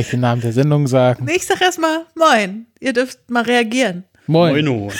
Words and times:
Kann 0.00 0.06
ich 0.06 0.10
den 0.12 0.20
Namen 0.20 0.40
der 0.40 0.54
Sendung 0.54 0.86
sagen? 0.86 1.26
Nee, 1.26 1.36
ich 1.36 1.44
sag 1.44 1.60
erstmal 1.60 2.06
Moin. 2.14 2.64
Ihr 2.80 2.94
dürft 2.94 3.30
mal 3.30 3.42
reagieren. 3.42 4.04
Moin. 4.26 4.52
Moino. 4.52 4.90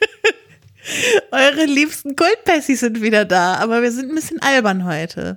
Eure 1.30 1.66
liebsten 1.66 2.16
Kultpessis 2.16 2.80
sind 2.80 3.02
wieder 3.02 3.26
da, 3.26 3.56
aber 3.56 3.82
wir 3.82 3.92
sind 3.92 4.08
ein 4.08 4.14
bisschen 4.14 4.40
albern 4.40 4.86
heute. 4.86 5.36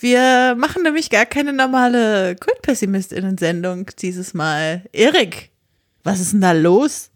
Wir 0.00 0.54
machen 0.56 0.84
nämlich 0.84 1.10
gar 1.10 1.26
keine 1.26 1.52
normale 1.52 2.34
Kultpessimistinnen-Sendung 2.36 3.90
dieses 4.00 4.32
Mal. 4.32 4.80
Erik, 4.94 5.50
was 6.02 6.20
ist 6.20 6.32
denn 6.32 6.40
da 6.40 6.52
los? 6.52 7.10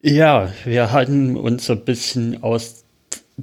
Ja, 0.00 0.50
wir 0.64 0.90
hatten 0.90 1.36
uns 1.36 1.66
so 1.66 1.74
ein 1.74 1.84
bisschen 1.84 2.42
aus 2.42 2.82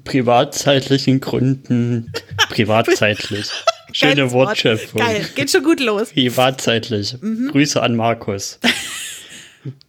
privatzeitlichen 0.03 1.19
Gründen, 1.19 2.11
privatzeitlich, 2.49 3.51
schöne. 3.97 4.31
Wortschöpfung, 4.31 5.01
Geil, 5.01 5.25
geht 5.35 5.49
schon 5.51 5.63
gut 5.63 5.79
los. 5.79 6.09
privatzeitlich, 6.09 7.15
Grüße 7.51 7.81
an 7.81 7.95
Markus. 7.95 8.59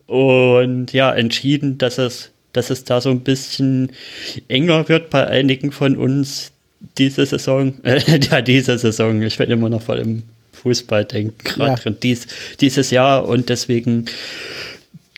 Und 0.06 0.92
ja, 0.92 1.12
entschieden, 1.12 1.78
dass 1.78 1.98
es, 1.98 2.31
dass 2.53 2.70
es 2.70 2.84
da 2.84 3.00
so 3.00 3.11
ein 3.11 3.20
bisschen 3.20 3.91
enger 4.48 4.89
wird 4.89 5.11
bei 5.11 5.27
einigen 5.27 5.72
von 5.72 5.97
uns 5.97 6.53
diese 6.98 7.27
Saison, 7.27 7.75
äh, 7.83 8.00
ja, 8.31 8.41
diese 8.41 8.78
Saison, 8.78 9.20
ich 9.22 9.39
werde 9.39 9.53
immer 9.53 9.69
noch 9.69 9.83
voll 9.83 9.98
im 9.98 10.22
Fußball 10.53 11.05
denken, 11.05 11.36
gerade 11.42 11.83
Ja. 11.84 11.91
dies, 11.91 12.27
dieses 12.61 12.91
Jahr 12.91 13.27
und 13.27 13.48
deswegen 13.48 14.06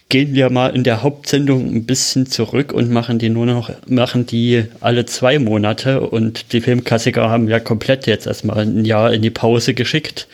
gehen 0.08 0.34
wir 0.34 0.48
mal 0.50 0.74
in 0.74 0.84
der 0.84 1.02
Hauptsendung 1.02 1.74
ein 1.74 1.84
bisschen 1.84 2.26
zurück 2.26 2.72
und 2.72 2.90
machen 2.90 3.18
die 3.18 3.28
nur 3.28 3.44
noch, 3.44 3.70
machen 3.86 4.24
die 4.24 4.64
alle 4.80 5.04
zwei 5.04 5.38
Monate 5.38 6.00
und 6.00 6.52
die 6.52 6.62
Filmklassiker 6.62 7.28
haben 7.28 7.48
ja 7.48 7.60
komplett 7.60 8.06
jetzt 8.06 8.26
erstmal 8.26 8.60
ein 8.60 8.84
Jahr 8.86 9.12
in 9.12 9.20
die 9.20 9.30
Pause 9.30 9.74
geschickt. 9.74 10.26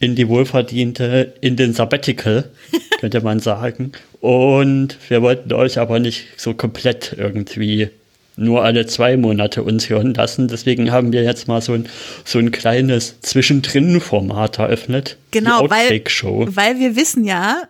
In 0.00 0.16
die 0.16 0.28
wohlverdiente, 0.28 1.34
in 1.40 1.56
den 1.56 1.72
Sabbatical, 1.72 2.50
könnte 3.00 3.20
man 3.20 3.38
sagen. 3.38 3.92
Und 4.20 4.96
wir 5.08 5.22
wollten 5.22 5.52
euch 5.52 5.78
aber 5.78 6.00
nicht 6.00 6.26
so 6.36 6.54
komplett 6.54 7.14
irgendwie 7.16 7.90
nur 8.36 8.64
alle 8.64 8.86
zwei 8.86 9.16
Monate 9.16 9.62
uns 9.62 9.88
hören 9.88 10.14
lassen. 10.14 10.48
Deswegen 10.48 10.90
haben 10.90 11.12
wir 11.12 11.22
jetzt 11.22 11.48
mal 11.48 11.60
so 11.60 11.74
ein, 11.74 11.88
so 12.24 12.38
ein 12.38 12.50
kleines 12.50 13.20
Zwischendrin-Format 13.20 14.58
eröffnet. 14.58 15.16
Genau, 15.30 15.70
weil, 15.70 15.88
weil 15.90 16.78
wir 16.80 16.96
wissen 16.96 17.24
ja, 17.24 17.62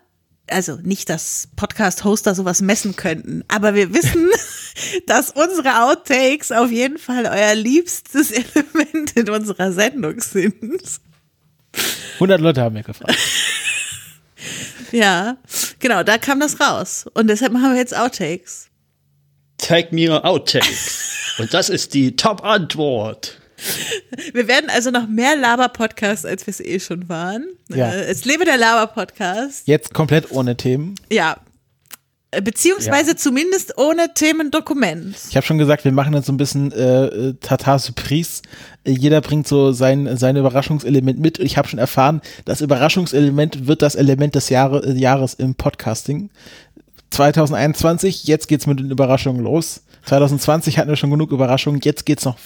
also 0.50 0.77
nicht, 0.83 1.08
dass 1.08 1.48
Podcast-Hoster 1.56 2.34
sowas 2.34 2.61
messen 2.61 2.97
könnten, 2.97 3.44
aber 3.48 3.75
wir 3.75 3.92
wissen, 3.92 4.28
dass 5.06 5.30
unsere 5.30 5.83
Outtakes 5.83 6.53
auf 6.53 6.70
jeden 6.70 6.98
Fall 6.98 7.27
euer 7.27 7.55
liebstes 7.55 8.30
Element 8.30 9.12
in 9.16 9.30
unserer 9.30 9.72
Sendung 9.72 10.20
sind. 10.20 10.83
100 12.14 12.41
Leute 12.41 12.62
haben 12.62 12.75
mir 12.75 12.83
gefragt. 12.83 13.16
Ja, 14.92 15.36
genau, 15.80 16.05
da 16.05 16.16
kam 16.16 16.38
das 16.38 16.60
raus. 16.60 17.06
Und 17.14 17.27
deshalb 17.28 17.53
machen 17.53 17.72
wir 17.72 17.78
jetzt 17.78 17.97
Outtakes. 17.97 18.69
Zeig 19.59 19.92
mir 19.92 20.25
Outtakes. 20.25 21.34
Und 21.38 21.53
das 21.53 21.69
ist 21.69 21.92
die 21.94 22.16
Top-Antwort. 22.16 23.41
Wir 24.33 24.49
werden 24.49 24.69
also 24.71 24.91
noch 24.91 25.09
mehr 25.09 25.37
Laber-Podcasts, 25.37 26.25
als 26.25 26.47
wir 26.47 26.50
es 26.53 26.61
eh 26.61 26.78
schon 26.81 27.09
waren. 27.09 27.47
Ja. 27.69 27.91
Äh, 27.91 28.05
Es 28.11 28.25
lebe 28.25 28.44
der 28.44 28.56
Laber-Podcast. 28.56 29.67
Jetzt 29.67 29.94
komplett 29.94 30.31
ohne 30.31 30.56
Themen. 30.56 30.94
Ja. 31.11 31.37
Äh, 32.33 32.43
Beziehungsweise 32.43 33.16
zumindest 33.16 33.78
ohne 33.78 34.12
Themendokument. 34.15 35.16
Ich 35.31 35.37
habe 35.37 35.47
schon 35.47 35.59
gesagt, 35.59 35.84
wir 35.84 35.93
machen 35.93 36.12
jetzt 36.15 36.27
so 36.27 36.33
ein 36.33 36.37
bisschen 36.37 36.72
äh, 36.72 37.06
äh, 37.06 37.34
Tata 37.41 37.78
Surprise. 37.78 38.43
Jeder 38.87 39.21
bringt 39.21 39.49
so 39.49 39.72
sein, 39.72 40.16
sein 40.16 40.37
Überraschungselement 40.37 41.19
mit. 41.19 41.39
Ich 41.39 41.56
habe 41.56 41.66
schon 41.69 41.78
erfahren, 41.78 42.21
das 42.45 42.61
Überraschungselement 42.61 43.66
wird 43.66 43.83
das 43.83 43.95
Element 43.95 44.34
des 44.34 44.49
Jahre, 44.49 44.93
Jahres 44.93 45.34
im 45.34 45.55
Podcasting. 45.55 46.31
2021, 47.11 48.25
jetzt 48.25 48.49
geht's 48.49 48.66
mit 48.66 48.78
den 48.81 48.91
Überraschungen 48.91 49.43
los. 49.43 49.83
2020 50.06 50.78
hatten 50.78 50.89
wir 50.89 50.97
schon 50.97 51.11
genug 51.11 51.33
Überraschungen, 51.33 51.81
jetzt 51.83 52.06
geht's 52.06 52.25
noch, 52.25 52.39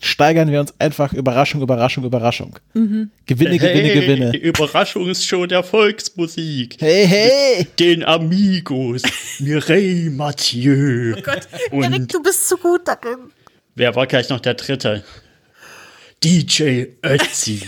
steigern 0.00 0.50
wir 0.50 0.60
uns 0.60 0.74
einfach 0.80 1.12
Überraschung, 1.12 1.62
Überraschung, 1.62 2.04
Überraschung. 2.04 2.58
Gewinne, 2.74 3.10
Gewinne, 3.26 3.58
hey, 3.60 4.00
Gewinne. 4.00 4.36
Überraschungsshow 4.36 5.46
der 5.46 5.62
Volksmusik. 5.62 6.76
Hey, 6.80 7.06
hey! 7.06 7.66
Den 7.78 8.04
Amigos. 8.04 9.02
Mireille 9.38 10.10
Mathieu. 10.10 11.14
Oh 11.16 11.22
Gott, 11.22 11.48
Und- 11.70 11.84
Erik, 11.84 12.08
du 12.08 12.20
bist 12.22 12.48
zu 12.48 12.56
gut 12.56 12.82
darin. 12.86 13.30
Wer 13.76 13.94
war 13.94 14.06
gleich 14.08 14.28
noch 14.28 14.40
der 14.40 14.54
dritte? 14.54 15.04
DJ 16.24 16.86
Ötzi. 17.04 17.62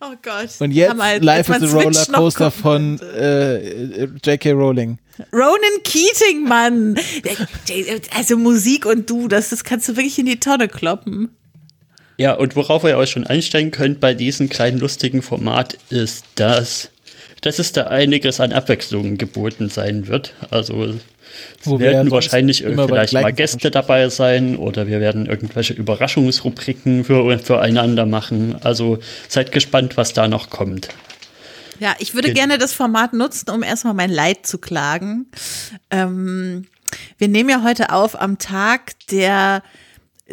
Oh 0.00 0.14
Gott. 0.22 0.50
Und 0.58 0.72
jetzt 0.72 1.00
als 1.00 1.22
Life 1.22 1.52
is 1.52 1.62
a 1.62 1.78
Rollercoaster 1.78 2.50
von 2.50 2.98
äh, 3.00 4.04
J.K. 4.24 4.52
Rowling. 4.52 4.98
Ronan 5.32 5.82
Keating, 5.84 6.48
Mann. 6.48 6.98
Also 8.16 8.36
Musik 8.36 8.86
und 8.86 9.08
du, 9.08 9.28
das, 9.28 9.50
das 9.50 9.62
kannst 9.62 9.88
du 9.88 9.96
wirklich 9.96 10.18
in 10.18 10.26
die 10.26 10.40
Tonne 10.40 10.68
kloppen. 10.68 11.30
Ja, 12.18 12.34
und 12.34 12.56
worauf 12.56 12.84
ihr 12.84 12.96
euch 12.96 13.10
schon 13.10 13.26
einstellen 13.26 13.70
könnt 13.70 14.00
bei 14.00 14.14
diesem 14.14 14.48
kleinen 14.48 14.78
lustigen 14.78 15.22
Format 15.22 15.78
ist, 15.90 16.24
dass, 16.34 16.90
dass 17.40 17.58
es 17.58 17.72
da 17.72 17.84
einiges 17.84 18.40
an 18.40 18.52
Abwechslung 18.52 19.18
geboten 19.18 19.68
sein 19.68 20.08
wird. 20.08 20.34
Also 20.50 20.94
Wo 21.64 21.78
wir 21.78 21.92
werden 21.92 22.10
wahrscheinlich 22.10 22.62
vielleicht 22.62 23.12
mal 23.12 23.32
Gäste 23.32 23.70
dabei 23.70 24.08
sein 24.08 24.56
oder 24.56 24.86
wir 24.86 25.00
werden 25.00 25.26
irgendwelche 25.26 25.74
Überraschungsrubriken 25.74 27.04
für, 27.04 27.38
füreinander 27.38 28.06
machen. 28.06 28.56
Also 28.62 28.98
seid 29.28 29.52
gespannt, 29.52 29.96
was 29.96 30.12
da 30.12 30.28
noch 30.28 30.50
kommt. 30.50 30.88
Ja, 31.78 31.94
ich 31.98 32.14
würde 32.14 32.32
gerne 32.32 32.58
das 32.58 32.72
Format 32.72 33.12
nutzen, 33.12 33.50
um 33.50 33.62
erstmal 33.62 33.94
mein 33.94 34.10
Leid 34.10 34.46
zu 34.46 34.58
klagen. 34.58 35.26
Ähm, 35.90 36.66
wir 37.18 37.28
nehmen 37.28 37.50
ja 37.50 37.62
heute 37.64 37.92
auf 37.92 38.20
am 38.20 38.38
Tag 38.38 38.92
der 39.10 39.62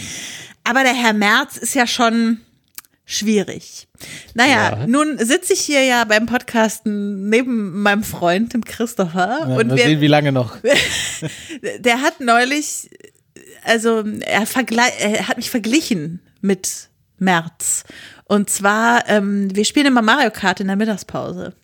Aber 0.65 0.83
der 0.83 0.95
Herr 0.95 1.13
Merz 1.13 1.57
ist 1.57 1.75
ja 1.77 1.87
schon 1.87 2.41
schwierig. 3.05 3.87
Naja, 4.35 4.81
Ja. 4.81 4.87
nun 4.89 5.17
sitze 5.19 5.53
ich 5.53 5.61
hier 5.61 5.85
ja 5.85 6.03
beim 6.05 6.27
Podcasten 6.27 7.29
neben 7.31 7.81
meinem 7.83 8.03
Freund, 8.03 8.53
dem 8.53 8.65
Christopher. 8.65 9.39
Ja, 9.49 9.57
und 9.57 9.71
wir, 9.71 9.85
sehen, 9.85 10.01
wie 10.01 10.09
lange 10.09 10.33
noch. 10.33 10.57
der 11.79 12.03
hat 12.03 12.21
neulich, 12.21 12.91
also 13.63 14.03
er, 14.21 14.45
er 14.99 15.29
hat 15.29 15.37
mich 15.37 15.51
verglichen 15.51 16.21
mit 16.41 16.89
März. 17.19 17.85
Und 18.25 18.51
zwar, 18.51 19.09
ähm, 19.09 19.55
wir 19.55 19.65
spielen 19.65 19.87
immer 19.87 20.03
Mario 20.03 20.33
Kart 20.33 20.59
in 20.59 20.67
der 20.67 20.75
Mittagspause. 20.75 21.55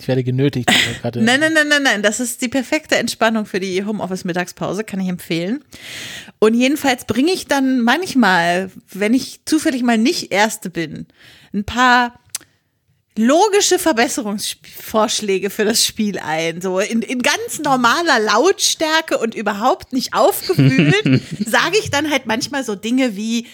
Ich 0.00 0.06
werde 0.06 0.22
genötigt. 0.22 0.70
gerade. 1.02 1.20
Nein, 1.20 1.40
nein, 1.40 1.52
nein, 1.52 1.68
nein, 1.68 1.82
nein. 1.82 2.02
Das 2.02 2.20
ist 2.20 2.40
die 2.40 2.48
perfekte 2.48 2.96
Entspannung 2.96 3.46
für 3.46 3.60
die 3.60 3.84
Homeoffice-Mittagspause, 3.84 4.84
kann 4.84 5.00
ich 5.00 5.08
empfehlen. 5.08 5.64
Und 6.38 6.54
jedenfalls 6.54 7.04
bringe 7.04 7.32
ich 7.32 7.46
dann 7.46 7.80
manchmal, 7.80 8.70
wenn 8.92 9.12
ich 9.12 9.40
zufällig 9.44 9.82
mal 9.82 9.98
nicht 9.98 10.32
Erste 10.32 10.70
bin, 10.70 11.06
ein 11.52 11.64
paar 11.64 12.14
logische 13.18 13.80
Verbesserungsvorschläge 13.80 15.50
für 15.50 15.64
das 15.64 15.84
Spiel 15.84 16.20
ein. 16.20 16.60
So 16.60 16.78
in, 16.78 17.02
in 17.02 17.20
ganz 17.20 17.58
normaler 17.64 18.20
Lautstärke 18.20 19.18
und 19.18 19.34
überhaupt 19.34 19.92
nicht 19.92 20.14
aufgewühlt, 20.14 21.02
sage 21.44 21.78
ich 21.80 21.90
dann 21.90 22.12
halt 22.12 22.26
manchmal 22.26 22.62
so 22.62 22.76
Dinge 22.76 23.16
wie, 23.16 23.48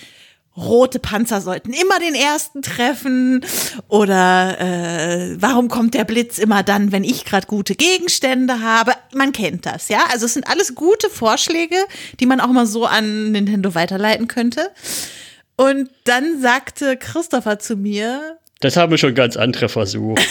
rote 0.57 0.99
Panzer 0.99 1.41
sollten 1.41 1.73
immer 1.73 1.99
den 1.99 2.15
ersten 2.15 2.63
treffen 2.63 3.45
oder 3.89 4.61
äh, 4.61 5.37
warum 5.41 5.69
kommt 5.69 5.95
der 5.95 6.05
Blitz 6.05 6.39
immer 6.39 6.63
dann, 6.63 6.93
wenn 6.93 7.05
ich 7.05 7.25
gerade 7.25 7.47
gute 7.47 7.75
Gegenstände 7.75 8.61
habe? 8.61 8.93
Man 9.13 9.33
kennt 9.33 9.67
das, 9.67 9.89
ja. 9.89 10.05
Also 10.13 10.27
es 10.27 10.35
sind 10.35 10.49
alles 10.49 10.75
gute 10.75 11.11
Vorschläge, 11.11 11.77
die 12.21 12.27
man 12.27 12.41
auch 12.41 12.49
mal 12.49 12.67
so 12.67 12.87
an 12.87 13.33
Nintendo 13.33 13.75
weiterleiten 13.75 14.29
könnte. 14.29 14.71
Und 15.57 15.91
dann 16.05 16.41
sagte 16.41 16.97
Christopher 16.97 17.59
zu 17.59 17.77
mir, 17.77 18.39
Das 18.61 18.77
haben 18.77 18.97
schon 18.99 19.15
ganz 19.15 19.37
andere 19.37 19.69
versucht. 19.69 20.23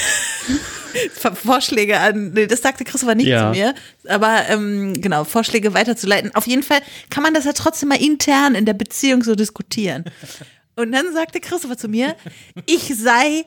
Ver- 1.14 1.36
Vorschläge 1.36 2.00
an, 2.00 2.31
nee, 2.34 2.46
das 2.48 2.62
sagte 2.62 2.84
Christopher 2.84 3.16
nicht 3.16 3.28
Ja. 3.28 3.52
zu 3.52 3.58
mir, 3.60 3.74
aber 4.08 4.44
ähm, 4.50 4.94
genau, 5.02 5.24
Vorschläge 5.24 5.74
weiterzuleiten. 5.74 6.34
Auf 6.36 6.46
jeden 6.48 6.62
Fall 6.64 6.80
kann 7.10 7.24
man 7.24 7.34
das 7.34 7.46
ja 7.46 7.54
trotzdem 7.54 7.90
mal 7.90 8.02
intern 8.02 8.54
in 8.56 8.66
der 8.66 8.74
Beziehung 8.74 9.24
so 9.24 9.34
diskutieren. 9.36 10.06
Und 10.75 10.92
dann 10.92 11.12
sagte 11.14 11.40
Christopher 11.40 11.78
zu 11.78 11.88
mir, 11.88 12.16
ich 12.68 12.94
sei 12.96 13.46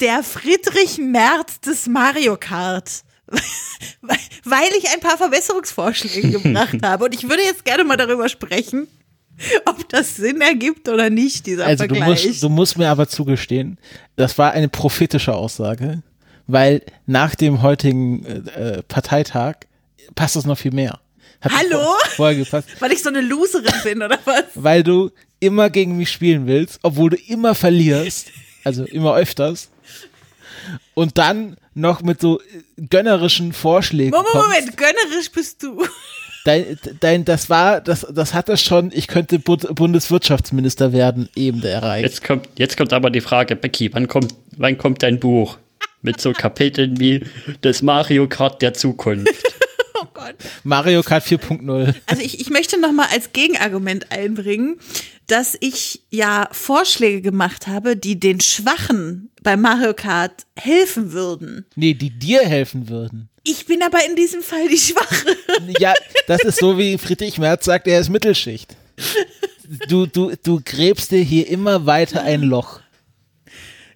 der 0.00 0.22
Friedrich 0.22 0.98
Merz 0.98 1.60
des 1.60 1.86
Mario 1.86 2.36
Kart. 2.36 3.02
Weil 4.44 4.68
ich 4.78 4.88
ein 4.92 5.00
paar 5.00 5.18
Verbesserungsvorschläge 5.18 6.30
gebracht 6.40 6.78
habe. 6.82 7.04
Und 7.04 7.14
ich 7.14 7.28
würde 7.28 7.42
jetzt 7.42 7.64
gerne 7.64 7.84
mal 7.84 7.96
darüber 7.96 8.28
sprechen, 8.28 8.88
ob 9.66 9.88
das 9.88 10.16
Sinn 10.16 10.40
ergibt 10.40 10.88
oder 10.88 11.10
nicht, 11.10 11.46
dieser 11.46 11.66
Also 11.66 11.86
du 11.86 11.94
Vergleich. 11.94 12.26
musst, 12.26 12.42
du 12.42 12.48
musst 12.48 12.78
mir 12.78 12.88
aber 12.88 13.08
zugestehen, 13.08 13.78
das 14.16 14.36
war 14.38 14.52
eine 14.52 14.68
prophetische 14.68 15.34
Aussage. 15.34 16.02
weil 16.46 16.82
nach 17.06 17.34
dem 17.34 17.62
heutigen 17.62 18.24
äh, 18.24 18.78
äh 18.78 18.82
Parteitag 18.82 19.56
passt 20.14 20.36
das 20.36 20.46
noch 20.46 20.58
viel 20.58 20.72
mehr. 20.72 20.98
Hat 21.40 21.52
Hallo? 21.52 21.94
Vorher 22.16 22.36
gepasst. 22.36 22.68
Weil 22.80 22.92
ich 22.92 23.02
so 23.02 23.10
eine 23.10 23.20
Loserin 23.20 23.74
bin, 23.84 24.02
oder 24.02 24.18
was? 24.24 24.44
Weil 24.54 24.82
du 24.82 25.10
immer 25.40 25.70
gegen 25.70 25.96
mich 25.96 26.10
spielen 26.10 26.46
willst, 26.46 26.80
obwohl 26.82 27.10
du 27.10 27.16
immer 27.16 27.54
verlierst. 27.54 28.32
Also 28.64 28.84
immer 28.84 29.14
öfters. 29.14 29.70
Und 30.94 31.16
dann 31.16 31.56
noch 31.74 32.02
mit 32.02 32.20
so 32.20 32.40
gönnerischen 32.90 33.52
Vorschlägen. 33.52 34.10
Moment, 34.10 34.34
Moment, 34.34 34.76
gönnerisch 34.76 35.30
bist 35.30 35.62
du. 35.62 35.84
Dein, 36.48 36.78
dein, 37.00 37.24
das 37.26 37.50
war, 37.50 37.82
das, 37.82 38.06
das 38.10 38.32
hatte 38.32 38.56
schon, 38.56 38.90
ich 38.94 39.06
könnte 39.06 39.38
Bundeswirtschaftsminister 39.38 40.94
werden, 40.94 41.28
eben 41.36 41.60
der 41.60 41.74
erreicht. 41.74 42.04
Jetzt 42.04 42.24
kommt, 42.24 42.48
jetzt 42.56 42.78
kommt 42.78 42.94
aber 42.94 43.10
die 43.10 43.20
Frage, 43.20 43.54
Becky, 43.54 43.92
wann 43.92 44.08
kommt, 44.08 44.34
wann 44.56 44.78
kommt 44.78 45.02
dein 45.02 45.20
Buch? 45.20 45.58
Mit 46.00 46.22
so 46.22 46.32
Kapiteln 46.32 46.98
wie 46.98 47.22
das 47.60 47.82
Mario 47.82 48.28
Kart 48.28 48.62
der 48.62 48.72
Zukunft. 48.72 49.28
Oh 50.00 50.06
Gott. 50.14 50.36
Mario 50.62 51.02
Kart 51.02 51.24
4.0. 51.24 51.92
Also 52.06 52.22
ich, 52.22 52.40
ich 52.40 52.50
möchte 52.50 52.80
noch 52.80 52.92
mal 52.92 53.08
als 53.12 53.32
Gegenargument 53.32 54.12
einbringen, 54.12 54.78
dass 55.26 55.56
ich 55.60 56.02
ja 56.10 56.48
Vorschläge 56.52 57.20
gemacht 57.20 57.66
habe, 57.66 57.96
die 57.96 58.20
den 58.20 58.40
Schwachen 58.40 59.30
bei 59.42 59.56
Mario 59.56 59.94
Kart 59.94 60.46
helfen 60.54 61.10
würden. 61.10 61.66
Nee, 61.74 61.94
die 61.94 62.10
dir 62.10 62.42
helfen 62.42 62.88
würden. 62.88 63.28
Ich 63.50 63.64
bin 63.64 63.82
aber 63.82 63.98
in 64.06 64.14
diesem 64.14 64.42
Fall 64.42 64.68
die 64.68 64.76
Schwache. 64.78 65.36
Ja, 65.78 65.94
das 66.26 66.42
ist 66.42 66.58
so, 66.58 66.76
wie 66.76 66.98
Friedrich 66.98 67.38
Merz 67.38 67.64
sagt, 67.64 67.86
er 67.86 68.00
ist 68.00 68.10
Mittelschicht. 68.10 68.76
Du, 69.88 70.06
du, 70.06 70.32
du 70.42 70.60
gräbst 70.64 71.10
dir 71.10 71.22
hier 71.22 71.48
immer 71.48 71.86
weiter 71.86 72.22
ein 72.22 72.42
Loch. 72.42 72.80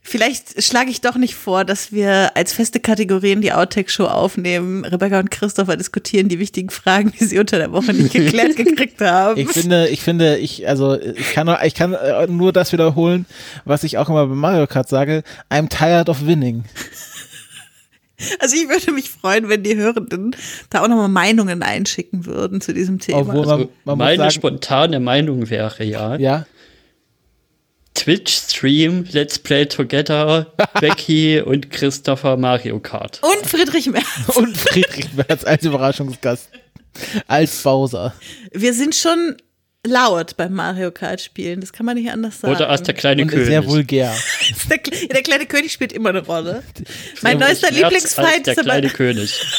Vielleicht 0.04 0.62
schlage 0.62 0.90
ich 0.90 1.00
doch 1.00 1.16
nicht 1.16 1.34
vor, 1.34 1.64
dass 1.64 1.92
wir 1.92 2.36
als 2.36 2.52
feste 2.52 2.80
Kategorien 2.80 3.40
die 3.40 3.52
Outtake-Show 3.52 4.06
aufnehmen. 4.06 4.84
Rebecca 4.84 5.20
und 5.20 5.30
Christopher 5.30 5.76
diskutieren 5.76 6.28
die 6.28 6.38
wichtigen 6.38 6.70
Fragen, 6.70 7.12
die 7.18 7.24
sie 7.24 7.38
unter 7.38 7.58
der 7.58 7.72
Woche 7.72 7.92
nicht 7.92 8.12
geklärt 8.12 8.56
gekriegt 8.56 9.00
haben. 9.00 9.38
Ich 9.40 9.48
finde, 9.48 9.88
ich 9.88 10.00
finde, 10.00 10.38
ich, 10.38 10.66
also, 10.66 11.00
ich 11.00 11.32
kann, 11.32 11.46
nur, 11.46 11.62
ich 11.62 11.74
kann 11.74 11.94
äh, 11.94 12.26
nur 12.26 12.52
das 12.52 12.72
wiederholen, 12.72 13.26
was 13.64 13.84
ich 13.84 13.96
auch 13.96 14.08
immer 14.08 14.26
bei 14.26 14.34
Mario 14.34 14.66
Kart 14.66 14.88
sage. 14.88 15.22
I'm 15.50 15.68
tired 15.68 16.08
of 16.08 16.26
winning. 16.26 16.64
Also 18.38 18.56
ich 18.56 18.68
würde 18.68 18.92
mich 18.92 19.10
freuen, 19.10 19.48
wenn 19.48 19.62
die 19.62 19.76
Hörenden 19.76 20.36
da 20.70 20.82
auch 20.82 20.88
nochmal 20.88 21.08
Meinungen 21.08 21.62
einschicken 21.62 22.26
würden 22.26 22.60
zu 22.60 22.72
diesem 22.72 22.98
Thema. 22.98 23.20
Obwohl 23.20 23.46
man, 23.46 23.50
also 23.50 23.72
man 23.84 23.98
meine 23.98 24.16
sagen, 24.18 24.30
spontane 24.32 25.00
Meinung 25.00 25.50
wäre 25.50 25.84
ja, 25.84 26.16
ja? 26.16 26.46
Twitch-Stream, 27.94 29.04
Let's 29.12 29.38
Play 29.38 29.66
Together, 29.66 30.52
Becky 30.80 31.40
und 31.40 31.70
Christopher 31.70 32.36
Mario 32.36 32.80
Kart. 32.80 33.20
Und 33.22 33.46
Friedrich 33.46 33.86
Merz. 33.90 34.06
und 34.34 34.56
Friedrich 34.56 35.12
Merz 35.14 35.44
als 35.44 35.64
Überraschungsgast. 35.64 36.48
Als 37.26 37.62
Bowser. 37.62 38.14
Wir 38.52 38.74
sind 38.74 38.94
schon 38.94 39.36
laut 39.86 40.36
beim 40.36 40.54
Mario 40.54 40.90
Kart 40.90 41.20
spielen, 41.20 41.60
das 41.60 41.72
kann 41.72 41.86
man 41.86 41.96
nicht 41.96 42.10
anders 42.10 42.40
sagen. 42.40 42.54
Oder 42.54 42.68
als 42.68 42.82
der 42.82 42.94
kleine 42.94 43.22
und 43.22 43.28
König. 43.28 43.46
Sehr 43.46 43.66
vulgär. 43.66 44.14
der, 44.70 44.78
der, 44.78 45.22
kleine 45.22 45.46
König 45.46 45.72
spielt 45.72 45.92
immer 45.92 46.10
eine 46.10 46.24
Rolle. 46.24 46.62
Mein 47.22 47.38
neuester 47.38 47.70
Lieblingsfeind 47.70 48.46
ist 48.46 48.56
der 48.56 48.64
kleine 48.64 48.88
König. 48.88 49.44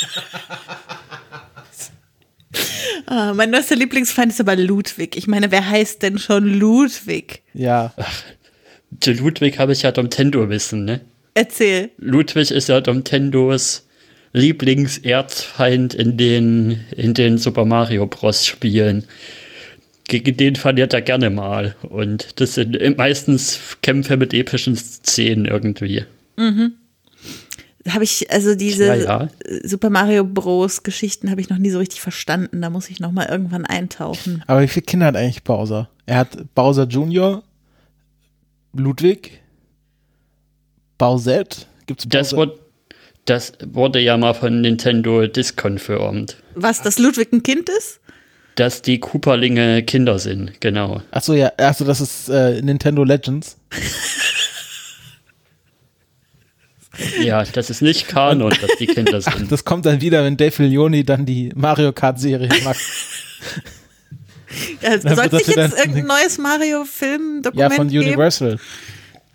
Ah, 3.07 3.33
mein 3.33 3.49
neuester 3.49 3.75
Lieblingsfeind 3.75 4.31
ist 4.31 4.39
aber 4.39 4.55
Ludwig. 4.55 5.17
Ich 5.17 5.27
meine, 5.27 5.51
wer 5.51 5.67
heißt 5.67 6.03
denn 6.03 6.19
schon 6.19 6.45
Ludwig? 6.45 7.41
Ja. 7.53 7.91
Ach, 7.97 8.23
zu 8.99 9.11
Ludwig 9.11 9.59
habe 9.59 9.73
ich 9.73 9.81
ja 9.81 9.91
Domtendo 9.91 10.49
wissen, 10.49 10.85
ne? 10.85 11.01
Erzähl. 11.33 11.89
Ludwig 11.97 12.51
ist 12.51 12.69
ja 12.69 12.79
Domtendos 12.79 13.87
Lieblingserzfeind 14.33 15.93
in 15.93 16.17
den, 16.17 16.85
in 16.95 17.13
den 17.13 17.37
Super 17.37 17.65
Mario 17.65 18.05
Bros. 18.07 18.45
Spielen. 18.45 19.05
Gegen 20.05 20.35
den 20.35 20.55
verliert 20.55 20.93
er 20.93 21.01
gerne 21.01 21.29
mal. 21.29 21.75
Und 21.81 22.39
das 22.39 22.55
sind 22.55 22.97
meistens 22.97 23.77
Kämpfe 23.81 24.17
mit 24.17 24.33
epischen 24.33 24.75
Szenen 24.75 25.45
irgendwie. 25.45 26.03
Mhm 26.37 26.73
habe 27.89 28.03
ich 28.03 28.31
also 28.31 28.55
diese 28.55 28.85
ja, 28.85 28.95
ja. 28.95 29.27
Super 29.63 29.89
Mario 29.89 30.23
Bros 30.23 30.83
Geschichten 30.83 31.29
habe 31.29 31.41
ich 31.41 31.49
noch 31.49 31.57
nie 31.57 31.69
so 31.69 31.79
richtig 31.79 32.01
verstanden. 32.01 32.61
Da 32.61 32.69
muss 32.69 32.89
ich 32.89 32.99
noch 32.99 33.11
mal 33.11 33.27
irgendwann 33.27 33.65
eintauchen. 33.65 34.43
Aber 34.47 34.61
wie 34.61 34.67
viele 34.67 34.85
Kinder 34.85 35.07
hat 35.07 35.15
eigentlich 35.15 35.43
Bowser? 35.43 35.89
Er 36.05 36.17
hat 36.17 36.53
Bowser 36.55 36.87
Junior, 36.87 37.43
Ludwig, 38.73 39.41
Bowsette. 40.97 41.65
Gibt's 41.85 42.05
Bowser? 42.05 42.19
Das 42.19 42.35
wurde, 42.35 42.59
das 43.25 43.53
wurde 43.65 43.99
ja 43.99 44.17
mal 44.17 44.33
von 44.33 44.61
Nintendo 44.61 45.27
disconfirmed. 45.27 46.37
Was, 46.55 46.81
dass 46.81 46.99
Ludwig 46.99 47.33
ein 47.33 47.43
Kind 47.43 47.69
ist? 47.69 47.99
Dass 48.55 48.81
die 48.81 48.99
Cooperlinge 48.99 49.83
Kinder 49.83 50.19
sind, 50.19 50.61
genau. 50.61 51.01
Achso, 51.11 51.33
ja, 51.33 51.51
also 51.57 51.85
das 51.85 52.01
ist 52.01 52.29
äh, 52.29 52.61
Nintendo 52.61 53.03
Legends. 53.03 53.57
Ja, 57.23 57.43
das 57.43 57.69
ist 57.69 57.81
nicht 57.81 58.07
Kanon, 58.07 58.51
dass 58.61 58.77
die 58.79 58.85
Kinder 58.85 59.19
sind. 59.21 59.33
Ach, 59.35 59.47
das 59.49 59.65
kommt 59.65 59.85
dann 59.85 60.01
wieder, 60.01 60.23
wenn 60.23 60.37
Dave 60.37 60.51
Filoni 60.51 61.03
dann 61.03 61.25
die 61.25 61.51
Mario 61.55 61.91
Kart 61.91 62.19
Serie 62.19 62.49
macht. 62.63 62.79
ja, 64.81 64.99
soll 64.99 65.25
es 65.25 65.31
nicht 65.31 65.47
jetzt 65.47 65.77
irgendein 65.77 66.05
neues 66.05 66.37
Mario-Film-Dokument 66.37 67.71
Ja, 67.71 67.75
von 67.75 67.87
Universal. 67.87 68.51
Geben? 68.51 68.61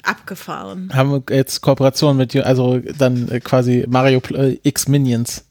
Abgefahren. 0.04 0.90
Haben 0.94 1.24
jetzt 1.30 1.60
Kooperation 1.60 2.16
mit, 2.16 2.34
also 2.36 2.78
dann 2.78 3.28
äh, 3.28 3.40
quasi 3.40 3.84
Mario 3.88 4.22
äh, 4.32 4.58
X 4.62 4.86
Minions. 4.86 5.44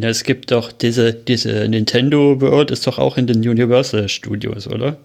Ja, 0.00 0.08
es 0.08 0.24
gibt 0.24 0.50
doch 0.50 0.72
diese, 0.72 1.12
diese 1.12 1.68
Nintendo 1.68 2.40
World 2.40 2.70
ist 2.70 2.86
doch 2.86 2.98
auch 2.98 3.18
in 3.18 3.26
den 3.26 3.46
Universal 3.46 4.08
Studios, 4.08 4.66
oder? 4.66 4.96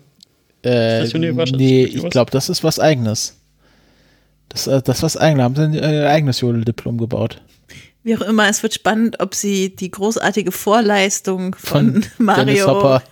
Äh, 0.63 1.03
ist 1.03 1.07
das 1.07 1.15
Universal 1.15 1.57
nee, 1.57 1.85
Studios? 1.85 2.05
ich 2.05 2.09
glaube, 2.09 2.31
das 2.31 2.47
ist 2.47 2.63
was 2.63 2.79
eigenes. 2.79 3.35
Das, 4.49 4.67
äh, 4.67 4.81
das 4.81 5.03
was 5.03 5.17
eigene, 5.17 5.43
haben 5.43 5.55
sie 5.55 5.63
ein 5.63 5.75
äh, 5.75 6.07
eigenes 6.07 6.39
Jodeldiplom 6.39 6.99
gebaut. 6.99 7.41
Wie 8.03 8.15
auch 8.15 8.21
immer, 8.21 8.47
es 8.47 8.63
wird 8.63 8.73
spannend, 8.73 9.19
ob 9.19 9.35
sie 9.35 9.75
die 9.75 9.91
großartige 9.91 10.53
Vorleistung 10.53 11.53
von, 11.55 12.03
von 12.03 12.25
Mario. 12.25 13.01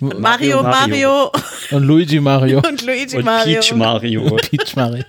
Mario, 0.00 0.20
Mario, 0.20 0.62
Mario. 0.62 1.32
Und 1.72 1.84
Luigi 1.84 2.20
Mario. 2.20 2.58
Und 2.58 2.82
Luigi 2.82 3.16
und 3.16 3.24
Mario. 3.24 3.60
Peach 3.60 3.74
Mario. 3.74 4.22
Und 4.22 4.42
Peach 4.50 4.76
Mario. 4.76 5.02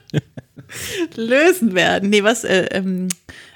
lösen 1.16 1.76
werden. 1.76 2.10
Nee, 2.10 2.24
was 2.24 2.44
äh, 2.44 2.66
ähm, 2.72 3.10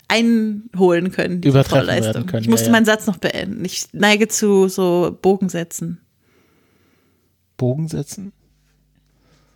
einholen 0.10 1.12
können. 1.12 1.42
Diese 1.42 1.52
Übertreffen 1.52 1.86
Vorleistung. 1.86 2.26
Können, 2.26 2.44
ich 2.44 2.50
musste 2.50 2.66
ja, 2.66 2.70
ja. 2.70 2.72
meinen 2.74 2.86
Satz 2.86 3.08
noch 3.08 3.18
beenden. 3.18 3.64
Ich 3.64 3.86
neige 3.94 4.28
zu 4.28 4.68
so 4.68 5.18
Bogensätzen. 5.22 6.02
Bogensätzen? 7.56 8.34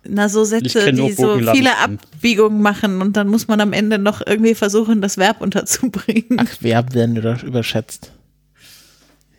Na, 0.06 0.28
so 0.28 0.44
Sätze, 0.44 0.92
die 0.92 1.12
so 1.12 1.38
viele 1.38 1.78
Abbiegungen 1.78 2.60
machen 2.60 3.00
und 3.00 3.16
dann 3.16 3.28
muss 3.28 3.48
man 3.48 3.60
am 3.60 3.72
Ende 3.72 3.98
noch 3.98 4.20
irgendwie 4.26 4.54
versuchen, 4.54 5.00
das 5.00 5.16
Verb 5.16 5.40
unterzubringen. 5.40 6.36
Ach, 6.38 6.62
Verb 6.62 6.94
werden 6.94 7.16
überschätzt. 7.16 8.12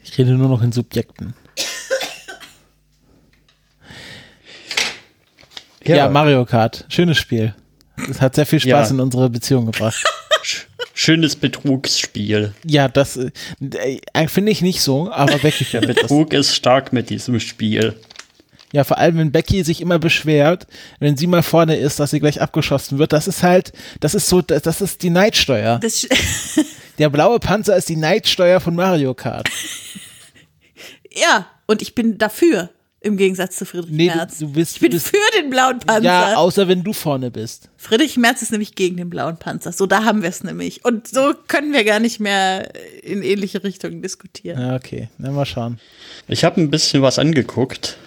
Ich 0.03 0.17
rede 0.17 0.31
nur 0.31 0.49
noch 0.49 0.63
in 0.63 0.71
Subjekten. 0.71 1.33
Ja, 5.83 5.97
ja 5.97 6.09
Mario 6.09 6.45
Kart. 6.45 6.85
Schönes 6.89 7.17
Spiel. 7.17 7.53
Es 8.09 8.19
hat 8.19 8.35
sehr 8.35 8.45
viel 8.45 8.59
Spaß 8.59 8.89
ja. 8.89 8.95
in 8.95 8.99
unsere 8.99 9.29
Beziehung 9.29 9.67
gebracht. 9.67 10.03
Schönes 10.97 11.35
Betrugsspiel. 11.35 12.53
Ja, 12.65 12.87
das 12.87 13.17
äh, 13.17 14.27
finde 14.27 14.51
ich 14.53 14.61
nicht 14.61 14.81
so, 14.81 15.11
aber 15.11 15.43
wirklich. 15.43 15.71
Der 15.71 15.81
Betrug 15.81 16.31
ist 16.31 16.55
stark 16.55 16.93
mit 16.93 17.09
diesem 17.09 17.41
Spiel. 17.41 17.95
Ja, 18.71 18.85
vor 18.85 18.97
allem, 18.97 19.17
wenn 19.17 19.31
Becky 19.33 19.63
sich 19.65 19.81
immer 19.81 19.99
beschwert, 19.99 20.67
wenn 20.99 21.17
sie 21.17 21.27
mal 21.27 21.43
vorne 21.43 21.75
ist, 21.75 21.99
dass 21.99 22.11
sie 22.11 22.21
gleich 22.21 22.41
abgeschossen 22.41 22.97
wird. 22.97 23.11
Das 23.11 23.27
ist 23.27 23.43
halt, 23.43 23.73
das 23.99 24.15
ist 24.15 24.29
so, 24.29 24.41
das 24.41 24.79
ist 24.79 25.03
die 25.03 25.09
Neidsteuer. 25.09 25.81
Der 26.97 27.09
blaue 27.09 27.39
Panzer 27.39 27.75
ist 27.75 27.89
die 27.89 27.97
Neidsteuer 27.97 28.61
von 28.61 28.73
Mario 28.73 29.13
Kart. 29.13 29.49
Ja, 31.11 31.47
und 31.67 31.81
ich 31.81 31.93
bin 31.93 32.17
dafür. 32.17 32.69
Im 33.05 33.17
Gegensatz 33.17 33.57
zu 33.57 33.65
Friedrich 33.65 33.91
nee, 33.91 34.07
Merz. 34.07 34.39
Du, 34.39 34.47
du 34.47 34.53
bist, 34.53 34.75
ich 34.75 34.81
bin 34.81 34.91
bist, 34.91 35.07
für 35.07 35.39
den 35.39 35.49
blauen 35.49 35.79
Panzer. 35.79 36.03
Ja, 36.03 36.35
außer 36.35 36.67
wenn 36.67 36.83
du 36.83 36.91
vorne 36.91 37.31
bist. 37.31 37.69
Friedrich 37.77 38.17
Merz 38.17 38.41
ist 38.41 38.51
nämlich 38.51 38.75
gegen 38.75 38.97
den 38.97 39.09
blauen 39.09 39.37
Panzer. 39.37 39.71
So, 39.71 39.85
da 39.85 40.03
haben 40.03 40.23
wir 40.23 40.29
es 40.29 40.43
nämlich. 40.43 40.83
Und 40.83 41.07
so 41.07 41.33
können 41.47 41.71
wir 41.71 41.83
gar 41.83 41.99
nicht 41.99 42.19
mehr 42.19 42.71
in 43.03 43.21
ähnliche 43.21 43.63
Richtungen 43.63 44.01
diskutieren. 44.01 44.59
Ja, 44.59 44.75
okay. 44.75 45.09
Na, 45.17 45.31
mal 45.31 45.45
schauen. 45.45 45.79
Ich 46.27 46.43
habe 46.43 46.59
ein 46.59 46.69
bisschen 46.69 47.01
was 47.01 47.19
angeguckt 47.19 47.97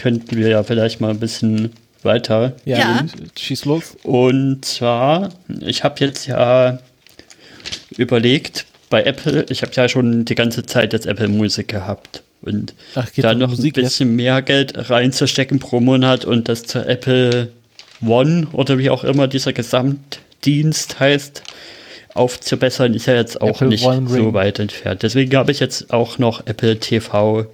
könnten 0.00 0.36
wir 0.36 0.48
ja 0.48 0.62
vielleicht 0.62 1.00
mal 1.00 1.10
ein 1.10 1.20
bisschen 1.20 1.72
weiter. 2.02 2.54
Ja, 2.64 2.78
ja. 2.78 3.06
schieß 3.38 3.66
los. 3.66 3.96
Und 4.02 4.64
zwar, 4.64 5.28
ich 5.60 5.84
habe 5.84 5.96
jetzt 6.00 6.26
ja 6.26 6.78
überlegt, 7.96 8.64
bei 8.88 9.04
Apple, 9.04 9.44
ich 9.50 9.62
habe 9.62 9.72
ja 9.74 9.88
schon 9.88 10.24
die 10.24 10.34
ganze 10.34 10.64
Zeit 10.64 10.94
jetzt 10.94 11.06
Apple 11.06 11.28
Musik 11.28 11.68
gehabt. 11.68 12.22
Und 12.42 12.74
Ach, 12.94 13.08
da 13.16 13.34
noch 13.34 13.50
Musik, 13.50 13.76
ein 13.76 13.84
bisschen 13.84 14.10
ja? 14.10 14.16
mehr 14.16 14.42
Geld 14.42 14.90
reinzustecken 14.90 15.58
pro 15.58 15.80
Monat 15.80 16.24
und 16.24 16.48
das 16.48 16.62
zur 16.62 16.86
Apple 16.86 17.52
One 18.04 18.48
oder 18.52 18.78
wie 18.78 18.90
auch 18.90 19.04
immer 19.04 19.28
dieser 19.28 19.52
Gesamtdienst 19.52 21.00
heißt, 21.00 21.42
aufzubessern, 22.14 22.94
ist 22.94 23.06
ja 23.06 23.14
jetzt 23.14 23.40
auch 23.40 23.56
Apple 23.56 23.68
nicht 23.68 23.82
so 23.82 24.32
weit 24.32 24.58
entfernt. 24.58 25.02
Deswegen 25.02 25.36
habe 25.36 25.52
ich 25.52 25.60
jetzt 25.60 25.92
auch 25.92 26.18
noch 26.18 26.46
Apple 26.46 26.78
TV 26.78 27.46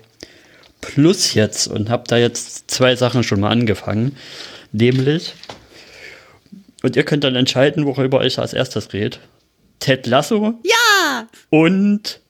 Plus 0.81 1.35
jetzt 1.35 1.66
und 1.66 1.90
habe 1.90 2.05
da 2.07 2.16
jetzt 2.16 2.71
zwei 2.71 2.95
Sachen 2.97 3.23
schon 3.23 3.40
mal 3.40 3.50
angefangen. 3.50 4.16
Nämlich, 4.73 5.35
und 6.83 6.97
ihr 6.97 7.02
könnt 7.02 7.25
dann 7.25 7.35
entscheiden, 7.35 7.87
worüber 7.87 8.25
ich 8.25 8.38
als 8.38 8.52
erstes 8.52 8.93
rede. 8.93 9.19
Ted 9.81 10.07
Lasso 10.07 10.55
Ja! 10.62 11.26
und 11.50 12.21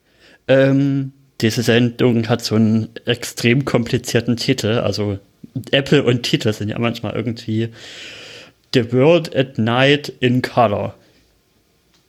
ähm, 0.48 1.12
diese 1.40 1.62
Sendung 1.62 2.28
hat 2.28 2.42
so 2.42 2.54
einen 2.54 2.88
extrem 3.04 3.64
komplizierten 3.64 4.36
Titel. 4.36 4.78
Also 4.78 5.18
Apple 5.70 6.02
und 6.04 6.22
Titel 6.22 6.52
sind 6.52 6.68
ja 6.68 6.78
manchmal 6.78 7.14
irgendwie 7.14 7.70
The 8.74 8.92
World 8.92 9.34
at 9.34 9.58
Night 9.58 10.12
in 10.20 10.42
Color. 10.42 10.94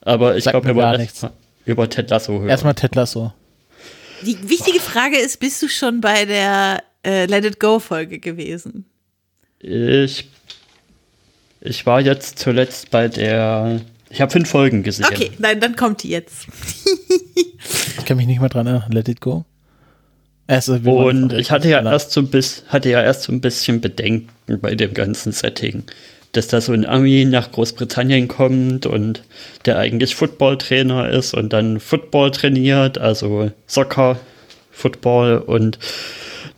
Aber 0.01 0.37
ich 0.37 0.45
glaube, 0.45 0.67
wir 0.67 0.73
gar 0.73 0.91
wollen 0.91 1.01
nichts. 1.01 1.25
über 1.65 1.89
Ted 1.89 2.09
Lasso 2.09 2.33
hören. 2.39 2.49
Erstmal 2.49 2.75
Ted 2.75 2.95
Lasso. 2.95 3.33
Die 4.21 4.49
wichtige 4.49 4.79
Frage 4.79 5.17
ist, 5.17 5.39
bist 5.39 5.61
du 5.61 5.67
schon 5.67 6.01
bei 6.01 6.25
der 6.25 6.83
äh, 7.05 7.25
Let 7.25 7.45
It 7.45 7.59
Go 7.59 7.79
Folge 7.79 8.19
gewesen? 8.19 8.85
Ich, 9.59 10.29
ich 11.61 11.85
war 11.85 12.01
jetzt 12.01 12.39
zuletzt 12.39 12.89
bei 12.89 13.07
der. 13.07 13.81
Ich 14.09 14.21
habe 14.21 14.31
fünf 14.31 14.49
Folgen 14.49 14.83
gesehen. 14.83 15.05
Okay, 15.05 15.31
nein, 15.37 15.59
dann 15.59 15.75
kommt 15.75 16.03
die 16.03 16.09
jetzt. 16.09 16.47
Ich 17.97 18.05
kann 18.05 18.17
mich 18.17 18.27
nicht 18.27 18.39
mehr 18.39 18.49
dran 18.49 18.67
erinnern. 18.67 18.91
Let 18.91 19.09
it 19.09 19.21
go. 19.21 19.45
Also, 20.47 20.75
Und 20.75 21.33
ich 21.33 21.51
hatte 21.51 21.67
ja 21.67 21.83
erst 21.83 22.11
so 22.11 22.21
ein 22.21 22.29
bisschen, 22.29 22.65
hatte 22.69 22.89
ja 22.89 23.03
erst 23.03 23.23
so 23.23 23.33
ein 23.33 23.41
bisschen 23.41 23.81
Bedenken 23.81 24.29
bei 24.61 24.75
dem 24.75 24.93
ganzen 24.93 25.33
Setting, 25.33 25.83
dass 26.31 26.47
da 26.47 26.61
so 26.61 26.71
ein 26.71 26.85
Ami 26.85 27.25
nach 27.25 27.51
Großbritannien 27.51 28.29
kommt 28.29 28.85
und 28.85 29.23
der 29.65 29.77
eigentlich 29.77 30.15
Footballtrainer 30.15 31.09
ist 31.09 31.33
und 31.33 31.51
dann 31.51 31.81
Football 31.81 32.31
trainiert, 32.31 32.97
also 32.97 33.51
Soccer, 33.67 34.17
Football 34.71 35.39
und 35.39 35.79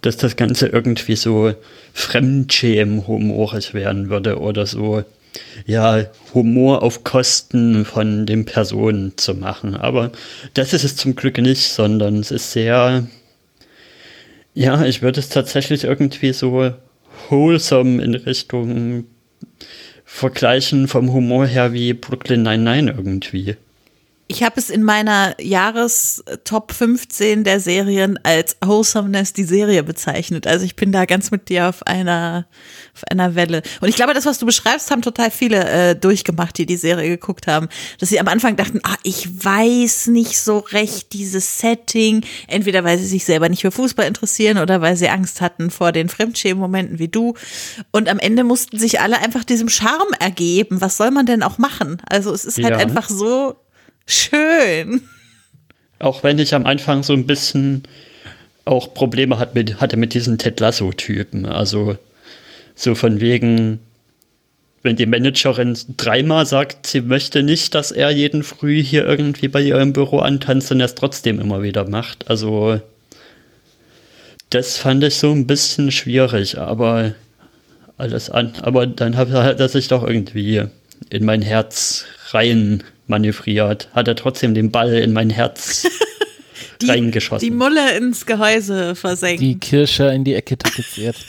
dass 0.01 0.17
das 0.17 0.35
Ganze 0.35 0.67
irgendwie 0.67 1.15
so 1.15 1.53
Fremdschämen-humorig 1.93 3.73
werden 3.73 4.09
würde 4.09 4.39
oder 4.39 4.67
so, 4.67 5.03
ja, 5.65 6.05
Humor 6.33 6.83
auf 6.83 7.03
Kosten 7.03 7.85
von 7.85 8.25
den 8.25 8.45
Personen 8.45 9.17
zu 9.17 9.33
machen. 9.33 9.75
Aber 9.75 10.11
das 10.53 10.73
ist 10.73 10.83
es 10.83 10.95
zum 10.95 11.15
Glück 11.15 11.37
nicht, 11.37 11.69
sondern 11.69 12.19
es 12.19 12.31
ist 12.31 12.51
sehr, 12.51 13.07
ja, 14.53 14.83
ich 14.85 15.01
würde 15.01 15.19
es 15.19 15.29
tatsächlich 15.29 15.83
irgendwie 15.83 16.33
so 16.33 16.73
wholesome 17.29 18.01
in 18.03 18.15
Richtung 18.15 19.05
vergleichen 20.05 20.87
vom 20.87 21.13
Humor 21.13 21.45
her 21.45 21.71
wie 21.73 21.93
Brooklyn 21.93 22.41
99 22.43 22.97
irgendwie. 22.97 23.55
Ich 24.31 24.43
habe 24.43 24.59
es 24.59 24.69
in 24.69 24.83
meiner 24.83 25.33
Jahres-Top 25.41 26.71
15 26.71 27.43
der 27.43 27.59
Serien 27.59 28.19
als 28.21 28.57
Wholesomeness 28.63 29.33
die 29.33 29.43
Serie 29.43 29.81
bezeichnet. 29.81 30.45
Also 30.45 30.65
ich 30.65 30.75
bin 30.75 30.91
da 30.91 31.05
ganz 31.05 31.31
mit 31.31 31.49
dir 31.49 31.67
auf 31.67 31.81
einer, 31.87 32.45
auf 32.95 33.03
einer 33.09 33.33
Welle. 33.33 33.63
Und 33.81 33.89
ich 33.89 33.95
glaube, 33.95 34.13
das, 34.13 34.27
was 34.27 34.37
du 34.37 34.45
beschreibst, 34.45 34.91
haben 34.91 35.01
total 35.01 35.31
viele 35.31 35.67
äh, 35.67 35.95
durchgemacht, 35.95 36.59
die 36.59 36.67
die 36.67 36.77
Serie 36.77 37.09
geguckt 37.09 37.47
haben. 37.47 37.69
Dass 37.99 38.09
sie 38.09 38.19
am 38.19 38.27
Anfang 38.27 38.55
dachten, 38.55 38.79
ah, 38.83 38.97
ich 39.01 39.43
weiß 39.43 40.07
nicht 40.07 40.37
so 40.39 40.59
recht 40.59 41.11
dieses 41.13 41.57
Setting. 41.57 42.23
Entweder 42.47 42.83
weil 42.83 42.99
sie 42.99 43.07
sich 43.07 43.25
selber 43.25 43.49
nicht 43.49 43.61
für 43.61 43.71
Fußball 43.71 44.05
interessieren 44.05 44.59
oder 44.59 44.79
weil 44.79 44.95
sie 44.95 45.09
Angst 45.09 45.41
hatten 45.41 45.71
vor 45.71 45.91
den 45.91 46.07
Fremdschämen-Momenten 46.07 46.99
wie 46.99 47.07
du. 47.07 47.33
Und 47.89 48.07
am 48.07 48.19
Ende 48.19 48.43
mussten 48.43 48.77
sich 48.77 49.01
alle 49.01 49.17
einfach 49.17 49.43
diesem 49.43 49.69
Charme 49.69 50.13
ergeben. 50.19 50.81
Was 50.81 50.97
soll 50.97 51.09
man 51.09 51.25
denn 51.25 51.41
auch 51.41 51.57
machen? 51.57 51.99
Also 52.07 52.31
es 52.31 52.45
ist 52.45 52.57
halt 52.63 52.75
Ja. 52.75 52.77
einfach 52.77 53.09
so 53.09 53.55
schön. 54.09 55.01
Auch 55.99 56.23
wenn 56.23 56.39
ich 56.39 56.53
am 56.53 56.65
Anfang 56.65 57.03
so 57.03 57.13
ein 57.13 57.27
bisschen 57.27 57.83
auch 58.65 58.93
Probleme 58.93 59.39
hat 59.39 59.55
mit, 59.55 59.81
hatte 59.81 59.97
mit 59.97 60.13
diesen 60.13 60.37
Ted 60.37 60.59
Lasso-Typen. 60.59 61.45
Also 61.45 61.97
so 62.75 62.95
von 62.95 63.19
wegen, 63.19 63.79
wenn 64.83 64.95
die 64.95 65.05
Managerin 65.05 65.77
dreimal 65.97 66.45
sagt, 66.45 66.87
sie 66.87 67.01
möchte 67.01 67.43
nicht, 67.43 67.75
dass 67.75 67.91
er 67.91 68.11
jeden 68.11 68.43
Früh 68.43 68.81
hier 68.81 69.05
irgendwie 69.05 69.47
bei 69.47 69.61
ihr 69.61 69.79
im 69.79 69.93
Büro 69.93 70.19
antanzt 70.19 70.71
und 70.71 70.79
er 70.79 70.85
es 70.85 70.95
trotzdem 70.95 71.39
immer 71.39 71.61
wieder 71.61 71.89
macht. 71.89 72.29
Also 72.29 72.79
das 74.49 74.77
fand 74.77 75.03
ich 75.03 75.15
so 75.15 75.31
ein 75.31 75.47
bisschen 75.47 75.91
schwierig, 75.91 76.57
aber 76.57 77.13
alles 77.97 78.29
an. 78.29 78.53
Aber 78.61 78.87
dann 78.87 79.17
hat 79.17 79.29
er 79.59 79.69
sich 79.69 79.89
doch 79.89 80.07
irgendwie 80.07 80.63
in 81.09 81.25
mein 81.25 81.41
Herz 81.41 82.05
rein 82.31 82.83
manövriert. 83.09 83.89
Hat 83.93 84.07
er 84.07 84.15
trotzdem 84.15 84.53
den 84.53 84.71
Ball 84.71 84.93
in 84.95 85.13
mein 85.13 85.29
Herz 85.29 85.85
Die, 86.81 86.87
reingeschossen. 86.87 87.45
die 87.45 87.51
Mulle 87.53 87.97
ins 87.97 88.25
Gehäuse 88.25 88.95
versenkt. 88.95 89.41
Die 89.41 89.59
Kirsche 89.59 90.05
in 90.13 90.23
die 90.23 90.33
Ecke 90.35 90.57
tapeziert. 90.57 91.17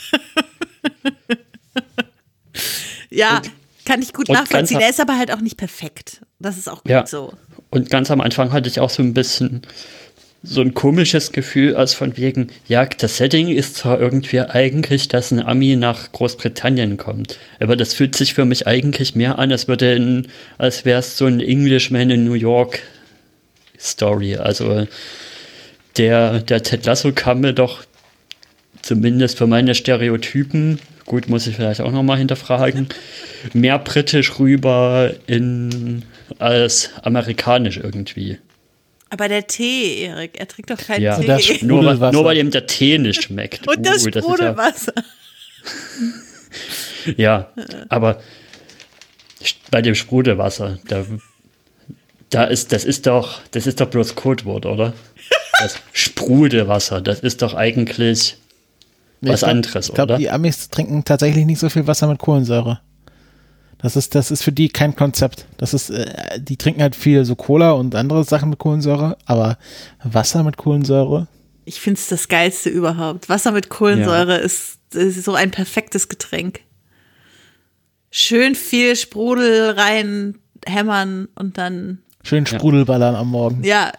ja, 3.09 3.41
kann 3.85 4.01
ich 4.01 4.13
gut 4.13 4.29
und 4.29 4.35
nachvollziehen. 4.35 4.75
ganz- 4.79 4.83
Er 4.85 4.89
ist 4.91 5.01
aber 5.01 5.17
halt 5.17 5.31
auch 5.31 5.41
nicht 5.41 5.57
perfekt. 5.57 6.21
Das 6.39 6.57
ist 6.57 6.69
auch 6.69 6.83
gut 6.83 6.91
Ja. 6.91 7.05
so. 7.05 7.33
Und 7.69 7.89
ganz 7.89 8.11
am 8.11 8.21
Anfang 8.21 8.51
hatte 8.51 8.69
ich 8.69 8.79
auch 8.79 8.89
so 8.89 9.01
ein 9.01 9.13
bisschen 9.13 9.61
so 10.43 10.61
ein 10.61 10.73
komisches 10.73 11.31
Gefühl, 11.31 11.75
als 11.75 11.93
von 11.93 12.17
wegen, 12.17 12.47
ja, 12.67 12.85
das 12.85 13.17
Setting 13.17 13.49
ist 13.49 13.75
zwar 13.75 13.99
irgendwie 13.99 14.39
eigentlich, 14.39 15.07
dass 15.07 15.31
ein 15.31 15.39
Ami 15.39 15.75
nach 15.75 16.11
Großbritannien 16.11 16.97
kommt, 16.97 17.37
aber 17.59 17.75
das 17.75 17.93
fühlt 17.93 18.15
sich 18.15 18.33
für 18.33 18.45
mich 18.45 18.65
eigentlich 18.65 19.15
mehr 19.15 19.37
an, 19.37 19.51
als 19.51 19.67
würde 19.67 19.93
in, 19.93 20.27
als 20.57 20.83
wäre 20.83 20.99
es 20.99 21.17
so 21.17 21.25
ein 21.25 21.41
Englishman 21.41 22.09
in 22.09 22.25
New 22.25 22.33
York 22.33 22.79
Story. 23.79 24.35
Also 24.35 24.87
der, 25.97 26.39
der 26.39 26.63
Ted 26.63 26.85
Lasso 26.85 27.11
kam 27.11 27.41
mir 27.41 27.53
doch 27.53 27.83
zumindest 28.81 29.37
für 29.37 29.47
meine 29.47 29.75
Stereotypen, 29.75 30.79
gut, 31.05 31.29
muss 31.29 31.45
ich 31.45 31.55
vielleicht 31.55 31.81
auch 31.81 31.91
nochmal 31.91 32.17
hinterfragen, 32.17 32.87
mehr 33.53 33.77
britisch 33.77 34.39
rüber 34.39 35.11
in, 35.27 36.01
als 36.39 36.89
amerikanisch 37.03 37.77
irgendwie. 37.77 38.39
Aber 39.13 39.27
der 39.27 39.45
Tee, 39.45 40.03
Erik, 40.05 40.39
er 40.39 40.47
trinkt 40.47 40.69
doch 40.71 40.77
keinen 40.77 41.01
Ja. 41.03 41.19
Tee. 41.19 41.27
Das- 41.27 41.61
Nur, 41.61 41.83
nur 41.83 42.23
weil 42.25 42.37
ihm 42.37 42.49
der 42.49 42.65
Tee 42.65 42.97
nicht 42.97 43.23
schmeckt. 43.23 43.67
Und 43.67 43.85
das 43.85 44.05
ja, 44.05 44.11
Sprudelwasser. 44.21 44.93
ja, 47.17 47.51
aber 47.89 48.21
bei 49.69 49.81
dem 49.81 49.95
Sprudelwasser, 49.95 50.79
da, 50.87 51.05
da 52.29 52.45
ist, 52.45 52.71
das 52.71 52.85
ist 52.85 53.05
doch, 53.05 53.41
das 53.51 53.67
ist 53.67 53.81
doch 53.81 53.89
bloß 53.89 54.15
Codewort, 54.15 54.65
oder? 54.65 54.93
Das 55.59 55.77
Sprudelwasser, 55.93 57.01
das 57.01 57.19
ist 57.19 57.41
doch 57.41 57.53
eigentlich 57.53 58.37
was 59.23 59.33
ich 59.35 59.39
glaub, 59.41 59.51
anderes, 59.51 59.87
Ich 59.89 59.93
glaube, 59.93 60.13
oder? 60.13 60.17
die 60.19 60.29
Amis 60.31 60.69
trinken 60.69 61.03
tatsächlich 61.03 61.45
nicht 61.45 61.59
so 61.59 61.69
viel 61.69 61.85
Wasser 61.85 62.07
mit 62.07 62.17
Kohlensäure. 62.17 62.79
Das 63.81 63.95
ist, 63.95 64.13
das 64.13 64.29
ist 64.31 64.43
für 64.43 64.51
die 64.51 64.69
kein 64.69 64.95
Konzept. 64.95 65.45
Das 65.57 65.73
ist, 65.73 65.89
äh, 65.89 66.39
die 66.39 66.57
trinken 66.57 66.81
halt 66.81 66.95
viel 66.95 67.25
so 67.25 67.35
Cola 67.35 67.71
und 67.71 67.95
andere 67.95 68.23
Sachen 68.23 68.49
mit 68.49 68.59
Kohlensäure, 68.59 69.17
aber 69.25 69.57
Wasser 70.03 70.43
mit 70.43 70.57
Kohlensäure, 70.57 71.27
Ich 71.65 71.79
finde 71.79 71.99
es 71.99 72.07
das 72.07 72.27
Geilste 72.27 72.69
überhaupt. 72.69 73.27
Wasser 73.29 73.51
mit 73.51 73.69
Kohlensäure 73.69 74.37
ist, 74.37 74.77
ist 74.93 75.23
so 75.23 75.33
ein 75.33 75.51
perfektes 75.51 76.09
Getränk. 76.09 76.61
Schön 78.11 78.55
viel 78.55 78.95
Sprudel 78.95 79.71
rein 79.71 80.35
hämmern 80.65 81.27
und 81.35 81.57
dann, 81.57 81.99
schön 82.23 82.45
Sprudelballern 82.45 83.15
am 83.15 83.29
Morgen. 83.29 83.63
ja, 83.63 83.91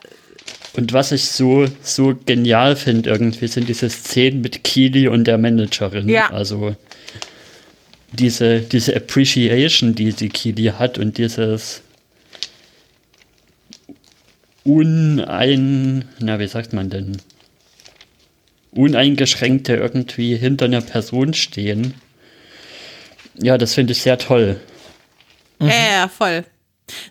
Und 0.76 0.92
was 0.92 1.12
ich 1.12 1.28
so, 1.30 1.66
so 1.82 2.14
genial 2.26 2.76
finde 2.76 3.10
irgendwie, 3.10 3.48
sind 3.48 3.68
diese 3.68 3.88
Szenen 3.90 4.42
mit 4.42 4.64
Keely 4.64 5.08
und 5.08 5.24
der 5.24 5.38
Managerin. 5.38 6.08
Ja. 6.08 6.30
Also 6.30 6.76
diese, 8.12 8.60
diese 8.60 8.94
Appreciation, 8.94 9.94
die 9.94 10.12
die 10.12 10.28
Keely 10.28 10.72
hat 10.78 10.98
und 10.98 11.18
dieses 11.18 11.82
unein, 14.64 16.04
na, 16.20 16.38
wie 16.38 16.46
sagt 16.46 16.72
man 16.72 16.90
denn? 16.90 17.16
Uneingeschränkte 18.72 19.74
irgendwie 19.74 20.36
hinter 20.36 20.66
einer 20.66 20.80
Person 20.80 21.34
stehen. 21.34 21.94
Ja, 23.34 23.58
das 23.58 23.74
finde 23.74 23.92
ich 23.92 24.02
sehr 24.02 24.18
toll. 24.18 24.60
ja, 25.60 25.68
ja, 25.68 26.08
voll. 26.08 26.44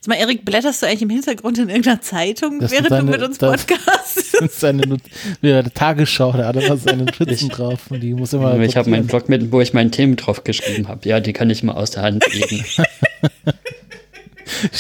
Sag 0.01 0.07
mal, 0.07 0.15
Erik, 0.15 0.45
blätterst 0.45 0.81
du 0.81 0.87
eigentlich 0.87 1.01
im 1.03 1.09
Hintergrund 1.09 1.57
in 1.57 1.69
irgendeiner 1.69 2.01
Zeitung, 2.01 2.59
Das 2.59 2.71
während 2.71 2.89
sind 2.89 2.99
du 3.07 3.11
mit 3.11 3.21
uns 3.21 3.37
das- 3.37 3.65
podcastst? 3.65 4.33
Das 4.41 4.49
ist 4.53 4.59
seine 4.59 4.97
ja, 5.41 5.59
eine 5.59 5.71
Tagesschau, 5.73 6.31
da 6.33 6.47
hat 6.47 6.55
er 6.55 6.75
seine 6.77 7.03
Notizen 7.03 7.49
drauf 7.49 7.79
und 7.89 7.99
die 8.01 8.13
muss 8.13 8.33
immer. 8.33 8.57
ich 8.59 8.75
habe 8.75 8.89
meinen. 8.89 9.05
Blog 9.07 9.29
mit, 9.29 9.51
wo 9.51 9.61
ich 9.61 9.73
meine 9.73 9.91
Themen 9.91 10.15
drauf 10.15 10.43
geschrieben 10.43 10.87
habe. 10.87 11.07
Ja, 11.07 11.19
die 11.19 11.33
kann 11.33 11.49
ich 11.49 11.61
mal 11.63 11.73
aus 11.73 11.91
der 11.91 12.03
Hand 12.03 12.25
legen. 12.33 12.65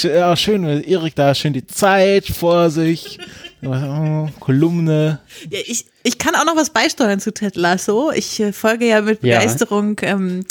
Ja, 0.03 0.35
schön, 0.35 0.63
Erik 0.83 1.15
da 1.15 1.33
schön 1.33 1.53
die 1.53 1.65
Zeit 1.65 2.25
vor 2.25 2.69
sich. 2.69 3.17
Oh, 3.63 4.27
Kolumne. 4.39 5.19
Ja, 5.49 5.59
ich, 5.65 5.85
ich 6.03 6.17
kann 6.17 6.35
auch 6.35 6.45
noch 6.45 6.55
was 6.55 6.71
beisteuern 6.71 7.19
zu 7.19 7.31
Ted 7.33 7.55
Lasso. 7.55 8.11
Ich 8.11 8.39
äh, 8.39 8.53
folge 8.53 8.87
ja 8.87 9.01
mit 9.01 9.23
Ja. 9.23 9.39
Begeisterung 9.39 9.97
ähm, 10.01 10.45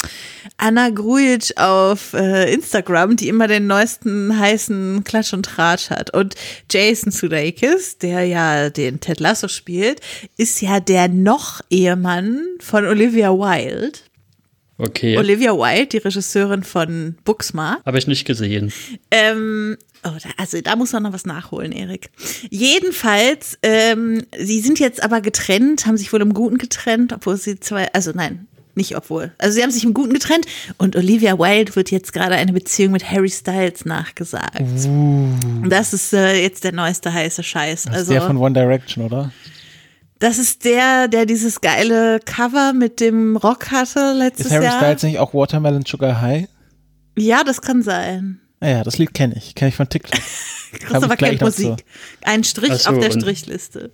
Anna 0.57 0.89
Grujic 0.89 1.53
auf 1.57 2.13
äh, 2.13 2.53
Instagram, 2.53 3.15
die 3.17 3.27
immer 3.27 3.47
den 3.47 3.67
neuesten 3.67 4.37
heißen 4.39 5.03
Klatsch 5.03 5.33
und 5.33 5.45
Tratsch 5.45 5.89
hat. 5.89 6.13
Und 6.13 6.35
Jason 6.71 7.11
Sudeikis, 7.11 7.97
der 7.97 8.25
ja 8.25 8.69
den 8.69 8.99
Ted 8.99 9.19
Lasso 9.19 9.47
spielt, 9.47 9.99
ist 10.37 10.61
ja 10.61 10.79
der 10.79 11.07
noch 11.07 11.61
Ehemann 11.69 12.41
von 12.59 12.85
Olivia 12.85 13.31
Wilde. 13.31 13.99
Okay. 14.81 15.15
Olivia 15.17 15.51
Wilde, 15.53 15.87
die 15.87 15.97
Regisseurin 15.97 16.63
von 16.63 17.15
Booksmart. 17.23 17.85
Habe 17.85 17.99
ich 17.99 18.07
nicht 18.07 18.25
gesehen. 18.25 18.73
Ähm, 19.11 19.77
oh, 20.03 20.09
da, 20.09 20.29
also 20.37 20.59
da 20.59 20.75
muss 20.75 20.91
man 20.91 21.03
noch 21.03 21.13
was 21.13 21.25
nachholen, 21.25 21.71
Erik. 21.71 22.09
Jedenfalls, 22.49 23.59
ähm, 23.61 24.23
sie 24.37 24.59
sind 24.59 24.79
jetzt 24.79 25.03
aber 25.03 25.21
getrennt, 25.21 25.85
haben 25.85 25.97
sich 25.97 26.11
wohl 26.11 26.21
im 26.21 26.33
Guten 26.33 26.57
getrennt, 26.57 27.13
obwohl 27.13 27.37
sie 27.37 27.59
zwei, 27.59 27.93
also 27.93 28.11
nein, 28.15 28.47
nicht 28.73 28.95
obwohl. 28.95 29.31
Also 29.37 29.55
sie 29.55 29.63
haben 29.63 29.71
sich 29.71 29.83
im 29.83 29.93
Guten 29.93 30.13
getrennt 30.13 30.45
und 30.77 30.95
Olivia 30.95 31.37
Wilde 31.37 31.75
wird 31.75 31.91
jetzt 31.91 32.13
gerade 32.13 32.35
eine 32.35 32.53
Beziehung 32.53 32.93
mit 32.93 33.09
Harry 33.09 33.29
Styles 33.29 33.85
nachgesagt. 33.85 34.61
Uh, 34.61 35.27
Das 35.67 35.93
ist 35.93 36.13
äh, 36.13 36.41
jetzt 36.41 36.63
der 36.63 36.71
neueste 36.71 37.13
heiße 37.13 37.43
Scheiß. 37.43 37.83
das 37.83 37.93
ist 37.93 37.97
Also 37.99 38.13
der 38.13 38.21
von 38.23 38.37
One 38.37 38.53
Direction, 38.53 39.05
oder? 39.05 39.31
Das 40.21 40.37
ist 40.37 40.65
der, 40.65 41.07
der 41.07 41.25
dieses 41.25 41.61
geile 41.61 42.19
Cover 42.23 42.73
mit 42.73 42.99
dem 42.99 43.35
Rock 43.37 43.71
hatte 43.71 44.13
letztes 44.13 44.45
Ist 44.45 44.51
Harry 44.53 44.65
Jahr. 44.65 44.77
Styles 44.77 45.03
nicht 45.03 45.17
auch 45.17 45.33
Watermelon 45.33 45.83
Sugar 45.83 46.21
High? 46.21 46.47
Ja, 47.17 47.43
das 47.43 47.61
kann 47.61 47.81
sein. 47.81 48.39
Naja, 48.59 48.83
das 48.83 48.99
Lied 48.99 49.15
kenne 49.15 49.33
ich. 49.35 49.55
Kenne 49.55 49.69
ich 49.69 49.75
von 49.75 49.89
TikTok. 49.89 50.21
Christopher 50.73 51.17
gleich 51.17 51.29
kennt 51.31 51.41
Musik. 51.41 51.83
Ein 52.21 52.43
Strich 52.43 52.73
so, 52.73 52.91
auf 52.91 52.99
der 52.99 53.11
Strichliste. 53.11 53.91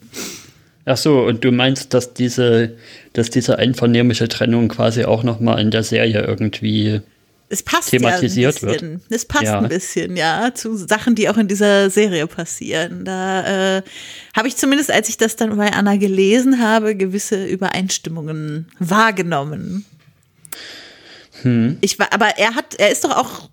Ach 0.84 0.98
so, 0.98 1.22
und 1.22 1.46
du 1.46 1.52
meinst, 1.54 1.94
dass 1.94 2.14
diese, 2.14 2.76
dass 3.14 3.30
diese 3.30 3.58
einvernehmliche 3.58 4.28
Trennung 4.28 4.68
quasi 4.68 5.06
auch 5.06 5.24
nochmal 5.24 5.62
in 5.62 5.72
der 5.72 5.84
Serie 5.84 6.22
irgendwie. 6.22 7.02
Es 7.50 7.63
passt 7.63 7.92
thematisiert 7.92 8.62
ja 8.62 8.68
ein 8.68 8.74
bisschen. 8.74 9.01
Es 9.10 9.25
passt 9.25 9.46
Ja. 9.46 9.60
ein 9.60 9.70
bisschen, 9.70 10.18
ja, 10.18 10.54
zu 10.54 10.75
Sachen, 10.75 11.16
die 11.16 11.30
auch 11.30 11.38
in 11.38 11.48
dieser 11.48 11.89
Serie 11.89 12.27
passieren. 12.27 13.06
Da 13.06 13.77
äh, 13.77 13.82
habe 14.36 14.48
ich 14.50 14.58
zumindest, 14.58 14.92
als 14.92 15.08
ich 15.08 15.18
das 15.18 15.38
dann 15.38 15.56
bei 15.56 15.72
Anna 15.72 15.96
gelesen 15.96 16.62
habe, 16.62 16.96
gewisse 16.96 17.46
Übereinstimmungen 17.46 18.68
wahrgenommen. 18.80 19.86
Hm. 21.44 21.77
Ich 21.82 22.00
war, 22.00 22.12
aber 22.12 22.38
er 22.38 22.56
hat, 22.56 22.75
er 22.75 22.92
ist 22.92 23.04
doch 23.04 23.16
auch 23.16 23.50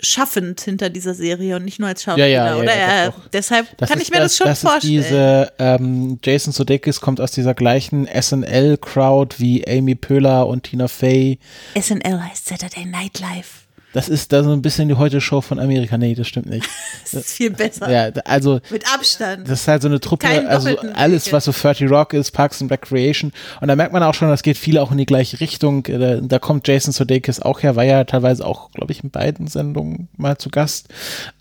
schaffend 0.00 0.60
hinter 0.60 0.90
dieser 0.90 1.14
Serie 1.14 1.56
und 1.56 1.64
nicht 1.64 1.78
nur 1.78 1.88
als 1.88 2.02
Schauspieler, 2.02 2.26
Ja, 2.26 2.46
ja, 2.46 2.56
ja, 2.56 2.62
oder? 2.62 2.76
ja, 2.76 2.86
er, 3.04 3.14
deshalb 3.32 3.66
Das 3.78 3.90
kann 3.90 4.00
ich 4.00 4.10
mir 4.10 4.18
das, 4.18 4.36
schon 4.36 4.46
das 4.46 4.60
vorstellen. 4.60 4.98
Ist 4.98 5.08
diese 5.10 5.52
ähm, 5.58 6.18
Jason 6.22 6.52
Sudeikis 6.52 7.00
kommt 7.00 7.20
aus 7.20 7.32
dieser 7.32 7.54
gleichen 7.54 8.06
SNL-Crowd 8.06 9.36
wie 9.38 9.66
Amy 9.66 9.94
Poehler 9.94 10.46
und 10.46 10.64
Tina 10.64 10.88
Fey. 10.88 11.38
SNL 11.80 12.22
heißt 12.22 12.46
Saturday 12.48 12.84
Night 12.84 13.20
Live. 13.20 13.65
Das 13.96 14.10
ist 14.10 14.30
da 14.30 14.44
so 14.44 14.52
ein 14.52 14.60
bisschen 14.60 14.88
die 14.88 14.94
Heute-Show 14.94 15.40
von 15.40 15.58
Amerika. 15.58 15.96
Nee, 15.96 16.14
das 16.14 16.28
stimmt 16.28 16.50
nicht. 16.50 16.68
Das 17.02 17.14
ist 17.14 17.32
viel 17.32 17.50
besser. 17.50 17.88
Ja, 17.90 18.10
also 18.24 18.60
Mit 18.70 18.84
Abstand. 18.92 19.48
das 19.48 19.62
ist 19.62 19.68
halt 19.68 19.80
so 19.80 19.88
eine 19.88 20.00
Truppe, 20.00 20.26
Keinen 20.26 20.48
also 20.48 20.76
alles, 20.94 21.32
was 21.32 21.44
so 21.44 21.52
30 21.52 21.88
Rock 21.88 22.12
ist, 22.12 22.32
Parks 22.32 22.60
and 22.60 22.70
Recreation. 22.70 23.32
Und 23.60 23.68
da 23.68 23.76
merkt 23.76 23.94
man 23.94 24.02
auch 24.02 24.12
schon, 24.12 24.28
das 24.28 24.42
geht 24.42 24.58
viele 24.58 24.82
auch 24.82 24.90
in 24.92 24.98
die 24.98 25.06
gleiche 25.06 25.40
Richtung. 25.40 25.86
Äh, 25.86 25.98
Da, 25.98 26.20
da 26.20 26.38
kommt 26.38 26.68
Jason 26.68 26.92
Sudeikis 26.92 27.40
auch 27.40 27.62
her, 27.62 27.74
war 27.76 27.84
ja 27.84 28.04
teilweise 28.04 28.44
auch, 28.44 28.70
glaube 28.72 28.92
ich, 28.92 29.02
in 29.02 29.10
beiden 29.10 29.46
Sendungen 29.46 30.08
mal 30.16 30.36
zu 30.36 30.50
Gast. 30.50 30.88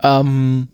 Ähm, 0.01 0.69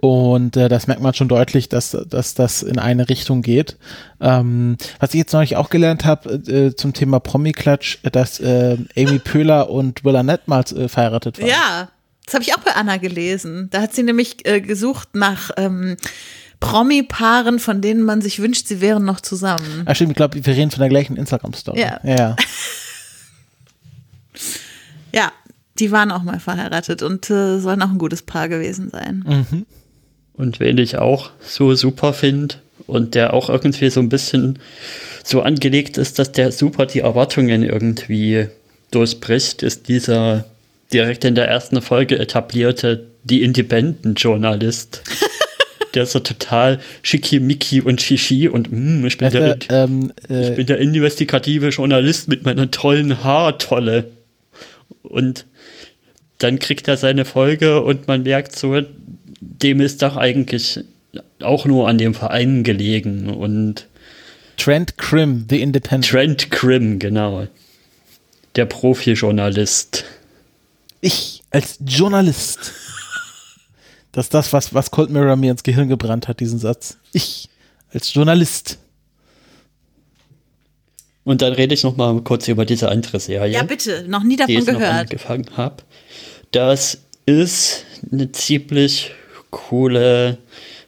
und 0.00 0.56
äh, 0.56 0.68
das 0.68 0.86
merkt 0.86 1.02
man 1.02 1.12
schon 1.12 1.26
deutlich, 1.26 1.68
dass, 1.68 1.96
dass 2.08 2.34
das 2.34 2.62
in 2.62 2.78
eine 2.78 3.08
Richtung 3.08 3.42
geht. 3.42 3.76
Ähm, 4.20 4.76
was 5.00 5.10
ich 5.10 5.18
jetzt 5.18 5.32
neulich 5.32 5.56
auch 5.56 5.70
gelernt 5.70 6.04
habe 6.04 6.34
äh, 6.34 6.76
zum 6.76 6.92
Thema 6.92 7.18
Promi-Klatsch, 7.18 7.98
dass 8.12 8.38
äh, 8.38 8.76
Amy 8.96 9.18
Poehler 9.18 9.70
und 9.70 10.04
Will 10.04 10.14
Arnett 10.14 10.46
mal 10.46 10.60
äh, 10.60 10.86
verheiratet 10.86 11.40
waren. 11.40 11.48
Ja, 11.48 11.88
das 12.24 12.34
habe 12.34 12.44
ich 12.44 12.54
auch 12.54 12.60
bei 12.60 12.76
Anna 12.76 12.98
gelesen. 12.98 13.70
Da 13.72 13.82
hat 13.82 13.92
sie 13.92 14.04
nämlich 14.04 14.46
äh, 14.46 14.60
gesucht 14.60 15.16
nach 15.16 15.50
ähm, 15.56 15.96
Promi-Paaren, 16.60 17.58
von 17.58 17.80
denen 17.80 18.04
man 18.04 18.22
sich 18.22 18.38
wünscht, 18.38 18.68
sie 18.68 18.80
wären 18.80 19.04
noch 19.04 19.20
zusammen. 19.20 19.82
Ah, 19.84 19.96
stimmt, 19.96 20.12
ich 20.12 20.16
glaube, 20.16 20.44
wir 20.44 20.54
reden 20.54 20.70
von 20.70 20.80
der 20.80 20.90
gleichen 20.90 21.16
Instagram-Story. 21.16 21.80
Ja. 21.80 21.98
ja, 22.04 22.36
ja. 25.12 25.32
Die 25.80 25.92
waren 25.92 26.10
auch 26.10 26.24
mal 26.24 26.40
verheiratet 26.40 27.02
und 27.02 27.30
äh, 27.30 27.60
sollen 27.60 27.80
auch 27.82 27.90
ein 27.90 27.98
gutes 27.98 28.22
Paar 28.22 28.48
gewesen 28.48 28.90
sein. 28.90 29.22
Und 30.38 30.60
wen 30.60 30.78
ich 30.78 30.96
auch 30.96 31.30
so 31.40 31.74
super 31.74 32.12
finde 32.12 32.56
und 32.86 33.14
der 33.14 33.34
auch 33.34 33.50
irgendwie 33.50 33.90
so 33.90 34.00
ein 34.00 34.08
bisschen 34.08 34.58
so 35.24 35.42
angelegt 35.42 35.98
ist, 35.98 36.18
dass 36.18 36.32
der 36.32 36.52
super 36.52 36.86
die 36.86 37.00
Erwartungen 37.00 37.62
irgendwie 37.62 38.46
durchbricht, 38.90 39.62
ist 39.62 39.88
dieser 39.88 40.46
direkt 40.92 41.24
in 41.24 41.34
der 41.34 41.48
ersten 41.48 41.82
Folge 41.82 42.18
etablierte 42.18 43.04
Die 43.24 43.42
Independent-Journalist. 43.42 45.02
der 45.94 46.04
ist 46.04 46.12
so 46.12 46.20
total 46.20 46.80
schickimicki 47.02 47.80
und 47.80 48.00
shishi 48.00 48.48
und 48.48 48.70
mm, 48.70 49.06
ich, 49.06 49.18
bin 49.18 49.30
der, 49.30 49.56
Äh, 49.56 49.58
ähm, 49.70 50.12
äh, 50.30 50.50
ich 50.50 50.56
bin 50.56 50.66
der 50.66 50.78
investigative 50.78 51.68
Journalist 51.68 52.28
mit 52.28 52.44
meiner 52.44 52.70
tollen 52.70 53.24
Haartolle. 53.24 54.10
Und 55.02 55.46
dann 56.38 56.58
kriegt 56.58 56.86
er 56.88 56.96
seine 56.96 57.24
Folge 57.24 57.82
und 57.82 58.06
man 58.06 58.22
merkt 58.22 58.56
so, 58.56 58.80
dem 59.40 59.80
ist 59.80 60.02
doch 60.02 60.16
eigentlich 60.16 60.80
auch 61.40 61.64
nur 61.64 61.88
an 61.88 61.98
dem 61.98 62.14
Verein 62.14 62.64
gelegen. 62.64 63.30
Und 63.30 63.86
Trent 64.56 64.98
Krim, 64.98 65.46
The 65.48 65.60
Independent. 65.60 66.10
Trent 66.10 66.50
Grimm, 66.50 66.98
genau. 66.98 67.46
Der 68.56 68.66
Profi-Journalist. 68.66 70.04
ich 71.00 71.42
als 71.50 71.78
Journalist. 71.86 72.72
Das 74.12 74.26
ist 74.26 74.34
das, 74.34 74.52
was, 74.52 74.74
was 74.74 74.90
Cold 74.90 75.10
Mirror 75.10 75.36
mir 75.36 75.52
ins 75.52 75.62
Gehirn 75.62 75.88
gebrannt 75.88 76.28
hat, 76.28 76.40
diesen 76.40 76.58
Satz. 76.58 76.96
Ich 77.12 77.48
als 77.92 78.12
Journalist. 78.12 78.78
Und 81.24 81.42
dann 81.42 81.52
rede 81.52 81.74
ich 81.74 81.84
noch 81.84 81.96
mal 81.96 82.20
kurz 82.22 82.48
über 82.48 82.64
diese 82.64 82.88
andere 82.88 83.20
Serie. 83.20 83.52
Ja, 83.52 83.62
bitte, 83.62 84.06
noch 84.08 84.22
nie 84.22 84.36
die 84.36 84.38
davon 84.38 84.54
ich 84.54 84.66
noch 84.66 84.78
gehört. 84.78 85.10
angefangen 85.10 85.46
habe. 85.56 85.82
Das 86.50 86.98
ist 87.26 87.84
eine 88.10 88.32
ziemlich 88.32 89.12
coole, 89.50 90.38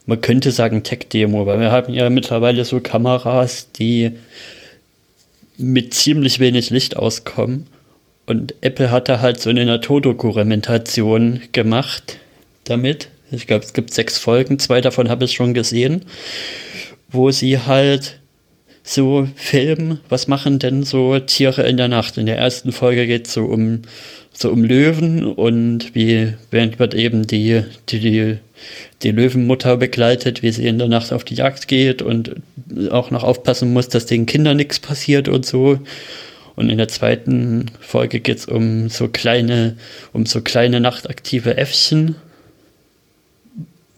man 0.05 0.21
könnte 0.21 0.51
sagen 0.51 0.83
Tech-Demo, 0.83 1.45
weil 1.45 1.59
wir 1.59 1.71
haben 1.71 1.93
ja 1.93 2.09
mittlerweile 2.09 2.65
so 2.65 2.79
Kameras, 2.79 3.71
die 3.71 4.11
mit 5.57 5.93
ziemlich 5.93 6.39
wenig 6.39 6.69
Licht 6.69 6.97
auskommen. 6.97 7.67
Und 8.25 8.55
Apple 8.61 8.91
hat 8.91 9.09
da 9.09 9.19
halt 9.19 9.39
so 9.39 9.49
eine 9.49 9.65
Naturdokumentation 9.65 11.41
gemacht 11.51 12.17
damit. 12.63 13.09
Ich 13.31 13.47
glaube, 13.47 13.63
es 13.63 13.73
gibt 13.73 13.93
sechs 13.93 14.17
Folgen, 14.17 14.59
zwei 14.59 14.81
davon 14.81 15.09
habe 15.09 15.25
ich 15.25 15.33
schon 15.33 15.53
gesehen, 15.53 16.05
wo 17.09 17.31
sie 17.31 17.59
halt 17.59 18.19
so 18.83 19.27
filmen, 19.35 19.99
was 20.09 20.27
machen 20.27 20.59
denn 20.59 20.83
so 20.83 21.19
Tiere 21.19 21.63
in 21.63 21.77
der 21.77 21.87
Nacht? 21.87 22.17
In 22.17 22.25
der 22.25 22.37
ersten 22.37 22.71
Folge 22.71 23.05
geht 23.05 23.27
es 23.27 23.33
so 23.33 23.45
um 23.45 23.83
so 24.33 24.49
um 24.49 24.63
Löwen 24.63 25.25
und 25.25 25.93
wie 25.93 26.33
wird 26.49 26.93
eben 26.93 27.27
die, 27.27 27.63
die, 27.89 27.99
die, 27.99 28.37
die 29.03 29.11
Löwenmutter 29.11 29.77
begleitet, 29.77 30.43
wie 30.43 30.51
sie 30.51 30.67
in 30.67 30.77
der 30.77 30.87
Nacht 30.87 31.11
auf 31.13 31.23
die 31.23 31.35
Jagd 31.35 31.67
geht 31.67 32.01
und 32.01 32.35
auch 32.91 33.11
noch 33.11 33.23
aufpassen 33.23 33.73
muss, 33.73 33.89
dass 33.89 34.05
den 34.05 34.25
Kindern 34.25 34.57
nichts 34.57 34.79
passiert 34.79 35.27
und 35.27 35.45
so. 35.45 35.79
Und 36.55 36.69
in 36.69 36.77
der 36.77 36.87
zweiten 36.87 37.67
Folge 37.79 38.19
geht 38.19 38.37
es 38.37 38.45
um 38.45 38.89
so 38.89 39.07
kleine, 39.07 39.77
um 40.13 40.25
so 40.25 40.41
kleine 40.41 40.79
nachtaktive 40.79 41.57
Äffchen, 41.57 42.15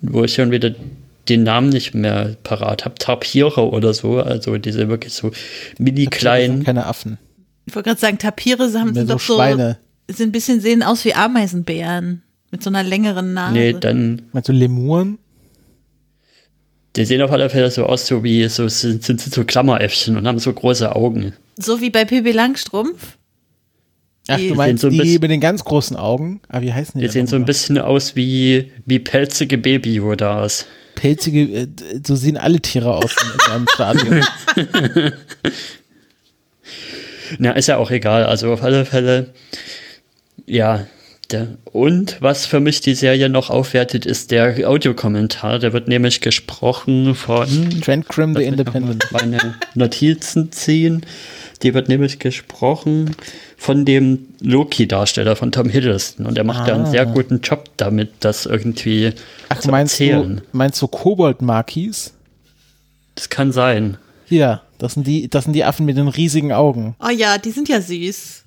wo 0.02 0.24
ich 0.24 0.36
schon 0.36 0.52
wieder 0.52 0.74
den 1.30 1.44
Namen 1.44 1.70
nicht 1.70 1.94
mehr 1.94 2.36
parat 2.44 2.86
habe. 2.86 2.96
Tapire 2.96 3.70
oder 3.70 3.94
so, 3.94 4.20
also 4.20 4.58
diese 4.58 4.90
wirklich 4.90 5.14
so 5.14 5.32
mini 5.78 6.08
kleinen. 6.08 6.64
Keine 6.64 6.86
Affen. 6.86 7.18
Ich 7.66 7.76
wollte 7.76 7.90
gerade 7.90 8.02
sagen, 8.02 8.18
Tapire 8.18 8.64
haben 8.74 8.94
sind 8.94 9.08
so 9.08 9.14
doch 9.14 9.20
so, 9.20 9.36
Schweine. 9.36 9.78
sind 10.10 10.30
ein 10.30 10.32
bisschen 10.32 10.60
sehen 10.60 10.84
aus 10.84 11.06
wie 11.06 11.14
Ameisenbären 11.14 12.24
mit 12.54 12.62
so 12.64 12.70
einer 12.70 12.84
längeren 12.84 13.34
Nase. 13.34 13.54
Nee, 13.54 13.74
dann, 13.74 14.22
Meinst 14.32 14.48
du 14.48 14.54
Lemuren? 14.54 15.18
die 16.96 17.04
sehen 17.06 17.24
auf 17.24 17.32
alle 17.32 17.50
Fälle 17.50 17.72
so 17.72 17.88
aus, 17.88 18.06
so 18.06 18.24
wie, 18.24 18.48
so 18.48 18.68
sind, 18.68 19.04
sind 19.04 19.20
so 19.20 19.44
Klammeräffchen 19.44 20.16
und 20.16 20.28
haben 20.28 20.38
so 20.38 20.54
große 20.54 20.96
Augen. 20.96 21.34
so 21.58 21.82
wie 21.82 21.90
bei 21.90 22.06
Pippi 22.06 22.32
Langstrumpf. 22.32 23.18
Ach, 24.28 24.38
Die 24.38 24.50
du 24.50 24.56
meinst 24.56 24.82
sehen 24.82 24.92
so 24.92 24.94
ein 24.94 24.94
die 24.94 25.00
bisschen- 25.00 25.22
mit 25.22 25.32
den 25.32 25.42
ganz 25.42 25.66
großen 25.66 25.98
Augen? 25.98 26.40
Ah, 26.50 26.62
wie 26.62 26.72
heißen 26.72 27.02
die? 27.02 27.08
Die 27.08 27.12
sehen 27.12 27.26
so 27.26 27.36
ein 27.36 27.46
bisschen 27.46 27.80
aus 27.80 28.16
wie, 28.16 28.72
wie 28.86 29.00
pelzige 29.00 29.58
Baby-Yodas. 29.58 30.68
Pelzige, 30.94 31.42
äh, 31.62 31.68
so 32.06 32.16
sehen 32.16 32.38
alle 32.38 32.62
Tiere 32.62 32.94
aus 32.96 33.16
in, 33.20 33.28
in 33.48 33.52
einem 33.52 33.68
Stadion. 33.74 34.24
Na, 37.40 37.52
ist 37.54 37.68
ja 37.68 37.78
auch 37.78 37.90
egal. 37.92 38.26
Also 38.26 38.54
auf 38.54 38.62
alle 38.62 38.86
Fälle, 38.86 39.34
ja, 40.46 40.86
Geschichte. 41.34 41.58
Und 41.66 42.22
was 42.22 42.46
für 42.46 42.60
mich 42.60 42.82
die 42.82 42.96
Serie 42.96 43.30
noch 43.30 43.50
aufwertet, 43.50 44.06
ist 44.06 44.32
der 44.32 44.68
Audiokommentar. 44.68 45.60
Der 45.60 45.74
wird 45.74 45.88
nämlich 45.88 46.22
gesprochen 46.22 47.16
von 47.16 47.82
Trent 47.82 48.08
Grimm, 48.08 48.36
The 48.36 48.44
Independent. 48.44 49.06
Meine 49.12 49.56
Notizen 49.76 50.52
ziehen. 50.52 51.06
Die 51.62 51.74
wird 51.74 51.88
nämlich 51.88 52.20
gesprochen 52.20 53.16
von 53.58 53.86
dem 53.86 54.28
Loki-Darsteller 54.42 55.36
von 55.36 55.52
Tom 55.52 55.70
Hiddleston. 55.70 56.26
Und 56.26 56.38
er 56.38 56.44
macht 56.44 56.68
da 56.68 56.76
einen 56.76 56.86
sehr 56.86 57.06
guten 57.06 57.40
Job 57.42 57.70
damit, 57.78 58.12
das 58.20 58.46
irgendwie 58.46 59.14
Ach, 59.50 59.60
zu 59.60 59.72
meinst 59.72 60.00
erzählen. 60.00 60.38
du, 60.38 60.58
meinst 60.58 60.82
du 60.82 60.88
Kobold-Markis? 60.88 62.14
Das 63.16 63.30
kann 63.30 63.52
sein. 63.52 63.98
Ja, 64.28 64.62
das 64.80 64.96
sind 64.96 65.08
die, 65.08 65.30
das 65.30 65.46
sind 65.46 65.54
die 65.54 65.64
Affen 65.64 65.86
mit 65.86 65.96
den 65.96 66.08
riesigen 66.08 66.52
Augen. 66.52 66.96
Oh 67.00 67.10
ja, 67.10 67.38
die 67.38 67.52
sind 67.52 67.70
ja 67.70 67.80
süß. 67.80 68.43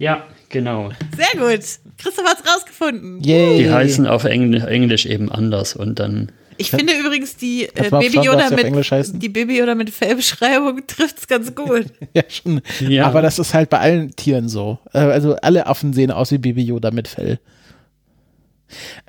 Ja, 0.00 0.24
genau. 0.48 0.90
Sehr 1.16 1.40
gut. 1.40 1.60
Christoph 1.98 2.24
hat's 2.26 2.42
rausgefunden. 2.50 3.22
Yay. 3.22 3.58
Die 3.58 3.70
heißen 3.70 4.06
auf 4.06 4.24
Engl 4.24 4.66
Englisch 4.66 5.04
eben 5.06 5.30
anders 5.30 5.76
und 5.76 5.98
dann 6.00 6.32
Ich 6.56 6.70
finde 6.70 6.94
übrigens 6.98 7.36
die 7.36 7.66
äh, 7.66 7.90
Baby 7.90 8.16
was 8.16 8.24
Yoda 8.24 8.50
mit 8.50 8.64
Englisch 8.64 8.90
heißen? 8.90 9.20
die 9.20 9.28
Baby 9.28 9.58
Yoda 9.58 9.74
mit 9.74 9.90
Fellbeschreibung 9.90 10.80
trifft's 10.86 11.28
ganz 11.28 11.54
gut. 11.54 11.84
Ja, 12.14 12.22
schon. 12.28 12.62
Ja. 12.80 13.06
Aber 13.06 13.20
das 13.22 13.38
ist 13.38 13.52
halt 13.54 13.68
bei 13.70 13.78
allen 13.78 14.10
Tieren 14.16 14.48
so. 14.48 14.78
Äh, 14.94 14.98
Also 15.00 15.36
alle 15.36 15.66
Affen 15.66 15.92
sehen 15.92 16.10
aus 16.10 16.32
wie 16.32 16.38
Baby 16.38 16.62
Yoda 16.62 16.90
mit 16.90 17.06
Fell. 17.06 17.38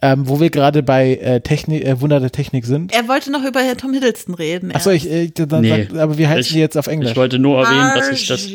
Ähm, 0.01 0.27
wo 0.27 0.39
wir 0.39 0.49
gerade 0.49 0.81
bei 0.83 1.15
äh, 1.17 1.39
Technik, 1.39 1.85
äh, 1.85 2.01
Wunder 2.01 2.19
der 2.19 2.31
Technik 2.31 2.65
sind. 2.65 2.91
er 2.93 3.07
wollte 3.07 3.31
noch 3.31 3.45
über 3.45 3.61
Tom 3.77 3.93
Hiddleston 3.93 4.33
reden. 4.33 4.71
Achso, 4.75 4.89
ich, 4.89 5.07
äh, 5.09 5.29
dann, 5.29 5.61
Nee. 5.61 5.87
sag, 5.91 5.99
aber 5.99 6.17
wie 6.17 6.25
heißen 6.27 6.39
Ich- 6.41 6.49
die 6.53 6.59
jetzt 6.59 6.77
auf 6.77 6.87
Englisch? 6.87 7.11
Ich 7.11 7.15
wollte 7.17 7.37
nur 7.37 7.63
erwähnen, 7.63 7.91
dass 7.95 8.09
ich 8.09 8.27
das 8.27 8.49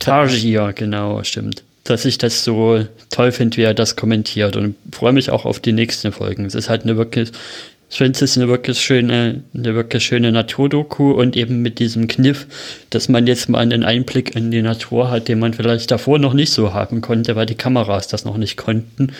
Targier, 0.00 0.72
genau, 0.74 1.22
stimmt. 1.22 1.62
Dass 1.84 2.04
ich 2.04 2.18
das 2.18 2.42
so 2.42 2.84
toll 3.10 3.30
finde, 3.32 3.56
wie 3.56 3.62
er 3.62 3.74
das 3.74 3.96
kommentiert 3.96 4.56
und 4.56 4.74
freue 4.92 5.12
mich 5.12 5.30
auch 5.30 5.44
auf 5.44 5.60
die 5.60 5.72
nächsten 5.72 6.10
Folgen. 6.10 6.44
Es 6.44 6.54
ist 6.54 6.68
halt 6.68 6.82
eine 6.82 6.96
wirklich, 6.96 7.30
ich 7.90 7.98
finde 7.98 8.12
es 8.12 8.22
ist 8.22 8.38
eine 8.38 8.48
wirklich 8.48 8.80
schöne, 8.80 9.42
eine 9.54 9.74
wirklich 9.74 10.04
schöne 10.04 10.32
Naturdoku 10.32 11.10
und 11.12 11.36
eben 11.36 11.60
mit 11.60 11.78
diesem 11.78 12.08
Kniff, 12.08 12.46
dass 12.88 13.08
man 13.08 13.26
jetzt 13.26 13.48
mal 13.48 13.58
einen 13.58 13.84
Einblick 13.84 14.34
in 14.34 14.50
die 14.50 14.62
Natur 14.62 15.10
hat, 15.10 15.28
den 15.28 15.38
man 15.38 15.54
vielleicht 15.54 15.90
davor 15.90 16.18
noch 16.18 16.32
nicht 16.32 16.52
so 16.52 16.72
haben 16.72 17.02
konnte, 17.02 17.36
weil 17.36 17.46
die 17.46 17.56
Kameras 17.56 18.08
das 18.08 18.24
noch 18.24 18.36
nicht 18.36 18.56
konnten. 18.56 19.12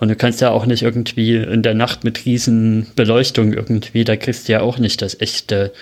Und 0.00 0.08
du 0.08 0.16
kannst 0.16 0.40
ja 0.42 0.50
auch 0.50 0.66
nicht 0.66 0.82
irgendwie 0.82 1.36
in 1.36 1.62
der 1.62 1.74
Nacht 1.74 2.04
mit 2.04 2.26
riesen 2.26 2.88
Beleuchtung 2.94 3.54
irgendwie, 3.54 4.04
da 4.04 4.16
kriegst 4.16 4.48
du 4.48 4.52
ja 4.52 4.60
auch 4.60 4.78
nicht 4.78 5.00
das 5.00 5.20
echte, 5.20 5.72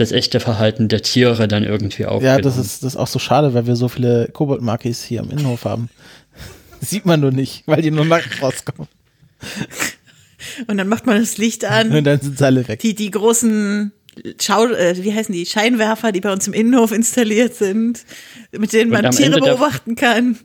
das 0.00 0.12
echte 0.12 0.40
Verhalten 0.40 0.88
der 0.88 1.02
Tiere 1.02 1.48
dann 1.48 1.64
irgendwie 1.64 2.02
ja, 2.02 2.08
aufgenommen. 2.08 2.42
das 2.42 2.56
ist, 2.56 2.82
das 2.82 2.94
ist 2.94 2.96
auch 2.96 3.06
so 3.06 3.18
schade, 3.18 3.54
weil 3.54 3.66
wir 3.66 3.76
so 3.76 3.88
viele 3.88 4.28
Kobold-Markis 4.32 5.02
hier 5.02 5.20
im 5.20 5.30
Innenhof 5.30 5.64
haben. 5.64 5.90
Sieht 6.80 7.04
man 7.04 7.20
nur 7.20 7.32
nicht, 7.32 7.64
weil 7.66 7.82
die 7.82 7.90
nur 7.90 8.04
nachts 8.04 8.40
rauskommen. 8.40 8.88
Und 10.68 10.76
dann 10.76 10.88
macht 10.88 11.06
man 11.06 11.18
das 11.18 11.36
Licht 11.36 11.64
an. 11.64 11.92
Und 11.92 12.04
dann 12.04 12.20
sind 12.20 12.38
sie 12.38 12.46
alle 12.46 12.66
weg. 12.68 12.78
Die, 12.80 12.94
die 12.94 13.10
großen 13.10 13.92
Schau, 14.40 14.66
äh, 14.66 14.96
wie 15.02 15.12
heißen 15.12 15.32
die, 15.32 15.46
Scheinwerfer, 15.46 16.12
die 16.12 16.20
bei 16.20 16.32
uns 16.32 16.46
im 16.46 16.52
Innenhof 16.52 16.92
installiert 16.92 17.54
sind, 17.54 18.04
mit 18.52 18.72
denen 18.72 18.90
man 18.90 19.04
am 19.04 19.12
Tiere 19.12 19.40
beobachten 19.40 19.94
kann. 19.94 20.38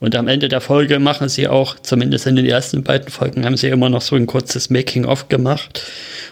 Und 0.00 0.14
am 0.14 0.28
Ende 0.28 0.48
der 0.48 0.60
Folge 0.60 1.00
machen 1.00 1.28
sie 1.28 1.48
auch, 1.48 1.76
zumindest 1.80 2.26
in 2.26 2.36
den 2.36 2.46
ersten 2.46 2.84
beiden 2.84 3.08
Folgen, 3.08 3.44
haben 3.44 3.56
sie 3.56 3.68
immer 3.68 3.88
noch 3.88 4.02
so 4.02 4.14
ein 4.14 4.26
kurzes 4.26 4.70
Making-of 4.70 5.28
gemacht, 5.28 5.82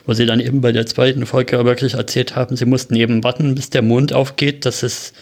wo 0.06 0.14
sie 0.14 0.26
dann 0.26 0.38
eben 0.38 0.60
bei 0.60 0.70
der 0.70 0.86
zweiten 0.86 1.26
Folge 1.26 1.64
wirklich 1.64 1.94
erzählt 1.94 2.36
haben, 2.36 2.56
sie 2.56 2.64
mussten 2.64 2.94
eben 2.94 3.24
warten, 3.24 3.56
bis 3.56 3.70
der 3.70 3.82
Mond 3.82 4.12
aufgeht, 4.12 4.66
dass 4.66 4.84
es, 4.84 5.12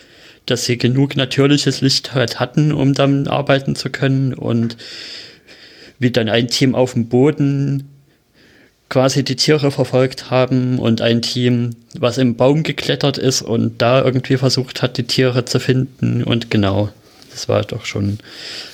dass 0.44 0.66
sie 0.66 0.76
genug 0.76 1.16
natürliches 1.16 1.80
Licht 1.80 2.14
halt 2.14 2.38
hatten, 2.38 2.72
um 2.72 2.92
dann 2.92 3.28
arbeiten 3.28 3.76
zu 3.76 3.88
können 3.88 4.34
und 4.34 4.76
wie 5.98 6.10
dann 6.10 6.28
ein 6.28 6.48
Team 6.48 6.74
auf 6.74 6.92
dem 6.92 7.08
Boden 7.08 7.88
quasi 8.90 9.24
die 9.24 9.36
Tiere 9.36 9.70
verfolgt 9.70 10.30
haben 10.30 10.78
und 10.78 11.00
ein 11.00 11.22
Team, 11.22 11.70
was 11.98 12.18
im 12.18 12.36
Baum 12.36 12.62
geklettert 12.62 13.16
ist 13.16 13.40
und 13.40 13.80
da 13.80 14.04
irgendwie 14.04 14.36
versucht 14.36 14.82
hat, 14.82 14.98
die 14.98 15.04
Tiere 15.04 15.46
zu 15.46 15.58
finden 15.58 16.22
und 16.22 16.50
genau. 16.50 16.90
Das 17.34 17.48
war 17.48 17.62
doch 17.62 17.84
schon 17.84 18.18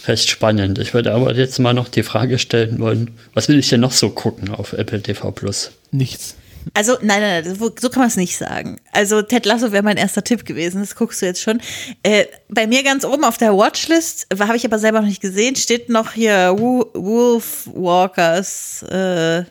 recht 0.07 0.29
spannend. 0.29 0.79
Ich 0.79 0.93
würde 0.93 1.15
aber 1.15 1.35
jetzt 1.35 1.59
mal 1.59 1.73
noch 1.73 1.89
die 1.89 2.03
Frage 2.03 2.39
stellen 2.39 2.79
wollen, 2.79 3.13
was 3.33 3.49
will 3.49 3.59
ich 3.59 3.71
denn 3.71 3.81
noch 3.81 3.93
so 3.93 4.11
gucken 4.11 4.51
auf 4.51 4.75
Apple 4.75 5.03
TV 5.03 5.31
Plus? 5.31 5.71
Nichts. 5.91 6.37
Also, 6.75 6.99
nein, 7.01 7.23
nein, 7.23 7.45
nein, 7.45 7.57
so 7.57 7.89
kann 7.89 8.01
man 8.01 8.09
es 8.09 8.17
nicht 8.17 8.37
sagen. 8.37 8.79
Also, 8.93 9.23
Ted 9.23 9.47
Lasso 9.47 9.73
wäre 9.73 9.83
mein 9.83 9.97
erster 9.97 10.23
Tipp 10.23 10.45
gewesen, 10.45 10.81
das 10.83 10.95
guckst 10.95 11.23
du 11.23 11.27
jetzt 11.27 11.41
schon. 11.41 11.59
Äh, 12.03 12.27
bei 12.51 12.67
mir 12.67 12.83
ganz 12.83 13.07
oben 13.07 13.25
auf 13.25 13.39
der 13.39 13.57
Watchlist, 13.57 14.27
habe 14.39 14.57
ich 14.57 14.67
aber 14.67 14.79
selber 14.79 15.01
noch 15.01 15.09
nicht 15.09 15.23
gesehen, 15.23 15.57
steht 15.57 15.89
noch 15.89 16.13
hier 16.13 16.55
Wo 16.59 16.91
Wolf 16.93 17.67
Walkers, 17.73 18.83
äh, 18.83 19.45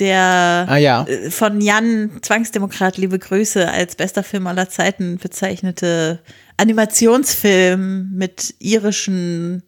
der 0.00 0.66
Ah 0.68 0.76
ja. 0.76 1.04
äh, 1.06 1.30
von 1.30 1.60
Jan 1.60 2.10
Zwangsdemokrat, 2.22 2.96
liebe 2.96 3.18
Grüße, 3.18 3.70
als 3.70 3.96
bester 3.96 4.22
Film 4.22 4.46
aller 4.46 4.68
Zeiten 4.68 5.18
bezeichnete 5.18 6.20
Animationsfilm 6.56 8.10
mit 8.12 8.54
irischen, 8.58 9.62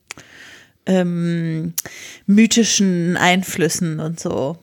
ähm, 0.87 1.75
mythischen 2.27 3.17
Einflüssen 3.17 4.01
und 4.01 4.19
so. 4.19 4.57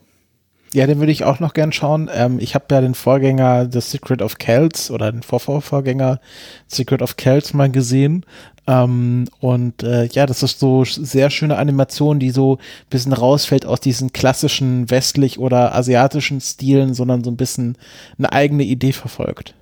Ja, 0.73 0.85
den 0.85 0.99
würde 0.99 1.11
ich 1.11 1.23
auch 1.23 1.39
noch 1.39 1.53
gern 1.53 1.71
schauen. 1.71 2.09
Ähm, 2.13 2.39
ich 2.39 2.53
habe 2.53 2.65
ja 2.71 2.81
den 2.81 2.93
Vorgänger 2.93 3.69
The 3.71 3.79
Secret 3.79 4.21
of 4.21 4.37
Kells 4.37 4.91
oder 4.91 5.11
den 5.11 5.23
Vorvorvorgänger 5.23 6.19
Secret 6.67 7.01
of 7.01 7.15
Kells 7.15 7.53
mal 7.53 7.71
gesehen. 7.71 8.25
Ähm, 8.67 9.25
und 9.39 9.81
äh, 9.83 10.05
ja, 10.07 10.25
das 10.25 10.43
ist 10.43 10.59
so 10.59 10.83
sehr 10.83 11.29
schöne 11.29 11.57
Animation, 11.57 12.19
die 12.19 12.31
so 12.31 12.55
ein 12.57 12.89
bisschen 12.89 13.13
rausfällt 13.13 13.65
aus 13.65 13.79
diesen 13.79 14.11
klassischen 14.11 14.89
westlich 14.89 15.39
oder 15.39 15.73
asiatischen 15.73 16.41
Stilen, 16.41 16.93
sondern 16.93 17.23
so 17.23 17.31
ein 17.31 17.37
bisschen 17.37 17.77
eine 18.17 18.31
eigene 18.33 18.63
Idee 18.63 18.91
verfolgt. 18.91 19.53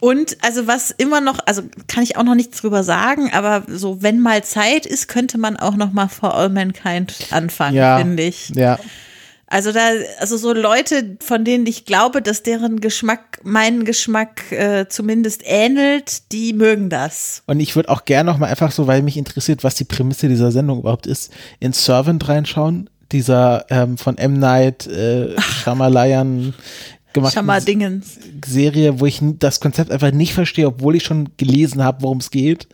Und 0.00 0.36
also 0.42 0.66
was 0.66 0.90
immer 0.90 1.20
noch, 1.20 1.38
also 1.46 1.62
kann 1.88 2.02
ich 2.02 2.16
auch 2.16 2.22
noch 2.22 2.34
nichts 2.34 2.60
drüber 2.62 2.82
sagen, 2.82 3.30
aber 3.32 3.64
so 3.68 4.02
wenn 4.02 4.20
mal 4.20 4.42
Zeit 4.42 4.86
ist, 4.86 5.08
könnte 5.08 5.36
man 5.36 5.56
auch 5.56 5.76
noch 5.76 5.92
mal 5.92 6.08
For 6.08 6.34
All 6.34 6.48
Mankind 6.48 7.14
anfangen, 7.30 7.76
Ja. 7.76 7.98
finde 7.98 8.22
ich. 8.22 8.48
Ja, 8.50 8.78
Also 9.54 9.70
da, 9.70 9.90
also 10.18 10.36
so 10.36 10.52
Leute, 10.52 11.16
von 11.20 11.44
denen 11.44 11.64
ich 11.66 11.84
glaube, 11.84 12.22
dass 12.22 12.42
deren 12.42 12.80
Geschmack 12.80 13.38
meinen 13.44 13.84
Geschmack 13.84 14.50
äh, 14.50 14.86
zumindest 14.88 15.42
ähnelt, 15.44 16.32
die 16.32 16.52
mögen 16.52 16.90
das. 16.90 17.44
Und 17.46 17.60
ich 17.60 17.76
würde 17.76 17.88
auch 17.88 18.04
gerne 18.04 18.32
noch 18.32 18.38
mal 18.38 18.48
einfach 18.48 18.72
so, 18.72 18.88
weil 18.88 19.02
mich 19.02 19.16
interessiert, 19.16 19.62
was 19.62 19.76
die 19.76 19.84
Prämisse 19.84 20.26
dieser 20.26 20.50
Sendung 20.50 20.80
überhaupt 20.80 21.06
ist, 21.06 21.32
in 21.60 21.72
Servant 21.72 22.26
reinschauen. 22.26 22.90
Dieser 23.12 23.66
ähm, 23.70 23.96
von 23.96 24.18
M. 24.18 24.40
Night 24.40 24.88
äh, 24.88 25.40
Shyamalan 25.40 26.52
gemachten. 27.12 27.36
Serie, 28.44 28.98
wo 28.98 29.06
ich 29.06 29.20
das 29.38 29.60
Konzept 29.60 29.92
einfach 29.92 30.10
nicht 30.10 30.34
verstehe, 30.34 30.66
obwohl 30.66 30.96
ich 30.96 31.04
schon 31.04 31.28
gelesen 31.36 31.84
habe, 31.84 32.02
worum 32.02 32.18
es 32.18 32.32
geht. 32.32 32.66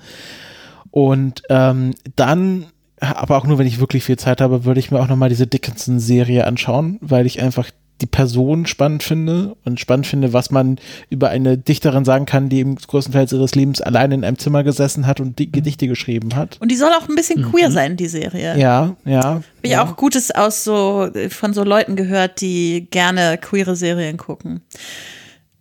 Und 0.90 1.43
ähm, 1.51 1.93
dann, 2.16 2.69
aber 3.01 3.37
auch 3.37 3.47
nur, 3.47 3.59
wenn 3.59 3.67
ich 3.67 3.81
wirklich 3.81 4.05
viel 4.05 4.19
Zeit 4.19 4.41
habe, 4.41 4.65
würde 4.65 4.81
ich 4.81 4.91
mir 4.91 5.01
auch 5.01 5.09
noch 5.09 5.17
mal 5.17 5.29
diese 5.29 5.47
Dickinson-Serie 5.47 6.47
anschauen, 6.47 6.99
weil 7.01 7.27
ich 7.27 7.43
einfach 7.43 7.71
die 8.01 8.07
Person 8.07 8.67
spannend 8.67 9.03
finde 9.03 9.57
und 9.65 9.79
spannend 9.79 10.07
finde, 10.07 10.33
was 10.33 10.51
man 10.51 10.79
über 11.11 11.29
eine 11.29 11.59
Dichterin 11.59 12.05
sagen 12.05 12.25
kann, 12.25 12.49
die 12.49 12.61
im 12.61 12.77
größtenteils 12.77 13.33
ihres 13.33 13.55
Lebens 13.55 13.81
allein 13.81 14.13
in 14.13 14.25
einem 14.25 14.39
Zimmer 14.39 14.65
gesessen 14.65 15.07
hat 15.07 15.21
und 15.21 15.39
die 15.39 15.53
Gedichte 15.53 15.87
geschrieben 15.87 16.35
hat. 16.35 16.57
Und 16.61 16.71
die 16.71 16.77
soll 16.77 16.91
auch 16.93 17.09
ein 17.09 17.15
bisschen 17.15 17.43
queer 17.51 17.71
sein, 17.71 17.97
die 17.97 18.09
Serie. 18.09 18.59
Ja, 18.59 18.97
ja. 19.05 19.25
Habe 19.25 19.45
ich 19.63 19.73
ja. 19.73 19.85
auch 19.85 19.97
Gutes 19.97 20.31
aus 20.31 20.65
so 20.65 21.11
von 21.29 21.53
so 21.53 21.63
Leuten 21.63 21.97
gehört, 21.97 22.41
die 22.41 22.89
gerne 22.91 23.39
queere 23.39 23.77
Serien 23.77 24.17
gucken. 24.17 24.63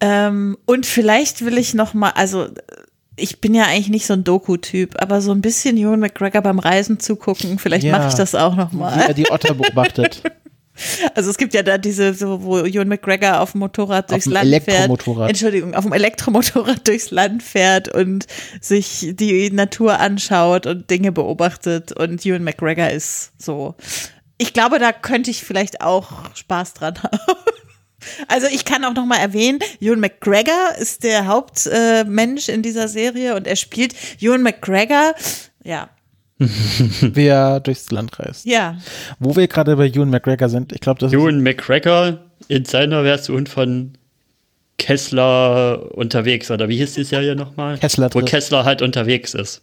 Ähm, 0.01 0.57
und 0.65 0.85
vielleicht 0.85 1.43
will 1.43 1.57
ich 1.57 1.73
noch 1.73 1.93
mal, 1.93 2.11
also 2.11 2.47
ich 3.21 3.41
bin 3.41 3.53
ja 3.53 3.63
eigentlich 3.65 3.89
nicht 3.89 4.05
so 4.05 4.13
ein 4.13 4.23
Doku-Typ, 4.23 4.95
aber 5.01 5.21
so 5.21 5.31
ein 5.31 5.41
bisschen 5.41 5.77
Ewan 5.77 5.99
McGregor 5.99 6.41
beim 6.41 6.59
Reisen 6.59 6.99
zugucken, 6.99 7.59
vielleicht 7.59 7.83
Ja. 7.85 7.97
mache 7.97 8.07
ich 8.09 8.13
das 8.15 8.35
auch 8.35 8.55
noch 8.55 8.71
Wie 8.71 8.77
mal. 8.77 8.99
er 9.07 9.13
die 9.13 9.29
Otter 9.29 9.53
beobachtet. 9.53 10.21
Also 11.13 11.29
es 11.29 11.37
gibt 11.37 11.53
ja 11.53 11.61
da 11.61 11.77
diese, 11.77 12.13
so, 12.13 12.41
wo 12.41 12.59
Ewan 12.59 12.87
McGregor 12.87 13.41
auf 13.41 13.51
dem 13.51 13.59
Motorrad 13.59 14.09
durchs 14.11 14.23
dem 14.23 14.31
Land 14.31 14.47
fährt. 14.47 14.67
Elektromotorrad. 14.69 15.27
Entschuldigung, 15.29 15.75
auf 15.75 15.83
dem 15.83 15.91
Elektromotorrad 15.91 16.87
durchs 16.87 17.11
Land 17.11 17.43
fährt 17.43 17.93
und 17.93 18.27
sich 18.61 19.09
die 19.11 19.51
Natur 19.51 19.99
anschaut 19.99 20.65
und 20.67 20.89
Dinge 20.89 21.11
beobachtet 21.11 21.91
und 21.91 22.25
Ewan 22.25 22.45
McGregor 22.45 22.89
ist 22.91 23.33
so. 23.37 23.75
Ich 24.37 24.53
glaube, 24.53 24.79
da 24.79 24.93
könnte 24.93 25.31
ich 25.31 25.43
vielleicht 25.43 25.81
auch 25.81 26.33
Spaß 26.33 26.75
dran 26.75 26.93
haben. 27.03 27.17
Also 28.27 28.47
ich 28.47 28.65
kann 28.65 28.83
auch 28.85 28.93
noch 28.93 29.05
mal 29.05 29.17
erwähnen, 29.17 29.59
Ewan 29.81 29.99
McGregor 29.99 30.75
ist 30.79 31.03
der 31.03 31.27
Hauptmensch 31.27 32.49
in 32.49 32.61
dieser 32.61 32.87
Serie 32.87 33.35
und 33.35 33.47
er 33.47 33.55
spielt 33.55 33.93
Ewan 34.21 34.41
McGregor, 34.43 35.13
ja, 35.63 35.89
wer 37.01 37.59
durchs 37.59 37.91
Land 37.91 38.17
reist. 38.19 38.45
ja, 38.45 38.77
Wo 39.19 39.35
wir 39.35 39.47
gerade 39.47 39.75
bei 39.75 39.87
Ewan 39.87 40.09
McGregor 40.09 40.47
sind, 40.49 40.71
ich 40.71 40.79
glaube, 40.79 40.99
das 40.99 41.11
ist 41.11 41.19
Ewan 41.19 41.41
McGregor 41.41 42.19
in 42.47 42.63
seiner 42.65 43.03
Version 43.03 43.45
von 43.47 43.93
Kessler 44.77 45.93
unterwegs, 45.95 46.49
oder 46.49 46.69
wie 46.69 46.77
hieß 46.77 46.93
die 46.93 47.03
Serie 47.03 47.35
nochmal? 47.35 47.77
Kessler 47.77 48.09
Wo. 48.13 48.21
Kessler 48.21 48.63
halt 48.63 48.81
unterwegs 48.81 49.33
ist. 49.33 49.61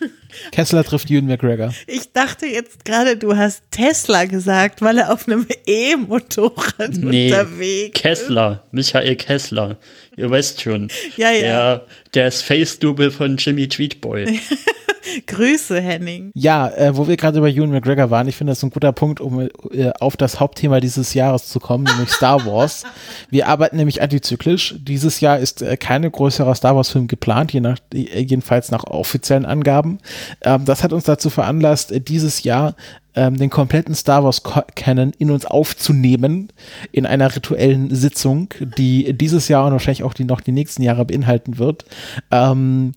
Kessler 0.52 0.84
trifft 0.84 1.10
Ewan 1.10 1.26
McGregor. 1.26 1.72
Ich 1.86 2.12
dachte 2.12 2.46
jetzt 2.46 2.84
gerade, 2.84 3.16
du 3.16 3.36
hast 3.36 3.62
Tesla 3.70 4.24
gesagt, 4.24 4.82
weil 4.82 4.98
er 4.98 5.12
auf 5.12 5.26
einem 5.26 5.46
E-Motorrad 5.66 6.96
Nee, 6.96 7.32
unterwegs 7.32 7.96
ist. 7.96 8.02
Kessler, 8.02 8.62
Michael 8.70 9.16
Kessler. 9.16 9.76
Ihr 10.16 10.30
wisst 10.30 10.62
schon. 10.62 10.88
Ja, 11.16 11.30
ja. 11.30 11.40
Der, 11.40 11.86
der 12.14 12.28
ist 12.28 12.42
Face-Double 12.42 13.10
von 13.10 13.36
Jimmy 13.36 13.68
Tweetboy. 13.68 14.40
Grüße, 15.26 15.80
Henning. 15.80 16.30
Ja, 16.34 16.68
äh, 16.70 16.96
wo 16.96 17.06
wir 17.06 17.16
gerade 17.16 17.38
über 17.38 17.48
Ewan 17.48 17.70
McGregor 17.70 18.10
waren, 18.10 18.26
ich 18.26 18.36
finde 18.36 18.52
das 18.52 18.62
ein 18.62 18.70
guter 18.70 18.92
Punkt, 18.92 19.20
um 19.20 19.48
äh, 19.70 19.92
auf 20.00 20.16
das 20.16 20.40
Hauptthema 20.40 20.80
dieses 20.80 21.14
Jahres 21.14 21.48
zu 21.48 21.60
kommen, 21.60 21.84
nämlich 21.84 22.10
Star 22.10 22.44
Wars. 22.46 22.84
Wir 23.30 23.48
arbeiten 23.48 23.76
nämlich 23.76 24.02
antizyklisch. 24.02 24.74
Dieses 24.78 25.20
Jahr 25.20 25.38
ist 25.38 25.62
äh, 25.62 25.76
keine 25.76 26.10
größere 26.10 26.54
Star 26.54 26.74
Wars-Film 26.74 27.06
geplant, 27.06 27.52
je 27.52 27.60
nach, 27.60 27.78
äh, 27.92 28.20
jedenfalls 28.20 28.70
nach 28.70 28.84
offiziellen 28.84 29.46
Angaben. 29.46 29.98
Ähm, 30.42 30.64
das 30.64 30.82
hat 30.82 30.92
uns 30.92 31.04
dazu 31.04 31.30
veranlasst, 31.30 31.92
äh, 31.92 32.00
dieses 32.00 32.42
Jahr 32.42 32.74
ähm, 33.14 33.36
den 33.36 33.50
kompletten 33.50 33.94
Star 33.94 34.24
Wars 34.24 34.42
Canon 34.74 35.12
in 35.18 35.30
uns 35.30 35.46
aufzunehmen 35.46 36.52
in 36.92 37.06
einer 37.06 37.34
rituellen 37.34 37.94
Sitzung, 37.94 38.48
die 38.60 39.12
dieses 39.12 39.48
Jahr 39.48 39.66
und 39.66 39.72
wahrscheinlich 39.72 40.02
auch 40.02 40.14
die 40.14 40.24
noch 40.24 40.40
die 40.40 40.52
nächsten 40.52 40.82
Jahre 40.82 41.04
beinhalten 41.04 41.58
wird. 41.58 41.84
Ähm, 42.30 42.92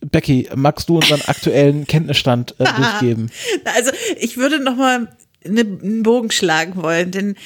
Becky, 0.00 0.48
magst 0.54 0.88
du 0.88 0.96
unseren 0.96 1.20
aktuellen 1.26 1.86
Kenntnisstand 1.86 2.54
äh, 2.58 2.64
durchgeben? 2.76 3.30
Also, 3.76 3.90
ich 4.18 4.38
würde 4.38 4.62
noch 4.62 4.76
mal 4.76 5.08
eine, 5.44 5.60
einen 5.60 6.02
Bogen 6.02 6.30
schlagen 6.30 6.82
wollen, 6.82 7.10
denn 7.10 7.36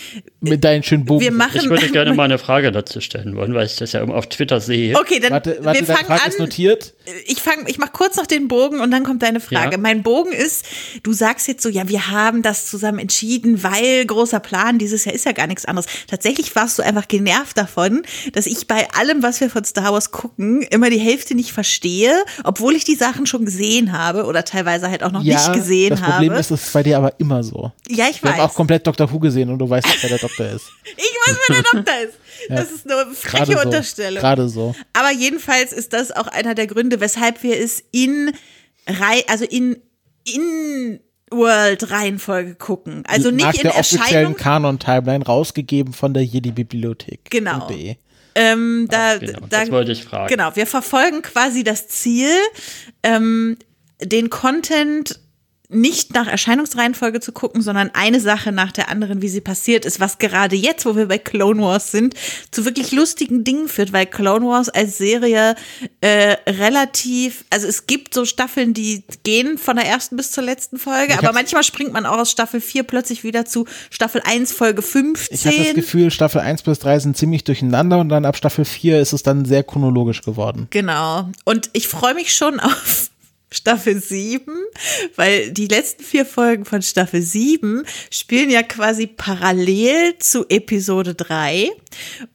Mit 0.40 0.64
deinen 0.64 0.82
schönen 0.82 1.04
Bogen. 1.04 1.24
wir 1.24 1.32
machen. 1.32 1.60
Ich 1.62 1.68
würde 1.68 1.88
gerne 1.88 2.14
mal 2.14 2.24
eine 2.24 2.38
Frage 2.38 2.72
dazu 2.72 3.00
stellen 3.00 3.36
wollen, 3.36 3.54
weil 3.54 3.66
ich 3.66 3.76
das 3.76 3.92
ja 3.92 4.00
immer 4.00 4.14
auf 4.14 4.28
Twitter 4.28 4.60
sehe. 4.60 4.96
Okay, 4.96 5.20
dann 5.20 5.32
Warte, 5.32 5.58
warte 5.62 5.80
wir 5.80 5.94
fangen 5.94 6.06
Frage 6.06 6.28
ist 6.28 6.38
an. 6.38 6.44
notiert. 6.44 6.93
Ich 7.26 7.42
fange, 7.42 7.68
ich 7.68 7.78
mache 7.78 7.90
kurz 7.92 8.16
noch 8.16 8.26
den 8.26 8.48
Bogen 8.48 8.80
und 8.80 8.90
dann 8.90 9.04
kommt 9.04 9.22
deine 9.22 9.40
Frage. 9.40 9.72
Ja. 9.72 9.78
Mein 9.78 10.02
Bogen 10.02 10.32
ist, 10.32 10.64
du 11.02 11.12
sagst 11.12 11.48
jetzt 11.48 11.62
so, 11.62 11.68
ja, 11.68 11.88
wir 11.88 12.10
haben 12.10 12.42
das 12.42 12.66
zusammen 12.66 12.98
entschieden, 12.98 13.62
weil 13.62 14.06
großer 14.06 14.40
Plan 14.40 14.78
dieses 14.78 15.04
Jahr 15.04 15.14
ist 15.14 15.26
ja 15.26 15.32
gar 15.32 15.46
nichts 15.46 15.64
anderes. 15.66 15.86
Tatsächlich 16.06 16.54
warst 16.56 16.78
du 16.78 16.82
einfach 16.82 17.06
genervt 17.08 17.58
davon, 17.58 18.02
dass 18.32 18.46
ich 18.46 18.66
bei 18.66 18.90
allem, 18.92 19.22
was 19.22 19.40
wir 19.40 19.50
von 19.50 19.64
Star 19.64 19.92
Wars 19.92 20.12
gucken, 20.12 20.62
immer 20.62 20.88
die 20.88 20.98
Hälfte 20.98 21.34
nicht 21.34 21.52
verstehe, 21.52 22.24
obwohl 22.42 22.74
ich 22.74 22.84
die 22.84 22.94
Sachen 22.94 23.26
schon 23.26 23.44
gesehen 23.44 23.92
habe 23.92 24.24
oder 24.24 24.44
teilweise 24.44 24.88
halt 24.90 25.02
auch 25.02 25.12
noch 25.12 25.22
ja, 25.22 25.34
nicht 25.34 25.52
gesehen 25.52 25.90
das 25.90 26.00
habe. 26.00 26.12
Problem 26.12 26.32
ist, 26.32 26.50
es 26.50 26.64
ist 26.64 26.72
bei 26.72 26.82
dir 26.82 26.96
aber 26.96 27.12
immer 27.18 27.42
so. 27.42 27.72
ja, 27.88 28.06
ich 28.10 28.22
Wir 28.22 28.30
weiß. 28.30 28.38
haben 28.38 28.48
auch 28.48 28.54
komplett 28.54 28.86
Doctor 28.86 29.12
Who 29.12 29.18
gesehen 29.18 29.50
und 29.50 29.58
du 29.58 29.68
weißt 29.68 29.86
nicht, 29.86 30.02
wer 30.02 30.10
der 30.10 30.18
Doktor 30.18 30.46
ist. 30.46 30.66
ich 30.84 31.04
weiß, 31.26 31.36
wer 31.48 31.56
der 31.56 31.64
Doktor 31.72 31.94
ist. 32.08 32.23
Das 32.48 32.70
ist 32.70 32.90
eine 32.90 33.12
freche 33.14 33.52
Gerade 33.52 33.52
so. 33.52 33.68
Unterstellung. 33.68 34.20
Gerade 34.20 34.48
so. 34.48 34.74
Aber 34.92 35.10
jedenfalls 35.12 35.72
ist 35.72 35.92
das 35.92 36.12
auch 36.12 36.26
einer 36.26 36.54
der 36.54 36.66
Gründe, 36.66 37.00
weshalb 37.00 37.42
wir 37.42 37.58
es 37.58 37.82
in 37.90 38.32
Rei 38.86 39.24
also 39.28 39.44
in 39.44 39.76
in 40.24 41.00
World 41.30 41.90
Reihenfolge 41.90 42.54
gucken. 42.54 43.02
Also 43.06 43.30
nicht 43.30 43.44
Nach 43.44 43.54
in 43.54 43.62
der 43.62 43.76
offiziellen 43.76 44.02
Erscheinung. 44.04 44.36
Kanon-Timeline 44.36 45.24
rausgegeben 45.24 45.92
von 45.92 46.14
der 46.14 46.24
Jedi-Bibliothek. 46.24 47.30
Genau. 47.30 47.66
.de. 47.66 47.96
Ähm, 48.34 48.88
da, 48.90 49.16
Genau, 49.18 49.40
da, 49.48 49.60
das 49.60 49.70
wollte 49.70 49.92
ich 49.92 50.04
fragen. 50.04 50.28
Genau, 50.28 50.54
wir 50.54 50.66
verfolgen 50.66 51.22
quasi 51.22 51.62
das 51.64 51.88
Ziel, 51.88 52.30
ähm, 53.02 53.56
den 54.00 54.28
Content 54.28 55.20
nicht 55.74 56.14
nach 56.14 56.26
Erscheinungsreihenfolge 56.26 57.20
zu 57.20 57.32
gucken, 57.32 57.62
sondern 57.62 57.90
eine 57.92 58.20
Sache 58.20 58.52
nach 58.52 58.72
der 58.72 58.88
anderen, 58.88 59.22
wie 59.22 59.28
sie 59.28 59.40
passiert 59.40 59.84
ist, 59.84 60.00
was 60.00 60.18
gerade 60.18 60.56
jetzt, 60.56 60.86
wo 60.86 60.96
wir 60.96 61.06
bei 61.06 61.18
Clone 61.18 61.60
Wars 61.60 61.90
sind, 61.90 62.14
zu 62.50 62.64
wirklich 62.64 62.92
lustigen 62.92 63.44
Dingen 63.44 63.68
führt, 63.68 63.92
weil 63.92 64.06
Clone 64.06 64.46
Wars 64.46 64.68
als 64.68 64.98
Serie 64.98 65.56
äh, 66.00 66.36
relativ, 66.46 67.44
also 67.50 67.66
es 67.66 67.86
gibt 67.86 68.14
so 68.14 68.24
Staffeln, 68.24 68.74
die 68.74 69.04
gehen 69.22 69.58
von 69.58 69.76
der 69.76 69.86
ersten 69.86 70.16
bis 70.16 70.30
zur 70.30 70.44
letzten 70.44 70.78
Folge, 70.78 71.18
aber 71.18 71.32
manchmal 71.32 71.64
springt 71.64 71.92
man 71.92 72.06
auch 72.06 72.18
aus 72.18 72.30
Staffel 72.30 72.60
4 72.60 72.84
plötzlich 72.84 73.24
wieder 73.24 73.44
zu 73.44 73.66
Staffel 73.90 74.22
1, 74.24 74.52
Folge 74.52 74.82
15. 74.82 75.34
Ich 75.34 75.46
habe 75.46 75.56
das 75.56 75.74
Gefühl, 75.74 76.10
Staffel 76.10 76.40
1 76.40 76.62
bis 76.62 76.78
3 76.78 77.00
sind 77.00 77.16
ziemlich 77.16 77.44
durcheinander 77.44 77.98
und 77.98 78.08
dann 78.08 78.24
ab 78.24 78.36
Staffel 78.36 78.64
4 78.64 79.00
ist 79.00 79.12
es 79.12 79.22
dann 79.22 79.44
sehr 79.44 79.62
chronologisch 79.62 80.22
geworden. 80.22 80.68
Genau. 80.70 81.28
Und 81.44 81.70
ich 81.72 81.88
freue 81.88 82.14
mich 82.14 82.34
schon 82.34 82.60
auf 82.60 83.10
Staffel 83.54 84.02
7, 84.02 84.52
weil 85.16 85.50
die 85.52 85.68
letzten 85.68 86.02
vier 86.02 86.26
Folgen 86.26 86.64
von 86.64 86.82
Staffel 86.82 87.22
7 87.22 87.84
spielen 88.10 88.50
ja 88.50 88.62
quasi 88.62 89.06
parallel 89.06 90.18
zu 90.18 90.44
Episode 90.48 91.14
3. 91.14 91.70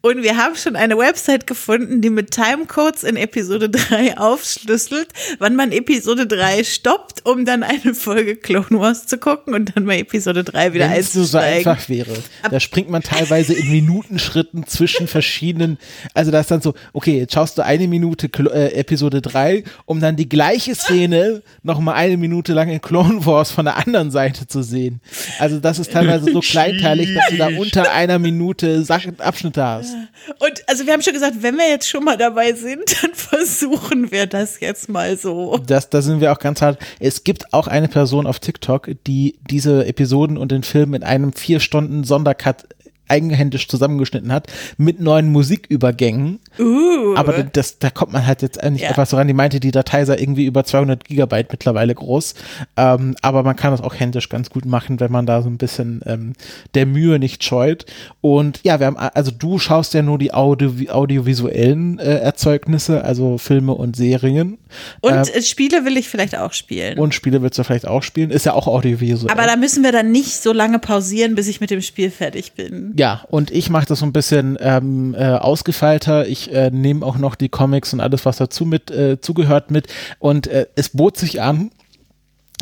Und 0.01 0.23
wir 0.23 0.37
haben 0.37 0.55
schon 0.55 0.75
eine 0.75 0.97
Website 0.97 1.47
gefunden, 1.47 2.01
die 2.01 2.09
mit 2.09 2.31
Timecodes 2.31 3.03
in 3.03 3.15
Episode 3.15 3.69
3 3.69 4.17
aufschlüsselt, 4.17 5.07
wann 5.39 5.55
man 5.55 5.71
Episode 5.71 6.27
3 6.27 6.63
stoppt, 6.63 7.25
um 7.25 7.45
dann 7.45 7.63
eine 7.63 7.93
Folge 7.93 8.35
Clone 8.35 8.67
Wars 8.71 9.07
zu 9.07 9.17
gucken 9.17 9.53
und 9.53 9.75
dann 9.75 9.85
bei 9.85 9.99
Episode 9.99 10.43
3 10.43 10.73
wieder 10.73 10.89
Wenn 10.89 10.99
es 10.99 11.15
nur 11.15 11.25
so 11.25 11.37
einzusteigen. 11.37 11.67
einfach 11.71 11.89
wäre. 11.89 12.13
Da 12.49 12.59
springt 12.59 12.89
man 12.89 13.01
teilweise 13.03 13.53
in 13.53 13.69
Minutenschritten 13.71 14.65
zwischen 14.67 15.07
verschiedenen, 15.09 15.77
also 16.13 16.31
da 16.31 16.39
ist 16.39 16.51
dann 16.51 16.61
so, 16.61 16.73
okay, 16.93 17.17
jetzt 17.19 17.33
schaust 17.33 17.57
du 17.57 17.63
eine 17.65 17.87
Minute 17.87 18.27
Klo- 18.27 18.51
äh, 18.51 18.73
Episode 18.73 19.21
3, 19.21 19.63
um 19.85 19.99
dann 19.99 20.15
die 20.15 20.29
gleiche 20.29 20.75
Szene 20.75 21.41
nochmal 21.63 21.95
eine 21.95 22.17
Minute 22.17 22.53
lang 22.53 22.69
in 22.69 22.81
Clone 22.81 23.25
Wars 23.25 23.51
von 23.51 23.65
der 23.65 23.77
anderen 23.77 24.11
Seite 24.11 24.47
zu 24.47 24.61
sehen. 24.63 25.01
Also 25.39 25.59
das 25.59 25.79
ist 25.79 25.91
teilweise 25.91 26.31
so 26.31 26.39
kleinteilig, 26.39 27.13
dass 27.15 27.29
du 27.29 27.37
da 27.37 27.47
unter 27.47 27.91
einer 27.91 28.19
Minute 28.19 28.83
Sachen, 28.83 29.19
Abschnitte 29.19 29.48
hast. 29.57 29.95
Und 30.39 30.63
also 30.67 30.85
wir 30.85 30.93
haben 30.93 31.01
schon 31.01 31.13
gesagt, 31.13 31.41
wenn 31.41 31.55
wir 31.55 31.67
jetzt 31.69 31.87
schon 31.87 32.03
mal 32.03 32.17
dabei 32.17 32.53
sind, 32.53 32.83
dann 33.01 33.13
versuchen 33.13 34.11
wir 34.11 34.27
das 34.27 34.59
jetzt 34.59 34.89
mal 34.89 35.17
so. 35.17 35.57
Das, 35.65 35.89
da 35.89 36.01
sind 36.01 36.21
wir 36.21 36.31
auch 36.31 36.39
ganz 36.39 36.61
hart. 36.61 36.79
Es 36.99 37.23
gibt 37.23 37.53
auch 37.53 37.67
eine 37.67 37.87
Person 37.87 38.27
auf 38.27 38.39
TikTok, 38.39 38.91
die 39.07 39.39
diese 39.49 39.85
Episoden 39.85 40.37
und 40.37 40.51
den 40.51 40.63
Film 40.63 40.93
in 40.93 41.03
einem 41.03 41.33
vier 41.33 41.59
Stunden 41.59 42.03
Sondercut 42.03 42.65
eigenhändisch 43.09 43.67
zusammengeschnitten 43.67 44.31
hat 44.31 44.47
mit 44.77 44.99
neuen 44.99 45.29
Musikübergängen. 45.31 46.39
Uh. 46.59 47.15
Aber 47.15 47.43
das, 47.43 47.79
da 47.79 47.89
kommt 47.89 48.13
man 48.13 48.25
halt 48.25 48.41
jetzt 48.41 48.63
nicht 48.63 48.81
Ja. 48.81 48.89
einfach 48.89 49.07
so 49.07 49.17
ran. 49.17 49.27
Die 49.27 49.33
meinte, 49.33 49.59
die 49.59 49.71
Datei 49.71 50.05
sei 50.05 50.17
irgendwie 50.17 50.45
über 50.45 50.63
200 50.63 51.03
Gigabyte 51.05 51.51
mittlerweile 51.51 51.93
groß. 51.95 52.35
Ähm, 52.77 53.15
aber 53.21 53.43
man 53.43 53.55
kann 53.55 53.71
das 53.71 53.81
auch 53.81 53.95
händisch 53.95 54.29
ganz 54.29 54.49
gut 54.49 54.65
machen, 54.65 54.99
wenn 54.99 55.11
man 55.11 55.25
da 55.25 55.41
so 55.41 55.49
ein 55.49 55.57
bisschen 55.57 56.01
ähm, 56.05 56.33
der 56.75 56.85
Mühe 56.85 57.19
nicht 57.19 57.43
scheut. 57.43 57.85
Und 58.21 58.59
ja, 58.63 58.79
wir 58.79 58.87
haben, 58.87 58.97
also 58.97 59.31
du 59.31 59.59
schaust 59.59 59.93
ja 59.93 60.01
nur 60.01 60.17
die 60.17 60.33
Audio, 60.33 60.71
audiovisuellen 60.89 61.99
äh, 61.99 62.19
Erzeugnisse, 62.19 63.03
also 63.03 63.37
Filme 63.37 63.73
und 63.73 63.95
Serien. 63.95 64.57
Und 65.01 65.13
äh, 65.13 65.41
Spiele 65.41 65.85
will 65.85 65.97
ich 65.97 66.07
vielleicht 66.09 66.37
auch 66.37 66.53
spielen. 66.53 66.97
und 66.99 67.13
Spiele 67.13 67.41
willst 67.41 67.57
du 67.59 67.63
vielleicht 67.63 67.87
auch 67.87 68.03
spielen. 68.03 68.29
Ist 68.29 68.45
ja 68.45 68.53
auch 68.53 68.67
audiovisuell. 68.67 69.31
aber 69.31 69.45
da 69.47 69.55
müssen 69.55 69.83
wir 69.83 69.91
dann 69.91 70.11
nicht 70.11 70.41
so 70.41 70.53
lange 70.53 70.79
pausieren, 70.79 71.35
bis 71.35 71.47
ich 71.47 71.59
mit 71.61 71.71
dem 71.71 71.81
Spiel 71.81 72.11
fertig 72.11 72.53
bin. 72.53 72.93
Ja, 72.99 73.23
und 73.29 73.49
ich 73.49 73.69
mache 73.69 73.85
das 73.85 73.99
so 73.99 74.05
ein 74.05 74.11
bisschen 74.11 74.57
ähm, 74.59 75.15
äh, 75.17 75.23
ausgefeilter. 75.23 76.27
Ich 76.27 76.53
äh, 76.53 76.69
nehme 76.69 77.05
auch 77.05 77.17
noch 77.17 77.35
die 77.35 77.47
Comics 77.47 77.93
und 77.93 78.01
alles, 78.01 78.25
was 78.25 78.35
dazu 78.35 78.65
mit 78.65 78.91
äh, 78.91 79.21
zugehört 79.21 79.71
mit. 79.71 79.87
Und 80.19 80.47
äh, 80.47 80.65
es 80.75 80.89
bot 80.89 81.15
sich 81.15 81.41
an, 81.41 81.71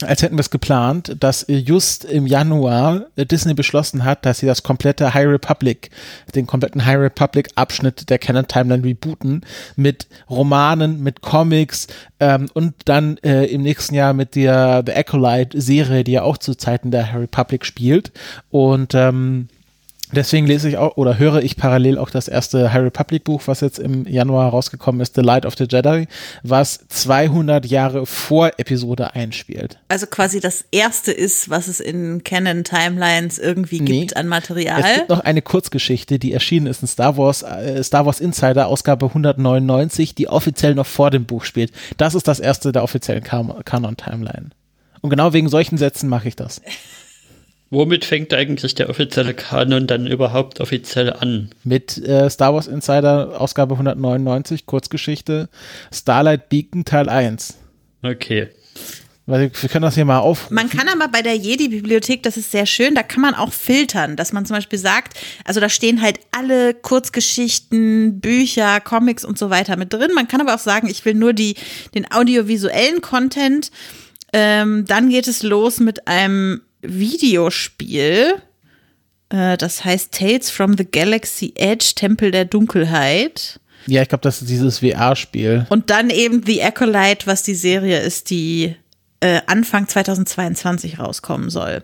als 0.04 0.22
hätten 0.22 0.36
wir 0.36 0.42
es 0.42 0.52
geplant, 0.52 1.16
dass 1.20 1.44
just 1.48 2.06
im 2.06 2.28
Januar 2.28 3.08
äh, 3.16 3.26
Disney 3.26 3.56
beschlossen 3.56 4.06
hat, 4.06 4.28
dass 4.28 4.38
sie 4.38 4.46
das 4.46 4.62
komplette 4.62 5.16
High 5.16 5.26
Republic, 5.26 5.90
den 6.36 6.46
kompletten 6.46 6.86
High 6.86 7.00
Republic 7.00 7.50
Abschnitt 7.56 8.12
der 8.12 8.20
Canon 8.20 8.48
Timeline 8.48 8.84
rebooten 8.84 9.42
mit 9.76 10.06
Romanen, 10.30 11.02
mit 11.02 11.22
Comics 11.22 11.88
ähm, 12.20 12.48
und 12.54 12.76
dann 12.86 13.18
äh, 13.24 13.46
im 13.46 13.64
nächsten 13.64 13.96
Jahr 13.96 14.14
mit 14.14 14.36
der 14.36 14.84
The 14.86 14.94
Acolyte 14.94 15.60
Serie, 15.60 16.04
die 16.04 16.12
ja 16.12 16.22
auch 16.22 16.38
zu 16.38 16.54
Zeiten 16.54 16.92
der 16.92 17.12
High 17.12 17.22
Republic 17.22 17.66
spielt 17.66 18.12
und 18.52 18.94
ähm, 18.94 19.48
Deswegen 20.14 20.48
lese 20.48 20.70
ich 20.70 20.78
auch 20.78 20.96
oder 20.96 21.18
höre 21.20 21.42
ich 21.44 21.58
parallel 21.58 21.98
auch 21.98 22.10
das 22.10 22.30
erste 22.30 22.72
High 22.72 22.84
Republic 22.84 23.26
Buch, 23.26 23.42
was 23.46 23.60
jetzt 23.60 23.78
im 23.78 24.08
Januar 24.08 24.50
rausgekommen 24.52 25.02
ist, 25.02 25.16
The 25.16 25.22
Light 25.22 25.46
of 25.46 25.56
the 25.58 25.66
Jedi, 25.70 26.08
was 26.44 26.80
200 26.88 27.66
Jahre 27.66 28.06
vor 28.06 28.52
Episode 28.58 29.14
1 29.16 29.36
spielt. 29.36 29.80
Also 29.90 30.06
quasi 30.08 30.40
das 30.40 30.64
erste 30.72 31.12
ist, 31.12 31.50
was 31.50 31.68
es 31.68 31.82
in 31.82 32.24
Canon 32.24 32.64
Timelines 32.64 33.38
irgendwie 33.38 33.82
Nee. 33.82 34.00
gibt 34.02 34.16
an 34.16 34.28
Es 34.28 34.30
Material. 34.30 34.82
gibt 34.96 35.10
noch 35.10 35.20
eine 35.20 35.42
Kurzgeschichte, 35.42 36.20
die 36.20 36.32
erschienen 36.32 36.68
ist 36.68 36.82
in 36.82 36.88
Star 36.88 37.18
Wars, 37.18 37.44
äh, 37.44 37.84
Star 37.84 38.06
Wars 38.06 38.22
Insider, 38.22 38.68
Ausgabe 38.68 39.08
199, 39.14 40.16
die 40.16 40.30
offiziell 40.30 40.74
noch 40.74 40.86
vor 40.88 41.12
dem 41.12 41.26
Buch 41.26 41.44
spielt. 41.44 41.72
Das 41.98 42.16
ist 42.16 42.28
das 42.30 42.40
erste 42.40 42.72
der 42.72 42.84
offiziellen 42.84 43.24
Kan- 43.24 43.54
Kanon-Timeline. 43.66 44.52
Und 45.02 45.10
genau 45.10 45.34
wegen 45.34 45.50
solchen 45.50 45.78
Sätzen 45.78 46.08
mache 46.10 46.28
ich 46.30 46.36
das. 46.36 46.62
Womit 47.70 48.06
fängt 48.06 48.34
eigentlich 48.34 48.76
der 48.76 48.90
offizielle 48.90 49.34
Kanon 49.34 49.88
dann 49.88 50.08
überhaupt 50.08 50.62
offiziell 50.62 51.12
an? 51.12 51.50
Mit 51.64 51.98
äh, 51.98 52.30
Star 52.30 52.54
Wars 52.54 52.68
Insider, 52.68 53.42
Ausgabe 53.42 53.74
199, 53.74 54.66
Kurzgeschichte, 54.66 55.50
Starlight 55.94 56.48
Beacon 56.48 56.86
Teil 56.86 57.10
1. 57.10 57.58
Okay. 58.04 58.48
Weil 59.26 59.52
wir 59.54 59.70
können 59.70 59.82
das 59.82 59.96
hier 59.96 60.06
mal 60.06 60.20
aufrufen. 60.20 60.56
Man 60.56 60.70
kann 60.70 60.88
aber 60.88 61.10
bei 61.10 61.22
der 61.22 61.36
Jedi-Bibliothek, 61.36 62.24
das 62.24 62.38
ist 62.38 62.50
sehr 62.50 62.66
schön, 62.66 62.96
da 62.96 63.04
kann 63.04 63.22
man 63.22 63.36
auch 63.36 63.52
filtern, 63.52 64.16
dass 64.16 64.32
man 64.32 64.46
zum 64.46 64.56
Beispiel 64.56 64.80
sagt, 64.80 65.18
also 65.44 65.60
da 65.60 65.68
stehen 65.68 66.02
halt 66.02 66.22
alle 66.32 66.74
Kurzgeschichten, 66.74 68.22
Bücher, 68.22 68.80
Comics 68.80 69.26
und 69.26 69.38
so 69.38 69.50
weiter 69.50 69.76
mit 69.76 69.92
drin. 69.92 70.12
Man 70.16 70.30
kann 70.30 70.40
aber 70.40 70.56
auch 70.56 70.60
sagen, 70.60 70.88
ich 70.88 71.04
will 71.04 71.16
nur 71.16 71.34
die, 71.34 71.56
den 71.94 72.10
audiovisuellen 72.10 73.02
Content. 73.02 73.72
Ähm, 74.32 74.86
dann 74.88 75.10
geht 75.10 75.28
es 75.28 75.44
los 75.44 75.82
mit 75.82 76.08
einem 76.08 76.62
Videospiel. 76.82 78.36
Äh, 79.30 79.58
das 79.58 79.84
heißt 79.86 80.14
Tales 80.14 80.50
from 80.50 80.78
the 80.78 80.86
Galaxy 80.86 81.54
Edge, 81.56 81.94
Tempel 81.96 82.32
der 82.32 82.46
Dunkelheit. 82.46 83.60
Ja, 83.86 84.02
ich 84.02 84.10
glaube, 84.10 84.24
das 84.24 84.42
ist 84.42 84.50
dieses 84.50 84.80
VR-Spiel. 84.80 85.66
Und 85.70 85.90
dann 85.90 86.10
eben 86.10 86.44
The 86.46 86.62
Acolyte, 86.64 87.26
was 87.26 87.44
die 87.44 87.56
Serie 87.56 88.02
ist, 88.02 88.30
die 88.30 88.76
äh, 89.20 89.42
Anfang 89.48 89.88
2022 89.88 91.00
rauskommen 91.00 91.50
soll. 91.50 91.82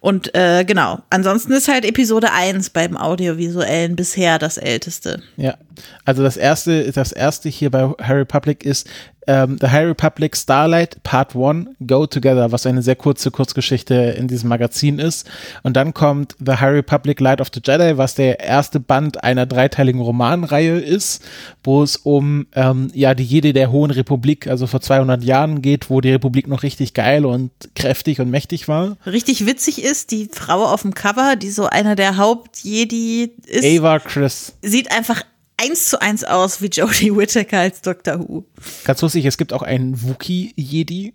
Und 0.00 0.34
äh, 0.34 0.64
genau, 0.64 1.00
ansonsten 1.10 1.52
ist 1.52 1.68
halt 1.68 1.84
Episode 1.84 2.32
1 2.32 2.70
beim 2.70 2.96
Audiovisuellen 2.96 3.94
bisher 3.96 4.38
das 4.38 4.56
älteste. 4.56 5.22
Ja, 5.36 5.56
also 6.04 6.22
das 6.22 6.36
erste, 6.36 6.90
das 6.92 7.12
erste 7.12 7.48
hier 7.48 7.70
bei 7.70 7.92
Harry 8.00 8.20
Republic 8.20 8.64
ist 8.64 8.88
ähm, 9.26 9.56
The 9.60 9.68
High 9.68 9.86
Republic 9.86 10.36
Starlight 10.36 11.02
Part 11.02 11.36
1 11.36 11.68
Go 11.86 12.06
Together, 12.06 12.52
was 12.52 12.66
eine 12.66 12.82
sehr 12.82 12.96
kurze 12.96 13.30
Kurzgeschichte 13.30 13.94
in 13.94 14.28
diesem 14.28 14.48
Magazin 14.48 14.98
ist. 14.98 15.28
Und 15.62 15.76
dann 15.76 15.94
kommt 15.94 16.36
The 16.44 16.52
High 16.52 16.74
Republic 16.74 17.20
Light 17.20 17.40
of 17.40 17.48
the 17.52 17.60
Jedi, 17.64 17.96
was 17.96 18.14
der 18.14 18.40
erste 18.40 18.80
Band 18.80 19.22
einer 19.22 19.46
dreiteiligen 19.46 20.00
Romanreihe 20.00 20.78
ist, 20.78 21.22
wo 21.62 21.82
es 21.82 21.96
um 21.96 22.46
ähm, 22.54 22.90
ja 22.94 23.14
die 23.14 23.24
Jede 23.24 23.52
der 23.52 23.70
Hohen 23.70 23.90
Republik, 23.90 24.46
also 24.46 24.66
vor 24.66 24.80
200 24.80 25.22
Jahren 25.22 25.62
geht, 25.62 25.90
wo 25.90 26.00
die 26.00 26.10
Republik 26.10 26.48
noch 26.48 26.62
richtig 26.62 26.94
geil 26.94 27.24
und 27.24 27.50
kräftig 27.74 28.20
und 28.20 28.30
mächtig 28.30 28.68
war. 28.68 28.96
Richtig 29.06 29.46
witzig 29.46 29.82
ist, 29.82 30.10
die 30.10 30.28
Frau 30.32 30.64
auf 30.64 30.82
dem 30.82 30.94
Cover, 30.94 31.36
die 31.36 31.50
so 31.50 31.66
einer 31.66 31.94
der 31.94 32.16
Haupt-Jedi 32.16 33.30
ist, 33.46 33.64
Ava 33.64 33.98
Chris. 33.98 34.54
sieht 34.62 34.90
einfach 34.90 35.22
eins 35.62 35.88
zu 35.88 36.00
eins 36.00 36.24
aus 36.24 36.60
wie 36.60 36.66
Jodie 36.66 37.14
Whittaker 37.16 37.60
als 37.60 37.82
Dr. 37.82 38.18
Who. 38.18 38.44
Ganz 38.84 39.00
lustig, 39.02 39.24
es 39.24 39.38
gibt 39.38 39.52
auch 39.52 39.62
einen 39.62 40.02
Wookie-Jedi, 40.02 41.14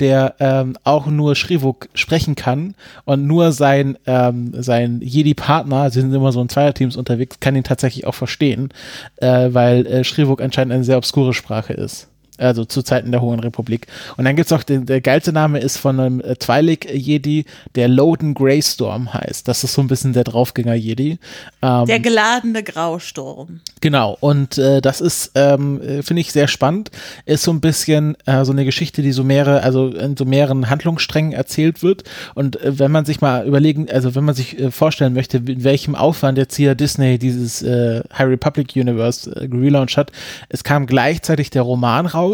der 0.00 0.36
ähm, 0.38 0.76
auch 0.84 1.06
nur 1.06 1.34
Shrivuk 1.34 1.88
sprechen 1.94 2.34
kann 2.34 2.74
und 3.04 3.26
nur 3.26 3.52
sein, 3.52 3.98
ähm, 4.06 4.52
sein 4.54 5.00
Jedi-Partner, 5.02 5.90
sie 5.90 6.00
sind 6.00 6.14
immer 6.14 6.32
so 6.32 6.40
in 6.40 6.48
Zweierteams 6.48 6.96
unterwegs, 6.96 7.40
kann 7.40 7.56
ihn 7.56 7.64
tatsächlich 7.64 8.06
auch 8.06 8.14
verstehen, 8.14 8.72
äh, 9.16 9.48
weil 9.52 9.86
äh, 9.86 10.04
Shrivuk 10.04 10.40
anscheinend 10.40 10.74
eine 10.74 10.84
sehr 10.84 10.98
obskure 10.98 11.34
Sprache 11.34 11.72
ist. 11.72 12.08
Also 12.38 12.64
zu 12.64 12.82
Zeiten 12.82 13.10
der 13.10 13.20
Hohen 13.20 13.40
Republik. 13.40 13.86
Und 14.16 14.24
dann 14.24 14.36
gibt's 14.36 14.52
auch, 14.52 14.62
den, 14.62 14.86
der 14.86 15.00
geilste 15.00 15.32
Name 15.32 15.58
ist 15.58 15.76
von 15.76 16.00
einem 16.00 16.20
äh, 16.20 16.32
Twi'lek-Jedi, 16.32 17.44
der 17.74 17.88
Loden 17.88 18.34
Greystorm 18.34 19.12
heißt. 19.12 19.46
Das 19.46 19.64
ist 19.64 19.74
so 19.74 19.82
ein 19.82 19.88
bisschen 19.88 20.12
der 20.12 20.24
Draufgänger-Jedi. 20.24 21.18
Ähm, 21.62 21.86
Der 21.86 22.00
geladene 22.00 22.62
Grausturm. 22.62 23.60
Genau, 23.80 24.16
und 24.20 24.58
äh, 24.58 24.80
das 24.80 25.00
ist, 25.00 25.32
ähm, 25.34 25.80
äh, 25.80 26.02
finde 26.02 26.20
ich, 26.20 26.32
sehr 26.32 26.48
spannend. 26.48 26.90
Ist 27.26 27.42
so 27.42 27.52
ein 27.52 27.60
bisschen 27.60 28.16
äh, 28.26 28.44
so 28.44 28.52
eine 28.52 28.64
Geschichte, 28.64 29.02
die 29.02 29.12
so 29.12 29.24
mehrere, 29.24 29.62
also 29.62 29.88
in 29.88 30.16
so 30.16 30.24
mehreren 30.24 30.70
Handlungssträngen 30.70 31.32
erzählt 31.32 31.82
wird. 31.82 32.04
Und 32.34 32.60
äh, 32.60 32.78
wenn 32.78 32.92
man 32.92 33.04
sich 33.04 33.20
mal 33.20 33.46
überlegen, 33.46 33.88
also 33.90 34.14
wenn 34.14 34.24
man 34.24 34.34
sich 34.34 34.58
äh, 34.58 34.70
vorstellen 34.70 35.14
möchte, 35.14 35.38
in 35.38 35.64
welchem 35.64 35.94
Aufwand 35.94 36.38
jetzt 36.38 36.56
hier 36.56 36.74
Disney 36.74 37.18
dieses 37.18 37.62
äh, 37.62 38.02
High 38.12 38.28
Republic 38.28 38.74
Universe 38.76 39.30
äh, 39.30 39.48
gelauncht 39.48 39.96
hat, 39.96 40.12
es 40.48 40.64
kam 40.64 40.86
gleichzeitig 40.86 41.50
der 41.50 41.62
Roman 41.62 42.06
raus, 42.06 42.27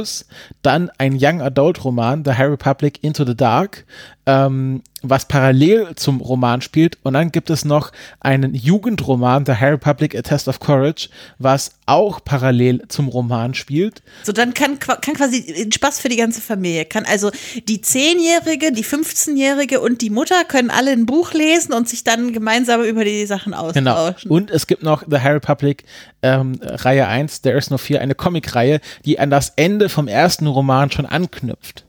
dann 0.63 0.91
ein 0.99 1.17
Young 1.21 1.41
Adult 1.41 1.85
Roman, 1.85 2.25
The 2.25 2.33
High 2.33 2.51
Republic 2.51 3.03
Into 3.03 3.25
the 3.25 3.37
Dark, 3.37 3.85
ähm, 4.27 4.83
was 5.03 5.27
parallel 5.29 5.95
zum 5.97 6.21
Roman 6.21 6.63
spielt. 6.63 6.99
Und 7.03 7.13
dann 7.13 7.31
gibt 7.31 7.51
es 7.51 7.65
noch 7.65 7.93
einen 8.21 8.55
Jugendroman, 8.55 9.45
The 9.45 9.53
High 9.53 9.73
Republic 9.73 10.17
A 10.17 10.23
Test 10.23 10.49
of 10.49 10.61
Courage, 10.61 11.09
was 11.39 11.73
auch 11.87 12.25
parallel 12.25 12.83
zum 12.89 13.09
Roman 13.09 13.53
spielt. 13.53 14.03
So, 14.23 14.33
dann 14.33 14.55
kann, 14.55 14.79
kann 14.79 15.15
quasi 15.15 15.69
Spaß 15.73 16.01
für 16.01 16.09
die 16.09 16.17
ganze 16.17 16.41
Familie. 16.41 16.87
Kann 16.87 17.05
also 17.05 17.31
die 17.69 17.79
10-Jährige, 17.83 18.73
die 18.73 18.85
15-Jährige 18.85 19.81
und 19.81 20.01
die 20.01 20.11
Mutter 20.11 20.45
können 20.45 20.71
alle 20.71 20.93
ein 20.93 21.05
Buch 21.07 21.33
lesen 21.35 21.75
und 21.75 21.89
sich 21.89 22.05
dann 22.05 22.33
gemeinsam 22.33 22.83
über 22.83 23.05
die 23.05 23.27
Sachen 23.27 23.53
Genau. 23.53 23.93
austauschen. 23.95 24.31
Und 24.31 24.51
es 24.51 24.67
gibt 24.67 24.83
noch 24.83 25.05
The 25.09 25.19
High 25.19 25.35
Republic 25.35 25.85
ähm, 26.23 26.59
Reihe 26.63 27.07
1, 27.07 27.43
There 27.43 27.59
is 27.59 27.71
no 27.71 27.77
Fear, 27.77 28.01
eine 28.01 28.15
Comicreihe, 28.15 28.81
die 29.05 29.19
an 29.19 29.29
das 29.29 29.53
Ende 29.57 29.89
vom 29.91 30.09
ersten 30.09 30.47
Roman 30.47 30.91
schon 30.91 31.05
anknüpft. 31.07 31.85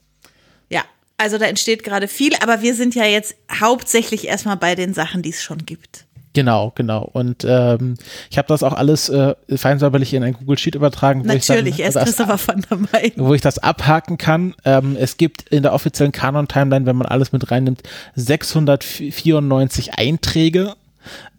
Also 1.18 1.38
da 1.38 1.46
entsteht 1.46 1.84
gerade 1.84 2.08
viel, 2.08 2.34
aber 2.42 2.62
wir 2.62 2.76
sind 2.76 2.94
ja 2.96 3.06
jetzt 3.06 3.36
hauptsächlich 3.62 4.28
erstmal 4.28 4.58
bei 4.58 4.76
den 4.76 4.94
Sachen, 4.94 5.22
die 5.22 5.30
es 5.30 5.42
schon 5.42 5.66
gibt. 5.66 6.06
Genau, 6.36 6.74
genau. 6.76 7.10
Und 7.14 7.46
ähm, 7.48 7.96
ich 8.30 8.38
habe 8.38 8.50
das 8.50 8.62
auch 8.62 8.74
alles 8.74 9.08
äh, 9.08 9.36
feinsäuberlich 9.56 10.14
in 10.14 10.22
ein 10.22 10.34
Google 10.34 10.58
Sheet 10.58 10.76
übertragen, 10.76 11.24
wo 11.24 11.28
Natürlich, 11.28 11.80
ich 11.80 11.86
dann 11.86 11.94
das, 11.94 12.04
Christopher 12.04 12.38
van 12.46 12.66
der 12.70 12.78
Meyen. 12.78 13.14
wo 13.16 13.34
ich 13.34 13.40
das 13.40 13.58
abhaken 13.58 14.18
kann. 14.18 14.54
Ähm, 14.66 14.98
es 15.00 15.16
gibt 15.16 15.44
in 15.50 15.64
der 15.64 15.72
offiziellen 15.72 16.12
Kanon-Timeline, 16.12 16.86
wenn 16.86 16.98
man 16.98 17.08
alles 17.08 17.32
mit 17.32 17.50
reinnimmt, 17.50 17.84
694 18.16 19.94
Einträge. 19.98 20.76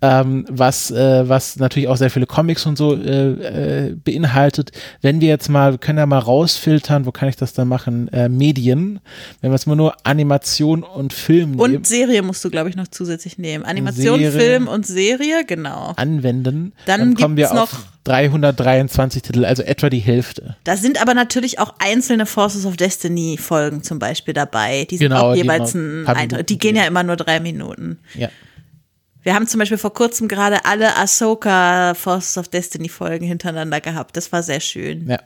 Ähm, 0.02 0.44
was, 0.48 0.90
äh, 0.90 1.28
was 1.28 1.56
natürlich 1.56 1.88
auch 1.88 1.96
sehr 1.96 2.10
viele 2.10 2.26
Comics 2.26 2.66
und 2.66 2.76
so 2.76 2.94
äh, 2.94 3.88
äh, 3.88 3.94
beinhaltet. 3.94 4.70
Wenn 5.00 5.20
wir 5.20 5.28
jetzt 5.28 5.48
mal, 5.48 5.72
wir 5.72 5.78
können 5.78 5.98
ja 5.98 6.06
mal 6.06 6.18
rausfiltern, 6.18 7.06
wo 7.06 7.12
kann 7.12 7.28
ich 7.28 7.36
das 7.36 7.54
dann 7.54 7.66
machen? 7.68 8.08
Äh, 8.08 8.28
Medien. 8.28 9.00
Wenn 9.40 9.50
wir 9.50 9.54
jetzt 9.54 9.66
mal 9.66 9.74
nur 9.74 9.94
Animation 10.04 10.82
und 10.82 11.12
Film 11.12 11.52
nehmen. 11.52 11.60
Und 11.76 11.86
Serie 11.86 12.22
musst 12.22 12.44
du, 12.44 12.50
glaube 12.50 12.68
ich, 12.68 12.76
noch 12.76 12.88
zusätzlich 12.88 13.38
nehmen. 13.38 13.64
Animation, 13.64 14.18
Serie. 14.20 14.30
Film 14.32 14.68
und 14.68 14.86
Serie, 14.86 15.44
genau. 15.46 15.94
anwenden, 15.96 16.72
Dann 16.84 17.14
kommen 17.14 17.36
wir 17.36 17.50
auf 17.50 17.54
noch- 17.54 17.78
323 18.04 19.22
Titel, 19.22 19.44
also 19.44 19.62
etwa 19.62 19.90
die 19.90 19.98
Hälfte. 19.98 20.56
Da 20.64 20.76
sind 20.76 21.00
aber 21.02 21.14
natürlich 21.14 21.58
auch 21.58 21.74
einzelne 21.80 22.26
Forces 22.26 22.64
of 22.66 22.76
Destiny 22.76 23.36
Folgen 23.36 23.82
zum 23.82 23.98
Beispiel 23.98 24.34
dabei. 24.34 24.86
Die 24.88 24.96
sind 24.98 25.08
Genau, 25.10 25.30
auch 25.30 25.32
die 25.34 25.40
jeweils 25.40 25.74
mal 25.74 26.04
ein 26.06 26.16
Eintrag. 26.16 26.46
Die 26.46 26.58
gehen 26.58 26.76
ja 26.76 26.84
immer 26.84 27.02
nur 27.02 27.16
drei 27.16 27.40
Minuten. 27.40 27.98
Ja. 28.14 28.28
Wir 29.26 29.34
haben 29.34 29.48
zum 29.48 29.58
Beispiel 29.58 29.76
vor 29.76 29.92
kurzem 29.92 30.28
gerade 30.28 30.64
alle 30.66 30.96
Ahsoka 30.96 31.94
Forces 31.94 32.38
of 32.38 32.46
Destiny 32.46 32.88
Folgen 32.88 33.26
hintereinander 33.26 33.80
gehabt. 33.80 34.16
Das 34.16 34.30
war 34.30 34.44
sehr 34.44 34.60
schön. 34.60 35.08
Ja. 35.08 35.18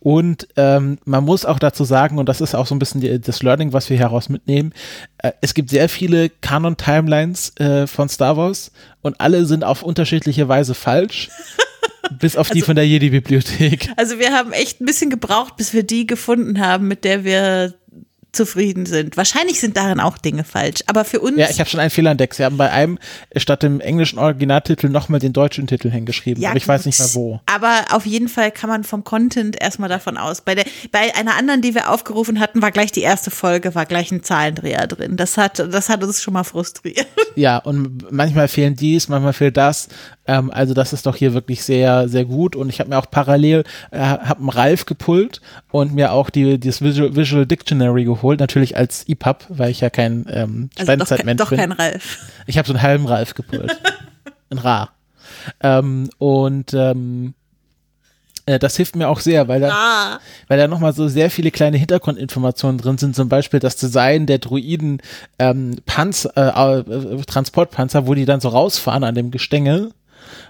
Und 0.00 0.48
ähm, 0.56 0.98
man 1.04 1.22
muss 1.22 1.44
auch 1.44 1.60
dazu 1.60 1.84
sagen, 1.84 2.18
und 2.18 2.28
das 2.28 2.40
ist 2.40 2.56
auch 2.56 2.66
so 2.66 2.74
ein 2.74 2.80
bisschen 2.80 3.00
die, 3.00 3.20
das 3.20 3.44
Learning, 3.44 3.72
was 3.72 3.88
wir 3.88 3.96
heraus 3.96 4.30
mitnehmen, 4.30 4.72
äh, 5.18 5.30
es 5.42 5.54
gibt 5.54 5.70
sehr 5.70 5.88
viele 5.88 6.28
Canon-Timelines 6.28 7.56
äh, 7.60 7.86
von 7.86 8.08
Star 8.08 8.36
Wars 8.36 8.72
und 9.00 9.20
alle 9.20 9.46
sind 9.46 9.62
auf 9.62 9.84
unterschiedliche 9.84 10.48
Weise 10.48 10.74
falsch. 10.74 11.28
bis 12.18 12.36
auf 12.36 12.50
die 12.50 12.62
von 12.62 12.74
der 12.74 12.86
Jedi-Bibliothek. 12.86 13.90
Also 13.96 14.18
wir 14.18 14.32
haben 14.32 14.52
echt 14.52 14.80
ein 14.80 14.86
bisschen 14.86 15.10
gebraucht, 15.10 15.56
bis 15.56 15.72
wir 15.72 15.84
die 15.84 16.06
gefunden 16.06 16.58
haben, 16.58 16.88
mit 16.88 17.04
der 17.04 17.22
wir 17.22 17.74
zufrieden 18.32 18.86
sind. 18.86 19.16
Wahrscheinlich 19.16 19.60
sind 19.60 19.76
darin 19.76 20.00
auch 20.00 20.18
Dinge 20.18 20.44
falsch, 20.44 20.82
aber 20.86 21.04
für 21.04 21.20
uns. 21.20 21.36
Ja, 21.36 21.48
ich 21.50 21.60
habe 21.60 21.68
schon 21.68 21.80
einen 21.80 21.90
Fehler 21.90 22.12
entdeckt. 22.12 22.34
Sie 22.34 22.44
haben 22.44 22.56
bei 22.56 22.70
einem 22.70 22.98
statt 23.36 23.62
dem 23.62 23.80
englischen 23.80 24.18
Originaltitel 24.18 24.88
nochmal 24.88 25.20
den 25.20 25.32
deutschen 25.32 25.66
Titel 25.66 25.90
hingeschrieben. 25.90 26.42
Ja, 26.42 26.50
aber 26.50 26.56
ich 26.56 26.68
weiß 26.68 26.86
nicht 26.86 26.98
gut. 26.98 27.06
mehr 27.06 27.14
wo. 27.14 27.40
Aber 27.46 27.84
auf 27.90 28.06
jeden 28.06 28.28
Fall 28.28 28.50
kann 28.50 28.70
man 28.70 28.84
vom 28.84 29.04
Content 29.04 29.60
erstmal 29.60 29.88
davon 29.88 30.16
aus. 30.16 30.40
Bei, 30.42 30.54
der, 30.54 30.64
bei 30.92 31.14
einer 31.16 31.36
anderen, 31.36 31.62
die 31.62 31.74
wir 31.74 31.90
aufgerufen 31.90 32.40
hatten, 32.40 32.62
war 32.62 32.70
gleich 32.70 32.92
die 32.92 33.02
erste 33.02 33.30
Folge, 33.30 33.74
war 33.74 33.86
gleich 33.86 34.12
ein 34.12 34.22
Zahlendreher 34.22 34.86
drin. 34.86 35.16
Das 35.16 35.36
hat, 35.36 35.58
das 35.58 35.88
hat 35.88 36.02
uns 36.04 36.22
schon 36.22 36.34
mal 36.34 36.44
frustriert. 36.44 37.06
Ja, 37.36 37.58
und 37.58 38.10
manchmal 38.10 38.48
fehlen 38.48 38.74
dies, 38.74 39.08
manchmal 39.08 39.32
fehlt 39.32 39.56
das. 39.56 39.88
Ähm, 40.30 40.50
also 40.52 40.74
das 40.74 40.92
ist 40.92 41.06
doch 41.06 41.16
hier 41.16 41.34
wirklich 41.34 41.64
sehr, 41.64 42.08
sehr 42.08 42.24
gut. 42.24 42.54
Und 42.54 42.68
ich 42.68 42.78
habe 42.78 42.90
mir 42.90 42.98
auch 42.98 43.10
parallel, 43.10 43.64
äh, 43.90 43.98
habe 43.98 44.38
einen 44.40 44.48
Ralf 44.48 44.86
gepullt 44.86 45.40
und 45.72 45.92
mir 45.92 46.12
auch 46.12 46.30
die, 46.30 46.60
das 46.60 46.80
Visual, 46.82 47.16
Visual 47.16 47.46
Dictionary 47.46 48.04
geholt, 48.04 48.38
natürlich 48.38 48.76
als 48.76 49.04
EPUB, 49.08 49.44
weil 49.48 49.70
ich 49.70 49.80
ja 49.80 49.90
kein 49.90 50.26
ähm, 50.30 50.70
Also 50.78 50.86
doch, 50.96 51.06
Steinzeitmensch 51.06 51.38
doch 51.38 51.48
bin. 51.50 51.58
kein 51.58 51.72
Ralf. 51.72 52.18
Ich 52.46 52.58
habe 52.58 52.68
so 52.68 52.74
einen 52.74 52.82
halben 52.82 53.06
Ralf 53.06 53.34
gepult. 53.34 53.76
Ein 54.50 54.58
Ra. 54.58 54.90
Ähm, 55.62 56.10
und 56.18 56.74
ähm, 56.74 57.34
äh, 58.46 58.58
das 58.58 58.76
hilft 58.76 58.96
mir 58.96 59.08
auch 59.08 59.20
sehr, 59.20 59.48
weil 59.48 59.60
da, 59.60 59.70
Ah. 59.72 60.20
weil 60.48 60.58
da 60.58 60.68
nochmal 60.68 60.92
so 60.92 61.08
sehr 61.08 61.30
viele 61.30 61.50
kleine 61.50 61.76
Hintergrundinformationen 61.76 62.78
drin 62.78 62.98
sind, 62.98 63.14
zum 63.16 63.28
Beispiel 63.28 63.60
das 63.60 63.76
Design 63.76 64.26
der 64.26 64.38
Druiden 64.38 65.00
ähm, 65.38 65.76
Panzer, 65.86 66.32
äh, 66.36 66.80
äh, 66.80 67.22
Transportpanzer, 67.24 68.06
wo 68.06 68.14
die 68.14 68.24
dann 68.26 68.40
so 68.40 68.48
rausfahren 68.48 69.04
an 69.04 69.14
dem 69.14 69.30
Gestänge, 69.30 69.90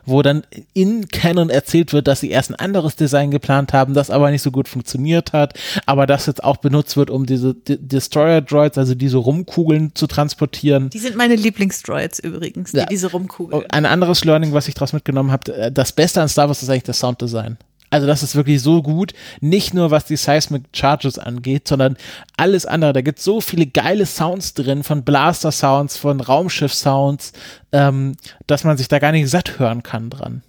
wo 0.06 0.22
dann 0.22 0.42
in 0.72 1.08
Canon 1.08 1.50
erzählt 1.50 1.92
wird, 1.92 2.06
dass 2.08 2.20
sie 2.20 2.30
erst 2.30 2.50
ein 2.50 2.56
anderes 2.56 2.96
Design 2.96 3.30
geplant 3.30 3.72
haben, 3.72 3.94
das 3.94 4.10
aber 4.10 4.30
nicht 4.30 4.42
so 4.42 4.50
gut 4.50 4.68
funktioniert 4.68 5.32
hat, 5.32 5.54
aber 5.86 6.06
das 6.06 6.26
jetzt 6.26 6.42
auch 6.44 6.58
benutzt 6.58 6.96
wird, 6.96 7.10
um 7.10 7.26
diese 7.26 7.54
D 7.54 7.78
Destroyer-Droids, 7.80 8.78
also 8.78 8.94
diese 8.94 9.18
Rumkugeln 9.18 9.92
zu 9.94 10.06
transportieren. 10.06 10.90
Die 10.90 10.98
sind 10.98 11.16
meine 11.16 11.36
Lieblingsdroids 11.36 12.18
übrigens, 12.18 12.72
die 12.72 12.78
Ja. 12.78 12.86
diese 12.86 13.10
rumkugeln. 13.10 13.62
Oh, 13.62 13.66
Ein 13.70 13.86
anderes 13.86 14.24
Learning, 14.24 14.52
was 14.52 14.68
ich 14.68 14.74
daraus 14.74 14.92
mitgenommen 14.92 15.30
habe, 15.32 15.54
äh, 15.54 15.72
das 15.72 15.92
Beste 15.92 16.20
an 16.22 16.28
Star 16.28 16.48
Wars 16.48 16.62
ist 16.62 16.68
eigentlich 16.70 16.84
das 16.84 16.98
Sounddesign. 16.98 17.56
Also 17.92 18.06
das 18.06 18.22
ist 18.22 18.36
wirklich 18.36 18.62
so 18.62 18.82
gut, 18.82 19.12
nicht 19.40 19.74
nur 19.74 19.90
was 19.90 20.04
die 20.04 20.16
Seismic 20.16 20.62
Charges 20.72 21.18
angeht, 21.18 21.66
sondern 21.66 21.96
alles 22.36 22.64
andere. 22.64 22.92
Da 22.92 23.00
gibt 23.00 23.18
es 23.18 23.24
so 23.24 23.40
viele 23.40 23.66
geile 23.66 24.06
Sounds 24.06 24.54
drin, 24.54 24.84
von 24.84 25.04
Blaster 25.04 25.50
Sounds, 25.50 25.96
von 25.96 26.20
Raumschiff 26.20 26.72
Sounds, 26.72 27.32
ähm, 27.72 28.14
dass 28.46 28.62
man 28.62 28.76
sich 28.76 28.86
da 28.86 29.00
gar 29.00 29.10
nicht 29.10 29.28
satt 29.28 29.58
hören 29.58 29.82
kann 29.82 30.08
dran. 30.08 30.42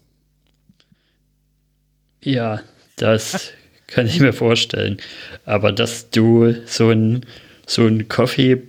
Ja, 2.23 2.61
das 2.97 3.51
kann 3.87 4.05
ich 4.07 4.19
mir 4.19 4.33
vorstellen. 4.33 4.97
Aber 5.45 5.71
dass 5.71 6.09
du 6.11 6.53
so 6.67 6.89
ein, 6.91 7.25
so 7.65 7.87
ein 7.87 8.07
Coffee 8.07 8.61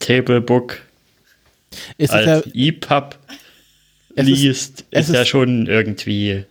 Table 0.00 0.40
Book 0.40 0.80
Ist 1.98 2.10
es 2.10 2.26
als 2.26 2.46
ja, 2.46 2.68
EPUB 2.68 3.18
Es 4.16 4.26
ist- 4.28 4.38
liest, 4.40 4.84
es 4.90 5.08
ist, 5.08 5.14
ja 5.14 5.22
ist- 5.22 5.28
schon 5.28 5.66
irgendwie. 5.66 6.44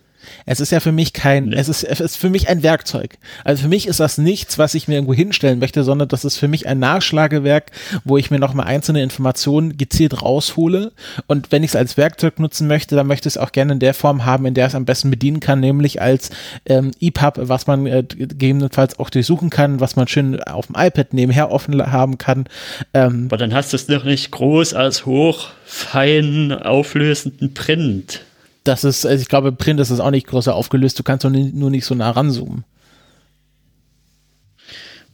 Es 0.46 0.60
ist 0.60 0.72
ja 0.72 0.80
für 0.80 0.92
mich 0.92 1.12
kein, 1.12 1.52
es 1.52 1.68
ist, 1.68 1.84
es 1.84 2.00
ist 2.00 2.16
für 2.16 2.30
mich 2.30 2.48
ein 2.48 2.62
Werkzeug. 2.62 3.18
Also 3.44 3.62
für 3.62 3.68
mich 3.68 3.86
ist 3.86 4.00
das 4.00 4.18
nichts, 4.18 4.58
was 4.58 4.74
ich 4.74 4.88
mir 4.88 4.94
irgendwo 4.94 5.14
hinstellen 5.14 5.58
möchte, 5.58 5.84
sondern 5.84 6.08
das 6.08 6.24
ist 6.24 6.36
für 6.36 6.48
mich 6.48 6.66
ein 6.66 6.78
Nachschlagewerk, 6.78 7.70
wo 8.04 8.16
ich 8.16 8.30
mir 8.30 8.38
nochmal 8.38 8.66
einzelne 8.66 9.02
Informationen 9.02 9.76
gezielt 9.76 10.22
raushole. 10.22 10.92
Und 11.26 11.52
wenn 11.52 11.62
ich 11.62 11.70
es 11.70 11.76
als 11.76 11.96
Werkzeug 11.96 12.38
nutzen 12.38 12.66
möchte, 12.68 12.96
dann 12.96 13.06
möchte 13.06 13.28
ich 13.28 13.36
es 13.36 13.38
auch 13.38 13.52
gerne 13.52 13.74
in 13.74 13.78
der 13.78 13.94
Form 13.94 14.24
haben, 14.24 14.46
in 14.46 14.54
der 14.54 14.66
es 14.66 14.74
am 14.74 14.84
besten 14.84 15.10
bedienen 15.10 15.40
kann, 15.40 15.60
nämlich 15.60 16.00
als 16.00 16.30
ähm, 16.66 16.92
EPUB, 17.00 17.48
was 17.48 17.66
man 17.66 17.86
äh, 17.86 18.04
gegebenenfalls 18.08 18.98
auch 18.98 19.10
durchsuchen 19.10 19.50
kann, 19.50 19.80
was 19.80 19.96
man 19.96 20.08
schön 20.08 20.42
auf 20.42 20.66
dem 20.66 20.76
iPad 20.78 21.14
nebenher 21.14 21.50
offen 21.50 21.80
haben 21.92 22.18
kann. 22.18 22.46
Ähm, 22.94 23.26
Aber 23.28 23.36
dann 23.36 23.54
hast 23.54 23.72
du 23.72 23.76
es 23.76 23.88
noch 23.88 24.04
nicht 24.04 24.30
groß 24.30 24.74
als 24.74 25.06
hoch, 25.06 25.48
fein 25.64 26.52
auflösenden 26.52 27.54
Print. 27.54 28.22
Das 28.64 28.84
ist, 28.84 29.04
also 29.06 29.20
ich 29.20 29.28
glaube, 29.28 29.52
Print 29.52 29.80
ist 29.80 29.90
es 29.90 30.00
auch 30.00 30.10
nicht 30.10 30.26
größer 30.26 30.54
aufgelöst, 30.54 30.98
du 30.98 31.02
kannst 31.02 31.24
nur, 31.24 31.32
ni- 31.32 31.52
nur 31.52 31.70
nicht 31.70 31.84
so 31.84 31.94
nah 31.94 32.10
ranzoomen. 32.10 32.64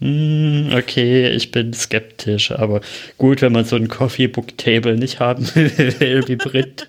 Hm, 0.00 0.70
okay, 0.76 1.28
ich 1.30 1.50
bin 1.50 1.72
skeptisch, 1.72 2.52
aber 2.52 2.80
gut, 3.16 3.42
wenn 3.42 3.52
man 3.52 3.64
so 3.64 3.74
ein 3.76 3.88
Coffee 3.88 4.28
Book 4.28 4.56
Table 4.56 4.96
nicht 4.96 5.18
haben 5.18 5.44
will, 5.54 6.28
wie 6.28 6.36
Brit 6.36 6.86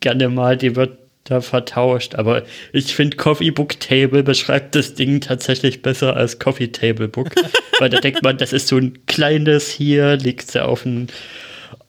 gerne 0.00 0.28
mal, 0.30 0.56
die 0.56 0.74
wird 0.74 0.98
da 1.24 1.40
vertauscht. 1.42 2.14
Aber 2.14 2.44
ich 2.72 2.94
finde 2.94 3.18
Coffee 3.18 3.50
Book 3.50 3.78
Table 3.78 4.22
beschreibt 4.22 4.74
das 4.74 4.94
Ding 4.94 5.20
tatsächlich 5.20 5.82
besser 5.82 6.16
als 6.16 6.38
Coffee 6.38 6.68
Table 6.68 7.08
Book, 7.08 7.28
weil 7.78 7.90
da 7.90 8.00
denkt 8.00 8.22
man, 8.22 8.38
das 8.38 8.54
ist 8.54 8.68
so 8.68 8.78
ein 8.78 9.04
kleines 9.06 9.68
hier, 9.68 10.16
liegt 10.16 10.54
ja 10.54 10.64
auf 10.64 10.84
dem 10.84 11.08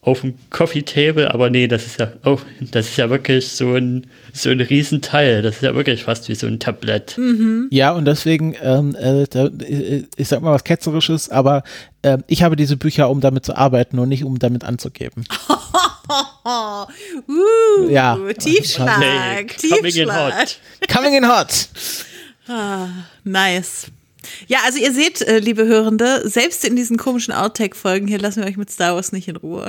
auf 0.04 0.20
dem 0.20 0.34
Coffee 0.50 0.82
Table, 0.82 1.32
aber 1.32 1.48
nee, 1.48 1.66
das 1.66 1.86
ist 1.86 1.98
ja, 1.98 2.12
oh, 2.24 2.38
das 2.60 2.88
ist 2.90 2.96
ja 2.98 3.08
wirklich 3.08 3.48
so 3.48 3.72
ein, 3.74 4.06
so 4.34 4.50
ein 4.50 4.60
Riesenteil. 4.60 5.40
Das 5.40 5.56
ist 5.56 5.62
ja 5.62 5.74
wirklich 5.74 6.04
fast 6.04 6.28
wie 6.28 6.34
so 6.34 6.46
ein 6.46 6.60
Tablett. 6.60 7.18
Ja, 7.70 7.92
und 7.92 8.04
deswegen, 8.04 8.54
ähm, 8.62 8.94
äh, 8.96 9.24
da, 9.30 9.46
äh, 9.46 10.04
ich 10.16 10.28
sag 10.28 10.42
mal 10.42 10.52
was 10.52 10.64
Ketzerisches, 10.64 11.30
aber 11.30 11.62
äh, 12.02 12.18
ich 12.26 12.42
habe 12.42 12.54
diese 12.54 12.76
Bücher, 12.76 13.08
um 13.08 13.20
damit 13.22 13.46
zu 13.46 13.56
arbeiten 13.56 13.98
und 13.98 14.10
nicht 14.10 14.24
um 14.24 14.38
damit 14.38 14.64
anzugeben. 14.64 15.24
Uh, 16.46 17.88
Ja. 17.88 18.18
Tiefschlag, 18.38 18.98
Nee, 19.00 19.68
coming 19.70 19.84
in 19.86 19.90
Tiefschlag. 19.90 20.34
hot. 20.38 20.58
Coming 20.92 21.14
in 21.14 21.26
hot! 21.26 21.68
Nice. 23.24 23.86
Ja, 24.46 24.58
also 24.64 24.78
ihr 24.78 24.92
seht, 24.92 25.22
äh, 25.22 25.38
liebe 25.38 25.66
Hörende, 25.66 26.28
selbst 26.28 26.64
in 26.64 26.76
diesen 26.76 26.96
komischen 26.96 27.34
Outtake-Folgen 27.34 28.06
hier 28.06 28.18
lassen 28.18 28.42
wir 28.42 28.48
euch 28.48 28.56
mit 28.56 28.70
Star 28.70 28.94
Wars 28.94 29.12
nicht 29.12 29.28
in 29.28 29.36
Ruhe. 29.36 29.68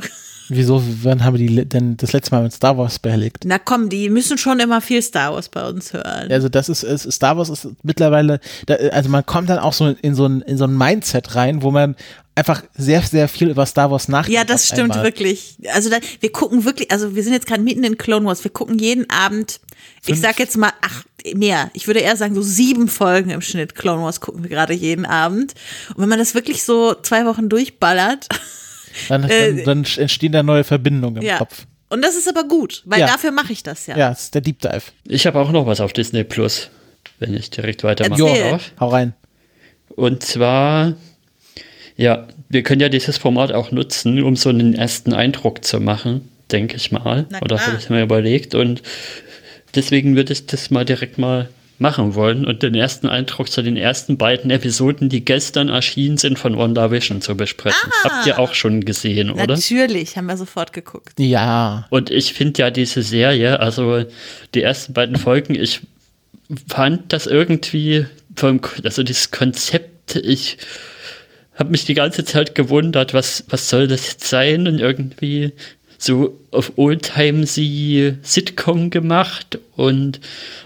Wieso, 0.49 0.81
wann 1.03 1.23
haben 1.23 1.37
wir 1.37 1.47
die 1.47 1.65
denn 1.65 1.97
das 1.97 2.13
letzte 2.13 2.35
Mal 2.35 2.43
mit 2.43 2.53
Star 2.53 2.77
Wars 2.77 2.99
behelligt? 2.99 3.39
Na 3.45 3.59
komm, 3.59 3.89
die 3.89 4.09
müssen 4.09 4.37
schon 4.37 4.59
immer 4.59 4.81
viel 4.81 5.01
Star 5.01 5.33
Wars 5.33 5.49
bei 5.49 5.67
uns 5.67 5.93
hören. 5.93 6.31
Also 6.31 6.49
das 6.49 6.69
ist, 6.69 6.83
ist 6.83 7.11
Star 7.11 7.37
Wars 7.37 7.49
ist 7.49 7.67
mittlerweile, 7.83 8.39
da, 8.65 8.75
also 8.75 9.09
man 9.09 9.25
kommt 9.25 9.49
dann 9.49 9.59
auch 9.59 9.73
so 9.73 9.87
in 9.89 10.15
so 10.15 10.27
ein, 10.27 10.41
in 10.41 10.57
so 10.57 10.65
ein 10.65 10.77
Mindset 10.77 11.35
rein, 11.35 11.61
wo 11.63 11.71
man 11.71 11.95
einfach 12.35 12.63
sehr, 12.77 13.01
sehr 13.01 13.27
viel 13.27 13.49
über 13.49 13.65
Star 13.65 13.89
Wars 13.89 14.07
nachdenkt. 14.07 14.37
Ja, 14.37 14.43
das 14.43 14.67
stimmt 14.67 14.91
einmal. 14.91 15.03
wirklich. 15.03 15.57
Also 15.73 15.89
da, 15.89 15.97
wir 16.19 16.31
gucken 16.31 16.65
wirklich, 16.65 16.91
also 16.91 17.15
wir 17.15 17.23
sind 17.23 17.33
jetzt 17.33 17.47
gerade 17.47 17.61
mitten 17.61 17.83
in 17.83 17.97
Clone 17.97 18.25
Wars. 18.25 18.43
Wir 18.43 18.51
gucken 18.51 18.77
jeden 18.77 19.09
Abend, 19.09 19.61
ich 20.01 20.07
Fünf. 20.07 20.21
sag 20.21 20.39
jetzt 20.39 20.57
mal, 20.57 20.71
ach, 20.81 21.03
mehr. 21.33 21.71
Ich 21.73 21.87
würde 21.87 22.01
eher 22.01 22.17
sagen, 22.17 22.35
so 22.35 22.41
sieben 22.41 22.87
Folgen 22.87 23.31
im 23.31 23.41
Schnitt 23.41 23.73
Clone 23.75 24.03
Wars 24.03 24.21
gucken 24.21 24.43
wir 24.43 24.49
gerade 24.49 24.73
jeden 24.73 25.05
Abend. 25.05 25.53
Und 25.89 26.01
wenn 26.01 26.09
man 26.09 26.19
das 26.19 26.35
wirklich 26.35 26.63
so 26.63 26.93
zwei 26.93 27.25
Wochen 27.25 27.49
durchballert, 27.49 28.27
Dann, 29.09 29.23
Äh, 29.29 29.63
dann, 29.63 29.83
dann 29.83 29.85
entstehen 29.97 30.31
da 30.31 30.43
neue 30.43 30.63
Verbindungen 30.63 31.17
im 31.21 31.27
ja. 31.27 31.37
Kopf. 31.37 31.65
Und 31.89 32.01
das 32.03 32.15
ist 32.15 32.27
aber 32.27 32.47
gut, 32.47 32.81
weil 32.85 32.99
Ja. 33.01 33.07
dafür 33.07 33.31
mache 33.31 33.53
ich 33.53 33.61
das 33.63 33.85
ja. 33.87 33.95
Ja, 33.97 34.09
das 34.09 34.23
ist 34.23 34.33
der 34.35 34.41
Deep 34.41 34.59
Dive. 34.59 34.81
Ich 35.07 35.27
habe 35.27 35.39
auch 35.39 35.51
noch 35.51 35.65
was 35.67 35.79
auf 35.81 35.93
Disney 35.93 36.23
Plus, 36.23 36.69
wenn 37.19 37.33
ich 37.35 37.49
direkt 37.51 37.83
weitermachen 37.83 38.25
Erzähl. 38.25 38.49
darf. 38.51 38.71
Hau 38.79 38.89
rein. 38.89 39.13
Und 39.89 40.23
zwar, 40.23 40.93
ja, 41.95 42.27
wir 42.49 42.63
können 42.63 42.81
ja 42.81 42.89
dieses 42.89 43.17
Format 43.17 43.51
auch 43.51 43.71
nutzen, 43.71 44.21
um 44.23 44.35
so 44.35 44.49
einen 44.49 44.73
ersten 44.73 45.13
Eindruck 45.13 45.63
zu 45.63 45.79
machen, 45.79 46.27
denke 46.51 46.75
ich 46.75 46.91
mal. 46.91 47.27
Na 47.29 47.41
Oder 47.41 47.59
habe 47.65 47.77
ich 47.79 47.89
mir 47.89 48.01
überlegt. 48.01 48.55
Und 48.55 48.81
deswegen 49.75 50.15
würde 50.15 50.33
ich 50.33 50.47
das 50.47 50.71
mal 50.71 50.85
direkt 50.85 51.17
mal 51.17 51.49
machen 51.77 52.15
wollen 52.15 52.45
und 52.45 52.63
den 52.63 52.73
ersten 52.73 53.07
Eindruck 53.07 53.51
zu 53.51 53.61
den 53.61 53.75
ersten 53.75 54.17
beiden 54.17 54.49
Episoden, 54.49 55.09
die 55.09 55.25
gestern 55.25 55.69
erschienen 55.69 56.17
sind, 56.17 56.39
von 56.39 56.57
WandaVision 56.57 57.21
zu 57.21 57.35
besprechen. 57.35 57.91
Ah. 58.03 58.09
Habt 58.09 58.27
ihr 58.27 58.39
auch 58.39 58.53
schon 58.53 58.81
gesehen, 58.81 59.29
oder? 59.29 59.47
Natürlich, 59.47 60.15
haben 60.15 60.27
wir 60.27 60.37
sofort 60.37 60.71
geguckt. 60.71 61.19
Ja. 61.19 61.87
Und 61.89 62.11
ich 62.11 62.33
finde 62.33 62.61
ja 62.61 62.71
diese 62.71 63.01
Serie, 63.01 63.59
also 63.59 64.05
die 64.53 64.61
ersten 64.61 64.93
beiden 64.93 65.17
Folgen, 65.17 65.55
ich 65.55 65.81
fand 66.67 67.11
das 67.11 67.27
irgendwie 67.27 68.05
vom, 68.35 68.61
also 68.83 69.03
dieses 69.03 69.31
Konzept, 69.31 70.15
ich 70.15 70.57
habe 71.55 71.71
mich 71.71 71.85
die 71.85 71.93
ganze 71.93 72.23
Zeit 72.25 72.55
gewundert, 72.55 73.13
was, 73.13 73.45
was 73.49 73.69
soll 73.69 73.87
das 73.87 74.07
jetzt 74.07 74.25
sein 74.25 74.67
und 74.67 74.79
irgendwie 74.79 75.53
so 75.97 76.37
auf 76.51 76.73
Oldtimesy 76.77 78.15
Sitcom 78.21 78.89
gemacht 78.89 79.59
und 79.75 80.19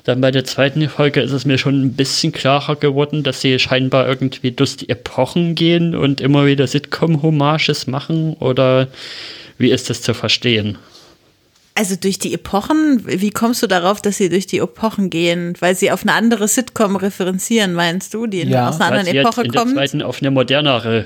dann 0.04 0.22
bei 0.22 0.32
der 0.32 0.44
zweiten 0.46 0.88
Folge 0.90 1.22
ist 1.22 1.32
es 1.32 1.46
mir 1.46 1.58
schon 1.58 1.82
ein 1.84 1.94
bisschen 1.94 2.32
klarer 2.32 2.76
geworden, 2.76 3.24
dass 3.24 3.42
sie 3.42 3.58
scheinbar 3.60 4.08
irgendwie 4.08 4.52
durch 4.52 4.78
die 4.78 4.90
Epochen 4.90 5.56
gehen 5.56 5.96
und 5.96 6.22
immer 6.22 6.46
wieder 6.46 6.68
Sitcom-Hommages 6.68 7.88
machen 7.88 8.34
oder 8.40 8.88
wie 9.58 9.70
ist 9.72 9.90
das 9.90 10.02
zu 10.02 10.14
verstehen? 10.14 10.78
Also 11.76 11.96
durch 11.96 12.20
die 12.20 12.34
Epochen, 12.34 13.04
wie 13.06 13.30
kommst 13.30 13.64
du 13.64 13.68
darauf, 13.68 14.02
dass 14.02 14.18
sie 14.18 14.28
durch 14.30 14.48
die 14.48 14.58
Epochen 14.58 15.10
gehen? 15.10 15.54
Weil 15.60 15.76
sie 15.76 15.92
auf 15.92 16.02
eine 16.02 16.12
andere 16.14 16.48
Sitcom 16.50 16.98
referenzieren, 16.98 17.74
meinst 17.74 18.14
du, 18.14 18.28
die 18.28 18.42
in, 18.42 18.50
Ja. 18.50 18.68
aus 18.68 18.82
einer 18.82 18.92
Weil 18.92 19.00
anderen 19.00 19.06
sie 19.06 19.16
jetzt 19.18 19.26
Epoche 19.28 19.44
in 19.44 19.52
der 19.52 19.62
kommt? 19.62 19.74
zweiten 19.76 20.02
auf 20.02 20.22
eine 20.22 20.32
modernere 20.32 21.06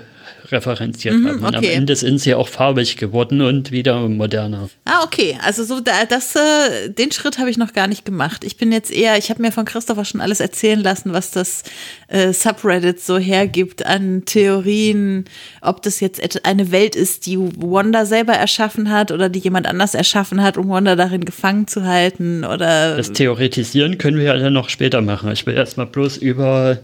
referenziert 0.54 1.16
haben. 1.16 1.44
Und 1.44 1.56
am 1.56 1.64
okay. 1.64 1.74
Ende 1.74 1.96
sind 1.96 2.20
sie 2.20 2.34
auch 2.36 2.48
farbig 2.48 2.96
geworden 2.98 3.42
und 3.42 3.72
wieder 3.72 4.08
moderner. 4.08 4.70
Ah, 4.86 5.04
okay. 5.04 5.38
Also 5.44 5.64
so 5.66 5.80
da, 5.82 6.06
das, 6.08 6.36
äh, 6.36 6.90
den 6.90 7.12
Schritt 7.12 7.40
habe 7.40 7.50
ich 7.50 7.58
noch 7.58 7.74
gar 7.74 7.88
nicht 7.88 8.06
gemacht. 8.06 8.44
Ich 8.46 8.56
bin 8.58 8.72
jetzt 8.72 8.92
eher, 8.92 9.18
ich 9.18 9.30
habe 9.30 9.42
mir 9.42 9.52
von 9.52 9.66
Christopher 9.66 10.06
schon 10.06 10.22
alles 10.22 10.40
erzählen 10.40 10.80
lassen, 10.82 11.12
was 11.12 11.32
das 11.32 11.64
äh, 12.08 12.32
Subreddit 12.32 13.02
so 13.02 13.18
hergibt 13.18 13.86
an 13.86 14.24
Theorien, 14.26 15.26
ob 15.62 15.82
das 15.82 16.00
jetzt 16.00 16.22
et- 16.24 16.46
eine 16.46 16.72
Welt 16.72 16.96
ist, 16.96 17.26
die 17.26 17.38
Wanda 17.40 18.06
selber 18.06 18.34
erschaffen 18.34 18.92
hat 18.92 19.12
oder 19.12 19.30
die 19.30 19.40
jemand 19.40 19.68
anders 19.68 19.94
erschaffen 19.96 20.42
hat, 20.44 20.58
um 20.58 20.70
Wanda 20.70 20.96
darin 20.96 21.26
gefangen 21.26 21.68
zu 21.68 21.84
halten 21.86 22.46
oder 22.46 22.96
Das 22.98 23.12
Theoretisieren 23.12 23.98
können 23.98 24.18
wir 24.18 24.26
ja 24.26 24.38
dann 24.38 24.54
noch 24.54 24.70
später 24.70 25.02
machen. 25.02 25.32
Ich 25.32 25.46
will 25.46 25.56
erstmal 25.56 25.88
bloß 25.88 26.18
über, 26.18 26.78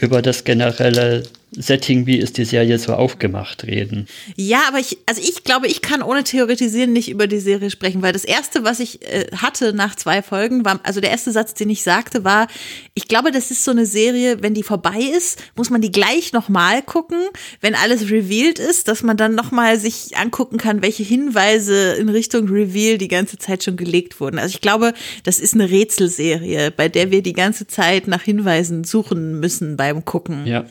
über 0.00 0.22
das 0.22 0.44
generelle 0.44 1.24
Setting, 1.52 2.06
wie 2.06 2.18
ist 2.18 2.38
die 2.38 2.44
Serie 2.44 2.78
so 2.78 2.92
aufgemacht, 2.92 3.64
reden. 3.64 4.06
Ja, 4.36 4.62
aber 4.68 4.78
ich, 4.78 4.98
also 5.06 5.20
ich 5.20 5.42
glaube, 5.42 5.66
ich 5.66 5.82
kann 5.82 6.00
ohne 6.00 6.22
Theoretisieren 6.22 6.92
nicht 6.92 7.10
über 7.10 7.26
die 7.26 7.40
Serie 7.40 7.70
sprechen, 7.70 8.02
weil 8.02 8.12
das 8.12 8.24
erste, 8.24 8.62
was 8.62 8.78
ich 8.78 9.02
äh, 9.02 9.26
hatte 9.36 9.72
nach 9.72 9.96
zwei 9.96 10.22
Folgen, 10.22 10.64
war, 10.64 10.78
also 10.84 11.00
der 11.00 11.10
erste 11.10 11.32
Satz, 11.32 11.54
den 11.54 11.68
ich 11.68 11.82
sagte, 11.82 12.22
war, 12.22 12.46
ich 12.94 13.08
glaube, 13.08 13.32
das 13.32 13.50
ist 13.50 13.64
so 13.64 13.72
eine 13.72 13.84
Serie, 13.84 14.42
wenn 14.42 14.54
die 14.54 14.62
vorbei 14.62 14.98
ist, 15.16 15.42
muss 15.56 15.70
man 15.70 15.80
die 15.80 15.90
gleich 15.90 16.32
nochmal 16.32 16.82
gucken, 16.82 17.18
wenn 17.60 17.74
alles 17.74 18.10
revealed 18.10 18.60
ist, 18.60 18.86
dass 18.86 19.02
man 19.02 19.16
dann 19.16 19.34
nochmal 19.34 19.78
sich 19.78 20.16
angucken 20.16 20.56
kann, 20.56 20.82
welche 20.82 21.02
Hinweise 21.02 21.94
in 21.94 22.08
Richtung 22.08 22.48
Reveal 22.48 22.96
die 22.96 23.08
ganze 23.08 23.38
Zeit 23.38 23.64
schon 23.64 23.76
gelegt 23.76 24.20
wurden. 24.20 24.38
Also 24.38 24.54
ich 24.54 24.60
glaube, 24.60 24.94
das 25.24 25.40
ist 25.40 25.54
eine 25.54 25.68
Rätselserie, 25.68 26.70
bei 26.70 26.88
der 26.88 27.10
wir 27.10 27.22
die 27.22 27.32
ganze 27.32 27.66
Zeit 27.66 28.06
nach 28.06 28.22
Hinweisen 28.22 28.84
suchen 28.84 29.40
müssen 29.40 29.76
beim 29.76 30.04
Gucken. 30.04 30.46
Ja. 30.46 30.64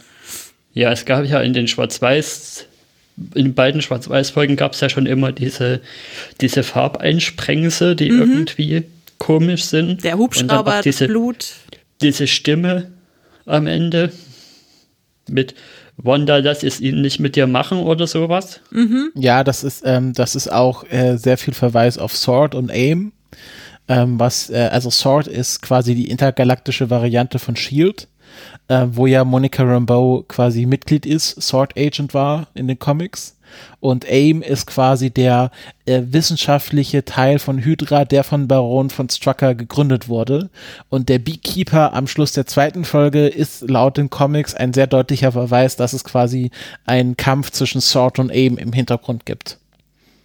Ja, 0.73 0.91
es 0.91 1.05
gab 1.05 1.25
ja 1.25 1.41
in 1.41 1.53
den 1.53 1.67
Schwarz-Weiß, 1.67 2.65
in 3.35 3.53
beiden 3.53 3.81
Schwarz-Weiß-Folgen 3.81 4.55
gab 4.55 4.73
es 4.73 4.79
ja 4.79 4.89
schon 4.89 5.05
immer 5.05 5.31
diese, 5.31 5.81
diese 6.41 6.63
Farbeinsprengse, 6.63 7.95
die 7.95 8.07
irgendwie 8.07 8.83
komisch 9.17 9.65
sind. 9.65 9.99
Mhm. 9.99 10.01
Der 10.01 10.17
Hubschrauber, 10.17 10.71
auch 10.71 10.75
das 10.75 10.83
diese, 10.83 11.07
Blut. 11.07 11.53
diese 12.01 12.27
Stimme 12.27 12.91
am 13.45 13.67
Ende 13.67 14.11
mit 15.27 15.55
Wanda, 15.97 16.37
lass 16.37 16.63
es 16.63 16.79
ihn 16.79 17.01
nicht 17.01 17.19
mit 17.19 17.35
dir 17.35 17.45
machen 17.45 17.79
oder 17.79 18.07
sowas. 18.07 18.61
Ja, 19.15 19.43
das 19.43 19.63
ist, 19.65 19.83
ähm, 19.85 20.13
das 20.13 20.35
ist 20.35 20.49
auch 20.49 20.89
äh, 20.89 21.17
sehr 21.17 21.37
viel 21.37 21.53
Verweis 21.53 21.97
auf 21.97 22.15
Sword 22.15 22.55
und 22.55 22.71
Aim. 22.71 23.11
ähm, 23.89 24.19
was, 24.19 24.49
äh, 24.49 24.69
also 24.71 24.89
Sword 24.89 25.27
ist 25.27 25.61
quasi 25.61 25.95
die 25.95 26.09
intergalaktische 26.09 26.89
Variante 26.89 27.37
von 27.39 27.55
Shield, 27.55 28.07
äh, 28.67 28.85
wo 28.91 29.07
ja 29.07 29.23
Monica 29.23 29.63
Rambeau 29.63 30.23
quasi 30.27 30.65
Mitglied 30.65 31.05
ist, 31.05 31.41
Sword 31.41 31.77
Agent 31.77 32.13
war 32.13 32.47
in 32.53 32.67
den 32.67 32.79
Comics. 32.79 33.35
Und 33.79 34.05
AIM 34.05 34.41
ist 34.41 34.67
quasi 34.67 35.09
der 35.09 35.51
äh, 35.85 36.01
wissenschaftliche 36.05 37.05
Teil 37.05 37.39
von 37.39 37.63
Hydra, 37.63 38.05
der 38.05 38.23
von 38.23 38.47
Baron 38.47 38.89
von 38.89 39.09
Strucker 39.09 39.55
gegründet 39.55 40.07
wurde. 40.07 40.49
Und 40.89 41.09
der 41.09 41.19
Beekeeper 41.19 41.93
am 41.93 42.07
Schluss 42.07 42.33
der 42.33 42.45
zweiten 42.45 42.85
Folge 42.85 43.27
ist 43.27 43.67
laut 43.69 43.97
den 43.97 44.09
Comics 44.09 44.53
ein 44.53 44.73
sehr 44.73 44.87
deutlicher 44.87 45.31
Verweis, 45.31 45.75
dass 45.75 45.93
es 45.93 46.03
quasi 46.03 46.51
einen 46.85 47.17
Kampf 47.17 47.51
zwischen 47.51 47.81
Sword 47.81 48.19
und 48.19 48.31
AIM 48.31 48.57
im 48.57 48.73
Hintergrund 48.73 49.25
gibt. 49.25 49.57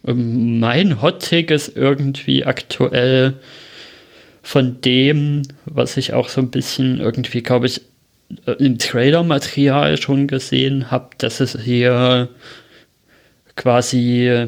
Ähm, 0.05 0.59
mein 0.59 1.01
Hot 1.01 1.27
Take 1.27 1.53
ist 1.53 1.75
irgendwie 1.75 2.45
aktuell 2.45 3.39
von 4.43 4.79
dem, 4.81 5.41
was 5.65 5.97
ich 5.97 6.13
auch 6.13 6.29
so 6.29 6.39
ein 6.39 6.51
bisschen 6.51 6.99
irgendwie, 6.99 7.41
glaube 7.41 7.65
ich, 7.65 7.81
im 8.59 8.77
Trailer-Material 8.77 10.01
schon 10.01 10.27
gesehen 10.27 10.91
habe, 10.91 11.09
dass 11.17 11.39
es 11.39 11.57
hier 11.61 12.29
quasi 13.55 14.47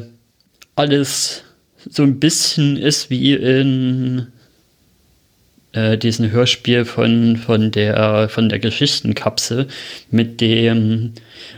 alles 0.76 1.44
so 1.88 2.02
ein 2.02 2.20
bisschen 2.20 2.76
ist 2.76 3.10
wie 3.10 3.34
in 3.34 4.28
äh, 5.72 5.96
diesem 5.96 6.30
Hörspiel 6.30 6.84
von, 6.84 7.36
von 7.36 7.70
der 7.70 8.28
von 8.28 8.48
der 8.48 8.58
Geschichtenkapsel 8.58 9.68
mit 10.10 10.40
dem 10.40 11.12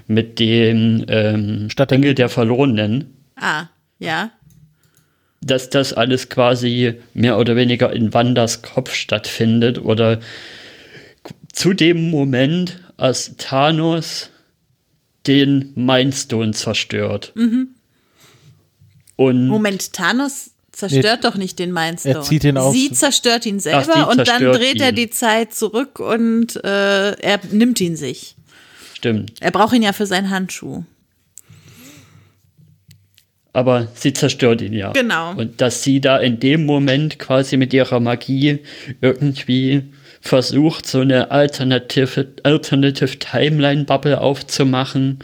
mit 0.06 0.38
dem 0.38 1.04
ähm, 1.08 1.68
Engel 1.76 2.14
der 2.14 2.28
Verlorenen. 2.28 3.14
Ah. 3.36 3.66
Ja. 3.98 4.30
Dass 5.42 5.70
das 5.70 5.92
alles 5.92 6.28
quasi 6.28 6.94
mehr 7.14 7.38
oder 7.38 7.56
weniger 7.56 7.92
in 7.92 8.12
Wanders 8.12 8.62
Kopf 8.62 8.94
stattfindet 8.94 9.82
oder 9.82 10.20
zu 11.52 11.72
dem 11.72 12.10
Moment, 12.10 12.80
als 12.96 13.36
Thanos 13.36 14.30
den 15.26 15.72
Mindstone 15.74 16.52
zerstört. 16.52 17.32
Mhm. 17.34 17.68
Und 19.16 19.48
Moment, 19.48 19.92
Thanos 19.92 20.50
zerstört 20.72 21.20
nee, 21.22 21.28
doch 21.28 21.36
nicht 21.36 21.58
den 21.58 21.72
Mindstone. 21.72 22.16
Er 22.16 22.22
zieht 22.22 22.44
ihn 22.44 22.56
auf. 22.56 22.74
Sie 22.74 22.90
zerstört 22.90 23.44
ihn 23.44 23.60
selber 23.60 23.92
Ach, 23.96 24.08
und 24.08 24.26
dann 24.26 24.42
dreht 24.42 24.76
ihn. 24.76 24.82
er 24.82 24.92
die 24.92 25.10
Zeit 25.10 25.54
zurück 25.54 26.00
und 26.00 26.56
äh, 26.64 27.12
er 27.12 27.40
nimmt 27.50 27.80
ihn 27.80 27.96
sich. 27.96 28.36
Stimmt. 28.94 29.32
Er 29.40 29.50
braucht 29.50 29.74
ihn 29.74 29.82
ja 29.82 29.92
für 29.92 30.06
seinen 30.06 30.30
Handschuh 30.30 30.84
aber 33.52 33.88
sie 33.94 34.12
zerstört 34.12 34.60
ihn 34.62 34.72
ja. 34.72 34.92
Genau. 34.92 35.34
Und 35.34 35.60
dass 35.60 35.82
sie 35.82 36.00
da 36.00 36.18
in 36.18 36.40
dem 36.40 36.66
Moment 36.66 37.18
quasi 37.18 37.56
mit 37.56 37.72
ihrer 37.72 38.00
Magie 38.00 38.60
irgendwie 39.00 39.84
versucht, 40.20 40.86
so 40.86 41.00
eine 41.00 41.30
alternative, 41.30 42.28
alternative 42.42 43.18
Timeline-Bubble 43.18 44.20
aufzumachen, 44.20 45.20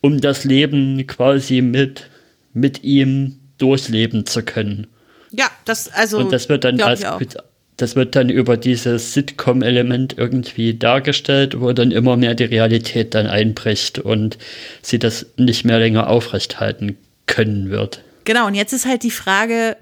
um 0.00 0.20
das 0.20 0.44
Leben 0.44 1.06
quasi 1.06 1.60
mit, 1.60 2.08
mit 2.52 2.82
ihm 2.82 3.38
durchleben 3.58 4.26
zu 4.26 4.42
können. 4.42 4.86
Ja, 5.30 5.46
das 5.64 5.92
also. 5.92 6.18
Und 6.18 6.32
das 6.32 6.48
wird 6.48 6.64
dann 6.64 6.80
als, 6.80 7.04
das 7.76 7.96
wird 7.96 8.14
dann 8.16 8.28
über 8.28 8.56
dieses 8.56 9.14
Sitcom-Element 9.14 10.16
irgendwie 10.18 10.74
dargestellt, 10.74 11.60
wo 11.60 11.72
dann 11.72 11.90
immer 11.90 12.16
mehr 12.16 12.34
die 12.34 12.44
Realität 12.44 13.14
dann 13.14 13.26
einbricht 13.26 13.98
und 13.98 14.38
sie 14.82 14.98
das 14.98 15.26
nicht 15.36 15.64
mehr 15.64 15.78
länger 15.78 16.08
aufrechthalten 16.08 16.98
können 17.26 17.70
wird. 17.70 18.02
Genau, 18.24 18.46
und 18.46 18.54
jetzt 18.54 18.72
ist 18.72 18.86
halt 18.86 19.02
die 19.02 19.10
Frage, 19.10 19.76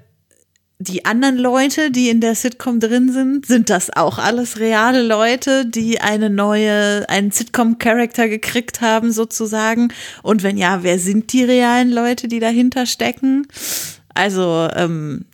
die 0.81 1.05
anderen 1.05 1.37
Leute, 1.37 1.91
die 1.91 2.09
in 2.09 2.21
der 2.21 2.35
Sitcom 2.35 2.79
drin 2.79 3.11
sind, 3.11 3.45
sind 3.45 3.69
das 3.69 3.95
auch 3.95 4.17
alles 4.17 4.59
reale 4.59 5.03
Leute, 5.03 5.65
die 5.65 6.01
eine 6.01 6.29
neue, 6.29 7.07
einen 7.07 7.31
Sitcom-Charakter 7.31 8.27
gekriegt 8.27 8.81
haben, 8.81 9.11
sozusagen? 9.11 9.93
Und 10.23 10.43
wenn 10.43 10.57
ja, 10.57 10.83
wer 10.83 10.97
sind 10.97 11.33
die 11.33 11.43
realen 11.43 11.91
Leute, 11.91 12.27
die 12.27 12.39
dahinter 12.39 12.85
stecken? 12.85 13.47
Also, 14.13 14.67
ähm, 14.75 15.25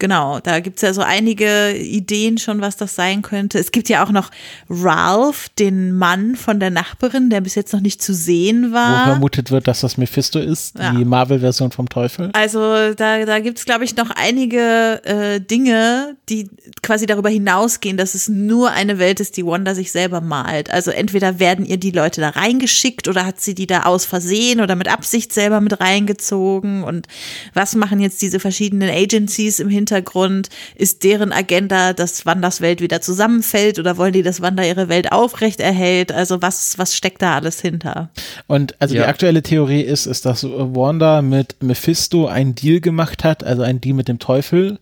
Genau, 0.00 0.40
da 0.40 0.60
gibt's 0.60 0.80
ja 0.80 0.94
so 0.94 1.02
einige 1.02 1.76
Ideen 1.76 2.38
schon, 2.38 2.62
was 2.62 2.78
das 2.78 2.94
sein 2.94 3.20
könnte. 3.20 3.58
Es 3.58 3.70
gibt 3.70 3.90
ja 3.90 4.02
auch 4.02 4.10
noch 4.10 4.30
Ralph, 4.70 5.50
den 5.58 5.92
Mann 5.92 6.36
von 6.36 6.58
der 6.58 6.70
Nachbarin, 6.70 7.28
der 7.28 7.42
bis 7.42 7.54
jetzt 7.54 7.74
noch 7.74 7.80
nicht 7.80 8.02
zu 8.02 8.14
sehen 8.14 8.72
war. 8.72 9.02
Wo 9.02 9.10
vermutet 9.10 9.50
wird, 9.50 9.68
dass 9.68 9.82
das 9.82 9.98
Mephisto 9.98 10.38
ist, 10.38 10.78
ja. 10.78 10.92
die 10.92 11.04
Marvel-Version 11.04 11.70
vom 11.70 11.90
Teufel. 11.90 12.30
Also 12.32 12.94
da, 12.94 13.26
da 13.26 13.40
gibt's 13.40 13.66
glaube 13.66 13.84
ich, 13.84 13.94
noch 13.94 14.10
einige 14.10 15.02
äh, 15.04 15.38
Dinge, 15.38 16.16
die 16.30 16.48
quasi 16.82 17.04
darüber 17.04 17.28
hinausgehen, 17.28 17.98
dass 17.98 18.14
es 18.14 18.30
nur 18.30 18.70
eine 18.70 18.98
Welt 18.98 19.20
ist, 19.20 19.36
die 19.36 19.44
Wanda 19.44 19.74
sich 19.74 19.92
selber 19.92 20.22
malt. 20.22 20.70
Also 20.70 20.92
entweder 20.92 21.38
werden 21.38 21.66
ihr 21.66 21.76
die 21.76 21.90
Leute 21.90 22.22
da 22.22 22.30
reingeschickt 22.30 23.06
oder 23.06 23.26
hat 23.26 23.38
sie 23.38 23.54
die 23.54 23.66
da 23.66 23.82
aus 23.82 24.06
Versehen 24.06 24.62
oder 24.62 24.76
mit 24.76 24.88
Absicht 24.88 25.34
selber 25.34 25.60
mit 25.60 25.78
reingezogen. 25.78 26.84
Und 26.84 27.06
was 27.52 27.74
machen 27.74 28.00
jetzt 28.00 28.22
diese 28.22 28.40
verschiedenen 28.40 28.88
Agencies 28.88 29.60
im 29.60 29.68
Hintergrund? 29.68 29.89
Hintergrund? 29.90 30.48
Ist 30.76 31.04
deren 31.04 31.32
Agenda, 31.32 31.92
dass 31.92 32.24
Wanders 32.24 32.60
Welt 32.60 32.80
wieder 32.80 33.00
zusammenfällt 33.00 33.78
oder 33.78 33.96
wollen 33.96 34.12
die, 34.12 34.22
dass 34.22 34.40
Wanda 34.40 34.62
ihre 34.62 34.88
Welt 34.88 35.12
aufrechterhält? 35.12 36.12
Also 36.12 36.40
was, 36.40 36.78
was 36.78 36.96
steckt 36.96 37.22
da 37.22 37.34
alles 37.34 37.60
hinter? 37.60 38.10
Und 38.46 38.74
also 38.80 38.94
ja. 38.94 39.02
die 39.02 39.08
aktuelle 39.08 39.42
Theorie 39.42 39.82
ist, 39.82 40.06
ist, 40.06 40.24
dass 40.24 40.44
Wanda 40.44 41.22
mit 41.22 41.62
Mephisto 41.62 42.26
einen 42.26 42.54
Deal 42.54 42.80
gemacht 42.80 43.24
hat, 43.24 43.44
also 43.44 43.62
einen 43.62 43.80
Deal 43.80 43.94
mit 43.94 44.08
dem 44.08 44.18
Teufel 44.18 44.78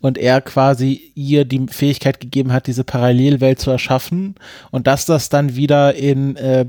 und 0.00 0.18
er 0.18 0.40
quasi 0.40 1.12
ihr 1.14 1.44
die 1.44 1.66
Fähigkeit 1.68 2.20
gegeben 2.20 2.52
hat, 2.52 2.66
diese 2.66 2.84
Parallelwelt 2.84 3.60
zu 3.60 3.70
erschaffen 3.70 4.34
und 4.70 4.86
dass 4.86 5.06
das 5.06 5.28
dann 5.28 5.56
wieder 5.56 5.94
in 5.94 6.36
äh, 6.36 6.66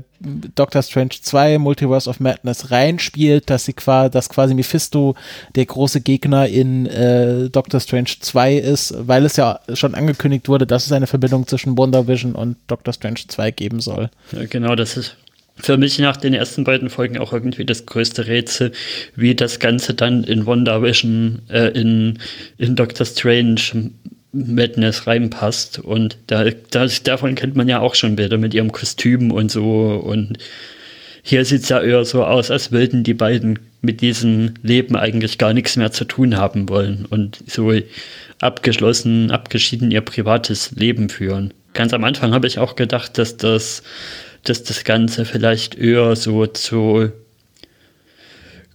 Doctor 0.54 0.82
Strange 0.82 1.14
2 1.20 1.58
Multiverse 1.58 2.08
of 2.08 2.20
Madness 2.20 2.70
reinspielt, 2.70 3.50
dass 3.50 3.64
sie 3.64 3.72
quasi, 3.72 4.10
dass 4.10 4.28
quasi 4.28 4.54
Mephisto 4.54 5.14
der 5.54 5.66
große 5.66 6.00
Gegner 6.00 6.48
in 6.48 6.86
äh, 6.86 7.50
Doctor 7.50 7.80
Strange 7.80 8.10
2 8.20 8.54
ist, 8.56 8.94
weil 8.98 9.24
es 9.24 9.36
ja 9.36 9.60
schon 9.74 9.94
angekündigt 9.94 10.48
wurde, 10.48 10.66
dass 10.66 10.86
es 10.86 10.92
eine 10.92 11.06
Verbindung 11.06 11.46
zwischen 11.46 11.76
Wonder 11.76 12.06
Vision 12.08 12.34
und 12.34 12.56
Doctor 12.66 12.92
Strange 12.94 13.20
2 13.28 13.50
geben 13.50 13.80
soll. 13.80 14.10
Ja, 14.32 14.44
genau, 14.46 14.74
das 14.74 14.96
ist 14.96 15.16
für 15.56 15.76
mich 15.76 15.98
nach 15.98 16.16
den 16.16 16.34
ersten 16.34 16.64
beiden 16.64 16.90
Folgen 16.90 17.18
auch 17.18 17.32
irgendwie 17.32 17.64
das 17.64 17.86
größte 17.86 18.26
Rätsel, 18.26 18.72
wie 19.14 19.34
das 19.34 19.60
Ganze 19.60 19.94
dann 19.94 20.24
in 20.24 20.46
WandaVision, 20.46 21.42
äh, 21.48 21.68
in, 21.68 22.18
in 22.58 22.74
Doctor 22.74 23.06
Strange 23.06 23.60
Madness 24.34 25.06
reinpasst. 25.06 25.78
Und 25.78 26.18
da, 26.26 26.44
da, 26.70 26.86
davon 27.04 27.34
kennt 27.34 27.56
man 27.56 27.68
ja 27.68 27.80
auch 27.80 27.94
schon 27.94 28.16
Bilder 28.16 28.38
mit 28.38 28.54
ihrem 28.54 28.72
Kostüm 28.72 29.30
und 29.30 29.50
so. 29.50 30.02
Und 30.04 30.38
hier 31.22 31.44
sieht 31.44 31.62
es 31.62 31.68
ja 31.68 31.80
eher 31.80 32.04
so 32.04 32.24
aus, 32.24 32.50
als 32.50 32.72
würden 32.72 33.04
die 33.04 33.14
beiden 33.14 33.58
mit 33.80 34.00
diesem 34.00 34.54
Leben 34.62 34.96
eigentlich 34.96 35.38
gar 35.38 35.52
nichts 35.52 35.76
mehr 35.76 35.92
zu 35.92 36.04
tun 36.04 36.36
haben 36.36 36.68
wollen 36.68 37.06
und 37.08 37.38
so 37.46 37.72
abgeschlossen, 38.40 39.30
abgeschieden 39.30 39.90
ihr 39.90 40.00
privates 40.00 40.72
Leben 40.72 41.08
führen. 41.08 41.54
Ganz 41.72 41.92
am 41.92 42.04
Anfang 42.04 42.32
habe 42.32 42.46
ich 42.46 42.58
auch 42.58 42.76
gedacht, 42.76 43.18
dass 43.18 43.36
das 43.36 43.82
dass 44.44 44.62
das 44.62 44.84
Ganze 44.84 45.24
vielleicht 45.24 45.74
eher 45.74 46.14
so 46.16 46.46
zu 46.46 47.10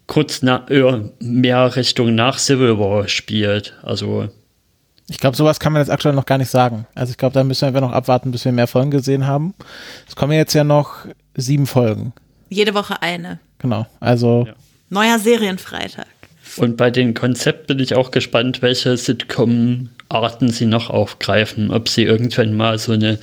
kurz 0.07 0.41
nach, 0.41 0.70
eher 0.70 1.12
mehr 1.20 1.76
Richtung 1.76 2.16
nach 2.16 2.39
Civil 2.39 2.80
War 2.80 3.07
spielt. 3.07 3.76
Also 3.84 4.30
ich 5.10 5.18
glaube, 5.18 5.36
sowas 5.36 5.60
kann 5.60 5.74
man 5.74 5.82
jetzt 5.82 5.89
aktuell 5.89 6.14
noch 6.14 6.26
gar 6.26 6.38
nicht 6.38 6.49
sagen. 6.49 6.86
Also 6.93 7.12
ich 7.12 7.18
glaube, 7.18 7.34
da 7.34 7.43
müssen 7.43 7.74
wir 7.74 7.82
noch 7.82 7.91
abwarten, 7.91 8.32
bis 8.32 8.45
wir 8.45 8.51
mehr 8.51 8.68
Folgen 8.68 8.91
gesehen 8.91 9.26
haben. 9.26 9.53
Es 10.07 10.16
kommen 10.16 10.34
jetzt 10.34 10.53
ja 10.53 10.64
noch 10.64 11.05
sieben 11.36 11.68
Folgen. 11.68 12.14
Jede 12.49 12.74
Woche 12.74 13.01
eine. 13.01 13.39
Genau. 13.57 13.86
Also 13.99 14.45
ja. 14.47 14.53
neuer 14.89 15.20
Serienfreitag. 15.20 16.07
Und 16.57 16.78
bei 16.78 16.89
den 16.89 17.14
Konzept 17.14 17.68
bin 17.68 17.80
ich 17.80 17.95
auch 17.95 18.12
gespannt, 18.12 18.62
welche 18.62 18.97
Sitcom-Arten 18.97 20.49
sie 20.49 20.66
noch 20.66 20.89
aufgreifen. 20.89 21.72
Ob 21.72 21.89
sie 21.89 22.03
irgendwann 22.03 22.55
mal 22.55 22.80
so 22.80 22.93
eine 22.93 23.20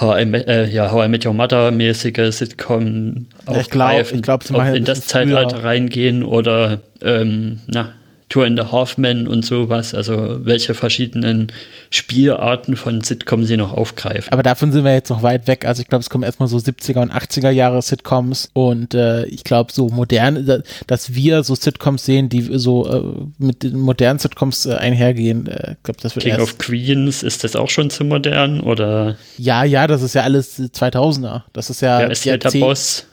How 0.00 0.20
I, 0.20 0.22
äh, 0.22 0.68
ja, 0.68 0.92
How 0.92 1.06
I 1.06 1.08
Met 1.08 1.26
Your 1.26 1.34
Mother 1.34 1.70
mäßige 1.70 2.30
Sitcom 2.30 3.26
ja, 3.46 3.54
aufgreifen, 3.54 4.18
ich 4.18 4.22
glaub, 4.22 4.42
ich 4.42 4.48
glaub, 4.48 4.74
in 4.74 4.84
das 4.84 5.06
Zeitalter 5.06 5.64
reingehen 5.64 6.22
oder 6.22 6.80
ähm, 7.02 7.60
na, 7.66 7.94
Tour 8.28 8.46
in 8.46 8.56
the 8.56 8.64
Halfman 8.70 9.26
und 9.26 9.44
sowas, 9.44 9.94
also 9.94 10.44
welche 10.44 10.74
verschiedenen 10.74 11.50
Spielarten 11.90 12.76
von 12.76 13.00
Sitcom 13.00 13.44
sie 13.44 13.56
noch 13.56 13.72
aufgreifen. 13.72 14.30
Aber 14.32 14.42
davon 14.42 14.70
sind 14.70 14.84
wir 14.84 14.92
jetzt 14.92 15.08
noch 15.08 15.22
weit 15.22 15.46
weg. 15.46 15.64
Also 15.64 15.80
ich 15.80 15.88
glaube, 15.88 16.02
es 16.02 16.10
kommen 16.10 16.24
erstmal 16.24 16.48
so 16.48 16.58
70er 16.58 17.00
und 17.00 17.12
80er 17.12 17.50
Jahre 17.50 17.80
Sitcoms 17.80 18.50
und 18.52 18.94
äh, 18.94 19.24
ich 19.26 19.44
glaube 19.44 19.72
so 19.72 19.88
modern, 19.88 20.62
dass 20.86 21.14
wir 21.14 21.42
so 21.42 21.54
Sitcoms 21.54 22.04
sehen, 22.04 22.28
die 22.28 22.58
so 22.58 22.86
äh, 22.86 23.02
mit 23.38 23.62
den 23.62 23.78
modernen 23.78 24.18
Sitcoms 24.18 24.66
äh, 24.66 24.74
einhergehen. 24.74 25.46
Äh, 25.46 25.72
ich 25.72 25.82
glaube, 25.82 26.00
das 26.02 26.14
wird 26.14 26.24
King 26.26 26.40
of 26.40 26.58
Queens, 26.58 27.22
ist 27.22 27.44
das 27.44 27.56
auch 27.56 27.70
schon 27.70 27.90
zu 27.90 28.04
modern 28.04 28.60
oder? 28.60 29.16
Ja, 29.38 29.64
ja, 29.64 29.86
das 29.86 30.02
ist 30.02 30.14
ja 30.14 30.22
alles 30.22 30.58
2000er. 30.60 31.42
Das 31.52 31.70
ist 31.70 31.80
ja. 31.80 32.00
Wer 32.00 32.10
ist 32.10 32.24
ja 32.24 32.36
der 32.36 32.50
Boss? 32.50 33.06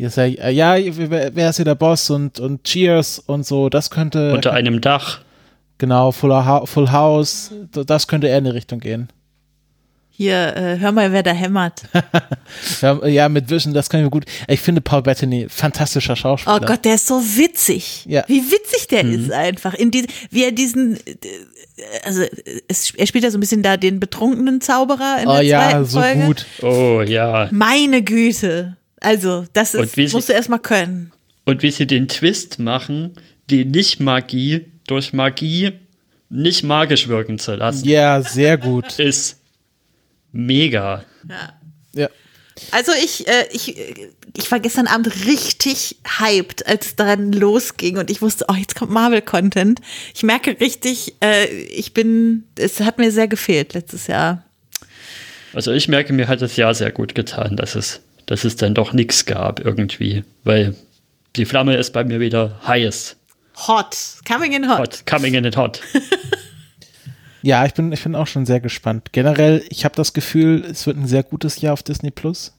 Ja, 0.00 0.24
ja, 0.48 0.76
wer 0.78 1.50
ist 1.50 1.56
hier 1.56 1.64
der 1.66 1.74
Boss 1.74 2.08
und, 2.08 2.40
und 2.40 2.64
Cheers 2.64 3.18
und 3.18 3.44
so, 3.44 3.68
das 3.68 3.90
könnte. 3.90 4.32
Unter 4.32 4.54
einem 4.54 4.80
Dach. 4.80 5.20
Genau, 5.76 6.10
Full, 6.10 6.62
Full 6.64 6.90
House, 6.90 7.52
das 7.70 8.08
könnte 8.08 8.26
eher 8.26 8.38
in 8.38 8.44
die 8.44 8.50
Richtung 8.50 8.80
gehen. 8.80 9.08
Hier, 10.08 10.56
äh, 10.56 10.78
hör 10.78 10.92
mal, 10.92 11.12
wer 11.12 11.22
da 11.22 11.32
hämmert. 11.32 11.82
ja, 12.82 13.06
ja, 13.06 13.28
mit 13.28 13.50
Vision, 13.50 13.74
das 13.74 13.88
kann 13.90 14.00
ich 14.00 14.04
mir 14.04 14.10
gut. 14.10 14.24
Ich 14.48 14.60
finde 14.60 14.80
Paul 14.80 15.02
Bettany 15.02 15.46
fantastischer 15.48 16.16
Schauspieler. 16.16 16.60
Oh 16.62 16.66
Gott, 16.66 16.84
der 16.84 16.94
ist 16.94 17.06
so 17.06 17.20
witzig. 17.20 18.04
Ja. 18.06 18.24
Wie 18.26 18.42
witzig 18.50 18.88
der 18.88 19.04
mhm. 19.04 19.14
ist 19.14 19.32
einfach. 19.32 19.74
In 19.74 19.90
die, 19.90 20.06
wie 20.30 20.44
er 20.44 20.52
diesen, 20.52 20.96
äh, 20.96 21.14
also 22.04 22.22
es, 22.68 22.94
er 22.94 23.06
spielt 23.06 23.24
ja 23.24 23.30
so 23.30 23.38
ein 23.38 23.40
bisschen 23.40 23.62
da 23.62 23.76
den 23.78 24.00
betrunkenen 24.00 24.60
Zauberer 24.60 25.20
in 25.22 25.28
oh, 25.28 25.32
der 25.32 25.42
ja, 25.42 25.70
zweiten 25.70 25.84
so 25.84 26.00
Folge. 26.00 26.24
gut. 26.24 26.46
Oh 26.62 27.02
ja. 27.02 27.48
Meine 27.50 28.02
Güte. 28.02 28.76
Also, 29.00 29.46
das 29.52 29.74
ist, 29.74 29.96
musst 30.12 30.28
du 30.28 30.32
erstmal 30.32 30.58
können. 30.58 31.12
Und 31.44 31.62
wie 31.62 31.70
sie 31.70 31.86
den 31.86 32.08
Twist 32.08 32.58
machen, 32.58 33.14
die 33.48 33.64
Nicht-Magie 33.64 34.66
durch 34.86 35.12
Magie 35.12 35.72
nicht 36.28 36.62
magisch 36.62 37.08
wirken 37.08 37.38
zu 37.38 37.56
lassen. 37.56 37.86
Ja, 37.86 38.22
sehr 38.22 38.56
gut. 38.56 38.98
Ist 38.98 39.40
mega. 40.32 41.04
Ja. 41.28 41.52
Ja. 41.92 42.08
Also 42.72 42.92
ich, 42.92 43.26
äh, 43.26 43.46
ich, 43.52 43.76
ich 44.36 44.50
war 44.50 44.60
gestern 44.60 44.86
Abend 44.86 45.26
richtig 45.26 45.96
hyped, 46.18 46.66
als 46.66 46.86
es 46.86 46.96
dann 46.96 47.32
losging 47.32 47.98
und 47.98 48.10
ich 48.10 48.22
wusste, 48.22 48.44
oh, 48.48 48.54
jetzt 48.54 48.74
kommt 48.74 48.92
Marvel-Content. 48.92 49.80
Ich 50.14 50.22
merke 50.22 50.60
richtig, 50.60 51.14
äh, 51.22 51.46
ich 51.46 51.94
bin, 51.94 52.44
es 52.56 52.80
hat 52.80 52.98
mir 52.98 53.10
sehr 53.12 53.28
gefehlt 53.28 53.74
letztes 53.74 54.06
Jahr. 54.06 54.44
Also 55.52 55.72
ich 55.72 55.88
merke, 55.88 56.12
mir 56.12 56.28
hat 56.28 56.42
das 56.42 56.56
Jahr 56.56 56.74
sehr 56.74 56.92
gut 56.92 57.14
getan, 57.14 57.56
dass 57.56 57.74
es, 57.74 58.00
dass 58.30 58.44
es 58.44 58.54
dann 58.54 58.74
doch 58.74 58.92
nichts 58.92 59.26
gab 59.26 59.58
irgendwie, 59.58 60.22
weil 60.44 60.76
die 61.34 61.44
Flamme 61.44 61.74
ist 61.74 61.92
bei 61.92 62.04
mir 62.04 62.20
wieder 62.20 62.60
heiß. 62.64 63.16
Hot, 63.66 63.96
coming 64.26 64.52
in 64.52 64.70
hot. 64.70 64.78
hot 64.78 65.06
coming 65.06 65.34
in 65.34 65.56
hot. 65.56 65.80
Ja, 67.42 67.64
ich 67.64 67.72
bin, 67.72 67.90
ich 67.90 68.02
bin 68.02 68.14
auch 68.14 68.26
schon 68.26 68.44
sehr 68.44 68.60
gespannt. 68.60 69.12
Generell, 69.12 69.64
ich 69.70 69.86
habe 69.86 69.96
das 69.96 70.12
Gefühl, 70.12 70.62
es 70.62 70.86
wird 70.86 70.98
ein 70.98 71.06
sehr 71.06 71.22
gutes 71.22 71.62
Jahr 71.62 71.72
auf 71.72 71.82
Disney 71.82 72.10
Plus. 72.10 72.52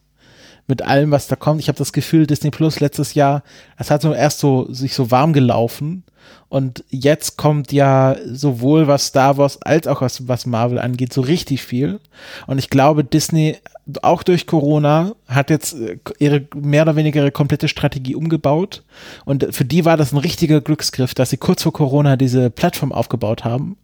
Mit 0.66 0.82
allem, 0.82 1.12
was 1.12 1.28
da 1.28 1.36
kommt. 1.36 1.62
Ich 1.62 1.68
habe 1.68 1.78
das 1.78 1.94
Gefühl, 1.94 2.26
Disney 2.26 2.50
Plus 2.50 2.80
letztes 2.80 3.14
Jahr, 3.14 3.44
es 3.78 3.92
hat 3.92 4.02
so 4.02 4.12
erst 4.12 4.40
so 4.40 4.74
sich 4.74 4.96
so 4.96 5.12
warm 5.12 5.34
gelaufen 5.34 6.04
und 6.52 6.84
jetzt 6.90 7.38
kommt 7.38 7.72
ja 7.72 8.18
sowohl 8.26 8.86
was 8.86 9.06
Star 9.06 9.38
Wars 9.38 9.62
als 9.62 9.88
auch 9.88 10.02
was, 10.02 10.28
was 10.28 10.46
Marvel 10.46 10.80
angeht, 10.80 11.14
so 11.14 11.22
richtig 11.22 11.64
viel. 11.64 12.02
Und 12.46 12.58
ich 12.58 12.70
glaube, 12.70 13.06
Disney, 13.06 13.56
auch 14.02 14.22
durch 14.22 14.48
Corona, 14.48 15.14
hat 15.30 15.50
jetzt 15.50 15.76
äh, 15.76 15.98
ihre 16.20 16.46
mehr 16.54 16.82
oder 16.82 16.98
weniger 16.98 17.22
ihre 17.22 17.32
komplette 17.32 17.70
Strategie 17.70 18.16
umgebaut. 18.16 18.84
Und 19.24 19.48
für 19.56 19.64
die 19.64 19.86
war 19.86 19.96
das 19.96 20.12
ein 20.12 20.18
richtiger 20.18 20.60
Glücksgriff, 20.60 21.14
dass 21.14 21.30
sie 21.30 21.38
kurz 21.38 21.64
vor 21.64 21.72
Corona 21.72 22.18
diese 22.18 22.50
Plattform 22.50 22.92
aufgebaut 22.92 23.46
haben 23.46 23.78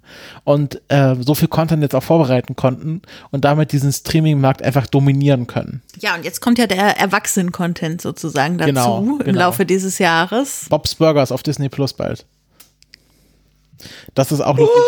und 0.43 0.81
äh, 0.89 1.15
so 1.21 1.35
viel 1.35 1.47
Content 1.47 1.81
jetzt 1.81 1.95
auch 1.95 2.03
vorbereiten 2.03 2.57
konnten 2.57 3.01
und 3.31 3.45
damit 3.45 3.71
diesen 3.71 3.93
Streaming-Markt 3.93 4.61
einfach 4.61 4.87
dominieren 4.87 5.47
können. 5.47 5.81
Ja, 6.01 6.15
und 6.15 6.25
jetzt 6.25 6.41
kommt 6.41 6.59
ja 6.59 6.67
der 6.67 6.99
Erwachsenen-Content 6.99 8.01
sozusagen 8.01 8.57
dazu 8.57 8.67
genau, 8.67 8.99
im 9.19 9.19
genau. 9.19 9.39
Laufe 9.39 9.65
dieses 9.65 9.99
Jahres. 9.99 10.65
Bob's 10.69 10.95
Burgers 10.95 11.31
auf 11.31 11.43
Disney 11.43 11.69
Plus 11.69 11.93
bald. 11.93 12.25
Das 14.15 14.31
ist 14.31 14.41
auch 14.41 14.57
noch. 14.57 14.69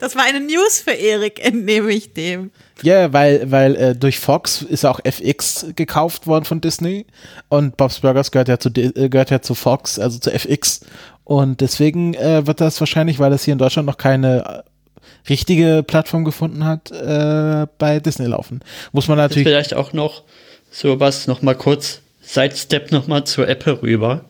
Das 0.00 0.14
war 0.14 0.24
eine 0.24 0.40
News 0.40 0.80
für 0.80 0.92
Erik, 0.92 1.44
entnehme 1.44 1.90
ich 1.90 2.12
dem. 2.12 2.50
Ja, 2.82 3.00
yeah, 3.00 3.12
weil, 3.12 3.50
weil 3.50 3.76
äh, 3.76 3.94
durch 3.94 4.18
Fox 4.18 4.62
ist 4.62 4.84
auch 4.84 5.00
FX 5.04 5.66
gekauft 5.74 6.26
worden 6.26 6.44
von 6.44 6.60
Disney 6.60 7.06
und 7.48 7.76
Bob's 7.76 8.00
Burgers 8.00 8.30
gehört 8.30 8.48
ja 8.48 8.58
zu, 8.58 8.68
äh, 8.68 9.08
gehört 9.08 9.30
ja 9.30 9.40
zu 9.40 9.54
Fox, 9.54 9.98
also 9.98 10.18
zu 10.18 10.30
FX. 10.30 10.80
Und 11.24 11.60
deswegen 11.60 12.14
äh, 12.14 12.46
wird 12.46 12.60
das 12.60 12.78
wahrscheinlich, 12.80 13.18
weil 13.18 13.30
das 13.30 13.44
hier 13.44 13.52
in 13.52 13.58
Deutschland 13.58 13.86
noch 13.86 13.96
keine 13.96 14.64
äh, 14.64 15.30
richtige 15.30 15.82
Plattform 15.86 16.24
gefunden 16.24 16.64
hat, 16.64 16.90
äh, 16.90 17.66
bei 17.78 18.00
Disney 18.00 18.26
laufen. 18.26 18.60
Muss 18.92 19.08
man 19.08 19.16
natürlich. 19.16 19.46
Vielleicht 19.46 19.74
auch 19.74 19.92
noch 19.92 20.24
sowas 20.70 21.26
noch 21.26 21.42
mal 21.42 21.54
kurz 21.54 22.00
Sidestep 22.20 22.92
noch 22.92 23.06
mal 23.06 23.24
zu 23.24 23.44
Apple 23.44 23.82
rüber 23.82 24.24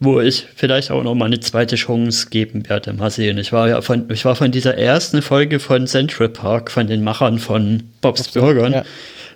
wo 0.00 0.18
ich 0.18 0.46
vielleicht 0.56 0.90
auch 0.90 1.02
noch 1.04 1.14
mal 1.14 1.26
eine 1.26 1.40
zweite 1.40 1.76
Chance 1.76 2.28
geben 2.30 2.68
werde. 2.68 2.94
Mal 2.94 3.10
sehen. 3.10 3.36
Ich 3.36 3.52
war 3.52 3.68
ja 3.68 3.82
von, 3.82 4.10
ich 4.10 4.24
war 4.24 4.34
von 4.34 4.50
dieser 4.50 4.76
ersten 4.76 5.20
Folge 5.20 5.60
von 5.60 5.86
Central 5.86 6.30
Park, 6.30 6.70
von 6.70 6.86
den 6.86 7.04
Machern 7.04 7.38
von 7.38 7.82
Bob's 8.00 8.28
Burgern, 8.28 8.72
ja. 8.72 8.84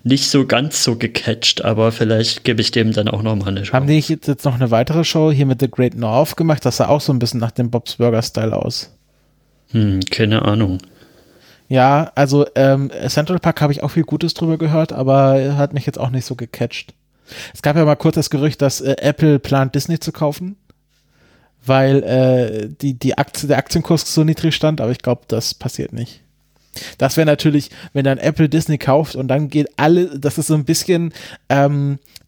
nicht 0.04 0.30
so 0.30 0.46
ganz 0.46 0.82
so 0.82 0.96
gecatcht, 0.96 1.62
aber 1.62 1.92
vielleicht 1.92 2.44
gebe 2.44 2.62
ich 2.62 2.70
dem 2.70 2.92
dann 2.92 3.08
auch 3.08 3.22
noch 3.22 3.36
mal 3.36 3.48
eine 3.48 3.60
Chance. 3.60 3.72
Haben 3.74 3.86
die 3.88 3.98
jetzt 3.98 4.44
noch 4.46 4.54
eine 4.54 4.70
weitere 4.70 5.04
Show 5.04 5.30
hier 5.30 5.44
mit 5.44 5.60
The 5.60 5.70
Great 5.70 5.96
North 5.96 6.34
gemacht? 6.36 6.64
Das 6.64 6.78
sah 6.78 6.88
auch 6.88 7.02
so 7.02 7.12
ein 7.12 7.18
bisschen 7.18 7.40
nach 7.40 7.52
dem 7.52 7.70
Bob's 7.70 7.96
Burger 7.96 8.22
Style 8.22 8.56
aus. 8.56 8.90
Hm, 9.72 10.00
keine 10.10 10.42
Ahnung. 10.42 10.78
Ja, 11.68 12.10
also 12.14 12.46
ähm, 12.54 12.90
Central 13.08 13.38
Park 13.38 13.60
habe 13.60 13.72
ich 13.72 13.82
auch 13.82 13.90
viel 13.90 14.04
Gutes 14.04 14.32
drüber 14.32 14.56
gehört, 14.56 14.94
aber 14.94 15.56
hat 15.56 15.74
mich 15.74 15.84
jetzt 15.84 15.98
auch 16.00 16.10
nicht 16.10 16.24
so 16.24 16.36
gecatcht. 16.36 16.94
Es 17.52 17.62
gab 17.62 17.76
ja 17.76 17.84
mal 17.84 17.96
kurz 17.96 18.16
das 18.16 18.30
Gerücht, 18.30 18.62
dass 18.62 18.80
äh, 18.80 18.96
Apple 18.98 19.38
plant, 19.38 19.74
Disney 19.74 19.98
zu 19.98 20.12
kaufen, 20.12 20.56
weil 21.64 22.02
äh, 22.02 22.68
die, 22.68 22.94
die 22.94 23.16
Aktie, 23.16 23.48
der 23.48 23.58
Aktienkurs 23.58 24.12
so 24.12 24.24
niedrig 24.24 24.54
stand, 24.54 24.80
aber 24.80 24.90
ich 24.90 24.98
glaube, 24.98 25.22
das 25.28 25.54
passiert 25.54 25.92
nicht. 25.92 26.20
Das 26.98 27.16
wäre 27.16 27.26
natürlich, 27.26 27.70
wenn 27.92 28.04
dann 28.04 28.18
Apple 28.18 28.48
Disney 28.48 28.78
kauft 28.78 29.14
und 29.14 29.28
dann 29.28 29.48
geht 29.48 29.68
alle, 29.76 30.18
das 30.18 30.38
ist 30.38 30.48
so 30.48 30.54
ein 30.54 30.64
bisschen 30.64 31.12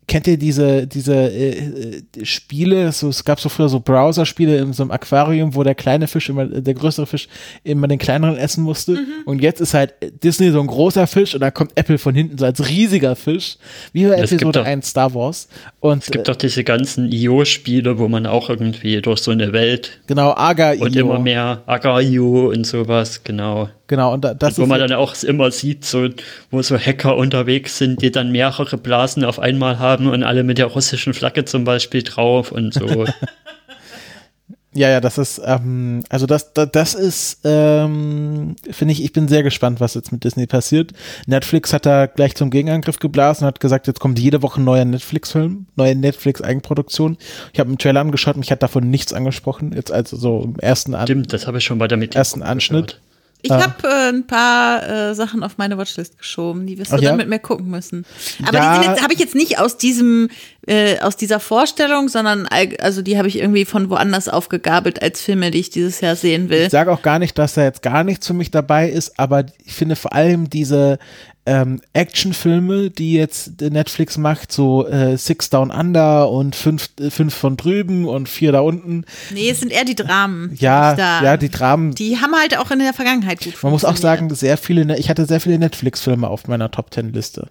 kennt 0.07 0.27
ihr 0.27 0.37
diese, 0.37 0.87
diese 0.87 1.15
äh, 1.15 1.59
äh, 1.59 2.25
Spiele? 2.25 2.93
So, 2.93 3.09
es 3.09 3.25
gab 3.25 3.41
so 3.41 3.49
früher 3.49 3.69
so 3.69 3.81
Browser-Spiele 3.81 4.59
in 4.59 4.73
so 4.73 4.83
einem 4.83 4.93
Aquarium, 4.93 5.55
wo 5.55 5.63
der 5.63 5.75
kleine 5.75 6.07
Fisch 6.07 6.29
immer, 6.29 6.47
der 6.47 6.75
größere 6.75 7.07
Fisch 7.07 7.29
immer 7.65 7.89
den 7.89 7.99
kleineren 7.99 8.37
essen 8.37 8.63
musste. 8.63 8.93
Mhm. 8.93 9.07
Und 9.25 9.43
jetzt 9.43 9.61
ist 9.61 9.75
halt 9.75 9.95
Disney 10.23 10.51
so 10.51 10.61
ein 10.61 10.67
großer 10.67 11.07
Fisch 11.07 11.35
und 11.35 11.41
dann 11.41 11.53
kommt 11.53 11.73
Apple 11.75 11.99
von 11.99 12.15
hinten 12.15 12.39
so 12.39 12.45
als 12.45 12.69
riesiger 12.69 13.17
Fisch, 13.17 13.57
wie 13.93 14.07
bei 14.07 14.17
Episode 14.17 14.63
1 14.63 14.89
Star 14.89 15.15
Wars. 15.15 15.49
Und, 15.81 16.05
es 16.05 16.11
gibt 16.11 16.29
doch 16.29 16.37
diese 16.37 16.63
ganzen 16.65 17.11
IO-Spiele, 17.11 17.99
wo 17.99 18.09
man 18.09 18.27
auch 18.27 18.49
irgendwie 18.49 19.01
durch 19.03 19.21
so 19.21 19.31
eine 19.31 19.53
Welt. 19.53 20.01
Genau, 20.07 20.33
Aga-IO. 20.33 20.85
Und 20.85 20.97
immer 20.97 21.19
mehr 21.19 21.63
Aga-IO 21.67 22.51
und 22.51 22.67
sowas, 22.67 23.25
genau. 23.25 23.69
Genau, 23.89 24.13
und 24.13 24.25
das 24.25 24.59
und 24.59 24.65
wo 24.65 24.67
man 24.67 24.81
dann 24.81 24.93
auch 24.93 25.15
immer 25.23 25.51
sieht, 25.51 25.85
so, 25.85 26.09
wo 26.51 26.61
so 26.63 26.77
Hacker 26.77 27.17
unterwegs 27.17 27.79
sind, 27.79 28.03
die 28.03 28.11
dann 28.11 28.33
mehrere 28.33 28.77
Blasen 28.77 29.25
auf 29.25 29.39
einmal 29.39 29.79
haben 29.79 30.09
und 30.09 30.25
alle 30.25 30.43
mit 30.43 30.59
der 30.59 30.67
russischen 30.67 31.15
Flagge 31.15 31.45
zum 31.45 31.65
Beispiel 31.65 32.03
drauf 32.03 32.51
und 32.51 32.75
so. 32.75 33.05
ja, 34.73 34.91
ja, 34.91 35.01
das 35.01 35.19
ist, 35.19 35.41
ähm, 35.45 36.03
also 36.09 36.27
das, 36.27 36.53
das, 36.53 36.69
das 36.73 36.95
ist, 36.95 37.41
ähm, 37.45 38.57
finde 38.69 38.91
ich, 38.91 39.05
ich 39.05 39.13
bin 39.13 39.29
sehr 39.29 39.45
gespannt, 39.45 39.79
was 39.79 39.95
jetzt 39.95 40.11
mit 40.11 40.25
Disney 40.25 40.49
passiert. 40.49 40.91
Netflix 41.27 41.73
hat 41.73 41.87
da 41.87 42.07
gleich 42.07 42.35
zum 42.35 42.51
Gegenangriff 42.51 42.99
geblasen 42.99 43.45
und 43.45 43.49
hat 43.49 43.61
gesagt, 43.61 43.87
jetzt 43.87 44.01
kommt 44.01 44.19
jede 44.19 44.43
Woche 44.43 44.61
ein 44.61 44.65
neuer 44.65 44.85
Netflix-Film, 44.85 45.67
neue 45.77 45.95
Netflix-Eigenproduktion. 45.95 47.19
Ich 47.53 47.61
habe 47.61 47.69
einen 47.69 47.79
Trailer 47.79 48.01
angeschaut, 48.01 48.37
mich 48.37 48.51
hat 48.51 48.65
davon 48.65 48.91
nichts 48.91 49.13
angesprochen, 49.13 49.73
jetzt 49.73 49.93
also 49.93 50.17
so 50.17 50.43
im 50.43 50.59
ersten 50.59 50.97
An 50.97 51.07
Stimmt, 51.07 51.33
das 51.33 51.47
habe 51.47 51.59
ich 51.59 51.65
schon 51.65 51.79
bei 51.79 51.87
der 51.87 52.03
ersten 52.17 52.43
Anschnitt. 52.43 52.89
Gehört. 52.89 53.06
Ich 53.47 53.53
ah. 53.53 53.63
habe 53.63 53.89
äh, 53.89 54.09
ein 54.09 54.27
paar 54.27 54.89
äh, 54.89 55.15
Sachen 55.15 55.43
auf 55.43 55.59
meine 55.59 55.79
Watchlist 55.79 56.19
geschoben, 56.19 56.67
die 56.67 56.79
wirst 56.79 56.93
du 56.93 56.97
Ach, 56.97 57.01
dann 57.01 57.11
ja? 57.11 57.17
mit 57.17 57.29
mir 57.29 57.39
gucken 57.39 57.69
müssen. 57.69 58.05
Aber 58.45 58.59
ja. 58.59 58.81
die 58.81 59.03
habe 59.03 59.13
ich 59.13 59.21
jetzt 59.21 59.35
nicht 59.35 59.59
aus 59.59 59.79
diesem, 59.79 60.29
äh, 60.67 60.99
aus 61.01 61.17
dieser 61.17 61.41
Vorstellung, 61.41 62.09
sondern 62.09 62.49
also 62.81 63.03
die 63.03 63.19
habe 63.19 63.29
ich 63.29 63.39
irgendwie 63.39 63.65
von 63.65 63.89
woanders 63.91 64.29
aufgegabelt 64.29 65.03
als 65.03 65.21
Filme, 65.21 65.51
die 65.51 65.61
ich 65.61 65.71
dieses 65.71 66.01
Jahr 66.01 66.17
sehen 66.17 66.49
will. 66.49 66.63
Ich 66.63 66.71
sage 66.71 66.93
auch 66.93 67.03
gar 67.03 67.19
nicht, 67.19 67.39
dass 67.39 67.55
da 67.55 67.63
jetzt 67.63 67.83
gar 67.83 68.05
nichts 68.05 68.27
für 68.27 68.35
mich 68.35 68.51
dabei 68.51 68.89
ist, 68.91 69.19
aber 69.19 69.47
ich 69.65 69.73
finde 69.73 69.97
vor 69.97 70.13
allem 70.13 70.51
diese 70.51 70.99
ähm, 71.47 71.81
Actionfilme, 71.93 72.91
die 72.91 73.15
jetzt 73.15 73.61
Netflix 73.61 74.19
macht, 74.19 74.53
so 74.53 74.87
äh, 74.87 75.17
Six 75.17 75.49
Down 75.51 75.71
Under 75.71 76.29
und 76.29 76.57
fünf, 76.57 76.91
äh, 77.01 77.11
fünf 77.11 77.35
von 77.35 77.57
drüben 77.57 78.07
und 78.07 78.29
vier 78.29 78.53
da 78.53 78.61
unten. 78.61 79.05
Nee, 79.33 79.51
es 79.51 79.61
sind 79.61 79.73
eher 79.73 79.85
die 79.85 79.95
Dramen. 79.95 80.55
Ja, 80.59 80.95
ja, 81.23 81.37
die 81.37 81.49
Dramen. 81.49 81.95
Die 81.95 82.19
haben 82.19 82.35
halt 82.35 82.59
auch 82.59 82.71
in 82.73 82.81
der 82.81 82.93
Vergangenheit 82.93 83.41
gut 83.43 83.63
Man 83.63 83.73
muss 83.73 83.85
auch 83.85 83.97
sagen, 83.97 84.33
sehr 84.35 84.57
viele, 84.57 84.85
ne, 84.85 84.99
ich 84.99 85.09
hatte 85.09 85.25
sehr 85.25 85.41
viele 85.41 85.59
Netflix-Filme 85.59 86.29
auf 86.29 86.49
meiner 86.49 86.71
Top 86.71 86.91
Ten 86.91 87.13
Liste. 87.13 87.49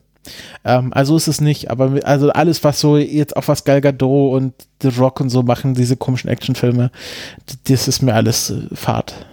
Ähm, 0.65 0.91
also 0.93 1.15
ist 1.15 1.27
es 1.27 1.39
nicht, 1.39 1.71
aber 1.71 1.99
also 2.03 2.31
alles, 2.31 2.63
was 2.63 2.79
so 2.79 2.97
jetzt 2.97 3.37
auch 3.37 3.47
was 3.47 3.63
Gal 3.63 3.79
Gadot 3.79 4.33
und 4.33 4.53
The 4.81 4.89
Rock 4.89 5.21
und 5.21 5.29
so 5.29 5.43
machen, 5.43 5.73
diese 5.73 5.95
komischen 5.95 6.29
Actionfilme, 6.29 6.91
das 7.67 7.87
ist 7.87 8.01
mir 8.01 8.13
alles 8.13 8.49
äh, 8.49 8.75
Fahrt 8.75 9.25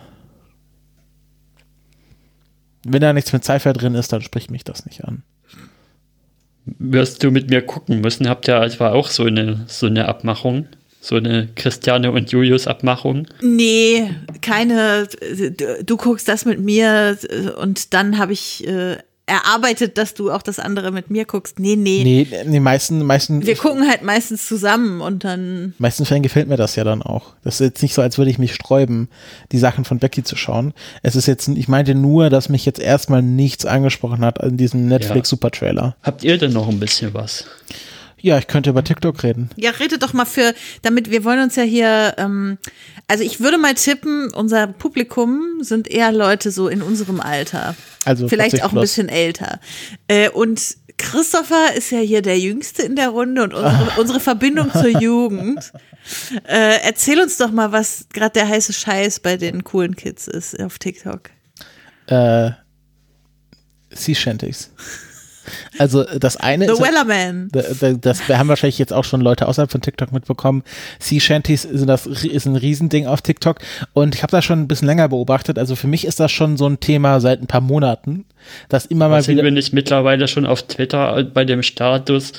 wenn 2.84 3.00
da 3.00 3.12
nichts 3.12 3.32
mit 3.32 3.44
Cypher 3.44 3.72
drin 3.72 3.94
ist, 3.94 4.12
dann 4.12 4.22
spricht 4.22 4.50
mich 4.50 4.64
das 4.64 4.86
nicht 4.86 5.04
an. 5.04 5.22
Wirst 6.64 7.22
du 7.22 7.30
mit 7.30 7.50
mir 7.50 7.62
gucken 7.62 8.00
müssen, 8.00 8.28
habt 8.28 8.48
ihr, 8.48 8.60
es 8.62 8.78
war 8.78 8.92
auch 8.92 9.08
so 9.08 9.24
eine, 9.24 9.64
so 9.66 9.86
eine 9.86 10.08
Abmachung. 10.08 10.66
So 11.04 11.16
eine 11.16 11.48
Christiane 11.56 12.12
und 12.12 12.30
Julius 12.30 12.68
Abmachung? 12.68 13.26
Nee, 13.40 14.08
keine. 14.40 15.08
Du, 15.56 15.82
du 15.82 15.96
guckst 15.96 16.28
das 16.28 16.44
mit 16.44 16.60
mir 16.60 17.18
und 17.60 17.92
dann 17.92 18.18
habe 18.18 18.32
ich 18.32 18.64
äh, 18.68 18.98
erarbeitet, 19.26 19.98
dass 19.98 20.14
du 20.14 20.32
auch 20.32 20.42
das 20.42 20.58
andere 20.58 20.90
mit 20.90 21.10
mir 21.10 21.24
guckst. 21.24 21.58
Nee, 21.58 21.76
nee. 21.76 22.02
Nee, 22.04 22.44
nee, 22.44 22.60
meisten, 22.60 23.04
meisten. 23.04 23.46
Wir 23.46 23.56
gucken 23.56 23.88
halt 23.88 24.02
meistens 24.02 24.46
zusammen 24.46 25.00
und 25.00 25.24
dann. 25.24 25.74
Meisten 25.78 26.04
Fällen 26.04 26.22
gefällt 26.22 26.48
mir 26.48 26.56
das 26.56 26.76
ja 26.76 26.84
dann 26.84 27.02
auch. 27.02 27.34
Das 27.44 27.54
ist 27.54 27.60
jetzt 27.60 27.82
nicht 27.82 27.94
so, 27.94 28.02
als 28.02 28.18
würde 28.18 28.30
ich 28.30 28.38
mich 28.38 28.54
sträuben, 28.54 29.08
die 29.52 29.58
Sachen 29.58 29.84
von 29.84 29.98
Becky 29.98 30.24
zu 30.24 30.36
schauen. 30.36 30.74
Es 31.02 31.16
ist 31.16 31.26
jetzt, 31.26 31.48
ich 31.48 31.68
meinte 31.68 31.94
nur, 31.94 32.30
dass 32.30 32.48
mich 32.48 32.66
jetzt 32.66 32.80
erstmal 32.80 33.22
nichts 33.22 33.64
angesprochen 33.64 34.24
hat 34.24 34.42
in 34.42 34.56
diesem 34.56 34.86
Netflix-Super-Trailer. 34.88 35.96
Habt 36.02 36.24
ihr 36.24 36.38
denn 36.38 36.52
noch 36.52 36.68
ein 36.68 36.80
bisschen 36.80 37.14
was? 37.14 37.44
Ja, 38.22 38.38
ich 38.38 38.46
könnte 38.46 38.70
über 38.70 38.84
TikTok 38.84 39.24
reden. 39.24 39.50
Ja, 39.56 39.70
redet 39.70 40.02
doch 40.02 40.12
mal 40.12 40.24
für, 40.24 40.54
damit 40.82 41.10
wir 41.10 41.24
wollen 41.24 41.40
uns 41.40 41.56
ja 41.56 41.64
hier, 41.64 42.14
ähm, 42.18 42.56
also 43.08 43.24
ich 43.24 43.40
würde 43.40 43.58
mal 43.58 43.74
tippen, 43.74 44.32
unser 44.32 44.68
Publikum 44.68 45.58
sind 45.60 45.88
eher 45.88 46.12
Leute 46.12 46.52
so 46.52 46.68
in 46.68 46.82
unserem 46.82 47.20
Alter. 47.20 47.74
Also 48.04 48.28
Vielleicht 48.28 48.62
auch 48.62 48.68
ein 48.68 48.76
plus. 48.76 48.82
bisschen 48.82 49.08
älter. 49.08 49.58
Äh, 50.06 50.30
und 50.30 50.76
Christopher 50.98 51.74
ist 51.74 51.90
ja 51.90 51.98
hier 51.98 52.22
der 52.22 52.38
Jüngste 52.38 52.82
in 52.82 52.94
der 52.94 53.08
Runde 53.08 53.42
und 53.42 53.54
unsere, 53.54 53.90
unsere 54.00 54.20
Verbindung 54.20 54.70
zur 54.70 55.00
Jugend. 55.00 55.72
Äh, 56.46 56.78
erzähl 56.84 57.20
uns 57.20 57.38
doch 57.38 57.50
mal, 57.50 57.72
was 57.72 58.06
gerade 58.12 58.34
der 58.34 58.48
heiße 58.48 58.72
Scheiß 58.72 59.18
bei 59.18 59.36
den 59.36 59.64
coolen 59.64 59.96
Kids 59.96 60.28
ist 60.28 60.60
auf 60.60 60.78
TikTok. 60.78 61.30
Äh, 62.06 62.52
Sea 63.90 64.14
Shanties. 64.14 64.70
Also 65.78 66.04
das 66.04 66.36
eine 66.36 66.66
The 66.66 66.72
ist, 66.72 66.80
Wellerman. 66.80 67.48
das, 67.52 68.00
das 68.00 68.28
haben 68.28 68.48
wahrscheinlich 68.48 68.78
jetzt 68.78 68.92
auch 68.92 69.04
schon 69.04 69.20
Leute 69.20 69.48
außerhalb 69.48 69.70
von 69.70 69.80
TikTok 69.80 70.12
mitbekommen. 70.12 70.62
Sea 70.98 71.20
Shanties 71.20 71.62
sind 71.62 71.86
das 71.86 72.06
ist 72.06 72.46
ein 72.46 72.56
Riesending 72.56 73.06
auf 73.06 73.22
TikTok 73.22 73.58
und 73.92 74.14
ich 74.14 74.22
habe 74.22 74.30
das 74.30 74.44
schon 74.44 74.60
ein 74.60 74.68
bisschen 74.68 74.86
länger 74.86 75.08
beobachtet. 75.08 75.58
Also 75.58 75.76
für 75.76 75.86
mich 75.86 76.06
ist 76.06 76.20
das 76.20 76.30
schon 76.32 76.56
so 76.56 76.66
ein 76.66 76.80
Thema 76.80 77.20
seit 77.20 77.40
ein 77.40 77.46
paar 77.46 77.60
Monaten, 77.60 78.24
dass 78.68 78.86
immer 78.86 79.08
mal 79.08 79.22
Sind 79.22 79.34
wieder 79.36 79.44
wir 79.44 79.50
nicht 79.50 79.72
mittlerweile 79.72 80.28
schon 80.28 80.46
auf 80.46 80.62
Twitter 80.62 81.22
bei 81.24 81.44
dem 81.44 81.62
Status, 81.62 82.32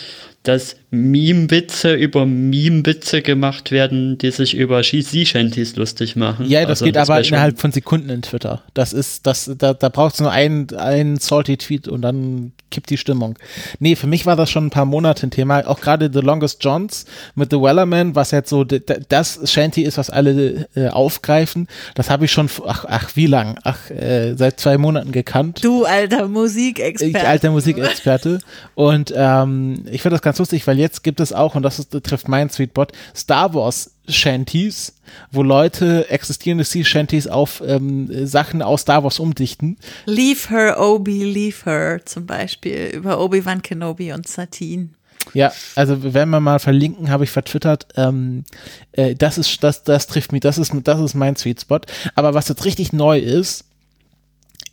dass 0.43 0.75
Meme-Witze 0.91 1.93
über 1.93 2.25
Meme-Witze 2.25 3.21
gemacht 3.21 3.71
werden, 3.71 4.17
die 4.17 4.29
sich 4.31 4.55
über 4.55 4.83
Sea 4.83 5.25
Shanties 5.25 5.75
lustig 5.75 6.15
machen? 6.15 6.45
Ja, 6.47 6.61
das 6.61 6.69
Also 6.81 6.85
geht 6.85 6.97
aber 6.97 7.15
wär 7.15 7.23
schon- 7.23 7.33
innerhalb 7.35 7.59
von 7.59 7.71
Sekunden 7.71 8.09
in 8.09 8.21
Twitter. 8.21 8.61
Das 8.73 8.93
ist, 8.93 9.25
das, 9.25 9.49
da, 9.57 9.73
da 9.73 9.89
braucht 9.89 10.15
es 10.15 10.19
nur 10.19 10.31
einen, 10.31 10.69
einen 10.75 11.17
salty 11.17 11.57
Tweet 11.57 11.87
und 11.87 12.01
dann 12.01 12.51
kippt 12.71 12.89
die 12.89 12.97
Stimmung. 12.97 13.37
Nee, 13.79 13.95
für 13.95 14.07
mich 14.07 14.25
war 14.25 14.35
das 14.35 14.49
schon 14.51 14.65
ein 14.67 14.69
paar 14.71 14.85
Monate 14.85 15.27
ein 15.27 15.31
Thema. 15.31 15.65
Auch 15.67 15.79
gerade 15.79 16.09
The 16.11 16.19
Longest 16.19 16.63
Johns 16.63 17.05
mit 17.35 17.51
The 17.51 17.57
Wellerman, 17.61 18.15
was 18.15 18.31
jetzt 18.31 18.49
so 18.49 18.63
das 18.63 19.39
Shanty 19.51 19.83
ist, 19.83 19.97
was 19.97 20.09
alle 20.09 20.67
äh, 20.75 20.87
aufgreifen. 20.89 21.67
Das 21.95 22.09
habe 22.09 22.25
ich 22.25 22.31
schon, 22.31 22.49
ach, 22.67 22.85
ach, 22.87 23.11
wie 23.15 23.27
lang? 23.27 23.57
Ach, 23.63 23.89
äh, 23.91 24.35
seit 24.35 24.59
zwei 24.59 24.77
Monaten 24.77 25.11
gekannt. 25.11 25.63
Du 25.63 25.85
alter 25.85 26.27
Musikexperte. 26.27 27.17
Ich 27.17 27.27
alter 27.27 27.51
Musikexperte. 27.51 28.39
Und 28.75 29.13
ähm, 29.15 29.85
ich 29.91 30.01
finde 30.01 30.15
das 30.15 30.21
ganz 30.21 30.32
lustig, 30.39 30.65
weil 30.67 30.79
jetzt 30.79 31.03
gibt 31.03 31.19
es 31.19 31.33
auch, 31.33 31.55
und 31.55 31.63
das 31.63 31.79
ist, 31.79 31.91
trifft 32.03 32.27
mein 32.27 32.49
Sweetbot, 32.49 32.91
Star 33.15 33.53
Wars 33.53 33.91
Shanties, 34.07 34.93
wo 35.31 35.43
Leute 35.43 36.09
existierende 36.09 36.63
Sea 36.63 36.83
Shanties 36.83 37.27
auf 37.27 37.63
ähm, 37.65 38.09
Sachen 38.25 38.61
aus 38.61 38.81
Star 38.81 39.03
Wars 39.03 39.19
umdichten. 39.19 39.77
Leave 40.05 40.49
her, 40.49 40.79
Obi, 40.79 41.23
leave 41.23 41.65
her 41.65 42.05
zum 42.05 42.25
Beispiel 42.25 42.91
über 42.93 43.19
Obi-Wan 43.19 43.61
Kenobi 43.61 44.11
und 44.11 44.27
Satine. 44.27 44.89
Ja, 45.33 45.53
also 45.75 46.13
werden 46.13 46.31
wir 46.31 46.41
mal 46.41 46.59
verlinken, 46.59 47.09
habe 47.09 47.23
ich 47.23 47.31
vertwittert. 47.31 47.87
Ähm, 47.95 48.43
äh, 48.91 49.15
das 49.15 49.37
ist, 49.37 49.63
das, 49.63 49.83
das 49.83 50.07
trifft 50.07 50.33
mich, 50.33 50.41
das 50.41 50.57
ist, 50.57 50.73
das 50.83 50.99
ist 50.99 51.13
mein 51.13 51.35
Sweet 51.37 51.61
Spot. 51.61 51.79
Aber 52.15 52.33
was 52.33 52.49
jetzt 52.49 52.65
richtig 52.65 52.91
neu 52.91 53.19
ist, 53.19 53.63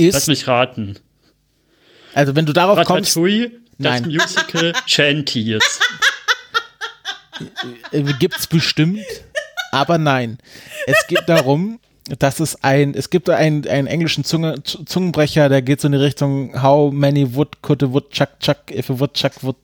Lass 0.00 0.16
ist, 0.22 0.28
mich 0.28 0.48
raten. 0.48 0.98
also 2.14 2.34
wenn 2.34 2.46
du 2.46 2.52
darauf 2.52 2.84
kommst, 2.84 3.16
das 3.82 4.00
Nein. 4.02 4.10
Musical 4.12 4.72
Shanties. 4.86 5.80
äh, 7.92 8.02
gibt's 8.18 8.46
bestimmt, 8.46 9.00
aber 9.72 9.98
nein. 9.98 10.38
Es 10.86 11.06
geht 11.08 11.28
darum, 11.28 11.80
dass 12.18 12.40
es 12.40 12.62
ein, 12.64 12.94
es 12.94 13.10
gibt 13.10 13.30
einen, 13.30 13.66
einen 13.68 13.86
englischen 13.86 14.24
Zunge, 14.24 14.62
Zungenbrecher, 14.62 15.48
der 15.48 15.62
geht 15.62 15.80
so 15.80 15.86
in 15.86 15.92
die 15.92 15.98
Richtung 15.98 16.60
How 16.62 16.92
many 16.92 17.34
wood 17.34 17.62
could 17.62 17.82
a 17.82 17.90
woodchuck 17.90 18.40
chuck 18.40 18.70
if 18.70 18.90
a 18.90 18.98
woodchuck 18.98 19.32
would 19.42 19.56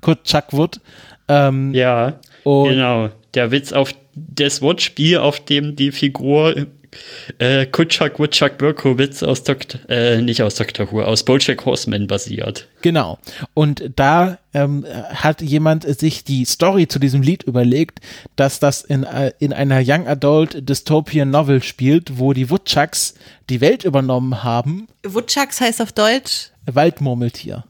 could 0.00 0.22
chuck 0.24 0.52
wood. 0.52 0.80
Ähm, 1.28 1.74
Ja, 1.74 2.20
Und- 2.44 2.70
genau. 2.70 3.10
Der 3.34 3.50
Witz 3.50 3.72
auf 3.72 3.92
das 4.14 4.62
Wortspiel, 4.62 5.18
auf 5.18 5.38
dem 5.44 5.76
die 5.76 5.92
Figur 5.92 6.66
äh, 7.38 7.66
Kutschak 7.66 8.18
Wutschak 8.18 8.58
Birkowitz 8.58 9.22
aus 9.22 9.44
Dr. 9.44 9.80
Äh, 9.88 10.20
nicht 10.20 10.42
aus 10.42 10.54
Dr. 10.54 10.90
Who, 10.90 11.02
aus 11.02 11.22
Bojack 11.22 11.64
Horseman 11.64 12.06
basiert. 12.06 12.68
Genau. 12.82 13.18
Und 13.54 13.90
da 13.96 14.38
ähm, 14.54 14.84
hat 15.10 15.42
jemand 15.42 15.84
sich 15.98 16.24
die 16.24 16.44
Story 16.44 16.88
zu 16.88 16.98
diesem 16.98 17.22
Lied 17.22 17.42
überlegt, 17.42 18.00
dass 18.36 18.60
das 18.60 18.82
in, 18.82 19.04
äh, 19.04 19.32
in 19.38 19.52
einer 19.52 19.82
Young 19.84 20.06
Adult 20.06 20.68
Dystopian 20.68 21.30
Novel 21.30 21.62
spielt, 21.62 22.18
wo 22.18 22.32
die 22.32 22.50
Woodchucks 22.50 23.14
die 23.50 23.60
Welt 23.60 23.84
übernommen 23.84 24.42
haben. 24.42 24.88
Woodchucks 25.04 25.60
heißt 25.60 25.80
auf 25.82 25.92
Deutsch 25.92 26.50
Waldmurmeltier. 26.66 27.64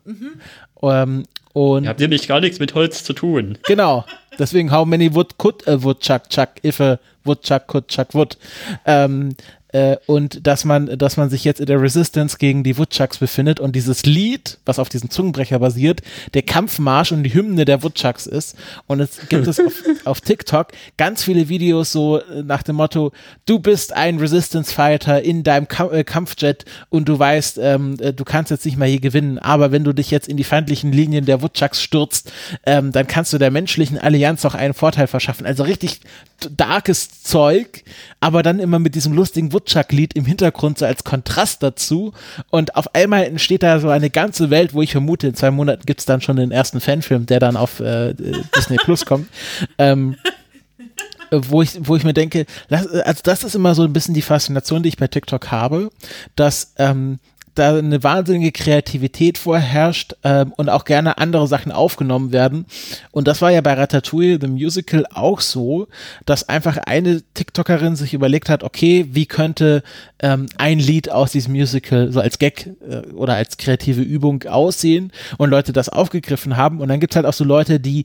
Ähm, 0.82 1.24
und 1.52 1.84
Ihr 1.84 1.88
habt 1.88 2.00
nämlich 2.00 2.28
gar 2.28 2.40
nichts 2.40 2.58
mit 2.58 2.74
Holz 2.74 3.02
zu 3.04 3.12
tun. 3.12 3.58
Genau. 3.66 4.04
Deswegen, 4.38 4.70
how 4.70 4.86
many 4.86 5.12
would 5.12 5.38
could 5.38 5.66
a 5.66 5.82
woodchuck 5.82 6.28
chuck 6.28 6.50
if 6.62 6.78
a 6.80 7.00
woodchuck 7.28 7.68
could 7.68 7.86
chuck 7.86 8.14
wood? 8.14 8.36
Ähm, 8.84 9.36
äh, 9.72 9.96
und 10.06 10.46
dass 10.46 10.64
man, 10.64 10.98
dass 10.98 11.16
man 11.16 11.28
sich 11.28 11.44
jetzt 11.44 11.60
in 11.60 11.66
der 11.66 11.80
Resistance 11.80 12.38
gegen 12.38 12.62
die 12.62 12.78
Woodchucks 12.78 13.18
befindet 13.18 13.60
und 13.60 13.76
dieses 13.76 14.06
Lied, 14.06 14.58
was 14.64 14.78
auf 14.78 14.88
diesem 14.88 15.10
Zungenbrecher 15.10 15.58
basiert, 15.58 16.00
der 16.34 16.42
Kampfmarsch 16.42 17.12
und 17.12 17.22
die 17.22 17.34
Hymne 17.34 17.64
der 17.66 17.82
Woodchucks 17.82 18.26
ist. 18.26 18.56
Und 18.86 19.00
es 19.00 19.28
gibt 19.28 19.46
es 19.46 19.60
auf, 19.60 19.82
auf 20.04 20.20
TikTok 20.22 20.68
ganz 20.96 21.22
viele 21.22 21.48
Videos 21.48 21.92
so 21.92 22.18
äh, 22.18 22.42
nach 22.42 22.62
dem 22.62 22.76
Motto, 22.76 23.12
du 23.44 23.58
bist 23.58 23.92
ein 23.92 24.18
Resistance 24.18 24.72
Fighter 24.72 25.22
in 25.22 25.42
deinem 25.42 25.68
Kam 25.68 25.92
äh, 25.92 26.02
Kampfjet 26.02 26.64
und 26.88 27.08
du 27.08 27.18
weißt, 27.18 27.58
ähm, 27.58 27.96
äh, 28.00 28.14
du 28.14 28.24
kannst 28.24 28.50
jetzt 28.50 28.64
nicht 28.64 28.78
mehr 28.78 28.88
hier 28.88 29.00
gewinnen, 29.00 29.38
aber 29.38 29.70
wenn 29.70 29.84
du 29.84 29.92
dich 29.92 30.10
jetzt 30.10 30.28
in 30.28 30.38
die 30.38 30.44
feindlichen 30.44 30.92
Linien 30.92 31.26
der 31.26 31.42
Woodchucks 31.42 31.82
stürzt, 31.82 32.32
ähm, 32.64 32.92
dann 32.92 33.06
kannst 33.06 33.34
du 33.34 33.38
der 33.38 33.50
menschlichen 33.50 33.98
Allianz 33.98 34.46
auch 34.46 34.54
einen 34.54 34.74
Vorteil 34.74 35.06
verschaffen. 35.08 35.44
Also 35.44 35.62
richtig 35.62 36.00
darkes 36.56 37.22
Zeug, 37.22 37.84
aber 38.20 38.42
dann 38.42 38.58
immer 38.58 38.78
mit 38.78 38.94
diesem 38.94 39.12
lustigen 39.12 39.52
Woodchuck-Lied 39.52 40.14
im 40.14 40.24
Hintergrund 40.24 40.78
so 40.78 40.86
als 40.86 41.04
Kontrast 41.04 41.62
dazu. 41.62 42.12
Und 42.50 42.76
auf 42.76 42.94
einmal 42.94 43.24
entsteht 43.24 43.62
da 43.62 43.80
so 43.80 43.88
eine 43.88 44.10
ganze 44.10 44.50
Welt, 44.50 44.74
wo 44.74 44.82
ich 44.82 44.92
vermute, 44.92 45.28
in 45.28 45.34
zwei 45.34 45.50
Monaten 45.50 45.86
gibt's 45.86 46.04
dann 46.04 46.20
schon 46.20 46.36
den 46.36 46.50
ersten 46.50 46.80
Fanfilm, 46.80 47.26
der 47.26 47.40
dann 47.40 47.56
auf 47.56 47.80
äh, 47.80 48.14
Disney 48.56 48.76
Plus 48.76 49.04
kommt. 49.04 49.28
Ähm, 49.78 50.16
wo 51.30 51.62
ich, 51.62 51.72
wo 51.80 51.96
ich 51.96 52.04
mir 52.04 52.14
denke, 52.14 52.46
das, 52.68 52.86
also 52.86 53.20
das 53.22 53.44
ist 53.44 53.54
immer 53.54 53.74
so 53.74 53.82
ein 53.82 53.92
bisschen 53.92 54.14
die 54.14 54.22
Faszination, 54.22 54.82
die 54.82 54.88
ich 54.88 54.96
bei 54.96 55.08
TikTok 55.08 55.50
habe, 55.50 55.90
dass 56.36 56.72
ähm, 56.78 57.18
da 57.58 57.76
eine 57.76 58.02
wahnsinnige 58.02 58.52
Kreativität 58.52 59.38
vorherrscht 59.38 60.14
ähm, 60.24 60.52
und 60.56 60.68
auch 60.68 60.84
gerne 60.84 61.18
andere 61.18 61.46
Sachen 61.46 61.72
aufgenommen 61.72 62.32
werden. 62.32 62.66
Und 63.10 63.28
das 63.28 63.42
war 63.42 63.50
ja 63.50 63.60
bei 63.60 63.74
Ratatouille, 63.74 64.38
The 64.40 64.48
Musical, 64.48 65.06
auch 65.12 65.40
so, 65.40 65.88
dass 66.26 66.48
einfach 66.48 66.78
eine 66.78 67.22
TikTokerin 67.34 67.96
sich 67.96 68.14
überlegt 68.14 68.48
hat, 68.48 68.62
okay, 68.62 69.06
wie 69.10 69.26
könnte 69.26 69.82
ähm, 70.20 70.46
ein 70.56 70.78
Lied 70.78 71.10
aus 71.10 71.32
diesem 71.32 71.52
Musical 71.52 72.12
so 72.12 72.20
als 72.20 72.38
Gag 72.38 72.70
äh, 72.88 72.98
oder 73.12 73.34
als 73.34 73.56
kreative 73.56 74.02
Übung 74.02 74.44
aussehen 74.44 75.12
und 75.36 75.50
Leute 75.50 75.72
das 75.72 75.88
aufgegriffen 75.88 76.56
haben. 76.56 76.80
Und 76.80 76.88
dann 76.88 77.00
gibt's 77.00 77.16
halt 77.16 77.26
auch 77.26 77.32
so 77.32 77.44
Leute, 77.44 77.80
die 77.80 78.04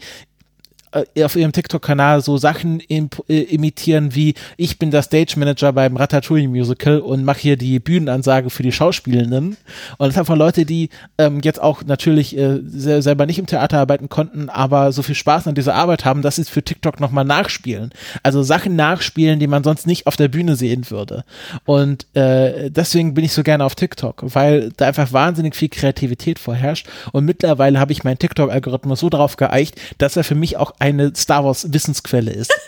auf 1.24 1.36
ihrem 1.36 1.52
TikTok-Kanal 1.52 2.22
so 2.22 2.38
Sachen 2.38 2.82
imp- 2.82 3.24
äh, 3.30 3.41
imitieren 3.41 4.16
wie 4.16 4.36
ich 4.58 4.80
bin 4.80 4.91
der 4.91 5.02
Stage 5.02 5.34
Manager 5.38 5.74
beim 5.74 5.98
Ratatouille 5.98 6.48
Musical 6.48 7.00
und 7.00 7.26
mache 7.26 7.39
hier 7.39 7.58
die 7.58 7.80
Bühnenansage 7.80 8.50
für 8.50 8.64
die 8.64 8.72
Schauspielenden 8.72 9.48
und 9.48 9.58
das 10.00 10.14
sind 10.14 10.20
einfach 10.20 10.36
Leute, 10.38 10.66
die 10.66 10.89
ähm, 11.18 11.41
jetzt 11.44 11.62
auch 11.62 11.84
natürlich 11.84 12.38
äh, 12.38 12.60
se 12.66 13.02
selber 13.02 13.26
nicht 13.26 13.39
im 13.39 13.46
Theater 13.46 13.80
arbeiten 13.80 14.10
konnten, 14.10 14.50
aber 14.50 14.91
so 14.91 15.02
viel 15.02 15.16
Spaß 15.16 15.48
an 15.48 15.56
dieser 15.56 15.76
Arbeit 15.76 16.06
haben, 16.06 16.22
dass 16.22 16.36
sie 16.36 16.44
es 16.44 16.50
für 16.50 16.64
TikTok 16.64 17.00
nochmal 17.00 17.26
nachspielen. 17.26 17.91
Also 18.22 18.44
Sachen 18.44 18.76
nachspielen, 18.76 19.39
die 19.39 19.48
man 19.48 19.64
sonst 19.64 19.88
nicht 19.88 20.08
auf 20.08 20.16
der 20.16 20.28
Bühne 20.28 20.56
sehen 20.56 20.89
würde. 20.89 21.24
Und 21.66 22.06
äh, 22.16 22.70
deswegen 22.70 23.14
bin 23.14 23.26
ich 23.26 23.34
so 23.34 23.44
gerne 23.44 23.66
auf 23.66 23.76
TikTok, 23.76 24.24
weil 24.36 24.72
da 24.78 24.88
einfach 24.88 25.12
wahnsinnig 25.14 25.56
viel 25.56 25.70
Kreativität 25.70 26.39
vorherrscht 26.39 26.88
und 27.12 27.26
mittlerweile 27.26 27.80
habe 27.80 27.91
ich 27.91 28.04
meinen 28.04 28.20
TikTok-Algorithmus 28.20 29.00
so 29.00 29.10
drauf 29.10 29.38
geeicht, 29.38 29.80
dass 29.98 30.16
er 30.16 30.24
für 30.24 30.36
mich 30.36 30.58
auch 30.58 30.74
eine 30.84 31.14
Star 31.16 31.46
Wars 31.46 31.72
Wissensquelle 31.72 32.32
ist. 32.32 32.52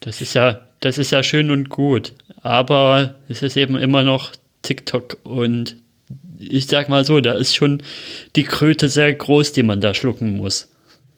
Das 0.00 0.22
ist 0.22 0.32
ja, 0.32 0.60
das 0.80 0.96
ist 0.96 1.10
ja 1.10 1.22
schön 1.22 1.50
und 1.50 1.68
gut. 1.68 2.14
Aber 2.40 3.16
es 3.28 3.42
ist 3.42 3.58
eben 3.58 3.76
immer 3.76 4.04
noch 4.04 4.32
TikTok 4.62 5.18
und 5.24 5.76
ich 6.38 6.66
sag 6.66 6.88
mal 6.88 7.04
so, 7.04 7.20
da 7.20 7.32
ist 7.32 7.54
schon 7.54 7.82
die 8.36 8.44
Kröte 8.44 8.88
sehr 8.88 9.12
groß, 9.12 9.52
die 9.52 9.64
man 9.64 9.82
da 9.82 9.92
schlucken 9.92 10.36
muss. 10.36 10.68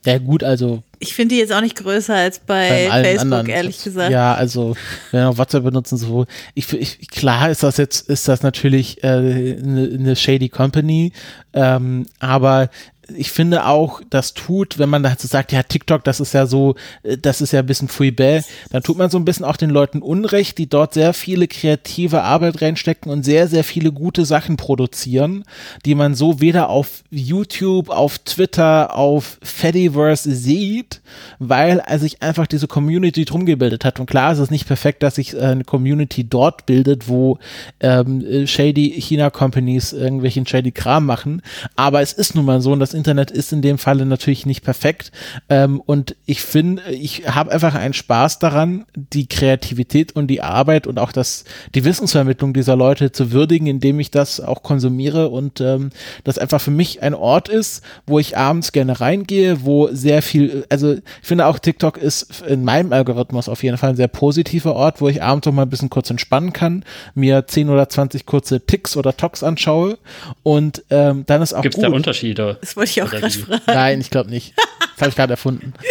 Ja, 0.06 0.18
gut, 0.18 0.42
also. 0.42 0.82
Ich 0.98 1.14
finde 1.14 1.34
die 1.34 1.40
jetzt 1.40 1.52
auch 1.52 1.60
nicht 1.60 1.76
größer 1.76 2.14
als 2.14 2.38
bei 2.40 2.88
Facebook, 2.90 3.20
anderen. 3.20 3.46
ehrlich 3.48 3.84
gesagt. 3.84 4.10
Ja, 4.10 4.34
also, 4.34 4.74
wenn 5.12 5.20
wir 5.20 5.38
WhatsApp 5.38 5.62
benutzen, 5.62 5.98
so. 5.98 6.26
Ich, 6.54 6.72
ich, 6.72 7.08
klar 7.10 7.50
ist 7.50 7.62
das 7.62 7.76
jetzt, 7.76 8.08
ist 8.08 8.26
das 8.26 8.42
natürlich 8.42 9.04
eine 9.04 9.30
äh, 9.30 9.62
ne, 9.62 9.86
ne 9.98 10.16
shady 10.16 10.48
Company, 10.48 11.12
ähm, 11.52 12.06
aber 12.18 12.70
ich 13.16 13.30
finde 13.30 13.66
auch, 13.66 14.00
das 14.10 14.34
tut, 14.34 14.78
wenn 14.78 14.88
man 14.88 15.02
da 15.02 15.14
so 15.18 15.28
sagt, 15.28 15.52
ja, 15.52 15.62
TikTok, 15.62 16.04
das 16.04 16.20
ist 16.20 16.32
ja 16.32 16.46
so, 16.46 16.74
äh, 17.02 17.16
das 17.18 17.40
ist 17.40 17.52
ja 17.52 17.60
ein 17.60 17.66
bisschen 17.66 17.88
Freebell, 17.88 18.44
dann 18.70 18.82
tut 18.82 18.98
man 18.98 19.10
so 19.10 19.18
ein 19.18 19.24
bisschen 19.24 19.44
auch 19.44 19.56
den 19.56 19.70
Leuten 19.70 20.02
Unrecht, 20.02 20.58
die 20.58 20.68
dort 20.68 20.94
sehr 20.94 21.12
viele 21.12 21.48
kreative 21.48 22.22
Arbeit 22.22 22.62
reinstecken 22.62 23.10
und 23.10 23.24
sehr, 23.24 23.48
sehr 23.48 23.64
viele 23.64 23.92
gute 23.92 24.24
Sachen 24.24 24.56
produzieren, 24.56 25.44
die 25.84 25.94
man 25.94 26.14
so 26.14 26.40
weder 26.40 26.68
auf 26.68 27.02
YouTube, 27.10 27.88
auf 27.90 28.18
Twitter, 28.18 28.96
auf 28.96 29.38
Fediverse 29.42 30.34
sieht, 30.34 31.00
weil 31.38 31.82
sich 31.98 32.22
einfach 32.22 32.46
diese 32.46 32.66
Community 32.66 33.24
drum 33.24 33.46
gebildet 33.46 33.84
hat. 33.84 34.00
Und 34.00 34.06
klar 34.06 34.32
ist 34.32 34.38
es 34.38 34.50
nicht 34.50 34.66
perfekt, 34.66 35.02
dass 35.02 35.16
sich 35.16 35.34
äh, 35.34 35.40
eine 35.40 35.64
Community 35.64 36.24
dort 36.24 36.66
bildet, 36.66 37.08
wo 37.08 37.38
ähm, 37.80 38.24
äh, 38.24 38.46
shady 38.46 39.00
China-Companies 39.00 39.92
irgendwelchen 39.92 40.46
shady 40.46 40.72
Kram 40.72 41.06
machen, 41.06 41.42
aber 41.76 42.00
es 42.00 42.12
ist 42.12 42.34
nun 42.34 42.44
mal 42.44 42.60
so, 42.60 42.72
und 42.72 42.80
das 42.80 42.94
Internet 43.00 43.30
ist 43.30 43.50
in 43.50 43.62
dem 43.62 43.78
Falle 43.78 44.04
natürlich 44.04 44.44
nicht 44.44 44.62
perfekt. 44.62 45.10
Ähm, 45.48 45.80
und 45.80 46.16
ich 46.26 46.42
finde, 46.42 46.82
ich 46.90 47.26
habe 47.26 47.50
einfach 47.50 47.74
einen 47.74 47.94
Spaß 47.94 48.40
daran, 48.40 48.84
die 48.94 49.26
Kreativität 49.26 50.14
und 50.14 50.26
die 50.26 50.42
Arbeit 50.42 50.86
und 50.86 50.98
auch 50.98 51.10
das, 51.10 51.44
die 51.74 51.84
Wissensvermittlung 51.84 52.52
dieser 52.52 52.76
Leute 52.76 53.10
zu 53.10 53.32
würdigen, 53.32 53.66
indem 53.66 53.98
ich 54.00 54.10
das 54.10 54.38
auch 54.38 54.62
konsumiere 54.62 55.30
und 55.30 55.62
ähm, 55.62 55.90
das 56.24 56.36
einfach 56.36 56.60
für 56.60 56.70
mich 56.70 57.02
ein 57.02 57.14
Ort 57.14 57.48
ist, 57.48 57.82
wo 58.06 58.18
ich 58.18 58.36
abends 58.36 58.72
gerne 58.72 59.00
reingehe, 59.00 59.64
wo 59.64 59.88
sehr 59.90 60.20
viel, 60.20 60.66
also 60.68 60.92
ich 60.92 61.02
finde 61.22 61.46
auch 61.46 61.58
TikTok 61.58 61.96
ist 61.96 62.42
in 62.46 62.64
meinem 62.64 62.92
Algorithmus 62.92 63.48
auf 63.48 63.62
jeden 63.62 63.78
Fall 63.78 63.90
ein 63.90 63.96
sehr 63.96 64.08
positiver 64.08 64.74
Ort, 64.74 65.00
wo 65.00 65.08
ich 65.08 65.22
abends 65.22 65.46
noch 65.46 65.54
mal 65.54 65.62
ein 65.62 65.70
bisschen 65.70 65.88
kurz 65.88 66.10
entspannen 66.10 66.52
kann, 66.52 66.84
mir 67.14 67.46
10 67.46 67.70
oder 67.70 67.88
20 67.88 68.26
kurze 68.26 68.60
Ticks 68.60 68.98
oder 68.98 69.16
Talks 69.16 69.42
anschaue 69.42 69.96
und 70.42 70.84
ähm, 70.90 71.24
dann 71.26 71.40
ist 71.40 71.54
auch 71.54 71.62
Gibt 71.62 71.76
es 71.76 71.80
da 71.80 71.88
Unterschiede? 71.88 72.58
Wollte 72.96 73.16
ich 73.16 73.24
auch 73.24 73.44
gerade 73.44 73.60
fragen. 73.60 73.62
Nein, 73.66 74.00
ich 74.00 74.10
glaube 74.10 74.30
nicht. 74.30 74.54
Das 74.56 75.00
habe 75.00 75.10
ich 75.10 75.16
gerade 75.16 75.32
erfunden. 75.32 75.72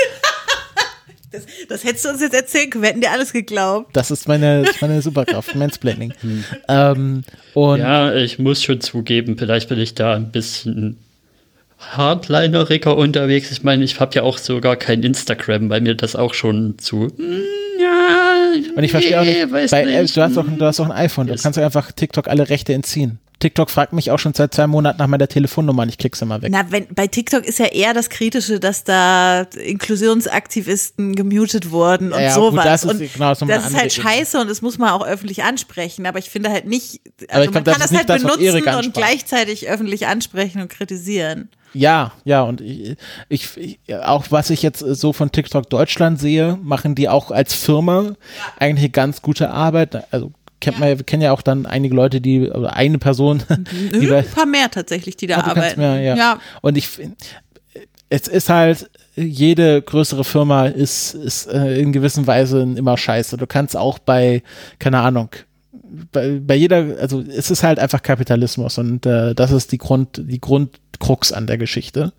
Das, 1.31 1.43
das, 1.67 1.83
hättest 1.83 2.05
du 2.05 2.09
uns 2.09 2.21
jetzt 2.21 2.33
erzählen 2.33 2.71
können, 2.71 2.81
wir 2.81 2.89
hätten 2.89 3.01
dir 3.01 3.11
alles 3.11 3.33
geglaubt. 3.33 3.95
Das 3.95 4.09
ist 4.09 4.27
meine, 4.27 4.65
meine 4.81 4.99
Superkraft, 5.03 5.53
Mansplaining. 5.53 6.11
Hm. 6.21 6.43
Ähm, 6.67 7.23
ja, 7.53 8.15
ich 8.15 8.39
muss 8.39 8.63
schon 8.63 8.81
zugeben, 8.81 9.37
vielleicht 9.37 9.69
bin 9.69 9.77
ich 9.79 9.93
da 9.93 10.15
ein 10.15 10.31
bisschen 10.31 10.97
hardlineriger 11.77 12.95
unterwegs. 12.97 13.51
Ich 13.51 13.63
meine, 13.63 13.83
ich 13.83 13.99
habe 13.99 14.15
ja 14.15 14.23
auch 14.23 14.37
sogar 14.37 14.75
kein 14.75 15.03
Instagram, 15.03 15.69
weil 15.69 15.81
mir 15.81 15.95
das 15.95 16.15
auch 16.15 16.33
schon 16.33 16.77
zu. 16.79 17.07
Hm, 17.15 17.43
ja, 17.79 18.51
und 18.75 18.83
ich 18.83 18.91
verstehe 18.91 19.21
nee, 19.21 19.43
auch 19.43 19.47
nicht, 19.47 19.71
bei, 19.71 19.85
nicht. 19.85 20.17
Du, 20.17 20.21
hast 20.21 20.37
auch, 20.37 20.45
du 20.45 20.65
hast 20.65 20.79
auch 20.79 20.85
ein 20.85 20.91
iPhone, 20.91 21.27
du 21.27 21.35
kannst 21.35 21.57
einfach 21.59 21.91
TikTok 21.91 22.27
alle 22.27 22.49
Rechte 22.49 22.73
entziehen. 22.73 23.19
TikTok 23.39 23.69
fragt 23.69 23.93
mich 23.93 24.11
auch 24.11 24.19
schon 24.19 24.33
seit 24.33 24.53
zwei 24.53 24.67
Monaten 24.67 24.97
nach 24.99 25.07
meiner 25.07 25.27
Telefonnummer 25.27 25.83
und 25.83 25.89
ich 25.89 25.97
klick's 25.97 26.21
immer 26.21 26.41
weg. 26.41 26.49
Na, 26.51 26.69
wenn, 26.69 26.87
bei 26.93 27.07
TikTok 27.07 27.45
ist 27.45 27.59
ja 27.59 27.67
eher 27.67 27.93
das 27.93 28.09
Kritische, 28.09 28.59
dass 28.59 28.83
da 28.83 29.43
Inklusionsaktivisten 29.43 31.15
gemutet 31.15 31.71
wurden 31.71 32.11
und 32.11 32.21
ja, 32.21 32.31
sowas. 32.31 32.63
Gut, 32.63 32.65
das 32.65 32.83
ist, 32.83 32.91
und 32.91 33.13
genau, 33.13 33.29
das, 33.29 33.39
das 33.39 33.67
ist 33.69 33.77
halt 33.77 33.93
scheiße 33.93 34.39
und 34.39 34.49
das 34.49 34.61
muss 34.61 34.77
man 34.77 34.89
auch 34.89 35.05
öffentlich 35.05 35.43
ansprechen. 35.43 36.05
Aber 36.05 36.19
ich 36.19 36.29
finde 36.29 36.49
halt 36.49 36.65
nicht, 36.65 37.01
also 37.29 37.51
man 37.51 37.63
glaub, 37.63 37.77
kann 37.77 37.81
das, 37.81 37.93
halt 37.97 38.09
das 38.09 38.21
benutzen 38.23 38.67
und 38.67 38.93
gleichzeitig 38.93 39.69
öffentlich 39.69 40.07
ansprechen 40.07 40.61
und 40.61 40.69
kritisieren. 40.69 41.49
Ja, 41.73 42.13
ja, 42.25 42.41
und 42.41 42.61
ich, 42.61 42.95
ich, 43.29 43.57
ich, 43.57 43.95
auch 43.95 44.25
was 44.29 44.49
ich 44.49 44.63
jetzt 44.63 44.79
so 44.79 45.13
von 45.13 45.31
TikTok 45.31 45.69
Deutschland 45.69 46.19
sehe, 46.19 46.57
machen 46.63 46.95
die 46.95 47.07
auch 47.09 47.31
als 47.31 47.53
Firma 47.53 48.03
ja. 48.03 48.15
eigentlich 48.57 48.91
ganz 48.91 49.21
gute 49.21 49.51
Arbeit. 49.51 50.11
Also 50.11 50.31
kennt 50.59 50.77
ja. 50.77 50.85
man, 50.85 50.97
wir 50.97 51.05
kennen 51.05 51.21
ja 51.21 51.31
auch 51.31 51.41
dann 51.41 51.65
einige 51.65 51.95
Leute, 51.95 52.21
die, 52.21 52.49
oder 52.49 52.75
eine 52.75 52.97
Person. 52.97 53.43
Die 53.91 54.05
Nö, 54.05 54.15
ein 54.15 54.25
paar 54.25 54.45
mehr 54.45 54.69
tatsächlich, 54.71 55.17
die 55.17 55.27
da 55.27 55.37
ah, 55.37 55.51
arbeiten. 55.51 55.79
Mehr, 55.79 55.99
ja. 56.01 56.15
ja. 56.15 56.39
Und 56.61 56.77
ich, 56.77 56.89
es 58.09 58.27
ist 58.27 58.49
halt, 58.49 58.89
jede 59.15 59.81
größere 59.81 60.23
Firma 60.23 60.67
ist, 60.67 61.13
ist 61.13 61.47
äh, 61.47 61.79
in 61.79 61.91
gewisser 61.91 62.25
Weise 62.27 62.61
immer 62.61 62.97
scheiße. 62.97 63.37
Du 63.37 63.47
kannst 63.47 63.75
auch 63.75 63.99
bei, 63.99 64.43
keine 64.79 64.99
Ahnung, 64.99 65.29
bei, 66.11 66.39
bei 66.39 66.55
jeder, 66.55 66.97
also 66.99 67.21
es 67.21 67.51
ist 67.51 67.63
halt 67.63 67.79
einfach 67.79 68.01
Kapitalismus 68.01 68.77
und 68.77 69.05
äh, 69.05 69.33
das 69.33 69.51
ist 69.51 69.71
die 69.71 69.77
Grund, 69.77 70.21
die 70.23 70.39
Grundkrux 70.39 71.31
an 71.31 71.47
der 71.47 71.57
Geschichte. 71.57 72.13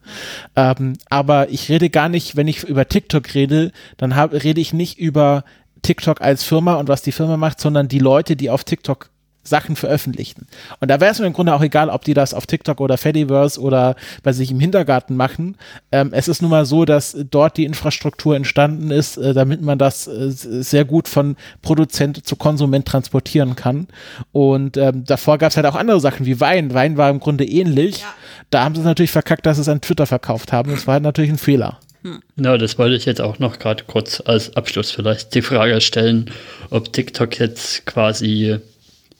Ähm, 0.56 0.94
aber 1.08 1.50
ich 1.50 1.68
rede 1.68 1.90
gar 1.90 2.08
nicht, 2.08 2.36
wenn 2.36 2.48
ich 2.48 2.64
über 2.64 2.88
TikTok 2.88 3.34
rede, 3.34 3.72
dann 3.96 4.16
hab, 4.16 4.32
rede 4.32 4.60
ich 4.60 4.72
nicht 4.72 4.98
über 4.98 5.44
TikTok 5.82 6.20
als 6.20 6.44
Firma 6.44 6.74
und 6.74 6.88
was 6.88 7.02
die 7.02 7.12
Firma 7.12 7.36
macht, 7.36 7.60
sondern 7.60 7.88
die 7.88 7.98
Leute, 7.98 8.36
die 8.36 8.50
auf 8.50 8.64
TikTok 8.64 9.10
Sachen 9.42 9.74
veröffentlichen. 9.74 10.46
Und 10.80 10.90
da 10.90 11.00
wäre 11.00 11.12
es 11.12 11.18
mir 11.18 11.26
im 11.26 11.32
Grunde 11.32 11.54
auch 11.54 11.62
egal, 11.62 11.88
ob 11.88 12.04
die 12.04 12.14
das 12.14 12.34
auf 12.34 12.46
TikTok 12.46 12.80
oder 12.80 12.98
Fediverse 12.98 13.60
oder 13.60 13.96
bei 14.22 14.32
sich 14.32 14.50
im 14.50 14.60
Hintergarten 14.60 15.16
machen. 15.16 15.56
Ähm, 15.92 16.10
es 16.12 16.28
ist 16.28 16.42
nun 16.42 16.50
mal 16.50 16.66
so, 16.66 16.84
dass 16.84 17.16
dort 17.30 17.56
die 17.56 17.64
Infrastruktur 17.64 18.36
entstanden 18.36 18.90
ist, 18.90 19.16
äh, 19.16 19.32
damit 19.32 19.62
man 19.62 19.78
das 19.78 20.06
äh, 20.06 20.30
sehr 20.30 20.84
gut 20.84 21.08
von 21.08 21.36
Produzent 21.62 22.26
zu 22.26 22.36
Konsument 22.36 22.86
transportieren 22.86 23.56
kann. 23.56 23.88
Und 24.32 24.76
ähm, 24.76 25.04
davor 25.04 25.38
gab 25.38 25.50
es 25.50 25.56
halt 25.56 25.66
auch 25.66 25.76
andere 25.76 26.00
Sachen 26.00 26.26
wie 26.26 26.38
Wein. 26.40 26.74
Wein 26.74 26.98
war 26.98 27.08
im 27.08 27.20
Grunde 27.20 27.44
ähnlich. 27.44 28.00
Ja. 28.00 28.14
Da 28.50 28.64
haben 28.64 28.74
sie 28.74 28.82
es 28.82 28.86
natürlich 28.86 29.10
verkackt, 29.12 29.46
dass 29.46 29.56
sie 29.56 29.62
es 29.62 29.68
an 29.68 29.80
Twitter 29.80 30.06
verkauft 30.06 30.52
haben. 30.52 30.70
Das 30.70 30.86
war 30.86 30.94
halt 30.94 31.02
natürlich 31.02 31.30
ein 31.30 31.38
Fehler. 31.38 31.78
Hm. 32.02 32.20
Ja, 32.36 32.56
das 32.56 32.78
wollte 32.78 32.96
ich 32.96 33.04
jetzt 33.04 33.20
auch 33.20 33.38
noch 33.38 33.58
gerade 33.58 33.84
kurz 33.86 34.22
als 34.24 34.56
Abschluss 34.56 34.90
vielleicht 34.90 35.34
die 35.34 35.42
Frage 35.42 35.80
stellen, 35.80 36.30
ob 36.70 36.92
TikTok 36.92 37.38
jetzt 37.38 37.84
quasi, 37.86 38.56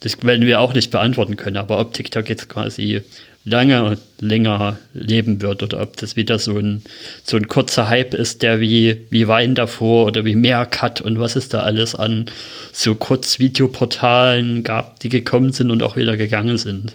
das 0.00 0.22
werden 0.22 0.46
wir 0.46 0.60
auch 0.60 0.72
nicht 0.72 0.90
beantworten 0.90 1.36
können, 1.36 1.58
aber 1.58 1.78
ob 1.78 1.92
TikTok 1.92 2.28
jetzt 2.28 2.48
quasi 2.48 3.02
lange 3.44 3.84
und 3.84 3.98
länger 4.20 4.78
leben 4.92 5.40
wird 5.40 5.62
oder 5.62 5.80
ob 5.80 5.96
das 5.96 6.16
wieder 6.16 6.38
so 6.38 6.58
ein, 6.58 6.82
so 7.24 7.36
ein 7.36 7.48
kurzer 7.48 7.88
Hype 7.88 8.14
ist, 8.14 8.42
der 8.42 8.60
wie, 8.60 9.06
wie 9.10 9.28
Wein 9.28 9.54
davor 9.54 10.06
oder 10.06 10.24
wie 10.24 10.34
Meerkat 10.34 11.00
und 11.00 11.18
was 11.18 11.36
es 11.36 11.48
da 11.48 11.60
alles 11.60 11.94
an 11.94 12.26
so 12.72 12.94
Kurzvideoportalen 12.94 14.62
gab, 14.62 15.00
die 15.00 15.08
gekommen 15.08 15.52
sind 15.52 15.70
und 15.70 15.82
auch 15.82 15.96
wieder 15.96 16.16
gegangen 16.16 16.58
sind. 16.58 16.94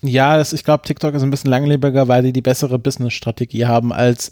Ja, 0.00 0.36
das, 0.36 0.52
ich 0.52 0.62
glaube, 0.62 0.84
TikTok 0.84 1.14
ist 1.14 1.22
ein 1.22 1.30
bisschen 1.30 1.50
langlebiger, 1.50 2.06
weil 2.06 2.22
die 2.22 2.32
die 2.32 2.40
bessere 2.40 2.78
Business-Strategie 2.78 3.66
haben 3.66 3.92
als 3.92 4.30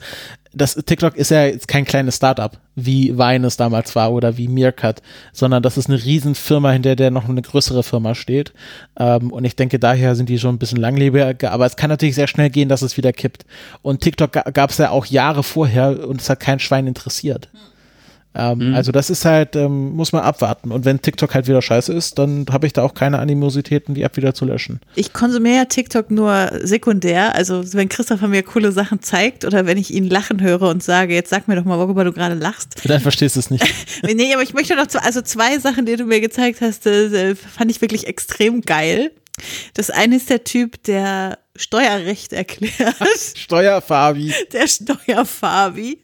das 0.56 0.74
TikTok 0.74 1.16
ist 1.16 1.30
ja 1.30 1.44
jetzt 1.44 1.68
kein 1.68 1.84
kleines 1.84 2.16
Startup, 2.16 2.58
wie 2.74 3.18
Vine 3.18 3.46
es 3.46 3.58
damals 3.58 3.94
war 3.94 4.10
oder 4.12 4.38
wie 4.38 4.48
Meerkat, 4.48 5.02
sondern 5.34 5.62
das 5.62 5.76
ist 5.76 5.90
eine 5.90 6.02
Riesenfirma, 6.02 6.70
hinter 6.70 6.96
der 6.96 7.10
noch 7.10 7.28
eine 7.28 7.42
größere 7.42 7.82
Firma 7.82 8.14
steht. 8.14 8.54
Ähm, 8.98 9.30
und 9.32 9.44
ich 9.44 9.54
denke, 9.54 9.78
daher 9.78 10.14
sind 10.14 10.30
die 10.30 10.38
schon 10.38 10.54
ein 10.54 10.58
bisschen 10.58 10.80
langlebiger, 10.80 11.52
aber 11.52 11.66
es 11.66 11.76
kann 11.76 11.90
natürlich 11.90 12.14
sehr 12.14 12.26
schnell 12.26 12.48
gehen, 12.48 12.70
dass 12.70 12.80
es 12.80 12.96
wieder 12.96 13.12
kippt. 13.12 13.44
Und 13.82 14.00
TikTok 14.00 14.32
gab 14.54 14.70
es 14.70 14.78
ja 14.78 14.90
auch 14.90 15.04
Jahre 15.04 15.42
vorher 15.42 16.08
und 16.08 16.22
es 16.22 16.30
hat 16.30 16.40
kein 16.40 16.58
Schwein 16.58 16.86
interessiert. 16.86 17.50
Hm. 17.52 17.60
Ähm, 18.36 18.70
mhm. 18.70 18.74
Also 18.74 18.92
das 18.92 19.08
ist 19.08 19.24
halt, 19.24 19.56
ähm, 19.56 19.94
muss 19.94 20.12
man 20.12 20.22
abwarten. 20.22 20.70
Und 20.70 20.84
wenn 20.84 21.00
TikTok 21.00 21.34
halt 21.34 21.48
wieder 21.48 21.62
scheiße 21.62 21.92
ist, 21.92 22.18
dann 22.18 22.46
habe 22.50 22.66
ich 22.66 22.72
da 22.72 22.82
auch 22.82 22.94
keine 22.94 23.18
Animositäten, 23.18 23.94
die 23.94 24.02
App 24.02 24.16
wieder 24.16 24.34
zu 24.34 24.44
löschen. 24.44 24.80
Ich 24.94 25.12
konsumiere 25.12 25.56
ja 25.56 25.64
TikTok 25.64 26.10
nur 26.10 26.50
sekundär. 26.62 27.34
Also 27.34 27.62
wenn 27.72 27.88
Christopher 27.88 28.28
mir 28.28 28.42
coole 28.42 28.72
Sachen 28.72 29.00
zeigt 29.00 29.44
oder 29.44 29.66
wenn 29.66 29.78
ich 29.78 29.92
ihn 29.92 30.08
lachen 30.08 30.42
höre 30.42 30.62
und 30.62 30.82
sage, 30.82 31.14
jetzt 31.14 31.30
sag 31.30 31.48
mir 31.48 31.56
doch 31.56 31.64
mal, 31.64 31.78
worüber 31.78 32.04
du 32.04 32.12
gerade 32.12 32.34
lachst. 32.34 32.76
Dann 32.84 33.00
verstehst 33.00 33.36
du 33.36 33.40
es 33.40 33.50
nicht. 33.50 33.64
nee, 34.02 34.32
aber 34.34 34.42
ich 34.42 34.52
möchte 34.52 34.76
noch, 34.76 34.86
zu, 34.86 35.02
also 35.02 35.22
zwei 35.22 35.58
Sachen, 35.58 35.86
die 35.86 35.96
du 35.96 36.04
mir 36.04 36.20
gezeigt 36.20 36.60
hast, 36.60 36.86
äh, 36.86 37.34
fand 37.34 37.70
ich 37.70 37.80
wirklich 37.80 38.06
extrem 38.06 38.60
geil. 38.60 39.10
Das 39.74 39.90
eine 39.90 40.16
ist 40.16 40.30
der 40.30 40.44
Typ, 40.44 40.82
der 40.84 41.38
Steuerrecht 41.56 42.32
erklärt. 42.32 42.96
Steuerfabi. 43.36 44.32
Der 44.52 44.66
Steuerfabi. 44.66 45.98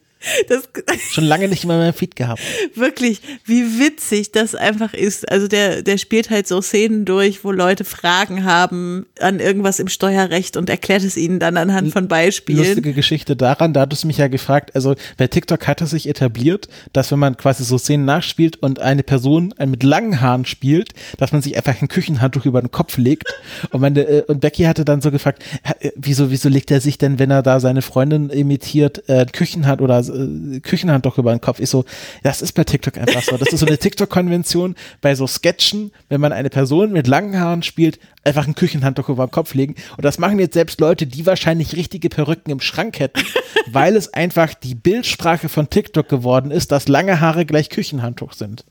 Das, 0.47 0.69
Schon 1.11 1.25
lange 1.25 1.47
nicht 1.47 1.65
mehr 1.65 1.77
mein 1.77 1.93
Feed 1.93 2.15
gehabt. 2.15 2.41
Wirklich, 2.75 3.21
wie 3.45 3.79
witzig 3.79 4.31
das 4.31 4.55
einfach 4.55 4.93
ist. 4.93 5.29
Also 5.29 5.47
der, 5.47 5.81
der 5.81 5.97
spielt 5.97 6.29
halt 6.29 6.47
so 6.47 6.61
Szenen 6.61 7.05
durch, 7.05 7.43
wo 7.43 7.51
Leute 7.51 7.83
Fragen 7.83 8.43
haben 8.43 9.05
an 9.19 9.39
irgendwas 9.39 9.79
im 9.79 9.87
Steuerrecht 9.87 10.57
und 10.57 10.69
erklärt 10.69 11.03
es 11.03 11.17
ihnen 11.17 11.39
dann 11.39 11.57
anhand 11.57 11.91
von 11.91 12.07
Beispielen. 12.07 12.59
Lustige 12.59 12.93
Geschichte 12.93 13.35
daran, 13.35 13.73
da 13.73 13.81
hattest 13.81 14.03
du 14.03 14.07
mich 14.07 14.17
ja 14.17 14.27
gefragt, 14.27 14.75
also 14.75 14.95
bei 15.17 15.27
TikTok 15.27 15.67
hat 15.67 15.81
es 15.81 15.91
sich 15.91 16.07
etabliert, 16.07 16.67
dass 16.93 17.11
wenn 17.11 17.19
man 17.19 17.37
quasi 17.37 17.63
so 17.63 17.77
Szenen 17.77 18.05
nachspielt 18.05 18.57
und 18.61 18.79
eine 18.79 19.03
Person 19.03 19.53
mit 19.65 19.83
langen 19.83 20.21
Haaren 20.21 20.45
spielt, 20.45 20.93
dass 21.17 21.31
man 21.31 21.41
sich 21.41 21.55
einfach 21.57 21.81
ein 21.81 21.87
Küchenhandtuch 21.87 22.45
über 22.45 22.61
den 22.61 22.71
Kopf 22.71 22.97
legt. 22.97 23.27
Und, 23.71 23.81
meine, 23.81 24.01
äh, 24.01 24.21
und 24.23 24.41
Becky 24.41 24.63
hatte 24.63 24.85
dann 24.85 25.01
so 25.01 25.11
gefragt, 25.11 25.43
äh, 25.79 25.91
wieso, 25.95 26.31
wieso 26.31 26.49
legt 26.49 26.71
er 26.71 26.81
sich 26.81 26.97
denn, 26.97 27.19
wenn 27.19 27.31
er 27.31 27.43
da 27.43 27.59
seine 27.59 27.81
Freundin 27.81 28.29
imitiert, 28.29 29.03
äh, 29.07 29.21
ein 29.21 29.31
Küchenhandtuch 29.31 29.83
oder 29.83 30.03
äh, 30.13 30.59
Küchenhandtuch 30.59 31.17
über 31.17 31.31
den 31.31 31.41
Kopf. 31.41 31.59
Ich 31.59 31.69
so, 31.69 31.85
das 32.23 32.41
ist 32.41 32.53
bei 32.53 32.63
TikTok 32.63 32.97
einfach 32.97 33.21
so. 33.23 33.37
Das 33.37 33.51
ist 33.51 33.59
so 33.59 33.65
eine 33.65 33.77
TikTok-Konvention 33.77 34.75
bei 35.01 35.15
so 35.15 35.27
Sketchen, 35.27 35.91
wenn 36.09 36.21
man 36.21 36.31
eine 36.31 36.49
Person 36.49 36.91
mit 36.91 37.07
langen 37.07 37.39
Haaren 37.39 37.63
spielt, 37.63 37.99
einfach 38.23 38.47
ein 38.47 38.55
Küchenhandtuch 38.55 39.09
über 39.09 39.25
den 39.25 39.31
Kopf 39.31 39.53
legen. 39.53 39.75
Und 39.97 40.05
das 40.05 40.17
machen 40.17 40.39
jetzt 40.39 40.53
selbst 40.53 40.79
Leute, 40.79 41.07
die 41.07 41.25
wahrscheinlich 41.25 41.75
richtige 41.75 42.09
Perücken 42.09 42.51
im 42.51 42.59
Schrank 42.59 42.99
hätten, 42.99 43.21
weil 43.71 43.95
es 43.95 44.13
einfach 44.13 44.53
die 44.53 44.75
Bildsprache 44.75 45.49
von 45.49 45.69
TikTok 45.69 46.07
geworden 46.07 46.51
ist, 46.51 46.71
dass 46.71 46.87
lange 46.87 47.19
Haare 47.19 47.45
gleich 47.45 47.69
Küchenhandtuch 47.69 48.33
sind. 48.33 48.65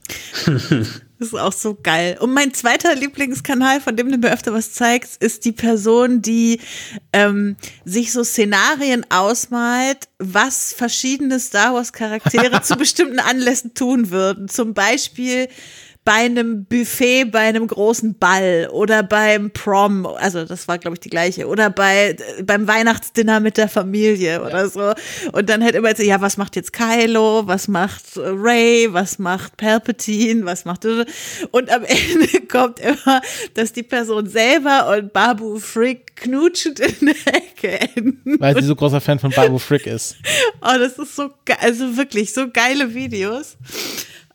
Das 1.22 1.28
ist 1.28 1.38
auch 1.38 1.52
so 1.52 1.78
geil. 1.80 2.16
Und 2.18 2.34
mein 2.34 2.52
zweiter 2.52 2.96
Lieblingskanal, 2.96 3.80
von 3.80 3.94
dem 3.94 4.10
du 4.10 4.18
mir 4.18 4.32
öfter 4.32 4.52
was 4.52 4.72
zeigst, 4.72 5.22
ist 5.22 5.44
die 5.44 5.52
Person, 5.52 6.20
die 6.20 6.58
ähm, 7.12 7.54
sich 7.84 8.10
so 8.10 8.24
Szenarien 8.24 9.06
ausmalt, 9.08 10.08
was 10.18 10.72
verschiedene 10.72 11.38
Star 11.38 11.74
Wars 11.74 11.92
Charaktere 11.92 12.60
zu 12.62 12.74
bestimmten 12.76 13.20
Anlässen 13.20 13.72
tun 13.72 14.10
würden. 14.10 14.48
Zum 14.48 14.74
Beispiel 14.74 15.46
bei 16.04 16.12
einem 16.12 16.64
Buffet, 16.64 17.26
bei 17.26 17.40
einem 17.40 17.66
großen 17.66 18.18
Ball 18.18 18.68
oder 18.72 19.02
beim 19.02 19.50
Prom, 19.50 20.04
also 20.06 20.44
das 20.44 20.68
war 20.68 20.78
glaube 20.78 20.96
ich 20.96 21.00
die 21.00 21.10
gleiche, 21.10 21.46
oder 21.46 21.70
bei 21.70 22.16
beim 22.42 22.66
Weihnachtsdinner 22.66 23.40
mit 23.40 23.56
der 23.56 23.68
Familie 23.68 24.34
ja. 24.34 24.44
oder 24.44 24.68
so. 24.68 24.92
Und 25.32 25.48
dann 25.48 25.62
halt 25.62 25.74
immer 25.74 25.94
so, 25.94 26.02
ja, 26.02 26.20
was 26.20 26.36
macht 26.36 26.56
jetzt 26.56 26.72
Kylo, 26.72 27.46
was 27.46 27.68
macht 27.68 28.02
Ray, 28.16 28.88
was 28.90 29.18
macht 29.18 29.56
Palpatine, 29.56 30.44
was 30.44 30.64
macht 30.64 30.82
und 31.50 31.70
am 31.70 31.84
Ende 32.12 32.46
kommt 32.48 32.80
immer, 32.80 33.20
dass 33.54 33.72
die 33.72 33.82
Person 33.82 34.26
selber 34.26 34.96
und 34.96 35.12
Babu 35.12 35.58
Frick 35.58 36.16
knutschend 36.16 36.80
in 36.80 37.06
der 37.06 37.34
Ecke 37.34 37.80
enden. 37.96 38.40
Weil 38.40 38.56
sie 38.56 38.66
so 38.66 38.74
großer 38.74 39.00
Fan 39.00 39.18
von 39.18 39.30
Babu 39.30 39.58
Frick 39.58 39.86
ist. 39.86 40.16
oh, 40.60 40.78
das 40.78 40.98
ist 40.98 41.16
so 41.16 41.30
geil, 41.44 41.58
also 41.60 41.96
wirklich 41.96 42.32
so 42.32 42.50
geile 42.50 42.94
Videos. 42.94 43.56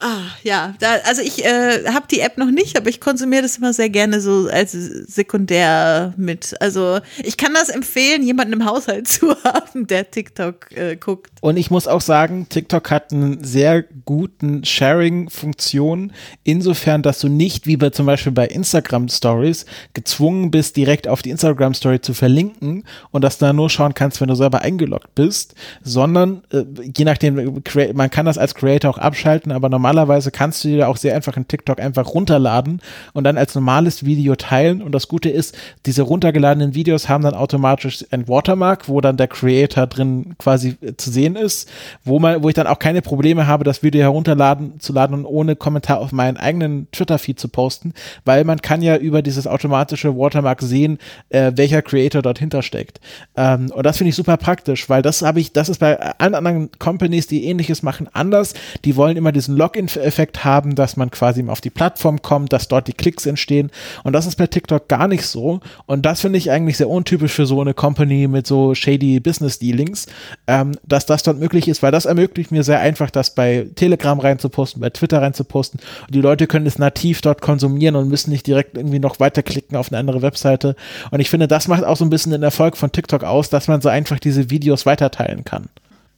Ah, 0.00 0.26
ja, 0.44 0.74
da, 0.78 0.94
also 1.06 1.22
ich 1.22 1.44
äh, 1.44 1.84
habe 1.88 2.06
die 2.08 2.20
App 2.20 2.38
noch 2.38 2.52
nicht, 2.52 2.76
aber 2.76 2.88
ich 2.88 3.00
konsumiere 3.00 3.42
das 3.42 3.58
immer 3.58 3.72
sehr 3.72 3.90
gerne 3.90 4.20
so 4.20 4.48
als 4.48 4.70
sekundär 4.72 6.14
mit. 6.16 6.54
Also 6.60 7.00
ich 7.24 7.36
kann 7.36 7.52
das 7.54 7.68
empfehlen, 7.68 8.22
jemanden 8.22 8.52
im 8.52 8.64
Haushalt 8.64 9.08
zu 9.08 9.34
haben, 9.42 9.88
der 9.88 10.08
TikTok 10.08 10.70
äh, 10.76 10.96
guckt. 10.96 11.30
Und 11.40 11.56
ich 11.56 11.72
muss 11.72 11.88
auch 11.88 12.00
sagen, 12.00 12.46
TikTok 12.48 12.90
hat 12.92 13.12
einen 13.12 13.42
sehr 13.42 13.82
guten 14.04 14.64
Sharing-Funktion, 14.64 16.12
insofern, 16.44 17.02
dass 17.02 17.18
du 17.18 17.28
nicht 17.28 17.66
wie 17.66 17.76
bei 17.76 17.90
zum 17.90 18.06
Beispiel 18.06 18.32
bei 18.32 18.46
Instagram 18.46 19.08
Stories 19.08 19.66
gezwungen 19.94 20.52
bist, 20.52 20.76
direkt 20.76 21.08
auf 21.08 21.22
die 21.22 21.30
Instagram 21.30 21.74
Story 21.74 22.00
zu 22.00 22.14
verlinken 22.14 22.84
und 23.10 23.24
das 23.24 23.38
da 23.38 23.52
nur 23.52 23.68
schauen 23.68 23.94
kannst, 23.94 24.20
wenn 24.20 24.28
du 24.28 24.36
selber 24.36 24.62
eingeloggt 24.62 25.14
bist, 25.16 25.56
sondern 25.82 26.42
äh, 26.52 26.64
je 26.96 27.04
nachdem, 27.04 27.62
man 27.94 28.10
kann 28.10 28.26
das 28.26 28.38
als 28.38 28.54
Creator 28.54 28.90
auch 28.90 28.98
abschalten, 28.98 29.50
aber 29.50 29.68
normal 29.68 29.87
normalerweise 29.88 30.30
kannst 30.30 30.64
du 30.64 30.68
dir 30.68 30.88
auch 30.88 30.96
sehr 30.98 31.14
einfach 31.14 31.36
ein 31.36 31.48
TikTok 31.48 31.80
einfach 31.80 32.14
runterladen 32.14 32.80
und 33.14 33.24
dann 33.24 33.38
als 33.38 33.54
normales 33.54 34.04
Video 34.04 34.34
teilen. 34.36 34.82
Und 34.82 34.92
das 34.92 35.08
Gute 35.08 35.30
ist, 35.30 35.56
diese 35.86 36.02
runtergeladenen 36.02 36.74
Videos 36.74 37.08
haben 37.08 37.24
dann 37.24 37.34
automatisch 37.34 38.04
ein 38.10 38.28
Watermark, 38.28 38.88
wo 38.88 39.00
dann 39.00 39.16
der 39.16 39.28
Creator 39.28 39.86
drin 39.86 40.34
quasi 40.38 40.76
äh, 40.82 40.94
zu 40.96 41.10
sehen 41.10 41.36
ist, 41.36 41.70
wo 42.04 42.18
man, 42.18 42.42
wo 42.42 42.48
ich 42.48 42.54
dann 42.54 42.66
auch 42.66 42.78
keine 42.78 43.00
Probleme 43.00 43.46
habe, 43.46 43.64
das 43.64 43.82
Video 43.82 44.02
herunterladen 44.02 44.78
zu 44.78 44.92
laden 44.92 45.14
und 45.14 45.24
ohne 45.24 45.56
Kommentar 45.56 45.98
auf 45.98 46.12
meinen 46.12 46.36
eigenen 46.36 46.88
Twitter-Feed 46.92 47.40
zu 47.40 47.48
posten, 47.48 47.94
weil 48.24 48.44
man 48.44 48.60
kann 48.60 48.82
ja 48.82 48.96
über 48.96 49.22
dieses 49.22 49.46
automatische 49.46 50.16
Watermark 50.16 50.60
sehen, 50.60 50.98
äh, 51.30 51.52
welcher 51.54 51.80
Creator 51.80 52.20
dort 52.20 52.38
hintersteckt. 52.38 53.00
Ähm, 53.36 53.70
und 53.74 53.86
das 53.86 53.96
finde 53.96 54.10
ich 54.10 54.16
super 54.16 54.36
praktisch, 54.36 54.90
weil 54.90 55.00
das 55.00 55.22
habe 55.22 55.40
ich, 55.40 55.52
das 55.52 55.70
ist 55.70 55.78
bei 55.78 55.98
allen 55.98 56.34
anderen 56.34 56.70
Companies, 56.78 57.26
die 57.26 57.46
ähnliches 57.46 57.82
machen, 57.82 58.08
anders. 58.12 58.52
Die 58.84 58.96
wollen 58.96 59.16
immer 59.16 59.32
diesen 59.32 59.56
Login 59.56 59.77
Login-Effekt 59.78 60.44
haben, 60.44 60.74
dass 60.74 60.96
man 60.96 61.10
quasi 61.10 61.44
auf 61.48 61.60
die 61.60 61.70
Plattform 61.70 62.22
kommt, 62.22 62.52
dass 62.52 62.68
dort 62.68 62.88
die 62.88 62.92
Klicks 62.92 63.26
entstehen. 63.26 63.70
Und 64.04 64.12
das 64.12 64.26
ist 64.26 64.36
bei 64.36 64.46
TikTok 64.46 64.88
gar 64.88 65.08
nicht 65.08 65.24
so. 65.24 65.60
Und 65.86 66.04
das 66.04 66.20
finde 66.20 66.38
ich 66.38 66.50
eigentlich 66.50 66.76
sehr 66.76 66.88
untypisch 66.88 67.32
für 67.32 67.46
so 67.46 67.60
eine 67.60 67.74
Company 67.74 68.26
mit 68.28 68.46
so 68.46 68.74
shady 68.74 69.20
Business 69.20 69.58
Dealings, 69.58 70.06
ähm, 70.46 70.76
dass 70.86 71.06
das 71.06 71.22
dort 71.22 71.38
möglich 71.38 71.68
ist, 71.68 71.82
weil 71.82 71.92
das 71.92 72.06
ermöglicht 72.06 72.50
mir 72.50 72.64
sehr 72.64 72.80
einfach, 72.80 73.10
das 73.10 73.34
bei 73.34 73.68
Telegram 73.76 74.18
reinzuposten, 74.18 74.80
bei 74.80 74.90
Twitter 74.90 75.22
reinzuposten. 75.22 75.80
Und 76.06 76.14
die 76.14 76.20
Leute 76.20 76.46
können 76.46 76.66
es 76.66 76.78
nativ 76.78 77.20
dort 77.20 77.40
konsumieren 77.40 77.96
und 77.96 78.08
müssen 78.08 78.30
nicht 78.30 78.46
direkt 78.46 78.76
irgendwie 78.76 78.98
noch 78.98 79.20
weiterklicken 79.20 79.76
auf 79.76 79.90
eine 79.90 79.98
andere 79.98 80.22
Webseite. 80.22 80.74
Und 81.10 81.20
ich 81.20 81.30
finde, 81.30 81.48
das 81.48 81.68
macht 81.68 81.84
auch 81.84 81.96
so 81.96 82.04
ein 82.04 82.10
bisschen 82.10 82.32
den 82.32 82.42
Erfolg 82.42 82.76
von 82.76 82.92
TikTok 82.92 83.24
aus, 83.24 83.50
dass 83.50 83.68
man 83.68 83.80
so 83.80 83.88
einfach 83.88 84.18
diese 84.18 84.50
Videos 84.50 84.86
weiterteilen 84.86 85.44
kann. 85.44 85.68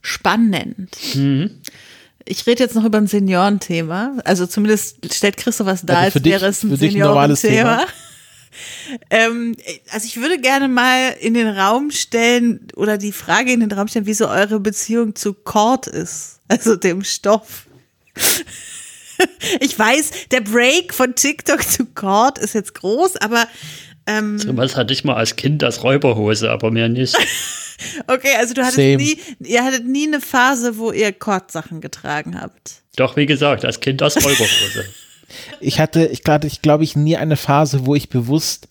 Spannend. 0.03 0.97
Mhm. 1.15 1.51
Ich 2.31 2.47
rede 2.47 2.63
jetzt 2.63 2.77
noch 2.77 2.85
über 2.85 2.99
ein 2.99 3.09
Seniorenthema. 3.09 4.19
Also 4.25 4.47
zumindest 4.47 5.13
stellt 5.13 5.37
Christoph 5.37 5.67
was 5.67 5.83
da, 5.85 5.95
also 5.99 6.19
als 6.19 6.25
wäre 6.25 6.47
es 6.47 6.63
ein 6.63 6.77
Seniorenthema. 6.77 7.85
ähm, 9.11 9.57
also 9.91 10.07
ich 10.07 10.17
würde 10.17 10.39
gerne 10.39 10.69
mal 10.69 11.17
in 11.21 11.35
den 11.35 11.49
Raum 11.49 11.91
stellen 11.91 12.69
oder 12.77 12.99
die 12.99 13.11
Frage 13.11 13.53
in 13.53 13.59
den 13.59 13.73
Raum 13.73 13.89
stellen, 13.89 14.07
wie 14.07 14.15
so 14.15 14.29
eure 14.29 14.61
Beziehung 14.61 15.17
zu 15.17 15.35
Cord 15.35 15.89
ist, 15.89 16.39
also 16.47 16.77
dem 16.77 17.03
Stoff. 17.03 17.67
ich 19.61 19.77
weiß, 19.77 20.11
der 20.31 20.41
Break 20.41 20.95
von 20.95 21.17
TikTok 21.17 21.69
zu 21.69 21.85
Cord 21.85 22.39
ist 22.39 22.55
jetzt 22.55 22.75
groß, 22.75 23.17
aber 23.17 23.49
ähm, 24.07 24.39
so 24.39 24.57
was 24.57 24.77
hatte 24.77 24.93
ich 24.93 25.05
mal 25.05 25.15
als 25.15 25.37
Kind 25.37 25.63
als 25.65 25.83
Räuberhose, 25.83 26.51
aber 26.51 26.71
mehr 26.71 26.89
nicht. 26.89 27.17
Okay, 28.07 28.37
also 28.39 28.53
du 28.53 28.61
hattest 28.61 28.77
Same. 28.77 28.97
nie, 28.97 29.19
ihr 29.41 29.65
hattet 29.65 29.87
nie 29.87 30.07
eine 30.07 30.21
Phase, 30.21 30.77
wo 30.77 30.93
ihr 30.93 31.13
Kordsachen 31.13 31.81
getragen 31.81 32.39
habt. 32.39 32.83
Doch, 32.97 33.17
wie 33.17 33.25
gesagt, 33.25 33.65
als 33.65 33.81
Kind 33.81 34.03
aus 34.03 34.17
Räuberhose. 34.17 34.85
ich 35.61 35.81
hatte, 35.81 36.05
ich 36.07 36.23
glaube, 36.23 36.47
ich, 36.47 36.61
glaub, 36.61 36.83
ich 36.83 36.95
nie 36.95 37.17
eine 37.17 37.37
Phase, 37.37 37.87
wo 37.87 37.95
ich 37.95 38.11
bewusst 38.11 38.69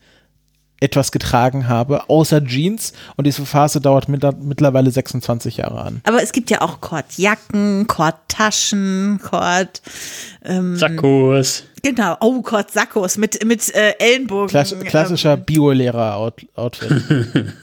etwas 0.79 1.11
getragen 1.11 1.67
habe, 1.67 2.09
außer 2.09 2.43
Jeans. 2.43 2.93
Und 3.15 3.27
diese 3.27 3.45
Phase 3.45 3.81
dauert 3.81 4.09
mit, 4.09 4.23
mittlerweile 4.41 4.91
26 4.91 5.57
Jahre 5.57 5.81
an. 5.81 6.01
Aber 6.05 6.21
es 6.21 6.31
gibt 6.31 6.49
ja 6.49 6.61
auch 6.61 6.81
Kordjacken, 6.81 7.87
Kordtaschen, 7.87 9.19
Kord. 9.23 9.81
Ähm, 10.43 10.77
Sakkos. 10.77 11.63
Genau, 11.81 12.17
oh 12.19 12.41
Gott, 12.41 12.71
Sakkos 12.71 13.17
mit, 13.17 13.43
mit 13.45 13.73
äh, 13.73 13.93
Ellenbogen. 13.99 14.49
Klass 14.49 14.75
klassischer 14.79 15.33
ähm, 15.33 15.45
Biolehrer-Outfit. 15.45 17.03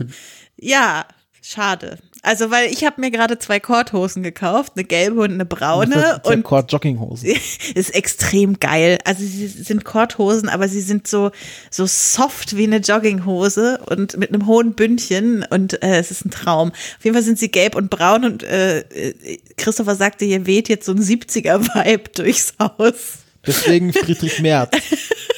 ja, 0.57 1.05
Schade. 1.49 1.99
Also, 2.27 2.51
weil 2.51 2.73
ich 2.73 2.85
habe 2.85 3.01
mir 3.01 3.13
gerade 3.13 3.39
zwei 3.39 3.61
Kordhosen 3.61 4.25
gekauft, 4.25 4.73
eine 4.75 4.83
gelbe 4.83 5.21
und 5.21 5.35
eine 5.35 5.47
braune. 5.47 6.21
Und 6.25 6.43
Kord-Jogginghosen. 6.43 7.29
Ist 7.75 7.95
extrem 7.95 8.59
geil. 8.59 8.99
Also, 9.05 9.23
sie 9.23 9.47
sind 9.47 9.85
Kordhosen, 9.85 10.49
aber 10.49 10.67
sie 10.67 10.81
sind 10.81 11.07
so, 11.07 11.31
so 11.71 11.87
soft 11.87 12.57
wie 12.57 12.65
eine 12.65 12.79
Jogginghose 12.79 13.79
und 13.87 14.17
mit 14.17 14.31
einem 14.31 14.47
hohen 14.47 14.75
Bündchen 14.75 15.45
und 15.51 15.81
äh, 15.85 15.99
es 15.99 16.11
ist 16.11 16.25
ein 16.25 16.33
Traum. 16.33 16.71
Auf 16.71 17.05
jeden 17.05 17.15
Fall 17.15 17.23
sind 17.23 17.39
sie 17.39 17.49
gelb 17.49 17.77
und 17.77 17.91
braun 17.91 18.25
und 18.25 18.43
äh, 18.43 18.83
Christopher 19.57 19.95
sagte, 19.95 20.25
hier 20.25 20.47
weht 20.47 20.69
jetzt 20.69 20.87
so 20.87 20.93
ein 20.93 21.01
70er-Vibe 21.01 22.09
durchs 22.17 22.55
Haus. 22.59 23.19
Deswegen 23.47 23.93
Friedrich 23.93 24.41
Merz. 24.41 24.77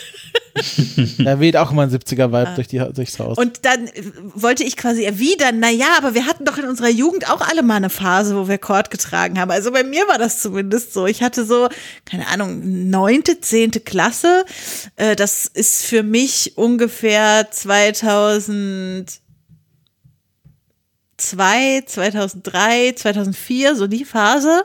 da 1.18 1.40
weht 1.40 1.56
auch 1.56 1.70
immer 1.70 1.82
ein 1.82 1.90
70er-Vibe 1.90 2.48
ah. 2.48 2.54
durch 2.54 2.68
durchs 2.68 3.18
Haus. 3.18 3.38
Und 3.38 3.64
dann 3.64 3.88
wollte 4.34 4.64
ich 4.64 4.76
quasi 4.76 5.04
erwidern, 5.04 5.60
naja, 5.60 5.86
aber 5.96 6.14
wir 6.14 6.26
hatten 6.26 6.44
doch 6.44 6.58
in 6.58 6.64
unserer 6.64 6.88
Jugend 6.88 7.30
auch 7.30 7.40
alle 7.40 7.62
mal 7.62 7.76
eine 7.76 7.90
Phase, 7.90 8.36
wo 8.36 8.48
wir 8.48 8.58
Kord 8.58 8.90
getragen 8.90 9.38
haben. 9.38 9.50
Also 9.50 9.72
bei 9.72 9.84
mir 9.84 10.06
war 10.08 10.18
das 10.18 10.40
zumindest 10.40 10.92
so. 10.92 11.06
Ich 11.06 11.22
hatte 11.22 11.44
so, 11.44 11.68
keine 12.04 12.28
Ahnung, 12.28 12.90
neunte, 12.90 13.40
zehnte 13.40 13.80
Klasse. 13.80 14.44
Äh, 14.96 15.16
das 15.16 15.46
ist 15.46 15.84
für 15.84 16.02
mich 16.02 16.52
ungefähr 16.56 17.48
2000 17.50 19.20
2002, 21.18 21.82
2003, 21.86 22.92
2004, 22.92 23.76
so 23.76 23.86
die 23.86 24.04
Phase. 24.04 24.64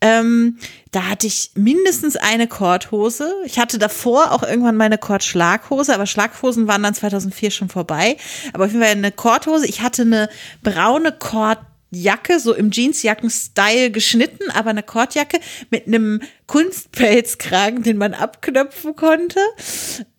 Ähm, 0.00 0.58
da 0.94 1.06
hatte 1.08 1.26
ich 1.26 1.50
mindestens 1.56 2.14
eine 2.14 2.46
Korthose. 2.46 3.34
Ich 3.44 3.58
hatte 3.58 3.78
davor 3.78 4.30
auch 4.30 4.44
irgendwann 4.44 4.76
meine 4.76 4.96
Kordschlaghose, 4.96 5.92
aber 5.92 6.06
Schlaghosen 6.06 6.68
waren 6.68 6.84
dann 6.84 6.94
2004 6.94 7.50
schon 7.50 7.68
vorbei. 7.68 8.16
Aber 8.52 8.66
auf 8.66 8.70
jeden 8.70 8.82
Fall 8.82 8.92
eine 8.92 9.10
Korthose. 9.10 9.66
Ich 9.66 9.82
hatte 9.82 10.02
eine 10.02 10.28
braune 10.62 11.10
Kordjacke, 11.10 12.38
so 12.38 12.54
im 12.54 12.70
Jeansjacken-Style 12.70 13.90
geschnitten, 13.90 14.52
aber 14.52 14.70
eine 14.70 14.84
Kordjacke 14.84 15.40
mit 15.70 15.88
einem 15.88 16.22
Kunstpelzkragen, 16.46 17.82
den 17.82 17.96
man 17.96 18.14
abknöpfen 18.14 18.94
konnte. 18.94 19.40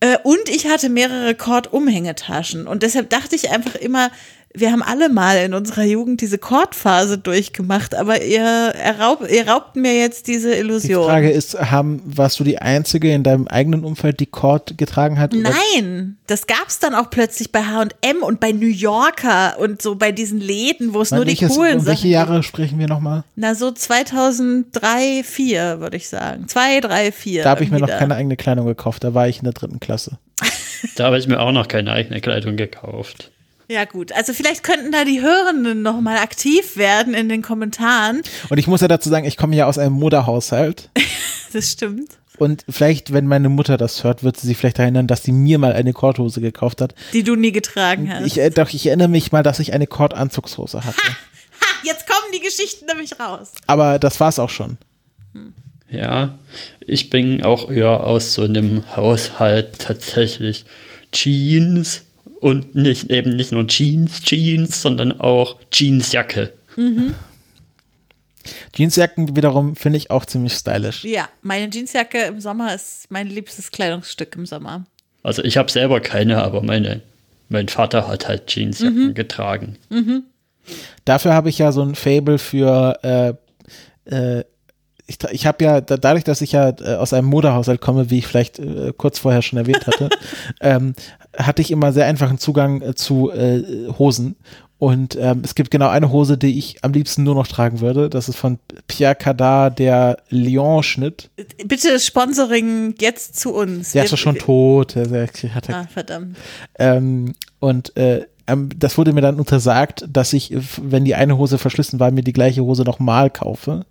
Äh, 0.02 0.18
und 0.24 0.50
ich 0.50 0.68
hatte 0.68 0.90
mehrere 0.90 1.36
Kord-Umhängetaschen. 1.36 2.68
Und 2.68 2.84
deshalb 2.84 3.10
dachte 3.10 3.38
ich 3.38 3.50
einfach 3.50 3.76
immer, 3.76 4.12
wir 4.56 4.72
haben 4.72 4.82
alle 4.82 5.10
mal 5.10 5.38
in 5.38 5.54
unserer 5.54 5.84
Jugend 5.84 6.22
diese 6.22 6.38
Kordphase 6.38 7.18
durchgemacht, 7.18 7.96
aber 7.96 8.24
ihr, 8.24 8.42
erraub, 8.42 9.28
ihr 9.30 9.48
raubt 9.48 9.76
mir 9.76 9.94
jetzt 9.94 10.28
diese 10.28 10.54
Illusion. 10.56 11.04
Die 11.04 11.10
Frage 11.10 11.30
ist, 11.30 11.60
haben, 11.60 12.02
warst 12.06 12.40
du 12.40 12.44
die 12.44 12.60
Einzige 12.60 13.12
in 13.12 13.24
deinem 13.24 13.48
eigenen 13.48 13.84
Umfeld, 13.84 14.20
die 14.20 14.26
Kord 14.26 14.78
getragen 14.78 15.20
hat? 15.20 15.34
Nein, 15.34 16.18
das 16.28 16.48
gab 16.48 16.68
es 16.68 16.80
dann 16.80 16.96
auch 16.96 17.10
plötzlich 17.10 17.52
bei 17.52 17.64
H&M 17.64 18.18
und 18.22 18.40
bei 18.40 18.52
New 18.52 18.68
Yorker 18.68 19.60
und 19.60 19.82
so 19.82 19.96
bei 19.96 20.12
diesen 20.12 20.40
Läden, 20.40 20.94
wo 20.94 21.02
es 21.02 21.12
nur 21.12 21.26
welches, 21.26 21.50
die 21.50 21.56
coolen 21.56 21.80
um 21.80 21.86
welche 21.86 22.08
Jahre 22.08 22.44
sprechen 22.44 22.80
wir 22.80 22.88
nochmal? 22.88 23.24
Na, 23.36 23.56
so 23.56 23.72
2003, 23.72 25.24
4 25.24 25.80
würde 25.80 25.98
ich 25.98 26.10
sagen. 26.10 26.48
2, 26.48 26.82
3, 26.82 27.12
4. 27.12 27.44
Da 27.44 27.50
habe 27.50 27.64
ich 27.64 27.72
mir 27.72 27.80
noch 27.80 27.88
keine 27.88 28.16
eigene 28.16 28.38
Kleidung 28.38 28.66
gekauft, 28.66 29.04
da 29.04 29.14
war 29.14 29.28
ich 29.28 29.40
in 29.40 29.44
der 29.44 29.54
dritten 29.54 29.80
Klasse. 29.80 30.18
da 30.96 31.06
habe 31.06 31.18
ich 31.18 31.28
mir 31.28 31.40
auch 31.40 31.52
noch 31.52 31.68
keine 31.68 31.92
eigene 31.92 32.22
Kleidung 32.22 32.56
gekauft. 32.56 33.32
Ja 33.68 33.86
gut, 33.86 34.12
also 34.12 34.34
vielleicht 34.34 34.64
könnten 34.64 34.92
da 34.92 35.06
die 35.06 35.22
Hörenden 35.22 35.82
noch 35.82 36.00
mal 36.00 36.18
aktiv 36.18 36.78
werden 36.78 37.14
in 37.14 37.30
den 37.30 37.42
Kommentaren. 37.42 38.22
Und 38.50 38.58
ich 38.58 38.68
muss 38.68 38.82
ja 38.82 38.88
dazu 38.88 39.10
sagen, 39.10 39.26
ich 39.26 39.38
komme 39.38 39.56
ja 39.56 39.66
aus 39.66 39.78
einem 39.78 39.96
Moderhaushalt. 39.96 40.90
das 41.54 41.72
stimmt. 41.72 42.18
Und 42.38 42.66
vielleicht, 42.70 43.14
wenn 43.14 43.28
meine 43.28 43.50
Mutter 43.50 43.78
das 43.78 44.04
hört, 44.04 44.24
wird 44.24 44.38
sie 44.38 44.48
sich 44.48 44.58
vielleicht 44.58 44.80
erinnern, 44.80 45.08
dass 45.08 45.24
sie 45.24 45.32
mir 45.32 45.58
mal 45.58 45.74
eine 45.74 45.94
Korthose 45.94 46.42
gekauft 46.42 46.82
hat. 46.82 46.94
Die 47.14 47.24
du 47.24 47.36
nie 47.36 47.52
getragen 47.52 48.12
hast. 48.12 48.26
Ich, 48.26 48.38
äh, 48.38 48.50
doch, 48.50 48.72
ich 48.74 48.86
erinnere 48.86 49.08
mich 49.08 49.32
mal, 49.32 49.42
dass 49.42 49.60
ich 49.60 49.74
eine 49.74 49.88
Kordanzugshose 49.88 50.84
hatte. 50.84 50.98
Ha, 50.98 51.16
ha, 51.62 51.66
jetzt 51.84 52.08
kommen 52.08 52.34
die 52.34 52.42
Geschichten 52.42 52.86
nämlich 52.86 53.20
raus. 53.20 53.54
Aber 53.68 54.00
das 54.00 54.20
war's 54.20 54.38
auch 54.38 54.50
schon. 54.50 54.78
Ja, 55.90 56.38
ich 56.82 57.10
bin 57.10 57.44
auch 57.44 57.70
eher 57.70 58.04
aus 58.04 58.34
so 58.34 58.44
einem 58.44 58.84
Haushalt 58.96 59.80
tatsächlich 59.80 60.66
Jeans, 61.12 62.05
und 62.46 62.76
nicht 62.76 63.10
eben 63.10 63.36
nicht 63.36 63.52
nur 63.52 63.66
Jeans, 63.66 64.22
Jeans, 64.22 64.80
sondern 64.80 65.20
auch 65.20 65.58
Jeansjacke. 65.74 66.54
Mhm. 66.76 67.16
Jeansjacken 68.76 69.36
wiederum 69.36 69.76
finde 69.76 69.98
ich 69.98 70.12
auch 70.12 70.26
ziemlich 70.26 70.54
stylisch. 70.54 71.04
Ja, 71.04 71.28
meine 71.42 71.72
Jeansjacke 71.72 72.20
im 72.26 72.40
Sommer 72.40 72.76
ist 72.76 73.10
mein 73.10 73.26
liebstes 73.26 73.72
Kleidungsstück 73.72 74.36
im 74.36 74.46
Sommer. 74.46 74.86
Also 75.24 75.44
ich 75.44 75.58
habe 75.58 75.72
selber 75.72 76.02
keine, 76.02 76.44
aber 76.44 76.62
meine, 76.62 77.02
mein 77.50 77.68
Vater 77.68 78.08
hat 78.08 78.28
halt 78.28 78.46
Jeansjacken 78.46 79.08
mhm. 79.08 79.14
getragen. 79.16 79.78
Mhm. 79.90 80.26
Dafür 81.04 81.34
habe 81.34 81.50
ich 81.50 81.58
ja 81.58 81.72
so 81.72 81.82
ein 81.82 81.96
Fable 81.96 82.38
für 82.38 83.36
äh, 84.06 84.16
äh, 84.16 84.44
ich, 85.08 85.18
ich 85.32 85.46
habe 85.46 85.64
ja, 85.64 85.82
dadurch, 85.82 86.24
dass 86.24 86.42
ich 86.42 86.54
ja 86.54 86.70
äh, 86.70 86.96
aus 86.96 87.14
einem 87.14 87.28
Modehaushalt 87.28 87.82
komme, 87.82 88.10
wie 88.10 88.20
ich 88.20 88.28
vielleicht 88.28 88.60
äh, 88.60 88.94
kurz 88.96 89.20
vorher 89.20 89.42
schon 89.42 89.60
erwähnt 89.60 89.88
hatte, 89.88 90.10
ähm, 90.62 90.96
hatte 91.38 91.62
ich 91.62 91.72
immer 91.72 91.94
sehr 91.94 92.06
einfachen 92.06 92.38
Zugang 92.38 92.82
äh, 92.82 92.96
zu 92.96 93.32
äh, 93.32 93.90
Hosen. 93.98 94.36
Und 94.78 95.18
ähm, 95.20 95.42
es 95.44 95.56
gibt 95.56 95.72
genau 95.72 95.88
eine 95.88 96.12
Hose, 96.12 96.38
die 96.38 96.58
ich 96.60 96.84
am 96.84 96.92
liebsten 96.92 97.24
nur 97.24 97.36
noch 97.36 97.48
tragen 97.48 97.80
würde. 97.80 98.10
Das 98.10 98.28
ist 98.28 98.36
von 98.36 98.60
Pierre 98.88 99.16
Cardin, 99.16 99.76
der 99.78 100.18
Lyon-Schnitt. 100.30 101.30
Bitte 101.66 101.98
Sponsoring 102.00 102.96
jetzt 103.00 103.40
zu 103.40 103.54
uns. 103.54 103.94
Der 103.94 104.04
ist 104.04 104.12
doch 104.12 104.18
schon 104.18 104.38
tot. 104.38 104.96
Ah, 105.78 105.88
verdammt. 105.88 106.38
Ähm, 106.78 107.36
und 107.60 107.96
äh, 107.96 108.26
ähm, 108.48 108.70
das 108.76 108.98
wurde 108.98 109.14
mir 109.14 109.22
dann 109.22 109.40
untersagt, 109.40 110.06
dass 110.10 110.34
ich, 110.34 110.54
wenn 110.82 111.06
die 111.06 111.16
eine 111.16 111.38
Hose 111.38 111.58
verschlissen 111.58 112.00
war, 112.00 112.12
mir 112.12 112.24
die 112.24 112.34
gleiche 112.34 112.62
Hose 112.62 112.84
nochmal 112.84 113.30
kaufe. 113.30 113.86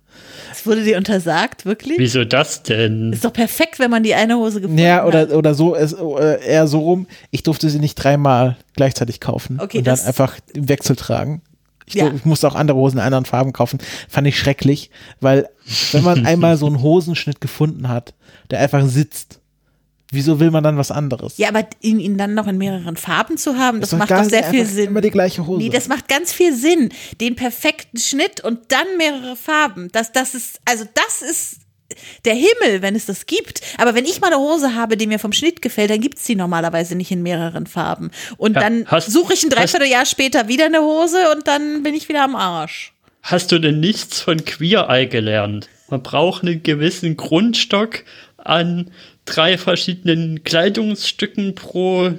Das 0.55 0.65
wurde 0.65 0.85
dir 0.85 0.97
untersagt, 0.97 1.65
wirklich? 1.65 1.99
Wieso 1.99 2.23
das 2.23 2.63
denn? 2.63 3.11
Ist 3.11 3.25
doch 3.25 3.33
perfekt, 3.33 3.77
wenn 3.77 3.91
man 3.91 4.03
die 4.03 4.15
eine 4.15 4.37
Hose 4.37 4.61
gefunden 4.61 4.81
ja, 4.81 5.05
oder, 5.05 5.19
hat. 5.19 5.31
oder 5.31 5.53
so, 5.53 5.75
es, 5.75 5.91
äh, 5.91 6.47
eher 6.47 6.67
so 6.67 6.79
rum. 6.79 7.07
Ich 7.29 7.43
durfte 7.43 7.69
sie 7.69 7.79
nicht 7.79 7.95
dreimal 7.95 8.55
gleichzeitig 8.73 9.19
kaufen 9.19 9.59
okay, 9.59 9.79
und 9.79 9.87
dann 9.87 9.99
einfach 9.99 10.37
im 10.53 10.69
Wechsel 10.69 10.95
tragen. 10.95 11.41
Ich, 11.85 11.95
ja. 11.95 12.09
ich, 12.13 12.23
musste 12.23 12.47
auch 12.47 12.55
andere 12.55 12.77
Hosen 12.77 12.99
in 12.99 13.03
anderen 13.03 13.25
Farben 13.25 13.51
kaufen. 13.51 13.79
Fand 14.07 14.27
ich 14.27 14.39
schrecklich, 14.39 14.91
weil 15.19 15.49
wenn 15.91 16.03
man 16.05 16.25
einmal 16.25 16.55
so 16.55 16.67
einen 16.67 16.81
Hosenschnitt 16.81 17.41
gefunden 17.41 17.89
hat, 17.89 18.13
der 18.49 18.61
einfach 18.61 18.85
sitzt, 18.87 19.41
Wieso 20.11 20.39
will 20.39 20.51
man 20.51 20.63
dann 20.63 20.77
was 20.77 20.91
anderes? 20.91 21.37
Ja, 21.37 21.49
aber 21.49 21.67
ihn, 21.81 21.99
ihn 21.99 22.17
dann 22.17 22.35
noch 22.35 22.47
in 22.47 22.57
mehreren 22.57 22.95
Farben 22.95 23.37
zu 23.37 23.57
haben, 23.57 23.81
das, 23.81 23.89
das 23.89 23.99
macht 23.99 24.11
doch 24.11 24.23
sehr 24.23 24.43
viel 24.43 24.65
Sinn. 24.65 24.87
Immer 24.87 25.01
die 25.01 25.09
gleiche 25.09 25.47
Hose. 25.47 25.63
Nee, 25.63 25.69
das 25.69 25.87
macht 25.87 26.07
ganz 26.07 26.31
viel 26.31 26.55
Sinn. 26.55 26.89
Den 27.19 27.35
perfekten 27.35 27.97
Schnitt 27.97 28.41
und 28.41 28.71
dann 28.71 28.85
mehrere 28.97 29.35
Farben. 29.35 29.89
Das, 29.91 30.11
das 30.11 30.35
ist, 30.35 30.59
also 30.65 30.85
das 30.93 31.27
ist 31.27 31.59
der 32.25 32.35
Himmel, 32.35 32.81
wenn 32.81 32.95
es 32.95 33.05
das 33.05 33.25
gibt. 33.25 33.61
Aber 33.77 33.95
wenn 33.95 34.05
ich 34.05 34.21
mal 34.21 34.27
eine 34.27 34.37
Hose 34.37 34.75
habe, 34.75 34.97
die 34.97 35.07
mir 35.07 35.19
vom 35.19 35.33
Schnitt 35.33 35.61
gefällt, 35.61 35.89
dann 35.89 36.01
gibt 36.01 36.17
es 36.17 36.23
die 36.23 36.35
normalerweise 36.35 36.95
nicht 36.95 37.11
in 37.11 37.23
mehreren 37.23 37.67
Farben. 37.67 38.11
Und 38.37 38.55
ja, 38.55 38.61
dann 38.61 38.85
suche 39.01 39.33
ich 39.33 39.43
ein 39.43 39.49
Dreivierteljahr 39.49 40.05
später 40.05 40.47
wieder 40.47 40.65
eine 40.65 40.81
Hose 40.81 41.31
und 41.35 41.47
dann 41.47 41.83
bin 41.83 41.93
ich 41.93 42.09
wieder 42.09 42.23
am 42.23 42.35
Arsch. 42.35 42.93
Hast 43.21 43.51
du 43.51 43.59
denn 43.59 43.79
nichts 43.79 44.21
von 44.21 44.45
Queer 44.45 44.87
Eye 44.89 45.07
gelernt? 45.07 45.67
Man 45.89 46.03
braucht 46.03 46.43
einen 46.43 46.63
gewissen 46.63 47.17
Grundstock 47.17 48.03
an 48.37 48.91
drei 49.25 49.57
verschiedenen 49.57 50.43
Kleidungsstücken 50.43 51.55
pro 51.55 52.11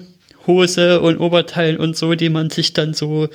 Hose 0.46 1.00
und 1.00 1.18
Oberteil 1.18 1.76
und 1.76 1.96
so, 1.96 2.14
die 2.14 2.28
man 2.28 2.50
sich 2.50 2.72
dann 2.72 2.94
so 2.94 3.28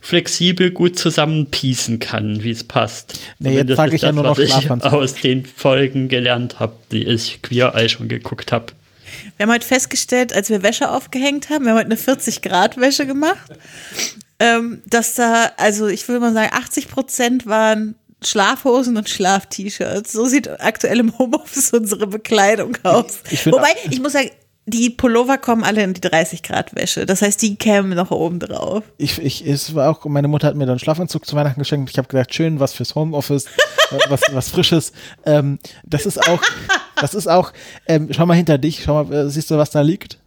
flexibel 0.00 0.70
gut 0.72 0.98
zusammenpiecen 0.98 2.00
kann, 2.00 2.42
wie 2.42 2.50
es 2.50 2.64
passt. 2.64 3.20
Nee, 3.38 3.56
jetzt 3.56 3.76
sage 3.76 3.94
ich 3.94 4.00
das, 4.00 4.08
ja 4.08 4.12
nur 4.12 4.24
noch 4.24 4.38
was 4.38 4.38
ich 4.38 4.70
aus 4.70 5.14
den 5.14 5.46
Folgen 5.46 6.08
gelernt 6.08 6.58
habe, 6.58 6.74
die 6.90 7.04
ich 7.04 7.40
Queer 7.42 7.74
Eye 7.74 7.88
schon 7.88 8.08
geguckt 8.08 8.50
habe. 8.50 8.66
Wir 9.36 9.46
haben 9.46 9.52
heute 9.52 9.66
festgestellt, 9.66 10.34
als 10.34 10.50
wir 10.50 10.62
Wäsche 10.62 10.90
aufgehängt 10.90 11.50
haben, 11.50 11.64
wir 11.64 11.72
haben 11.72 11.78
heute 11.78 11.86
eine 11.86 11.96
40 11.96 12.42
Grad 12.42 12.78
Wäsche 12.78 13.06
gemacht, 13.06 13.52
ähm, 14.40 14.82
dass 14.86 15.14
da, 15.14 15.52
also 15.56 15.86
ich 15.86 16.08
würde 16.08 16.20
mal 16.20 16.32
sagen, 16.32 16.50
80 16.52 16.88
Prozent 16.88 17.46
waren 17.46 17.94
Schlafhosen 18.26 18.96
und 18.96 19.08
Schlaf-T-Shirts. 19.08 20.12
So 20.12 20.26
sieht 20.26 20.48
aktuell 20.60 21.00
im 21.00 21.18
Homeoffice 21.18 21.72
unsere 21.72 22.06
Bekleidung 22.06 22.76
aus. 22.82 23.20
Ich 23.30 23.46
Wobei, 23.46 23.74
ich 23.90 24.00
muss 24.00 24.12
sagen, 24.12 24.30
die 24.64 24.90
Pullover 24.90 25.38
kommen 25.38 25.64
alle 25.64 25.82
in 25.82 25.92
die 25.92 26.00
30 26.00 26.42
Grad 26.42 26.74
Wäsche. 26.76 27.04
Das 27.04 27.22
heißt, 27.22 27.42
die 27.42 27.56
kämen 27.56 27.94
noch 27.94 28.12
oben 28.12 28.38
drauf. 28.38 28.84
Ich, 28.96 29.20
ich, 29.20 29.46
es 29.46 29.74
war 29.74 29.90
auch, 29.90 30.04
meine 30.04 30.28
Mutter 30.28 30.46
hat 30.46 30.54
mir 30.54 30.66
dann 30.66 30.78
Schlafanzug 30.78 31.26
zu 31.26 31.34
Weihnachten 31.34 31.58
geschenkt. 31.58 31.90
Ich 31.90 31.98
habe 31.98 32.08
gedacht, 32.08 32.32
schön, 32.32 32.60
was 32.60 32.72
fürs 32.72 32.94
Homeoffice, 32.94 33.46
äh, 33.90 33.98
was, 34.08 34.22
was 34.30 34.50
Frisches. 34.50 34.92
Ähm, 35.26 35.58
das 35.84 36.06
ist 36.06 36.28
auch, 36.28 36.40
das 37.00 37.14
ist 37.14 37.26
auch, 37.26 37.52
ähm, 37.86 38.08
schau 38.12 38.26
mal 38.26 38.34
hinter 38.34 38.58
dich, 38.58 38.84
schau 38.84 39.02
mal, 39.02 39.12
äh, 39.12 39.30
siehst 39.30 39.50
du, 39.50 39.58
was 39.58 39.70
da 39.70 39.80
liegt? 39.80 40.18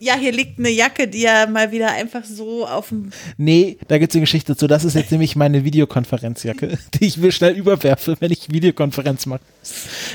Ja, 0.00 0.14
hier 0.14 0.32
liegt 0.32 0.58
eine 0.58 0.70
Jacke, 0.70 1.08
die 1.08 1.22
ja 1.22 1.46
mal 1.46 1.72
wieder 1.72 1.90
einfach 1.92 2.24
so 2.24 2.66
auf 2.66 2.88
dem. 2.90 3.10
Nee, 3.36 3.78
da 3.88 3.98
gibt 3.98 4.12
es 4.12 4.16
eine 4.16 4.22
Geschichte 4.22 4.56
zu. 4.56 4.66
Das 4.66 4.84
ist 4.84 4.94
jetzt 4.94 5.10
nämlich 5.10 5.36
meine 5.36 5.64
Videokonferenzjacke, 5.64 6.78
die 6.94 7.04
ich 7.06 7.16
mir 7.16 7.32
schnell 7.32 7.54
überwerfe, 7.54 8.16
wenn 8.20 8.30
ich 8.30 8.50
Videokonferenz 8.50 9.26
mache. 9.26 9.40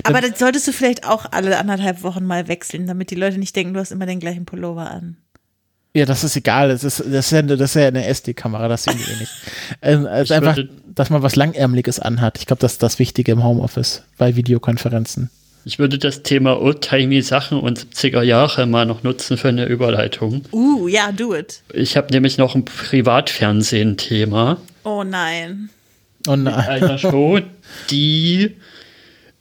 Aber 0.03 0.21
das 0.21 0.39
solltest 0.39 0.67
du 0.67 0.71
vielleicht 0.71 1.07
auch 1.07 1.25
alle 1.31 1.57
anderthalb 1.57 2.03
Wochen 2.03 2.25
mal 2.25 2.47
wechseln, 2.47 2.87
damit 2.87 3.11
die 3.11 3.15
Leute 3.15 3.37
nicht 3.37 3.55
denken, 3.55 3.73
du 3.73 3.79
hast 3.79 3.91
immer 3.91 4.05
den 4.05 4.19
gleichen 4.19 4.45
Pullover 4.45 4.89
an. 4.89 5.17
Ja, 5.95 6.05
das 6.05 6.23
ist 6.23 6.35
egal. 6.35 6.69
Das 6.69 6.83
ist, 6.83 6.99
das 6.99 7.07
ist, 7.07 7.31
ja, 7.31 7.41
das 7.43 7.61
ist 7.61 7.75
ja 7.75 7.87
eine 7.87 8.05
SD-Kamera, 8.07 8.67
das 8.67 8.83
sehen 8.83 8.97
die 8.97 9.11
eh 9.11 9.19
nicht. 9.19 9.31
Ähm, 9.81 10.05
also 10.05 10.33
einfach, 10.33 10.57
dass 10.87 11.09
man 11.09 11.23
was 11.23 11.35
Langärmeliges 11.35 11.99
anhat. 11.99 12.37
Ich 12.37 12.45
glaube, 12.45 12.61
das 12.61 12.73
ist 12.73 12.83
das 12.83 12.99
Wichtige 12.99 13.33
im 13.33 13.43
Homeoffice 13.43 14.03
bei 14.17 14.35
Videokonferenzen. 14.37 15.29
Ich 15.65 15.79
würde 15.79 15.97
das 15.97 16.23
Thema 16.23 16.61
oldtimey 16.61 17.21
Sachen 17.21 17.59
und 17.59 17.79
70er 17.79 18.21
Jahre 18.21 18.65
mal 18.65 18.85
noch 18.85 19.03
nutzen 19.03 19.37
für 19.37 19.47
eine 19.47 19.65
Überleitung. 19.65 20.43
Uh, 20.51 20.87
ja, 20.87 21.11
do 21.11 21.33
it. 21.33 21.61
Ich 21.73 21.95
habe 21.95 22.11
nämlich 22.11 22.37
noch 22.37 22.55
ein 22.55 22.65
Privatfernsehen-Thema. 22.65 24.57
Oh 24.83 25.03
nein. 25.03 25.69
Oh 26.27 26.35
nein. 26.35 26.55
Mit 26.55 26.65
einer 26.83 26.97
Show, 26.97 27.39
die 27.89 28.55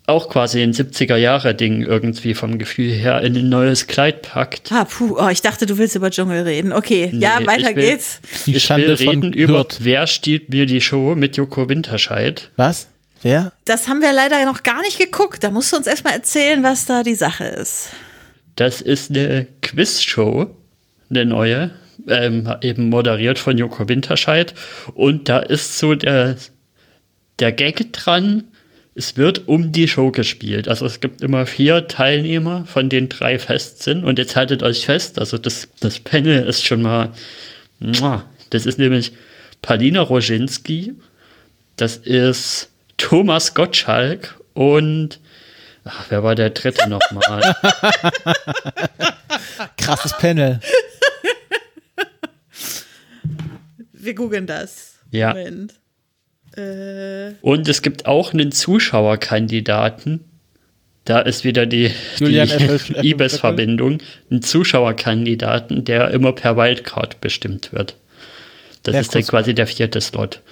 auch 0.06 0.28
quasi 0.28 0.62
ein 0.62 0.72
70er 0.72 1.16
Jahre 1.16 1.54
Ding 1.54 1.82
irgendwie 1.82 2.34
vom 2.34 2.58
Gefühl 2.58 2.90
her 2.92 3.22
in 3.22 3.36
ein 3.36 3.48
neues 3.48 3.86
Kleid 3.86 4.22
packt. 4.22 4.70
Ah, 4.72 4.84
puh, 4.84 5.16
oh, 5.18 5.28
ich 5.28 5.42
dachte, 5.42 5.66
du 5.66 5.78
willst 5.78 5.94
über 5.96 6.10
Dschungel 6.10 6.42
reden. 6.42 6.72
Okay, 6.72 7.10
nee, 7.12 7.20
ja, 7.20 7.38
weiter 7.46 7.74
will, 7.74 7.84
geht's. 7.84 8.20
Die 8.46 8.56
ich 8.56 8.68
will 8.70 8.92
reden 8.92 9.32
über 9.32 9.66
Wer 9.78 10.06
stiehlt 10.06 10.50
mir 10.50 10.66
die 10.66 10.80
Show 10.80 11.14
mit 11.14 11.36
Joko 11.36 11.68
Winterscheid. 11.68 12.50
Was? 12.56 12.88
Wer? 13.22 13.52
Das 13.64 13.88
haben 13.88 14.00
wir 14.00 14.12
leider 14.12 14.44
noch 14.44 14.62
gar 14.62 14.82
nicht 14.82 14.98
geguckt. 14.98 15.44
Da 15.44 15.50
musst 15.50 15.72
du 15.72 15.76
uns 15.76 15.86
erstmal 15.86 16.14
erzählen, 16.14 16.62
was 16.62 16.86
da 16.86 17.02
die 17.02 17.14
Sache 17.14 17.44
ist. 17.44 17.90
Das 18.56 18.80
ist 18.80 19.10
eine 19.10 19.46
Quizshow, 19.62 20.54
eine 21.08 21.24
neue, 21.24 21.70
ähm, 22.08 22.52
eben 22.60 22.88
moderiert 22.88 23.38
von 23.38 23.56
Joko 23.56 23.88
Winterscheid. 23.88 24.54
Und 24.94 25.28
da 25.28 25.38
ist 25.38 25.78
so 25.78 25.94
der, 25.94 26.36
der 27.38 27.52
Gag 27.52 27.92
dran, 27.92 28.44
es 28.94 29.16
wird 29.16 29.48
um 29.48 29.72
die 29.72 29.88
Show 29.88 30.10
gespielt. 30.10 30.68
Also 30.68 30.84
es 30.84 31.00
gibt 31.00 31.22
immer 31.22 31.46
vier 31.46 31.88
Teilnehmer, 31.88 32.66
von 32.66 32.88
denen 32.88 33.08
drei 33.08 33.38
fest 33.38 33.82
sind. 33.82 34.04
Und 34.04 34.18
jetzt 34.18 34.36
haltet 34.36 34.62
euch 34.62 34.84
fest, 34.84 35.18
also 35.18 35.38
das, 35.38 35.68
das 35.80 35.98
Panel 36.00 36.44
ist 36.44 36.66
schon 36.66 36.82
mal, 36.82 37.12
das 38.50 38.66
ist 38.66 38.78
nämlich 38.78 39.12
Palina 39.62 40.02
Roginski, 40.02 40.94
das 41.76 41.96
ist 41.96 42.71
Thomas 42.96 43.54
Gottschalk 43.54 44.40
und 44.54 45.20
Ach, 45.84 46.06
wer 46.10 46.22
war 46.22 46.36
der 46.36 46.50
dritte 46.50 46.88
nochmal? 46.88 47.56
Krasses 49.76 50.16
Panel. 50.16 50.60
Wir 53.92 54.14
googeln 54.14 54.46
das. 54.46 54.96
Ja. 55.10 55.28
Moment. 55.34 55.74
Äh, 56.56 57.32
Und 57.40 57.68
es 57.68 57.82
gibt 57.82 58.06
auch 58.06 58.32
einen 58.32 58.52
Zuschauerkandidaten. 58.52 60.24
Da 61.04 61.20
ist 61.20 61.42
wieder 61.44 61.66
die, 61.66 61.90
Julian 62.18 62.48
die. 62.48 63.08
IBES-Verbindung. 63.10 63.98
Ein 64.30 64.42
Zuschauerkandidaten, 64.42 65.84
der 65.84 66.10
immer 66.10 66.32
per 66.32 66.56
Wildcard 66.56 67.20
bestimmt 67.20 67.72
wird. 67.72 67.96
Das 68.84 68.92
Der 68.92 69.00
ist 69.00 69.14
dann 69.14 69.22
quasi 69.22 69.54
der 69.54 69.66
vierte 69.66 70.00
Slot. 70.00 70.42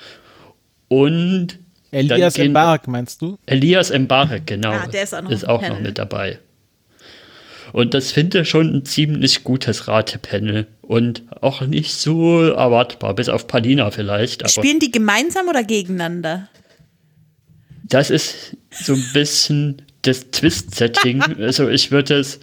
Und 0.89 1.59
Elias 1.91 2.35
gehen- 2.35 2.53
Mbarek, 2.53 2.87
meinst 2.89 3.21
du? 3.23 3.39
Elias 3.47 3.91
Mbarek, 3.91 4.47
genau. 4.47 4.73
Ah, 4.73 4.87
der 4.87 5.03
ist 5.03 5.15
auch 5.15 5.23
noch 5.23 5.31
im 5.31 5.45
auch 5.45 5.69
noch 5.69 5.81
mit 5.81 5.99
dabei. 5.99 6.39
Und 7.73 7.95
das 7.95 8.11
finde 8.13 8.41
ich 8.41 8.49
schon 8.49 8.75
ein 8.75 8.85
ziemlich 8.85 9.45
gutes 9.45 9.87
Ratepanel. 9.87 10.67
Und 10.83 11.23
auch 11.41 11.61
nicht 11.63 11.93
so 11.95 12.43
erwartbar, 12.43 13.15
bis 13.15 13.29
auf 13.29 13.47
Palina 13.47 13.91
vielleicht. 13.93 14.43
Aber 14.43 14.51
spielen 14.51 14.81
die 14.81 14.91
gemeinsam 14.91 15.49
oder 15.49 15.63
gegeneinander? 15.63 16.49
das 17.91 18.11
ist 18.11 18.57
so 18.71 18.95
ein 18.95 19.05
bisschen 19.13 19.83
das 20.03 20.31
Twist-Setting. 20.31 21.23
also 21.41 21.69
ich 21.69 21.91
würde 21.91 22.15
es 22.15 22.41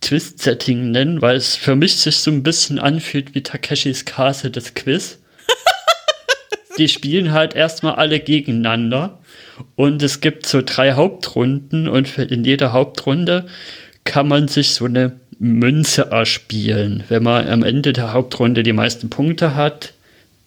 Twist-Setting 0.00 0.90
nennen, 0.90 1.22
weil 1.22 1.36
es 1.36 1.54
für 1.54 1.76
mich 1.76 1.96
sich 1.96 2.16
so 2.16 2.30
ein 2.30 2.42
bisschen 2.42 2.78
anfühlt 2.78 3.34
wie 3.34 3.42
Takeshis 3.42 4.04
Castle 4.04 4.50
das 4.50 4.74
Quiz. 4.74 5.18
Die 6.78 6.88
spielen 6.88 7.32
halt 7.32 7.54
erstmal 7.54 7.94
alle 7.94 8.20
gegeneinander 8.20 9.18
und 9.76 10.02
es 10.02 10.20
gibt 10.20 10.46
so 10.46 10.60
drei 10.64 10.92
Hauptrunden 10.92 11.88
und 11.88 12.18
in 12.18 12.44
jeder 12.44 12.72
Hauptrunde 12.72 13.46
kann 14.04 14.28
man 14.28 14.48
sich 14.48 14.70
so 14.74 14.84
eine 14.84 15.12
Münze 15.38 16.10
erspielen. 16.10 17.04
Wenn 17.08 17.22
man 17.22 17.48
am 17.48 17.62
Ende 17.62 17.92
der 17.92 18.12
Hauptrunde 18.12 18.62
die 18.62 18.72
meisten 18.72 19.10
Punkte 19.10 19.54
hat, 19.54 19.94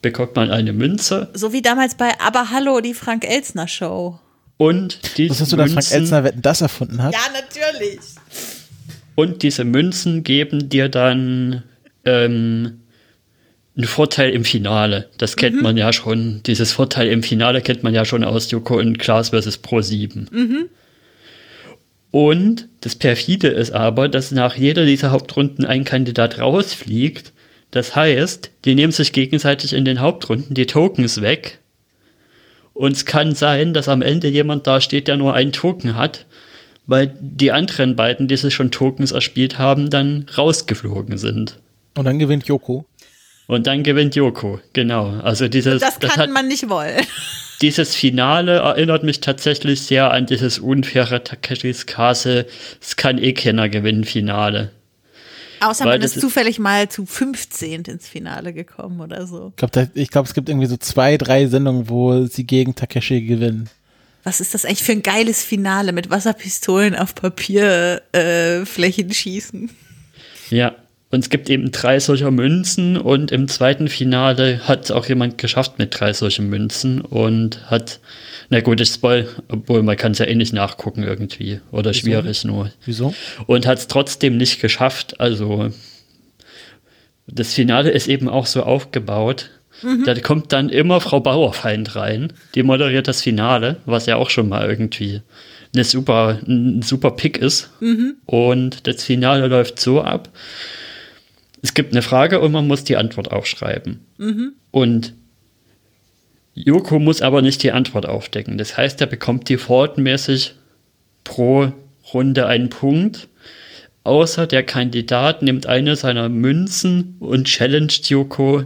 bekommt 0.01 0.35
man 0.35 0.49
eine 0.51 0.71
Münze 0.73 1.29
So 1.33 1.51
wie 1.53 1.61
damals 1.61 1.95
bei 1.95 2.11
Aber 2.19 2.51
Hallo, 2.51 2.79
die 2.81 2.93
Frank 2.93 3.25
Elstner 3.29 3.67
Show. 3.67 4.19
und 4.57 5.17
diese 5.17 5.31
Wusstest 5.31 5.51
du, 5.51 5.57
dass 5.57 5.71
Frank 5.73 5.85
Münzen- 5.85 5.93
Elzner 6.01 6.23
Wetten 6.23 6.41
das 6.41 6.61
erfunden 6.61 7.03
hat? 7.03 7.13
Ja, 7.13 7.19
natürlich. 7.33 7.99
Und 9.15 9.43
diese 9.43 9.65
Münzen 9.65 10.23
geben 10.23 10.69
dir 10.69 10.87
dann 10.89 11.63
ähm, 12.05 12.78
einen 13.79 13.87
Vorteil 13.87 14.31
im 14.31 14.43
Finale. 14.43 15.07
Das 15.17 15.37
kennt 15.37 15.61
man 15.61 15.77
ja 15.77 15.93
schon. 15.93 16.41
Dieses 16.45 16.73
Vorteil 16.73 17.07
im 17.07 17.23
Finale 17.23 17.61
kennt 17.61 17.81
man 17.81 17.93
ja 17.93 18.03
schon 18.03 18.25
aus 18.25 18.51
Joko 18.51 18.77
und 18.77 18.99
Klaas 18.99 19.29
vs. 19.29 19.59
Pro 19.59 19.79
7. 19.79 20.27
Und 22.11 22.67
das 22.81 22.95
perfide 22.95 23.47
ist 23.47 23.71
aber, 23.71 24.09
dass 24.09 24.31
nach 24.31 24.55
jeder 24.55 24.85
dieser 24.85 25.11
Hauptrunden 25.11 25.63
ein 25.63 25.85
Kandidat 25.85 26.39
rausfliegt. 26.39 27.31
Das 27.71 27.95
heißt, 27.95 28.51
die 28.65 28.75
nehmen 28.75 28.91
sich 28.91 29.13
gegenseitig 29.13 29.71
in 29.71 29.85
den 29.85 30.01
Hauptrunden 30.01 30.55
die 30.55 30.65
Tokens 30.65 31.21
weg. 31.21 31.59
Und 32.73 32.97
es 32.97 33.05
kann 33.05 33.33
sein, 33.33 33.73
dass 33.73 33.87
am 33.87 34.01
Ende 34.01 34.27
jemand 34.27 34.67
da 34.67 34.81
steht, 34.81 35.07
der 35.07 35.15
nur 35.15 35.35
einen 35.35 35.53
Token 35.53 35.95
hat, 35.95 36.25
weil 36.85 37.13
die 37.21 37.53
anderen 37.53 37.95
beiden, 37.95 38.27
die 38.27 38.35
sich 38.35 38.53
schon 38.53 38.71
Tokens 38.71 39.11
erspielt 39.11 39.57
haben, 39.57 39.89
dann 39.89 40.25
rausgeflogen 40.37 41.17
sind. 41.17 41.59
Und 41.95 42.03
dann 42.03 42.19
gewinnt 42.19 42.45
Joko. 42.45 42.85
Und 43.49 43.65
dann 43.65 43.81
gewinnt 43.81 44.15
Joko, 44.15 44.59
genau. 44.73 45.09
Also 45.23 45.47
dieses, 45.47 45.81
Das 45.81 45.99
kann 45.99 46.17
hat, 46.17 46.29
man 46.29 46.47
nicht 46.47 46.69
wollen. 46.69 47.03
dieses 47.63 47.95
Finale 47.95 48.57
erinnert 48.57 49.01
mich 49.01 49.21
tatsächlich 49.21 49.81
sehr 49.81 50.11
an 50.11 50.27
dieses 50.27 50.59
unfaire 50.59 51.23
Takeshis 51.23 51.87
Castle, 51.87 52.45
es 52.79 52.95
kann 52.95 53.17
eh 53.17 53.33
keiner 53.33 53.67
gewinnen 53.67 54.03
Finale. 54.03 54.69
Außer 55.61 55.85
Weil 55.85 55.93
man 55.93 56.01
das 56.01 56.15
ist 56.15 56.21
zufällig 56.21 56.59
mal 56.59 56.89
zu 56.89 57.07
15 57.07 57.85
ins 57.85 58.07
Finale 58.07 58.53
gekommen 58.53 59.01
oder 59.01 59.25
so. 59.25 59.47
Ich 59.47 59.55
glaube, 59.55 59.89
glaub, 60.11 60.27
es 60.27 60.35
gibt 60.35 60.47
irgendwie 60.47 60.67
so 60.67 60.77
zwei, 60.77 61.17
drei 61.17 61.47
Sendungen, 61.47 61.89
wo 61.89 62.27
sie 62.27 62.43
gegen 62.43 62.75
Takeshi 62.75 63.23
gewinnen. 63.23 63.67
Was 64.23 64.41
ist 64.41 64.53
das 64.53 64.63
eigentlich 64.63 64.83
für 64.83 64.91
ein 64.91 65.01
geiles 65.01 65.43
Finale 65.43 65.91
mit 65.91 66.11
Wasserpistolen 66.11 66.95
auf 66.95 67.15
Papierflächen 67.15 69.09
äh, 69.09 69.13
schießen? 69.13 69.71
Ja. 70.51 70.75
Und 71.11 71.21
es 71.21 71.29
gibt 71.29 71.49
eben 71.49 71.71
drei 71.71 71.99
solcher 71.99 72.29
Münzen 72.29 72.95
und 72.95 73.31
im 73.31 73.47
zweiten 73.47 73.87
Finale 73.87 74.67
hat 74.67 74.85
es 74.85 74.91
auch 74.91 75.07
jemand 75.07 75.39
geschafft 75.39 75.79
mit 75.79 75.99
drei 75.99 76.13
solchen 76.13 76.49
Münzen 76.49 77.01
und 77.01 77.69
hat, 77.71 77.99
na 78.49 78.61
gut, 78.61 78.79
ich 78.79 78.89
spoil, 78.89 79.27
obwohl 79.47 79.81
man 79.81 79.97
kann 79.97 80.11
es 80.11 80.19
ja 80.19 80.25
eh 80.25 80.35
nicht 80.35 80.53
nachgucken 80.53 81.01
irgendwie 81.01 81.61
oder 81.71 81.93
schwierig 81.93 82.45
nur. 82.45 82.71
Wieso? 82.85 83.13
und 83.47 83.65
hat 83.65 83.79
es 83.79 83.87
trotzdem 83.87 84.37
nicht 84.37 84.61
geschafft. 84.61 85.19
Also 85.19 85.71
das 87.25 87.53
Finale 87.53 87.89
ist 87.89 88.07
eben 88.07 88.29
auch 88.29 88.45
so 88.45 88.61
aufgebaut. 88.63 89.49
Da 90.05 90.13
kommt 90.15 90.51
dann 90.51 90.69
immer 90.69 90.99
Frau 90.99 91.21
Bauerfeind 91.21 91.95
rein, 91.95 92.33
die 92.53 92.63
moderiert 92.63 93.07
das 93.07 93.21
Finale, 93.21 93.77
was 93.85 94.05
ja 94.07 94.17
auch 94.17 94.29
schon 94.29 94.49
mal 94.49 94.69
irgendwie 94.69 95.21
eine 95.73 95.85
super, 95.85 96.39
ein 96.47 96.81
super 96.81 97.11
Pick 97.11 97.37
ist. 97.37 97.71
Und 98.25 98.85
das 98.87 99.03
Finale 99.03 99.47
läuft 99.47 99.79
so 99.79 100.01
ab. 100.01 100.29
Es 101.61 101.73
gibt 101.73 101.91
eine 101.91 102.01
Frage 102.01 102.39
und 102.39 102.51
man 102.51 102.67
muss 102.67 102.83
die 102.83 102.97
Antwort 102.97 103.31
aufschreiben. 103.31 103.99
Und 104.71 105.13
Joko 106.53 106.99
muss 106.99 107.21
aber 107.21 107.41
nicht 107.41 107.63
die 107.63 107.71
Antwort 107.71 108.05
aufdecken. 108.05 108.57
Das 108.57 108.75
heißt, 108.77 108.99
er 109.01 109.07
bekommt 109.07 109.49
defaultmäßig 109.49 110.55
pro 111.23 111.71
Runde 112.13 112.47
einen 112.47 112.69
Punkt. 112.69 113.27
Außer 114.03 114.47
der 114.47 114.63
Kandidat 114.63 115.41
nimmt 115.41 115.67
eine 115.67 115.95
seiner 115.95 116.29
Münzen 116.29 117.15
und 117.19 117.47
challenged 117.47 118.09
Joko, 118.09 118.63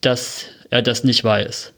dass 0.00 0.46
er 0.70 0.82
das 0.82 1.04
nicht 1.04 1.22
weiß. 1.22 1.72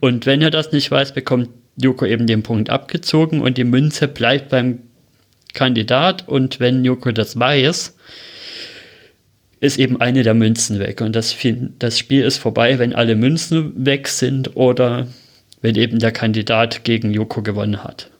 Und 0.00 0.26
wenn 0.26 0.42
er 0.42 0.50
das 0.50 0.72
nicht 0.72 0.90
weiß, 0.90 1.14
bekommt 1.14 1.48
Joko 1.76 2.04
eben 2.04 2.26
den 2.26 2.42
Punkt 2.42 2.70
abgezogen 2.70 3.40
und 3.40 3.56
die 3.56 3.64
Münze 3.64 4.08
bleibt 4.08 4.50
beim 4.50 4.80
Kandidat. 5.54 6.28
Und 6.28 6.60
wenn 6.60 6.84
Joko 6.84 7.12
das 7.12 7.38
weiß, 7.38 7.96
ist 9.60 9.78
eben 9.78 10.00
eine 10.00 10.22
der 10.22 10.34
Münzen 10.34 10.78
weg. 10.78 11.00
Und 11.00 11.14
das, 11.16 11.36
das 11.78 11.98
Spiel 11.98 12.24
ist 12.24 12.38
vorbei, 12.38 12.78
wenn 12.78 12.94
alle 12.94 13.16
Münzen 13.16 13.84
weg 13.84 14.08
sind 14.08 14.56
oder 14.56 15.08
wenn 15.60 15.74
eben 15.74 15.98
der 15.98 16.12
Kandidat 16.12 16.84
gegen 16.84 17.12
Joko 17.12 17.42
gewonnen 17.42 17.82
hat. 17.82 18.10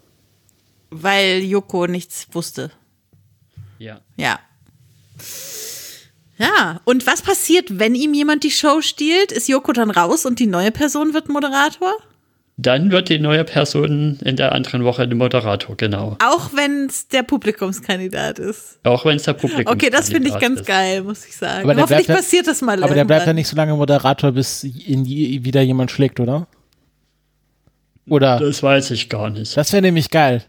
Weil 0.91 1.43
Joko 1.43 1.87
nichts 1.87 2.27
wusste. 2.33 2.71
Ja. 3.79 4.01
Ja. 4.17 4.41
Ja, 6.39 6.81
und 6.85 7.07
was 7.07 7.23
passiert, 7.23 7.79
wenn 7.79 7.95
ihm 7.95 8.15
jemand 8.15 8.45
die 8.45 8.51
Show 8.51 8.81
stiehlt? 8.81 9.33
Ist 9.33 9.49
Joko 9.49 9.73
dann 9.73 9.91
raus 9.91 10.25
und 10.25 10.39
die 10.39 10.47
neue 10.47 10.71
Person 10.71 11.13
wird 11.13 11.29
Moderator? 11.29 11.93
Dann 12.61 12.91
wird 12.91 13.09
die 13.09 13.21
neue 13.21 13.45
Person 13.45 14.19
in 14.25 14.35
der 14.35 14.51
anderen 14.51 14.83
Woche 14.83 15.07
der 15.07 15.17
Moderator, 15.17 15.77
genau. 15.77 16.17
Auch 16.21 16.51
wenn 16.57 16.87
es 16.87 17.07
der 17.07 17.23
Publikumskandidat 17.23 18.41
ist. 18.41 18.81
Auch 18.83 19.05
wenn 19.05 19.15
es 19.17 19.23
der 19.23 19.35
Publikum 19.35 19.73
Okay, 19.73 19.91
das 19.91 20.09
finde 20.11 20.29
ich 20.29 20.39
ganz 20.41 20.61
ist. 20.63 20.67
geil, 20.67 21.05
muss 21.05 21.25
ich 21.25 21.37
sagen. 21.37 21.63
Aber 21.63 21.75
der 21.75 21.85
Hoffentlich 21.85 22.07
bleibt 22.07 22.19
ja- 22.19 22.25
passiert 22.25 22.47
das 22.49 22.61
mal 22.61 22.83
Aber 22.83 22.95
der 22.95 23.05
bleibt 23.05 23.11
ja 23.11 23.17
irgendwann. 23.27 23.37
nicht 23.37 23.47
so 23.47 23.55
lange 23.57 23.75
Moderator, 23.77 24.33
bis 24.33 24.65
ihn 24.65 25.07
wieder 25.07 25.61
jemand 25.63 25.93
schlägt, 25.93 26.19
oder? 26.19 26.49
Oder? 28.09 28.41
Das 28.41 28.61
weiß 28.63 28.91
ich 28.91 29.09
gar 29.09 29.31
nicht. 29.31 29.57
Das 29.57 29.73
wäre 29.73 29.83
nämlich 29.83 30.11
geil. 30.11 30.43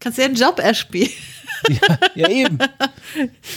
Kannst 0.00 0.18
du 0.18 0.22
ja 0.22 0.28
einen 0.28 0.36
Job 0.36 0.58
erspielen. 0.58 1.08
Ja, 1.68 1.98
ja 2.14 2.28
eben. 2.28 2.58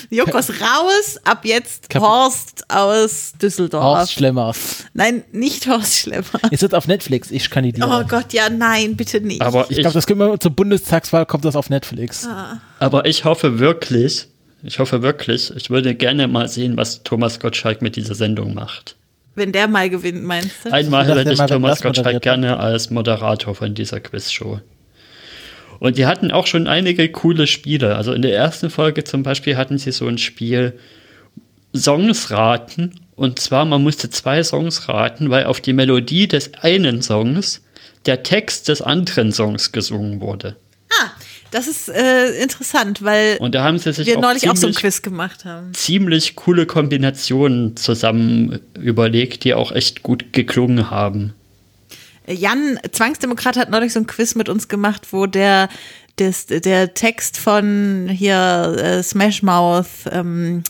Joko 0.10 0.38
ist 0.38 0.50
raus, 0.62 1.20
ab 1.24 1.44
jetzt 1.46 1.90
Kap- 1.90 2.02
Horst 2.02 2.64
aus 2.70 3.34
Düsseldorf. 3.42 3.84
Horst 3.84 4.14
Schlemmer. 4.14 4.54
Nein, 4.94 5.24
nicht 5.32 5.68
Horst 5.68 5.98
Schlemmer. 5.98 6.26
Ist 6.52 6.62
jetzt 6.62 6.76
auf 6.76 6.88
Netflix. 6.88 7.32
Ich 7.32 7.50
kandidiere. 7.50 7.88
Oh 7.88 8.08
Gott, 8.08 8.34
ja, 8.34 8.50
nein, 8.50 8.96
bitte 8.96 9.22
nicht. 9.22 9.42
Aber 9.42 9.66
ich 9.70 9.78
ich, 9.78 9.82
glaube, 9.82 9.94
das 9.94 10.08
kommt 10.08 10.22
immer 10.22 10.40
zur 10.40 10.52
Bundestagswahl 10.52 11.26
kommt 11.26 11.46
das 11.46 11.56
auf 11.56 11.70
Netflix. 11.70 12.28
aber 12.80 13.06
ich 13.06 13.26
hoffe 13.26 13.60
wirklich, 13.60 14.28
ich 14.64 14.80
hoffe 14.80 15.02
wirklich, 15.02 15.54
ich 15.56 15.70
würde 15.70 15.96
gerne 15.96 16.28
mal 16.28 16.48
sehen, 16.48 16.78
was 16.78 17.04
Thomas 17.04 17.40
Gottschalk 17.40 17.82
mit 17.82 17.96
dieser 17.96 18.16
Sendung 18.16 18.54
macht. 18.54 18.96
Wenn 19.36 19.52
der 19.52 19.68
mal 19.68 19.90
gewinnt, 19.90 20.24
meinst 20.24 20.52
du? 20.66 20.72
Einmal 20.74 21.06
hätte 21.08 21.32
ich 21.32 21.40
Thomas 21.40 21.82
Gottschalk 21.82 22.22
gerne 22.22 22.58
als 22.60 22.90
Moderator 22.90 23.56
von 23.56 23.74
dieser 23.74 24.00
Quizshow. 24.00 24.60
Und 25.80 25.98
die 25.98 26.06
hatten 26.06 26.32
auch 26.32 26.46
schon 26.46 26.68
einige 26.68 27.10
coole 27.10 27.48
Spiele. 27.48 27.96
Also 27.96 28.14
in 28.14 28.22
der 28.22 28.36
ersten 28.36 28.70
Folge 28.70 29.04
zum 29.04 29.24
Beispiel 29.24 29.58
hatten 29.58 29.78
sie 29.78 29.92
so 29.92 30.08
ein 30.08 30.18
Spiel 30.18 30.78
Songs 31.76 32.32
raten. 32.32 32.96
Und 33.16 33.40
zwar, 33.40 33.66
man 33.66 33.84
musste 33.84 34.10
zwei 34.10 34.44
Songs 34.44 34.88
raten, 34.90 35.30
weil 35.30 35.46
auf 35.46 35.62
die 35.62 35.74
Melodie 35.74 36.28
des 36.28 36.54
einen 36.62 37.02
Songs 37.02 37.62
der 38.06 38.24
Text 38.24 38.68
des 38.68 38.82
anderen 38.82 39.32
Songs 39.32 39.72
gesungen 39.72 40.22
wurde. 40.22 40.56
Ah, 41.02 41.10
das 41.52 41.68
ist 41.68 41.90
äh, 41.90 42.42
interessant, 42.42 43.04
weil 43.04 43.38
Und 43.40 43.56
da 43.56 43.64
haben 43.64 43.78
sie 43.78 43.92
sich 43.92 44.08
wir 44.08 44.18
auch 44.18 44.22
neulich 44.22 44.50
auch 44.50 44.56
so 44.56 44.68
ein 44.68 44.74
ziemlich, 44.74 44.78
Quiz 44.78 45.02
gemacht 45.02 45.46
haben. 45.46 45.74
ziemlich 45.74 46.36
coole 46.36 46.66
Kombinationen 46.66 47.76
zusammen 47.76 48.60
überlegt, 48.80 49.44
die 49.44 49.54
auch 49.54 49.72
echt 49.72 50.04
gut 50.04 50.32
geklungen 50.32 50.90
haben. 50.90 51.34
Jan, 52.30 52.80
Zwangsdemokrat, 52.92 53.58
hat 53.58 53.70
neulich 53.70 53.94
so 53.94 54.00
ein 54.00 54.08
Quiz 54.08 54.36
mit 54.36 54.50
uns 54.50 54.68
gemacht, 54.68 55.08
wo 55.12 55.26
der, 55.26 55.70
des, 56.18 56.46
der 56.48 56.94
Text 56.94 57.38
von 57.38 58.08
hier 58.10 58.76
äh, 58.80 59.04
Smash 59.04 59.42
Mouth, 59.42 59.88
ähm, 60.12 60.64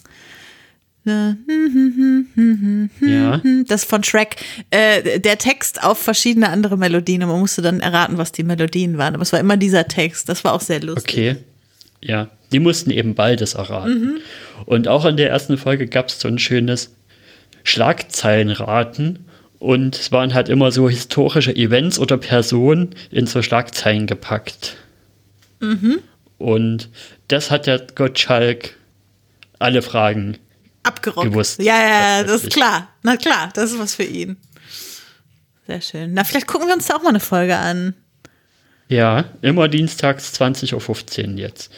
Ja. 3.02 3.42
das 3.68 3.84
von 3.84 4.04
Shrek, 4.04 4.36
äh, 4.70 5.20
der 5.20 5.38
Text 5.38 5.84
auf 5.84 5.98
verschiedene 5.98 6.50
andere 6.50 6.78
Melodien 6.78 7.24
und 7.24 7.30
man 7.30 7.40
musste 7.40 7.62
dann 7.62 7.80
erraten, 7.80 8.18
was 8.18 8.32
die 8.32 8.44
Melodien 8.44 8.98
waren. 8.98 9.16
Aber 9.16 9.24
es 9.24 9.34
war 9.34 9.40
immer 9.40 9.58
dieser 9.58 9.88
Text. 9.88 10.30
Das 10.30 10.44
war 10.44 10.54
auch 10.54 10.62
sehr 10.62 10.82
lustig. 10.82 11.14
Okay. 11.14 11.36
Ja, 12.02 12.30
die 12.52 12.60
mussten 12.60 12.92
eben 12.92 13.16
beides 13.16 13.56
erraten. 13.56 14.20
Und 14.66 14.88
auch 14.88 15.06
in 15.06 15.18
der 15.18 15.30
ersten 15.30 15.58
Folge 15.58 15.88
gab 15.88 16.10
es 16.10 16.20
so 16.20 16.28
ein 16.28 16.40
schönes 16.40 16.92
Schlagzeilenraten. 17.64 19.26
Und 19.60 19.96
es 19.98 20.12
waren 20.12 20.34
halt 20.34 20.48
immer 20.48 20.72
so 20.72 20.90
historische 20.90 21.54
Events 21.56 22.00
oder 22.00 22.18
Personen 22.18 22.96
in 23.12 23.28
so 23.28 23.42
Schlagzeilen 23.42 24.08
gepackt. 24.08 24.78
Und 26.38 26.90
das 27.28 27.52
hat 27.52 27.68
der 27.68 27.86
Gottschalk 27.94 28.78
alle 29.60 29.82
Fragen. 29.82 30.38
Abgerockt. 30.84 31.28
Gewusst. 31.28 31.62
Ja, 31.62 31.78
ja, 31.78 32.18
ja, 32.20 32.24
das 32.24 32.46
ist 32.46 32.54
klar. 32.54 32.88
Na 33.04 33.18
klar, 33.18 33.50
das 33.54 33.74
ist 33.74 33.80
was 33.80 33.96
für 33.96 34.04
ihn. 34.04 34.38
Sehr 35.68 35.82
schön. 35.82 36.14
Na, 36.14 36.24
vielleicht 36.24 36.48
gucken 36.48 36.68
wir 36.68 36.74
uns 36.74 36.88
da 36.88 36.96
auch 36.96 37.04
mal 37.04 37.10
eine 37.10 37.20
Folge 37.20 37.58
an. 37.58 37.94
Ja, 38.88 39.26
immer 39.42 39.68
dienstags 39.68 40.34
20.15 40.40 41.34
Uhr 41.34 41.38
jetzt. 41.38 41.72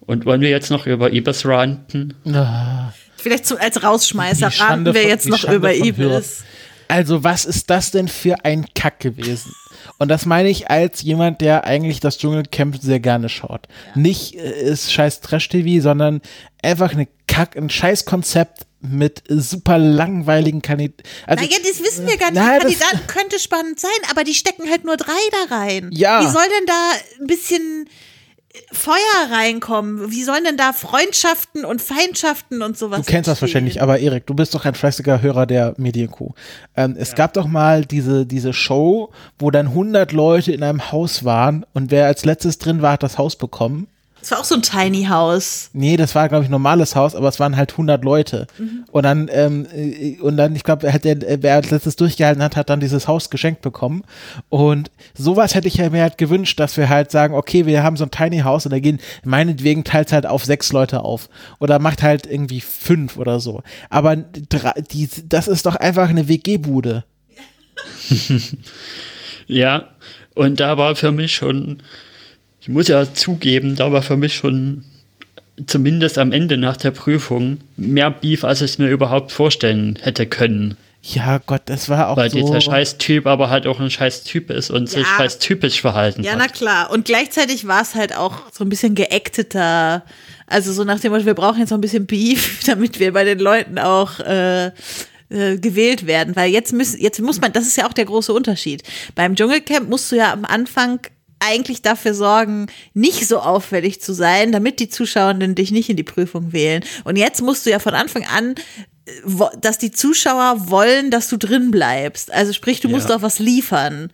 Und 0.00 0.26
wollen 0.26 0.40
wir 0.42 0.50
jetzt 0.50 0.70
noch 0.70 0.86
über 0.86 1.12
Ibis 1.12 1.46
ranten? 1.46 2.14
Ah, 2.26 2.92
Vielleicht 3.16 3.46
zum, 3.46 3.56
als 3.56 3.82
Rausschmeißer 3.82 4.48
raten 4.60 4.84
wir 4.92 5.04
jetzt 5.04 5.26
noch 5.26 5.38
Schande 5.38 5.56
über 5.56 5.74
Ibis. 5.74 6.44
Also, 6.88 7.24
was 7.24 7.44
ist 7.44 7.70
das 7.70 7.90
denn 7.90 8.08
für 8.08 8.44
ein 8.44 8.66
Kack 8.74 9.00
gewesen? 9.00 9.52
Und 9.98 10.08
das 10.08 10.26
meine 10.26 10.48
ich 10.48 10.70
als 10.70 11.02
jemand, 11.02 11.40
der 11.40 11.64
eigentlich 11.64 12.00
das 12.00 12.18
Dschungelcamp 12.18 12.78
sehr 12.80 13.00
gerne 13.00 13.28
schaut. 13.28 13.66
Nicht 13.94 14.34
äh, 14.34 14.62
ist 14.62 14.92
scheiß 14.92 15.20
Trash-TV, 15.20 15.82
sondern 15.82 16.20
einfach 16.62 16.92
eine 16.92 17.08
Kack, 17.26 17.56
ein 17.56 17.70
scheiß 17.70 18.04
Konzept 18.04 18.66
mit 18.80 19.22
super 19.28 19.78
langweiligen 19.78 20.62
Kandidaten. 20.62 21.02
Also, 21.26 21.44
naja, 21.44 21.56
das 21.62 21.80
wissen 21.82 22.06
wir 22.06 22.16
gar 22.18 22.30
nicht. 22.30 22.42
Na, 22.42 22.58
die 22.58 22.64
das- 22.74 22.78
Kandidaten 22.80 23.06
könnte 23.06 23.38
spannend 23.38 23.80
sein, 23.80 23.90
aber 24.10 24.24
die 24.24 24.34
stecken 24.34 24.68
halt 24.70 24.84
nur 24.84 24.96
drei 24.96 25.12
da 25.48 25.56
rein. 25.56 25.90
Ja. 25.92 26.20
Wie 26.22 26.30
soll 26.30 26.42
denn 26.58 26.66
da 26.66 26.90
ein 27.20 27.26
bisschen 27.26 27.88
Feuer 28.72 29.30
reinkommen? 29.30 30.10
Wie 30.10 30.22
sollen 30.22 30.44
denn 30.44 30.56
da 30.56 30.72
Freundschaften 30.72 31.64
und 31.64 31.82
Feindschaften 31.82 32.62
und 32.62 32.78
sowas 32.78 32.98
Du 32.98 33.04
kennst 33.04 33.28
das 33.28 33.40
wahrscheinlich, 33.40 33.82
aber 33.82 33.98
Erik, 33.98 34.26
du 34.26 34.34
bist 34.34 34.54
doch 34.54 34.64
ein 34.64 34.74
fleißiger 34.74 35.22
Hörer 35.22 35.46
der 35.46 35.74
Medienkuh. 35.76 36.30
Ähm, 36.76 36.94
es 36.96 37.14
gab 37.14 37.32
doch 37.32 37.46
mal 37.46 37.84
diese, 37.84 38.26
diese 38.26 38.52
Show, 38.52 39.12
wo 39.38 39.50
dann 39.50 39.68
100 39.68 40.12
Leute 40.12 40.52
in 40.52 40.62
einem 40.62 40.92
Haus 40.92 41.24
waren 41.24 41.66
und 41.72 41.90
wer 41.90 42.06
als 42.06 42.24
letztes 42.24 42.58
drin 42.58 42.80
war, 42.80 42.92
hat 42.92 43.02
das 43.02 43.18
Haus 43.18 43.36
bekommen. 43.36 43.88
Das 44.24 44.30
war 44.30 44.40
auch 44.40 44.44
so 44.44 44.54
ein 44.54 44.62
Tiny 44.62 45.04
House. 45.04 45.68
Nee, 45.74 45.98
das 45.98 46.14
war, 46.14 46.30
glaube 46.30 46.44
ich, 46.44 46.48
ein 46.48 46.52
normales 46.52 46.96
Haus, 46.96 47.14
aber 47.14 47.28
es 47.28 47.38
waren 47.40 47.58
halt 47.58 47.72
100 47.72 48.02
Leute. 48.02 48.46
Und 48.90 49.02
dann, 49.02 49.28
ähm, 49.30 49.66
äh, 49.70 50.18
und 50.18 50.38
dann, 50.38 50.56
ich 50.56 50.64
glaube, 50.64 50.90
hat 50.90 51.04
der, 51.04 51.42
wer 51.42 51.56
als 51.56 51.70
letztes 51.70 51.96
durchgehalten 51.96 52.42
hat, 52.42 52.56
hat 52.56 52.70
dann 52.70 52.80
dieses 52.80 53.06
Haus 53.06 53.28
geschenkt 53.28 53.60
bekommen. 53.60 54.02
Und 54.48 54.90
sowas 55.12 55.54
hätte 55.54 55.68
ich 55.68 55.76
mir 55.76 56.00
halt 56.00 56.16
gewünscht, 56.16 56.58
dass 56.58 56.78
wir 56.78 56.88
halt 56.88 57.10
sagen, 57.10 57.34
okay, 57.34 57.66
wir 57.66 57.82
haben 57.82 57.98
so 57.98 58.04
ein 58.04 58.10
Tiny 58.10 58.38
House 58.38 58.64
und 58.64 58.72
da 58.72 58.78
gehen, 58.78 58.98
meinetwegen 59.24 59.84
teilt 59.84 60.10
halt 60.10 60.24
auf 60.24 60.42
sechs 60.46 60.72
Leute 60.72 61.02
auf. 61.02 61.28
Oder 61.58 61.78
macht 61.78 62.02
halt 62.02 62.26
irgendwie 62.26 62.62
fünf 62.62 63.18
oder 63.18 63.40
so. 63.40 63.62
Aber 63.90 64.16
drei, 64.16 64.72
die, 64.90 65.06
das 65.28 65.48
ist 65.48 65.66
doch 65.66 65.76
einfach 65.76 66.08
eine 66.08 66.28
WG-Bude. 66.28 67.04
Ja, 69.46 69.90
und 70.34 70.60
da 70.60 70.78
war 70.78 70.96
für 70.96 71.12
mich 71.12 71.34
schon, 71.34 71.82
ich 72.64 72.70
muss 72.70 72.88
ja 72.88 73.12
zugeben, 73.12 73.76
da 73.76 73.92
war 73.92 74.00
für 74.00 74.16
mich 74.16 74.34
schon 74.34 74.84
zumindest 75.66 76.16
am 76.16 76.32
Ende 76.32 76.56
nach 76.56 76.78
der 76.78 76.92
Prüfung 76.92 77.58
mehr 77.76 78.10
Beef, 78.10 78.42
als 78.42 78.62
ich 78.62 78.70
es 78.72 78.78
mir 78.78 78.88
überhaupt 78.88 79.32
vorstellen 79.32 79.98
hätte 80.00 80.24
können. 80.26 80.78
Ja, 81.02 81.36
Gott, 81.44 81.60
das 81.66 81.90
war 81.90 82.08
auch 82.08 82.16
Weil 82.16 82.30
so. 82.30 82.38
dieser 82.38 82.62
Scheiß-Typ 82.62 83.26
aber 83.26 83.50
halt 83.50 83.66
auch 83.66 83.78
ein 83.80 83.90
Scheiß-Typ 83.90 84.48
ist 84.50 84.70
und 84.70 84.88
sich 84.88 85.00
Ja. 85.02 85.16
scheiß-typisch 85.18 85.82
verhalten 85.82 86.22
Ja, 86.24 86.34
na 86.36 86.44
hat. 86.44 86.54
klar. 86.54 86.90
Und 86.90 87.04
gleichzeitig 87.04 87.66
war 87.66 87.82
es 87.82 87.94
halt 87.94 88.16
auch 88.16 88.50
so 88.50 88.64
ein 88.64 88.70
bisschen 88.70 88.94
geacteter. 88.94 90.02
Also 90.46 90.72
so 90.72 90.84
nach 90.84 91.00
dem 91.00 91.12
Motto, 91.12 91.26
wir 91.26 91.34
brauchen 91.34 91.60
jetzt 91.60 91.68
noch 91.68 91.76
ein 91.76 91.82
bisschen 91.82 92.06
Beef, 92.06 92.60
damit 92.66 92.98
wir 92.98 93.12
bei 93.12 93.24
den 93.24 93.38
Leuten 93.38 93.78
auch 93.78 94.18
äh, 94.20 94.68
äh, 95.28 95.58
gewählt 95.58 96.06
werden. 96.06 96.34
Weil 96.36 96.50
jetzt 96.50 96.72
müssen, 96.72 96.98
jetzt 96.98 97.20
muss 97.20 97.38
man, 97.38 97.52
das 97.52 97.66
ist 97.66 97.76
ja 97.76 97.86
auch 97.86 97.92
der 97.92 98.06
große 98.06 98.32
Unterschied. 98.32 98.82
Beim 99.14 99.36
Dschungelcamp 99.36 99.90
musst 99.90 100.10
du 100.10 100.16
ja 100.16 100.32
am 100.32 100.46
Anfang 100.46 101.00
eigentlich 101.46 101.82
dafür 101.82 102.14
sorgen, 102.14 102.66
nicht 102.94 103.26
so 103.28 103.38
auffällig 103.40 104.00
zu 104.00 104.12
sein, 104.12 104.52
damit 104.52 104.80
die 104.80 104.88
Zuschauenden 104.88 105.54
dich 105.54 105.70
nicht 105.70 105.88
in 105.90 105.96
die 105.96 106.02
Prüfung 106.02 106.52
wählen. 106.52 106.84
Und 107.04 107.16
jetzt 107.16 107.42
musst 107.42 107.66
du 107.66 107.70
ja 107.70 107.78
von 107.78 107.94
Anfang 107.94 108.24
an 108.26 108.54
äh, 109.06 109.10
wo- 109.24 109.50
dass 109.60 109.76
die 109.76 109.90
Zuschauer 109.90 110.70
wollen, 110.70 111.10
dass 111.10 111.28
du 111.28 111.36
drin 111.36 111.70
bleibst. 111.70 112.32
Also 112.32 112.54
sprich, 112.54 112.80
du 112.80 112.88
musst 112.88 113.10
Ja. 113.10 113.16
auch 113.16 113.22
was 113.22 113.38
liefern. 113.38 114.10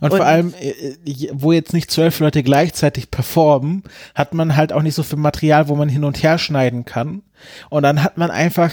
Und, 0.00 0.10
vor 0.10 0.24
allem, 0.24 0.54
äh, 0.60 0.68
äh, 0.70 1.30
wo 1.32 1.50
jetzt 1.50 1.72
nicht 1.72 1.90
zwölf 1.90 2.20
Leute 2.20 2.44
gleichzeitig 2.44 3.10
performen, 3.10 3.82
hat 4.14 4.34
man 4.34 4.54
halt 4.54 4.72
auch 4.72 4.82
nicht 4.82 4.94
so 4.94 5.02
viel 5.02 5.18
Material, 5.18 5.66
wo 5.66 5.74
man 5.74 5.88
hin 5.88 6.04
und 6.04 6.22
her 6.22 6.38
schneiden 6.38 6.84
kann. 6.84 7.22
Und 7.68 7.82
dann 7.82 8.04
hat 8.04 8.16
man 8.16 8.30
einfach, 8.30 8.72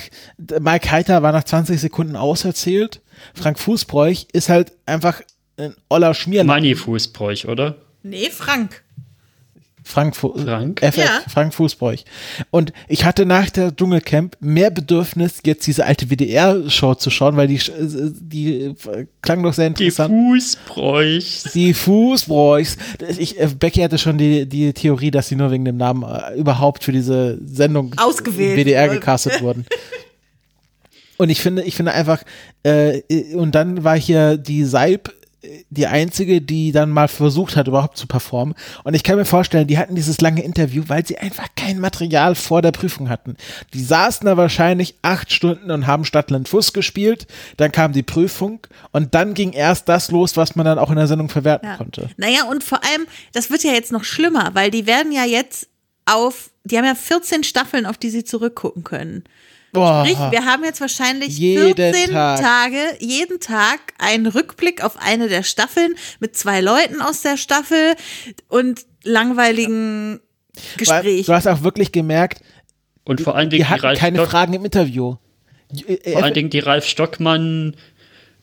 Mike 0.59 0.91
Heiter 0.91 1.23
war 1.23 1.31
nach 1.31 1.43
20 1.45 1.79
Sekunden 1.81 2.15
auserzählt. 2.15 3.01
Frank 3.33 3.57
Fußbräuch 3.57 4.27
ist 4.33 4.49
halt 4.49 4.71
einfach 4.85 5.21
ein 5.57 5.73
oller 5.89 6.13
Schmierlappen. 6.13 6.61
Moneyfußbräuch, 6.63 7.47
oder? 7.47 7.77
Nee, 8.05 8.29
Frank. 8.29 8.83
Frank, 9.83 10.15
Fu 10.15 10.33
Frank? 10.37 10.79
FF, 10.83 10.97
Ja. 10.97 11.21
Frank 11.27 11.53
Fußbräuch. 11.53 12.05
Und 12.51 12.71
ich 12.87 13.03
hatte 13.05 13.25
nach 13.25 13.49
der 13.49 13.75
Dschungelcamp 13.75 14.35
mehr 14.39 14.69
Bedürfnis, 14.71 15.39
jetzt 15.45 15.65
diese 15.67 15.85
alte 15.85 16.09
WDR-Show 16.09 16.95
zu 16.95 17.09
schauen, 17.09 17.35
weil 17.35 17.47
die, 17.47 17.55
äh, 17.55 18.11
die 18.19 18.53
äh, 18.63 19.05
klang 19.21 19.41
doch 19.43 19.53
sehr 19.53 19.69
Die 19.71 19.85
interessant. 19.85 20.11
Fußbräuch. 20.11 21.43
Die 21.53 21.73
Fußbräuchs. 21.73 22.77
Ich, 23.17 23.39
äh, 23.39 23.47
Becky 23.59 23.81
hatte 23.81 23.97
schon 23.97 24.17
die, 24.17 24.47
die 24.47 24.73
Theorie, 24.73 25.11
dass 25.11 25.27
sie 25.27 25.35
nur 25.35 25.51
wegen 25.51 25.65
dem 25.65 25.77
Namen 25.77 26.03
überhaupt 26.35 26.83
für 26.83 26.91
diese 26.91 27.39
Sendung 27.45 27.91
Ausgewählt 27.97 28.57
WDR 28.57 28.89
gecastet 28.89 29.41
wurden. 29.41 29.65
Und 31.17 31.29
ich 31.29 31.41
finde, 31.41 31.63
ich 31.63 31.75
finde 31.75 31.93
einfach, 31.93 32.23
äh, 32.63 33.01
und 33.35 33.55
dann 33.55 33.85
war 33.85 33.97
hier 33.97 34.35
die 34.37 34.65
Seib 34.65 35.13
die 35.69 35.87
einzige, 35.87 36.41
die 36.41 36.71
dann 36.71 36.89
mal 36.89 37.07
versucht 37.07 37.55
hat, 37.55 37.67
überhaupt 37.67 37.97
zu 37.97 38.07
performen. 38.07 38.55
Und 38.83 38.93
ich 38.93 39.03
kann 39.03 39.17
mir 39.17 39.25
vorstellen, 39.25 39.67
die 39.67 39.77
hatten 39.77 39.95
dieses 39.95 40.21
lange 40.21 40.43
Interview, 40.43 40.83
weil 40.87 41.05
sie 41.05 41.17
einfach 41.17 41.47
kein 41.55 41.79
Material 41.79 42.35
vor 42.35 42.61
der 42.61 42.71
Prüfung 42.71 43.09
hatten. 43.09 43.35
Die 43.73 43.83
saßen 43.83 44.25
da 44.25 44.37
wahrscheinlich 44.37 44.95
acht 45.01 45.31
Stunden 45.31 45.71
und 45.71 45.87
haben 45.87 46.05
Stadtland 46.05 46.47
Fuß 46.49 46.73
gespielt. 46.73 47.27
Dann 47.57 47.71
kam 47.71 47.93
die 47.93 48.03
Prüfung 48.03 48.59
und 48.91 49.15
dann 49.15 49.33
ging 49.33 49.51
erst 49.53 49.89
das 49.89 50.11
los, 50.11 50.37
was 50.37 50.55
man 50.55 50.65
dann 50.65 50.79
auch 50.79 50.89
in 50.89 50.95
der 50.97 51.07
Sendung 51.07 51.29
verwerten 51.29 51.67
Ja. 51.69 51.77
konnte. 51.77 52.09
Naja, 52.17 52.43
und 52.49 52.63
vor 52.63 52.83
allem, 52.83 53.07
das 53.33 53.49
wird 53.49 53.63
ja 53.63 53.71
jetzt 53.71 53.91
noch 53.91 54.03
schlimmer, 54.03 54.51
weil 54.53 54.71
die 54.71 54.85
werden 54.85 55.11
ja 55.11 55.25
jetzt 55.25 55.67
auf, 56.05 56.51
die 56.63 56.77
haben 56.77 56.85
ja 56.85 56.95
14 56.95 57.43
Staffeln, 57.43 57.85
auf 57.85 57.97
die 57.97 58.09
sie 58.09 58.23
zurückgucken 58.23 58.83
können. 58.83 59.23
Boah. 59.75 60.05
Sprich, 60.05 60.17
wir 60.31 60.45
haben 60.45 60.63
jetzt 60.63 60.81
wahrscheinlich 60.81 61.37
Jeden 61.37 61.75
14 61.75 62.11
Tag. 62.11 62.39
Tage, 62.41 62.77
jeden 62.99 63.39
Tag 63.39 63.79
einen 63.99 64.27
Rückblick 64.27 64.83
auf 64.83 64.97
eine 64.99 65.27
der 65.27 65.43
Staffeln 65.43 65.93
mit 66.19 66.35
zwei 66.35 66.61
Leuten 66.61 67.01
aus 67.01 67.21
der 67.21 67.37
Staffel 67.37 67.95
und 68.47 68.85
langweiligen 69.03 70.19
Weil 70.55 70.77
Gespräch. 70.77 71.25
du 71.27 71.33
hast 71.33 71.47
auch 71.47 71.61
wirklich 71.63 71.91
gemerkt, 71.91 72.41
Und 73.03 73.21
vor 73.21 73.35
allen 73.35 73.49
Dingen 73.49 73.63
die 73.63 73.67
die 73.67 73.83
hatten 73.83 73.97
keine 73.97 74.17
Stock, 74.17 74.29
Fragen 74.29 74.53
im 74.53 74.65
Interview. 74.65 75.15
Äh, 75.87 76.11
vor 76.13 76.23
allen 76.23 76.33
Dingen 76.33 76.49
die 76.49 76.59
Ralf 76.59 76.85
Stockmann 76.87 77.75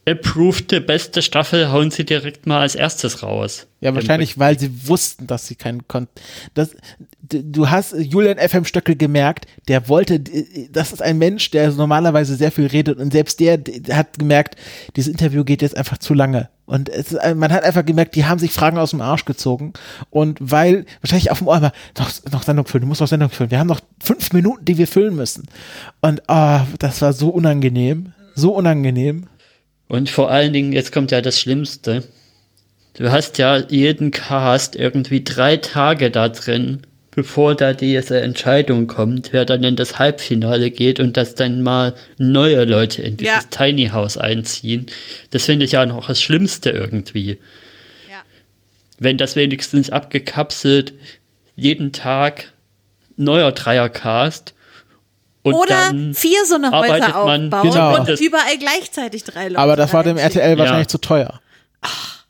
approved 0.07 0.87
beste 0.87 1.23
Staffel 1.23 1.71
hauen 1.71 1.91
sie 1.91 2.05
direkt 2.05 2.47
mal 2.47 2.61
als 2.61 2.75
erstes 2.75 3.23
raus. 3.23 3.67
Ja, 3.81 3.95
wahrscheinlich, 3.95 4.39
weil 4.39 4.59
sie 4.59 4.89
wussten, 4.89 5.27
dass 5.27 5.47
sie 5.47 5.55
keinen 5.55 5.87
konnten. 5.89 6.13
Das, 6.55 6.71
du 7.21 7.71
hast 7.71 7.95
Julian 7.97 8.39
FM 8.39 8.65
Stöckel 8.65 8.97
gemerkt, 8.97 9.47
der 9.69 9.89
wollte, 9.89 10.21
das 10.71 10.93
ist 10.93 11.03
ein 11.03 11.19
Mensch, 11.19 11.51
der 11.51 11.71
normalerweise 11.73 12.37
sehr 12.37 12.53
viel 12.53 12.67
redet 12.67 12.99
und 12.99 13.13
selbst 13.13 13.41
der, 13.41 13.59
der 13.59 13.97
hat 13.97 14.19
gemerkt, 14.19 14.57
dieses 14.97 15.11
Interview 15.11 15.45
geht 15.45 15.63
jetzt 15.63 15.77
einfach 15.77 15.99
zu 15.99 16.15
lange. 16.15 16.49
Und 16.65 16.89
es, 16.89 17.13
man 17.35 17.53
hat 17.53 17.65
einfach 17.65 17.85
gemerkt, 17.85 18.15
die 18.15 18.25
haben 18.25 18.39
sich 18.39 18.53
Fragen 18.53 18.79
aus 18.79 18.91
dem 18.91 19.01
Arsch 19.01 19.25
gezogen. 19.25 19.73
Und 20.11 20.39
weil, 20.41 20.87
wahrscheinlich 21.01 21.31
auf 21.31 21.39
dem 21.39 21.49
Ohr 21.49 21.57
immer, 21.59 21.73
noch, 21.99 22.11
noch 22.31 22.43
Sendung 22.45 22.67
füllen, 22.67 22.83
du 22.83 22.89
musst 22.89 23.01
noch 23.01 23.09
Sendung 23.09 23.31
füllen. 23.31 23.51
Wir 23.51 23.59
haben 23.59 23.67
noch 23.67 23.81
fünf 24.03 24.33
Minuten, 24.33 24.65
die 24.65 24.79
wir 24.79 24.87
füllen 24.87 25.15
müssen. 25.15 25.47
Und 26.01 26.29
ah, 26.31 26.67
das 26.79 27.03
war 27.03 27.13
so 27.13 27.29
unangenehm. 27.29 28.13
So 28.35 28.55
unangenehm. 28.55 29.27
Und 29.93 30.09
vor 30.09 30.31
allen 30.31 30.55
Dingen, 30.55 30.73
jetzt 30.73 30.91
kommt 30.91 31.11
ja 31.11 31.21
das 31.21 31.39
Schlimmste. 31.39 32.03
Du 32.95 33.13
hast 33.13 33.37
ja 33.37 33.59
jeden 33.59 34.11
Cast 34.11 34.75
irgendwie 34.75 35.23
drei 35.23 35.59
Tage 35.59 36.11
da 36.11 36.31
drin 36.31 36.81
bevor 37.15 37.55
da 37.55 37.75
diese 37.75 38.23
Entscheidung 38.23 38.87
kommt, 38.87 39.35
wer 39.35 39.45
dann 39.45 39.63
in 39.65 39.77
das 39.77 39.99
Halbfinale 39.99 40.71
geht 40.71 40.99
und 40.99 41.19
dass 41.19 41.35
dann 41.35 41.61
mal 41.61 41.95
neue 42.17 42.65
Leute 42.65 43.03
in 43.03 43.19
dieses 43.19 43.35
Ja. 43.35 43.43
Tiny 43.51 43.89
House 43.89 44.17
einziehen. 44.17 44.87
Das 45.31 45.45
finde 45.45 45.67
ich 45.67 45.73
ja 45.73 45.85
noch 45.85 46.07
das 46.07 46.23
Schlimmste 46.23 46.71
irgendwie. 46.71 47.39
Ja. 48.11 48.23
Wenn 48.99 49.19
das 49.19 49.37
wenigstens 49.37 49.91
abgekapselt 49.91 50.95
jeden 51.55 51.93
Tag 51.93 52.51
neuer 53.19 53.53
Dreiercast 53.53 54.55
und 55.43 55.55
Oder 55.55 55.75
dann 55.75 56.15
vier 56.15 56.45
so 56.47 56.55
eine 56.55 56.71
Häuser 56.71 56.99
man 56.99 57.13
aufbauen 57.13 57.51
Genau. 57.71 58.01
und 58.01 58.21
überall 58.21 58.59
gleichzeitig 58.59 59.25
drei 59.25 59.49
Leute. 59.49 59.59
Aber 59.59 59.77
das 59.77 59.93
war 59.93 60.05
dem. 60.05 60.17
RTL 60.17 60.57
wahrscheinlich 60.59 60.87
Ja. 60.87 60.91
zu 60.91 60.99
teuer. 60.99 61.41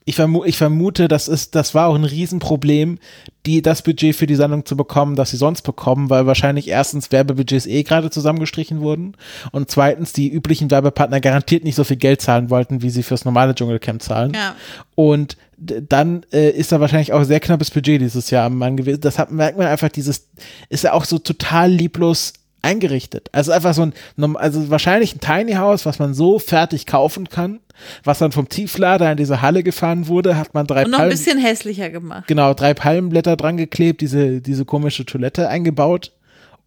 Ich, 0.05 0.17
vermu 0.17 0.45
ich 0.45 0.57
vermute, 0.57 1.07
das 1.07 1.29
ist, 1.29 1.55
das 1.55 1.75
war 1.77 1.87
auch 1.87 1.95
ein 1.95 2.03
Riesenproblem, 2.05 2.99
die, 3.47 3.63
das 3.63 3.83
Budget 3.83 4.17
für 4.17 4.27
die 4.27 4.35
Sendung 4.35 4.65
zu 4.67 4.77
bekommen, 4.77 5.15
das 5.15 5.31
sie 5.31 5.37
sonst 5.37 5.63
bekommen, 5.63 6.11
weil 6.11 6.27
wahrscheinlich 6.27 6.67
erstens 6.67 7.13
Werbebudgets 7.13 7.67
eh 7.67 7.85
gerade 7.85 8.11
zusammengestrichen 8.11 8.81
wurden 8.81 9.17
und 9.53 9.71
zweitens 9.71 10.13
die 10.13 10.29
üblichen 10.29 10.73
Werbepartner 10.73 11.21
garantiert 11.21 11.63
nicht 11.63 11.77
so 11.77 11.85
viel 11.85 11.99
Geld 11.99 12.21
zahlen 12.21 12.51
wollten, 12.51 12.83
wie 12.83 12.91
sie 12.91 13.05
fürs 13.05 13.25
normale 13.25 13.55
Dschungelcamp 13.55 14.03
zahlen. 14.03 14.33
Ja. 14.35 14.57
Und 14.97 15.37
dann 15.57 16.27
äh, 16.33 16.51
ist 16.51 16.73
da 16.73 16.81
wahrscheinlich 16.81 17.13
auch 17.13 17.23
sehr 17.23 17.39
knappes 17.39 17.71
Budget 17.71 18.01
dieses 18.01 18.31
Jahr 18.31 18.47
am 18.47 18.59
Mann 18.59 18.77
gewesen. 18.77 19.03
Das 19.03 19.21
hat, 19.21 19.31
merkt 19.31 19.57
man 19.57 19.69
einfach, 19.69 19.91
dieses, 19.91 20.27
ist 20.69 20.83
ja 20.83 20.95
auch 20.95 21.05
so 21.05 21.19
total 21.21 21.71
lieblos 21.71 22.33
eingerichtet. 22.63 23.29
Also 23.33 23.53
einfach 23.53 23.75
so 23.75 23.83
ein, 23.83 24.37
also 24.37 24.71
wahrscheinlich 24.71 25.15
ein 25.15 25.21
Tiny 25.21 25.55
House, 25.55 25.85
was 25.85 25.99
man 25.99 26.15
so 26.15 26.39
fertig 26.39 26.87
kaufen 26.87 27.29
kann, 27.29 27.61
was 28.05 28.19
dann 28.19 28.33
vom 28.33 28.49
Tieflader 28.49 29.11
in 29.11 29.17
diese 29.17 29.43
Halle 29.43 29.63
gefahren 29.63 30.07
wurde, 30.07 30.37
hat 30.37 30.55
man 30.55 30.67
drei 30.67 30.85
Und 30.85 30.93
noch 30.93 30.99
ein 30.99 31.03
Palmen, 31.03 31.11
bisschen 31.17 31.39
hässlicher 31.39 31.91
gemacht. 31.91 32.27
genau, 32.29 32.55
drei 32.55 32.75
Palmenblätter 32.75 33.37
dran 33.37 33.57
geklebt, 33.57 34.01
diese, 34.01 34.41
diese 34.41 34.65
komische 34.65 35.05
Toilette 35.05 35.49
eingebaut 35.49 36.13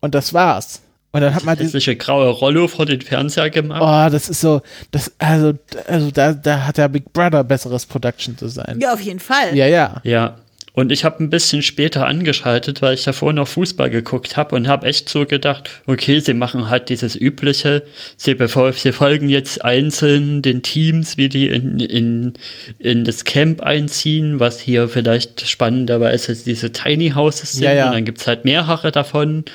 und 0.01 0.13
das 0.15 0.33
war's. 0.33 0.81
Und 1.11 1.21
dann 1.21 1.33
hat 1.33 1.45
man 1.45 1.55
diese, 1.55 1.67
hässliche 1.67 1.95
graue 1.95 2.27
Rollo 2.27 2.67
vor 2.67 2.85
den 2.85 2.99
Fernseher 2.99 3.49
gemacht. 3.49 3.81
oh, 3.81 4.11
das 4.11 4.27
ist 4.27 4.41
so, 4.41 4.61
das, 4.91 5.13
also, 5.17 5.53
also 5.87 6.11
da, 6.11 6.33
da 6.33 6.67
hat 6.67 6.77
ja 6.77 6.89
Big 6.89 7.13
Brother 7.13 7.45
besseres 7.45 7.85
Production 7.85 8.35
Design. 8.35 8.79
Ja, 8.81 8.93
auf 8.93 8.99
jeden 8.99 9.21
Fall. 9.21 9.55
Ja, 9.55 9.65
ja. 9.65 10.01
Ja. 10.03 10.35
Und 10.75 10.91
ich 10.91 11.05
habe 11.05 11.23
ein 11.23 11.29
bisschen 11.29 11.61
später 11.61 12.05
angeschaltet, 12.05 12.81
weil 12.81 12.95
ich 12.95 13.05
davor 13.05 13.31
noch 13.31 13.47
Fußball 13.47 13.89
geguckt 13.89 14.35
habe 14.35 14.55
und 14.55 14.67
habe 14.67 14.85
echt 14.87 15.07
so 15.07 15.25
gedacht, 15.25 15.69
okay, 15.87 16.19
sie 16.19 16.33
machen 16.33 16.69
halt 16.69 16.89
dieses 16.89 17.15
übliche, 17.15 17.83
sie, 18.17 18.35
sie 18.73 18.91
folgen 18.91 19.29
jetzt 19.29 19.63
einzeln 19.63 20.41
den 20.41 20.63
Teams, 20.63 21.15
wie 21.15 21.29
die 21.29 21.47
in, 21.47 21.79
in, 21.79 22.33
in 22.77 23.05
das 23.05 23.23
Camp 23.23 23.61
einziehen, 23.61 24.41
was 24.41 24.59
hier 24.59 24.89
vielleicht 24.89 25.47
spannenderweise 25.47 26.35
diese 26.35 26.73
Tiny 26.73 27.11
Houses 27.11 27.53
sind 27.53 27.63
Ja, 27.63 27.73
ja. 27.73 27.85
und 27.87 27.93
dann 27.93 28.05
gibt's 28.05 28.27
halt 28.27 28.43
mehrere 28.43 28.91
davon. 28.91 29.45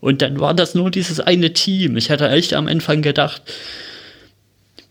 Und 0.00 0.22
dann 0.22 0.40
war 0.40 0.54
das 0.54 0.74
nur 0.74 0.90
dieses 0.90 1.20
eine 1.20 1.52
Team. 1.52 1.98
Ich 1.98 2.10
hatte 2.10 2.30
echt 2.30 2.54
am 2.54 2.66
Anfang 2.66 3.02
gedacht, 3.02 3.42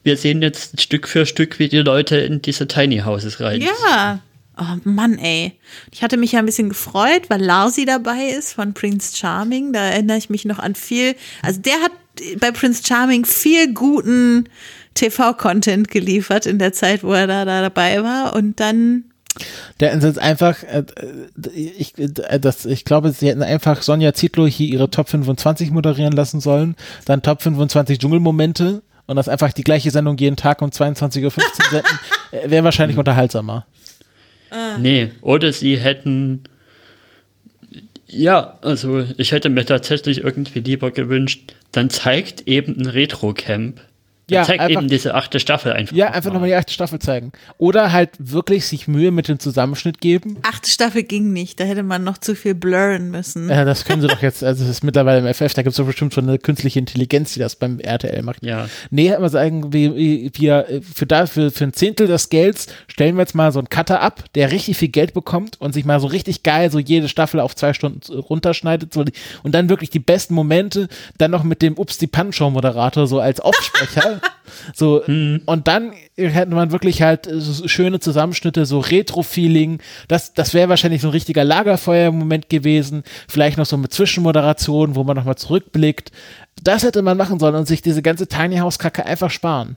wir 0.04 0.16
sehen 0.16 0.44
jetzt 0.44 0.80
Stück 0.80 1.08
für 1.08 1.26
Stück, 1.26 1.58
wie 1.58 1.70
die 1.70 1.80
Leute 1.80 2.18
in 2.18 2.44
diese 2.44 2.68
Tiny 2.68 3.00
Houses 3.00 3.40
rein. 3.40 3.62
Ja. 3.62 4.22
Oh 4.58 4.78
Mann, 4.84 5.18
ey. 5.18 5.54
Ich 5.92 6.04
hatte 6.04 6.18
mich 6.18 6.34
ja 6.34 6.40
ein 6.40 6.46
bisschen 6.46 6.70
gefreut, 6.70 7.30
weil 7.30 7.42
Larsi 7.42 7.86
dabei 7.86 8.26
ist 8.38 8.54
von 8.54 8.74
Prince 8.74 9.16
Charming. 9.16 9.74
Da 9.74 9.80
erinnere 9.80 10.18
ich 10.18 10.30
mich 10.30 10.46
noch 10.46 10.60
an 10.60 10.76
viel. 10.76 11.16
Also 11.42 11.62
der 11.62 11.80
hat 11.82 11.92
bei 12.40 12.52
Prince 12.52 12.84
Charming 12.86 13.26
viel 13.26 13.74
guten 13.74 14.50
TV-Content 14.94 15.88
geliefert 15.88 16.46
in 16.46 16.60
der 16.60 16.74
Zeit, 16.74 17.04
wo 17.04 17.14
er 17.14 17.28
da, 17.28 17.46
da 17.46 17.62
dabei 17.62 18.04
war. 18.04 18.36
Und 18.36 18.60
dann, 18.60 19.06
Der 19.80 19.94
ist 19.94 20.04
jetzt 20.04 20.20
einfach, 20.20 20.62
äh, 20.64 20.84
ich, 21.54 21.98
äh, 21.98 22.40
das, 22.40 22.66
ich 22.66 22.84
glaube, 22.84 23.12
sie 23.12 23.30
hätten 23.30 23.44
einfach 23.44 23.82
Sonja 23.82 24.14
Zietlow 24.14 24.48
hier 24.48 24.68
ihre 24.68 24.90
Top 24.90 25.10
25 25.10 25.72
moderieren 25.72 26.14
lassen 26.14 26.42
sollen, 26.42 26.76
dann 27.06 27.22
Top 27.22 27.42
25 27.42 28.00
Dschungelmomente 28.00 28.82
und 29.08 29.16
das 29.16 29.30
einfach 29.30 29.54
die 29.54 29.64
gleiche 29.64 29.92
Sendung 29.92 30.18
jeden 30.18 30.36
Tag 30.36 30.62
um 30.62 30.70
22.15 30.70 31.24
Uhr 31.24 31.32
senden, 31.32 32.00
äh, 32.32 32.50
wäre 32.50 32.64
wahrscheinlich 32.64 32.98
unterhaltsamer. 32.98 33.66
Nee, 34.80 35.12
oder 35.22 35.54
sie 35.54 35.78
hätten. 35.78 36.44
Ja, 38.08 38.60
also 38.62 39.06
ich 39.18 39.32
hätte 39.32 39.50
mir 39.50 39.66
tatsächlich 39.66 40.24
irgendwie 40.24 40.60
lieber 40.60 40.92
gewünscht, 40.92 41.54
dann 41.72 41.90
zeigt 41.90 42.48
eben 42.48 42.78
ein 42.78 42.88
Retro-Camp. 42.88 43.80
Ja, 44.30 44.44
zeigt 44.44 44.62
einfach- 44.62 44.82
eben 44.82 44.90
diese 44.90 45.14
achte 45.16 45.40
Staffel 45.42 45.74
einfach. 45.74 45.96
Ja, 45.96 46.12
einfach 46.12 46.32
nochmal 46.32 46.48
die 46.50 46.56
achte 46.56 46.72
Staffel 46.72 47.00
zeigen. 47.00 47.32
Oder 47.58 47.92
halt 47.92 48.12
wirklich 48.18 48.66
sich 48.66 48.88
Mühe 48.88 49.12
mit 49.12 49.28
dem 49.28 49.40
Zusammenschnitt 49.40 50.00
geben. 50.00 50.38
achte 50.44 50.70
Staffel 50.70 51.04
ging 51.04 51.34
nicht. 51.34 51.60
Da 51.60 51.66
hätte 51.66 51.84
man 51.84 52.04
noch 52.04 52.18
zu 52.18 52.36
viel 52.36 52.56
blurren 52.56 53.12
müssen. 53.12 53.50
Ja, 53.50 53.66
das 53.66 53.84
können 53.84 54.02
sie 54.02 54.08
doch 54.08 54.22
jetzt, 54.22 54.42
also 54.44 54.64
es 54.64 54.70
ist 54.70 54.84
mittlerweile 54.84 55.20
im 55.20 55.34
FF, 55.34 55.54
da 55.54 55.64
gibt 55.64 55.72
es 55.72 55.78
doch 55.78 55.86
bestimmt 55.86 56.14
schon 56.14 56.30
eine 56.30 56.40
künstliche 56.40 56.80
Intelligenz, 56.80 57.34
die 57.34 57.40
das 57.40 57.56
beim 57.58 57.80
RTL 57.80 58.22
macht. 58.24 58.44
Ja. 58.46 58.68
Nee, 58.90 59.14
aber 59.14 59.28
sagen 59.30 59.74
wir, 59.74 59.96
wir 59.96 60.82
für, 60.82 61.06
da, 61.06 61.26
für, 61.26 61.52
für 61.52 61.66
ein 61.66 61.74
Zehntel 61.74 62.08
des 62.08 62.30
Gelds 62.30 62.68
stellen 62.88 63.16
wir 63.16 63.22
jetzt 63.24 63.36
mal 63.36 63.52
so 63.52 63.60
einen 63.60 63.70
Cutter 63.70 64.02
ab, 64.02 64.24
der 64.36 64.52
richtig 64.52 64.78
viel 64.78 64.88
Geld 64.90 65.14
bekommt 65.14 65.60
und 65.60 65.74
sich 65.74 65.84
mal 65.84 66.00
so 66.00 66.08
richtig 66.08 66.44
geil 66.44 66.72
so 66.72 66.80
jede 66.80 67.10
Staffel 67.10 67.40
auf 67.42 67.56
zwei 67.56 67.74
Stunden 67.74 68.00
runterschneidet 68.14 68.94
so, 68.94 69.04
die- 69.04 69.14
und 69.44 69.54
dann 69.54 69.68
wirklich 69.70 69.90
die 69.90 70.00
besten 70.00 70.34
Momente 70.36 70.88
dann 71.18 71.32
noch 71.32 71.44
mit 71.44 71.62
dem 71.62 71.78
Ups 71.78 71.98
die 71.98 72.08
Pan-Show-Moderator 72.08 73.08
so 73.08 73.20
als 73.20 73.40
Aufsprecher. 73.40 74.20
so, 74.74 75.04
und 75.06 75.62
dann 75.66 75.94
hätte 76.16 76.54
man 76.54 76.72
wirklich 76.72 77.02
halt 77.02 77.28
so 77.32 77.68
schöne 77.68 78.00
Zusammenschnitte, 78.00 78.66
so 78.66 78.80
Retro-Feeling. 78.80 79.80
Das, 80.08 80.34
das 80.34 80.54
wäre 80.54 80.70
wahrscheinlich 80.70 81.02
so 81.02 81.08
ein 81.08 81.12
richtiger 81.12 81.44
Lagerfeuer-Moment 81.44 82.50
gewesen. 82.50 83.04
Vielleicht 83.28 83.58
noch 83.58 83.66
so 83.66 83.78
mit 83.78 83.94
Zwischenmoderation, 83.94 84.96
wo 84.96 85.04
man 85.04 85.16
nochmal 85.16 85.38
zurückblickt. 85.38 86.12
Das 86.64 86.84
hätte 86.84 87.02
man 87.02 87.18
machen 87.18 87.40
sollen 87.40 87.56
und 87.56 87.68
sich 87.68 87.82
diese 87.82 88.02
ganze 88.02 88.28
Tiny 88.28 88.58
House-Kacke 88.58 89.06
einfach 89.06 89.32
sparen. 89.32 89.76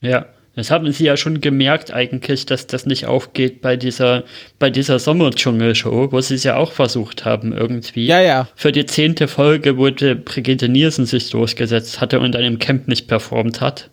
Ja. 0.00 0.26
Das 0.56 0.70
haben 0.70 0.90
sie 0.92 1.04
ja 1.04 1.16
schon 1.16 1.40
gemerkt 1.40 1.92
eigentlich, 1.92 2.46
dass 2.46 2.66
das 2.66 2.86
nicht 2.86 3.06
aufgeht 3.06 3.60
bei 3.60 3.76
dieser, 3.76 4.22
bei 4.58 4.70
dieser 4.70 5.00
Sommerdschungel-Show, 5.00 6.12
wo 6.12 6.20
sie 6.20 6.36
es 6.36 6.44
ja 6.44 6.56
auch 6.56 6.72
versucht 6.72 7.24
haben 7.24 7.52
irgendwie. 7.52 8.06
Ja, 8.06 8.20
ja. 8.20 8.48
Für 8.54 8.70
die 8.70 8.86
zehnte 8.86 9.26
Folge, 9.26 9.78
wo 9.78 9.90
die 9.90 10.14
Brigitte 10.14 10.68
Nielsen 10.68 11.06
sich 11.06 11.30
durchgesetzt 11.30 12.00
hatte 12.00 12.20
und 12.20 12.36
an 12.36 12.42
dem 12.42 12.58
Camp 12.60 12.86
nicht 12.86 13.08
performt 13.08 13.60
hat. 13.60 13.90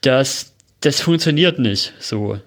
Das, 0.00 0.52
das 0.80 1.00
funktioniert 1.00 1.60
nicht 1.60 1.92
so. 2.00 2.38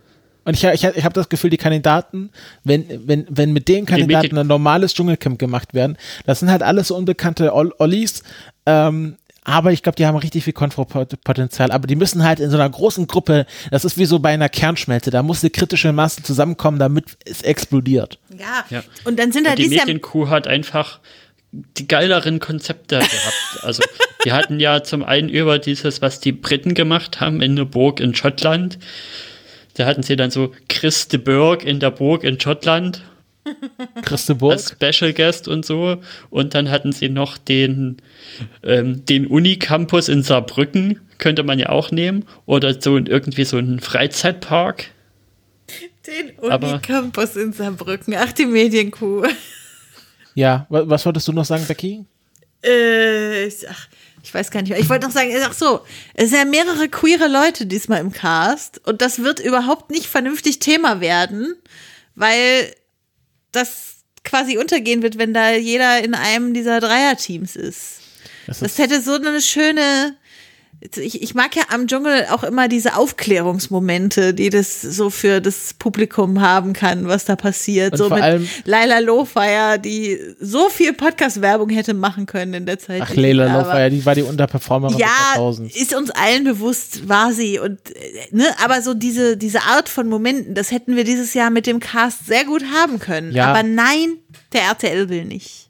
Und 0.43 0.53
ich, 0.53 0.63
ich, 0.63 0.83
ich 0.83 1.03
habe 1.03 1.13
das 1.13 1.29
Gefühl, 1.29 1.49
die 1.49 1.57
Kandidaten, 1.57 2.29
wenn, 2.63 2.85
wenn, 3.07 3.25
wenn 3.29 3.51
mit 3.53 3.67
den 3.67 3.85
Kandidaten 3.85 4.37
ein 4.37 4.47
normales 4.47 4.93
Dschungelcamp 4.93 5.39
gemacht 5.39 5.73
werden, 5.73 5.97
das 6.25 6.39
sind 6.39 6.51
halt 6.51 6.61
alles 6.61 6.89
so 6.89 6.95
unbekannte 6.95 7.53
Ol 7.53 7.73
Ollis, 7.79 8.23
ähm, 8.65 9.15
aber 9.45 9.71
ich 9.71 9.83
glaube, 9.83 9.95
die 9.95 10.05
haben 10.05 10.17
richtig 10.17 10.43
viel 10.43 10.53
Konfropotenzial. 10.53 11.71
Aber 11.71 11.87
die 11.87 11.95
müssen 11.95 12.23
halt 12.23 12.39
in 12.39 12.49
so 12.49 12.57
einer 12.57 12.69
großen 12.69 13.07
Gruppe, 13.07 13.45
das 13.71 13.85
ist 13.85 13.97
wie 13.97 14.05
so 14.05 14.19
bei 14.19 14.33
einer 14.33 14.49
Kernschmelze, 14.49 15.11
da 15.11 15.23
muss 15.23 15.43
eine 15.43 15.51
kritische 15.51 15.93
Masse 15.93 16.23
zusammenkommen, 16.23 16.79
damit 16.79 17.17
es 17.25 17.43
explodiert. 17.43 18.19
Ja. 18.37 18.65
Ja. 18.69 18.83
Und 19.05 19.19
dann 19.19 19.31
sind 19.31 19.45
da 19.45 19.51
Und 19.51 19.59
die 19.59 19.69
Medienkuh 19.69 20.29
hat 20.29 20.47
einfach 20.47 20.99
die 21.51 21.87
geileren 21.87 22.39
Konzepte 22.39 22.97
gehabt. 22.97 23.63
Also, 23.63 23.83
die 24.25 24.33
hatten 24.33 24.59
ja 24.59 24.83
zum 24.83 25.03
einen 25.03 25.29
über 25.29 25.59
dieses, 25.59 26.01
was 26.01 26.19
die 26.19 26.31
Briten 26.31 26.73
gemacht 26.73 27.21
haben 27.21 27.41
in 27.41 27.55
der 27.55 27.65
Burg 27.65 27.99
in 27.99 28.13
Schottland. 28.13 28.79
Da 29.75 29.85
hatten 29.85 30.03
sie 30.03 30.15
dann 30.15 30.31
so 30.31 30.53
Chris 30.67 31.07
de 31.07 31.19
Burgh 31.19 31.63
in 31.63 31.79
der 31.79 31.91
Burg 31.91 32.23
in 32.23 32.39
Schottland 32.39 33.03
Christeburg. 34.03 34.53
als 34.53 34.71
Special 34.71 35.13
Guest 35.13 35.47
und 35.47 35.65
so. 35.65 36.01
Und 36.29 36.53
dann 36.55 36.69
hatten 36.71 36.91
sie 36.91 37.09
noch 37.09 37.37
den, 37.37 37.97
ähm, 38.63 39.05
den 39.05 39.27
Unicampus 39.27 40.09
in 40.09 40.23
Saarbrücken, 40.23 41.01
könnte 41.17 41.43
man 41.43 41.59
ja 41.59 41.69
auch 41.69 41.91
nehmen. 41.91 42.25
Oder 42.45 42.79
so 42.81 42.97
irgendwie 42.97 43.45
so 43.45 43.57
einen 43.57 43.79
Freizeitpark. 43.79 44.85
den 46.07 46.37
aber- 46.51 46.69
Unicampus 46.73 47.35
in 47.35 47.51
Saarbrücken. 47.53 48.13
Ach, 48.17 48.31
die 48.31 48.45
Medienkuh. 48.45 49.25
Ja, 50.35 50.65
wa- 50.69 50.83
was 50.85 51.05
wolltest 51.05 51.27
du 51.27 51.31
noch 51.31 51.45
sagen, 51.45 51.65
Becky? 51.67 52.05
Äh, 52.63 53.45
ich, 53.45 53.67
ach, 53.69 53.87
ich 54.23 54.33
weiß 54.33 54.51
gar 54.51 54.61
nicht 54.61 54.69
mehr. 54.71 54.79
Ich 54.79 54.89
wollte 54.89 55.05
noch 55.07 55.13
sagen, 55.13 55.29
ach 55.43 55.53
so, 55.53 55.81
es 56.13 56.29
sind 56.31 56.39
ja 56.39 56.45
mehrere 56.45 56.89
queere 56.89 57.27
Leute 57.27 57.65
diesmal 57.65 57.99
im 58.01 58.11
Cast 58.11 58.85
und 58.87 59.01
das 59.01 59.19
wird 59.23 59.39
überhaupt 59.39 59.91
nicht 59.91 60.07
vernünftig 60.07 60.59
Thema 60.59 60.99
werden, 60.99 61.55
weil 62.15 62.73
das 63.55 63.97
quasi 64.23 64.57
untergehen 64.57 65.01
wird, 65.01 65.17
wenn 65.17 65.33
da 65.33 65.51
jeder 65.51 66.03
in 66.03 66.13
einem 66.15 66.53
dieser 66.53 66.79
Dreierteams 66.79 67.55
ist. 67.55 68.01
Das 68.47 68.59
Das 68.59 68.77
hätte 68.77 69.01
so 69.01 69.13
eine 69.13 69.41
schöne 69.41 70.15
ich, 70.81 71.21
ich 71.21 71.33
mag 71.33 71.55
ja 71.55 71.63
am 71.69 71.87
Dschungel 71.87 72.27
auch 72.31 72.43
immer 72.43 72.67
diese 72.67 72.95
Aufklärungsmomente, 72.95 74.33
die 74.33 74.49
das 74.49 74.81
so 74.81 75.09
für 75.09 75.41
das 75.41 75.73
Publikum 75.73 76.41
haben 76.41 76.73
kann, 76.73 77.07
was 77.07 77.25
da 77.25 77.35
passiert. 77.35 77.93
Und 77.93 77.97
so 77.97 78.09
mit 78.09 78.47
Laila 78.65 78.99
Lofeyer, 78.99 79.77
die 79.77 80.19
so 80.39 80.69
viel 80.69 80.93
Podcast-Werbung 80.93 81.69
hätte 81.69 81.93
machen 81.93 82.25
können 82.25 82.53
in 82.53 82.65
der 82.65 82.79
Zeit. 82.79 83.01
Ach, 83.03 83.15
war. 83.15 83.63
Lofeyer, 83.63 83.89
die 83.89 84.05
war 84.05 84.15
die 84.15 84.23
Unterperformerin 84.23 84.97
Ja, 84.97 85.49
ist 85.73 85.95
uns 85.95 86.11
allen 86.11 86.43
bewusst, 86.43 87.07
war 87.07 87.33
sie 87.33 87.59
und 87.59 87.79
ne, 88.31 88.45
aber 88.63 88.81
so 88.81 88.93
diese 88.93 89.37
diese 89.37 89.61
Art 89.63 89.89
von 89.89 90.07
Momenten, 90.07 90.53
das 90.53 90.71
hätten 90.71 90.95
wir 90.95 91.03
dieses 91.03 91.33
Jahr 91.33 91.49
mit 91.49 91.67
dem 91.67 91.79
Cast 91.79 92.27
sehr 92.27 92.45
gut 92.45 92.63
haben 92.73 92.99
können. 92.99 93.31
Ja. 93.31 93.47
Aber 93.47 93.63
nein, 93.63 94.17
der 94.53 94.63
RTL 94.63 95.09
will 95.09 95.25
nicht. 95.25 95.64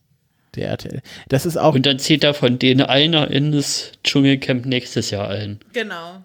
Der 0.56 0.70
RTL. 0.70 1.02
Das 1.30 1.46
ist 1.46 1.58
auch 1.58 1.76
Und 1.76 1.86
dann 1.86 2.00
zieht 2.00 2.24
er 2.24 2.34
von 2.34 2.60
denen 2.60 2.82
einer 2.82 3.30
ins 3.30 3.92
Dschungelcamp 4.04 4.66
nächstes 4.66 5.12
Jahr 5.12 5.30
ein. 5.30 5.60
Genau. 5.74 6.24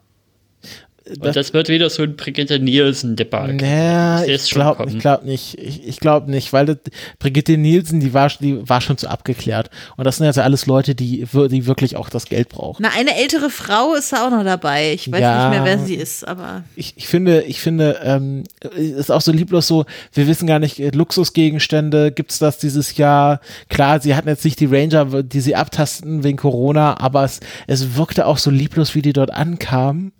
Und 1.19 1.35
das 1.37 1.53
wird 1.53 1.69
wieder 1.69 1.91
so 1.91 2.03
ein 2.03 2.17
Brigitte 2.17 2.59
Nielsen-Debakel. 2.59 3.57
Naja, 3.57 4.25
Ich 4.25 4.51
glaube 4.51 4.87
glaub 4.87 5.25
nicht. 5.25 5.59
Ich, 5.59 5.87
ich 5.87 5.99
glaube 6.01 6.31
nicht, 6.31 6.53
weil 6.53 6.67
das, 6.67 6.77
Brigitte 7.19 7.57
Nielsen, 7.57 8.01
die 8.01 8.15
war, 8.15 8.29
die 8.41 8.69
war 8.69 8.81
schon 8.81 8.97
zu 8.99 9.09
abgeklärt. 9.09 9.71
Und 9.97 10.05
das 10.05 10.17
sind 10.19 10.27
ja 10.27 10.33
so 10.33 10.41
alles 10.43 10.67
Leute, 10.67 10.95
die, 10.95 11.27
die 11.33 11.67
wirklich 11.67 11.97
auch 11.97 12.09
das 12.09 12.27
Geld 12.27 12.49
brauchen. 12.51 12.83
Na, 12.83 12.91
eine 12.97 13.17
ältere 13.17 13.51
Frau 13.51 13.95
ist 13.95 14.13
da 14.13 14.27
auch 14.27 14.31
noch 14.31 14.45
dabei. 14.45 14.93
Ich 14.93 15.11
weiß 15.11 15.21
Ja. 15.21 15.49
nicht 15.51 15.59
mehr, 15.59 15.65
wer 15.65 15.79
sie 15.85 15.95
ist, 15.95 16.27
aber 16.27 16.65
Ich, 16.77 16.95
ich 16.97 17.07
finde, 17.09 17.43
ich 17.43 17.61
finde, 17.61 17.99
ähm, 18.05 18.45
ist 18.77 19.11
auch 19.11 19.21
so 19.21 19.33
lieblos 19.33 19.67
so, 19.67 19.85
wir 20.13 20.27
wissen 20.27 20.47
gar 20.47 20.59
nicht, 20.59 20.79
äh, 20.79 20.91
Luxusgegenstände, 20.91 22.13
gibt's 22.13 22.39
das 22.39 22.59
dieses 22.59 22.97
Jahr? 22.97 23.41
Klar, 23.69 24.01
sie 24.01 24.15
hatten 24.15 24.29
jetzt 24.29 24.45
nicht 24.45 24.61
die 24.61 24.67
Ranger, 24.67 25.23
die 25.23 25.41
sie 25.41 25.55
abtasten 25.57 26.25
wegen 26.25 26.39
Corona, 26.39 26.99
aber 27.01 27.25
es, 27.25 27.41
es 27.67 27.97
wirkte 27.97 28.27
auch 28.27 28.39
so 28.39 28.51
lieblos, 28.51 28.95
wie 28.95 29.03
die 29.03 29.13
dort 29.13 29.33
ankamen. 29.33 30.13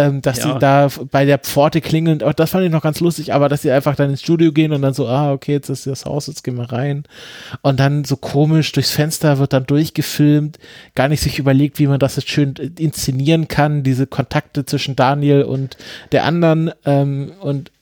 Ähm, 0.00 0.22
dass 0.22 0.38
Ja. 0.38 0.52
sie 0.54 0.58
da 0.60 0.88
bei 1.10 1.24
der 1.24 1.38
Pforte 1.38 1.80
klingeln, 1.80 2.22
auch 2.22 2.32
das 2.32 2.50
fand 2.50 2.64
ich 2.64 2.70
noch 2.70 2.82
ganz 2.82 3.00
lustig, 3.00 3.34
aber 3.34 3.48
dass 3.48 3.62
sie 3.62 3.72
einfach 3.72 3.96
dann 3.96 4.10
ins 4.10 4.20
Studio 4.22 4.52
gehen 4.52 4.72
und 4.72 4.80
dann 4.80 4.94
so, 4.94 5.08
ah, 5.08 5.32
okay, 5.32 5.52
jetzt 5.52 5.68
ist 5.70 5.88
das 5.88 6.04
Haus, 6.04 6.28
jetzt 6.28 6.44
gehen 6.44 6.56
wir 6.56 6.70
rein. 6.72 7.02
Und 7.62 7.80
dann 7.80 8.04
so 8.04 8.16
komisch 8.16 8.70
durchs 8.70 8.92
Fenster 8.92 9.38
wird 9.38 9.52
dann 9.52 9.66
durchgefilmt, 9.66 10.58
gar 10.94 11.08
nicht 11.08 11.20
sich 11.20 11.40
überlegt, 11.40 11.80
wie 11.80 11.88
man 11.88 11.98
das 11.98 12.14
jetzt 12.14 12.30
schön 12.30 12.54
äh, 12.56 12.70
inszenieren 12.80 13.48
kann, 13.48 13.82
diese 13.82 14.06
Kontakte 14.06 14.64
zwischen 14.64 14.94
Daniel 14.94 15.42
und 15.42 15.76
der 16.12 16.22
anderen 16.24 16.70
ähm, 16.84 17.32
und 17.40 17.72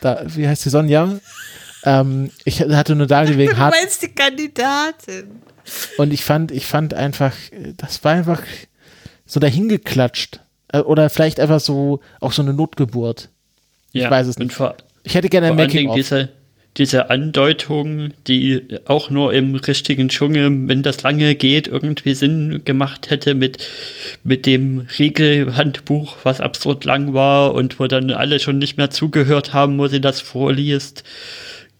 da, 0.00 0.22
wie 0.26 0.48
heißt 0.48 0.64
die 0.64 0.68
Sonja? 0.70 1.08
Ähm, 1.84 2.30
ich 2.44 2.60
hatte 2.60 2.96
nur 2.96 3.06
Daniel 3.06 3.38
wegen 3.38 3.52
du 3.52 3.58
hart 3.58 3.74
meinst 3.80 4.02
die 4.02 4.08
Kandidatin. 4.08 5.42
und 5.96 6.12
ich 6.12 6.24
fand, 6.24 6.50
ich 6.50 6.66
fand 6.66 6.92
einfach, 6.92 7.34
äh, 7.52 7.72
das 7.76 8.02
war 8.02 8.12
einfach 8.14 8.42
so 9.26 9.38
dahingeklatscht. 9.38 10.40
Äh, 10.72 10.80
Oder 10.80 11.10
vielleicht 11.10 11.38
einfach 11.40 11.60
so, 11.60 12.00
auch 12.20 12.32
so 12.32 12.42
eine 12.42 12.54
Notgeburt. 12.54 13.28
Ja, 13.92 14.10
weiß 14.10 14.26
es 14.26 14.38
nicht. 14.38 14.52
Vor, 14.52 14.74
Ich 15.04 15.14
hätte 15.14 15.28
gerne 15.28 15.48
ein 15.48 15.54
vor 15.54 15.60
allen 15.60 15.68
Making 15.68 15.78
Dingen 15.80 15.90
of. 15.90 15.96
diese, 15.96 16.30
diese 16.78 17.10
Andeutung, 17.10 18.14
die 18.26 18.62
auch 18.86 19.10
nur 19.10 19.34
im 19.34 19.54
richtigen 19.54 20.08
Dschungel, 20.08 20.50
wenn 20.68 20.82
das 20.82 21.02
lange 21.02 21.34
geht, 21.34 21.68
irgendwie 21.68 22.14
Sinn 22.14 22.62
gemacht 22.64 23.10
hätte 23.10 23.34
mit, 23.34 23.58
mit 24.24 24.46
dem 24.46 24.86
Regelhandbuch, 24.98 26.16
was 26.22 26.40
absurd 26.40 26.84
lang 26.84 27.12
war 27.12 27.54
und 27.54 27.78
wo 27.78 27.86
dann 27.86 28.10
alle 28.10 28.40
schon 28.40 28.58
nicht 28.58 28.78
mehr 28.78 28.90
zugehört 28.90 29.52
haben, 29.52 29.78
wo 29.78 29.86
sie 29.88 30.00
das 30.00 30.20
vorliest. 30.22 31.04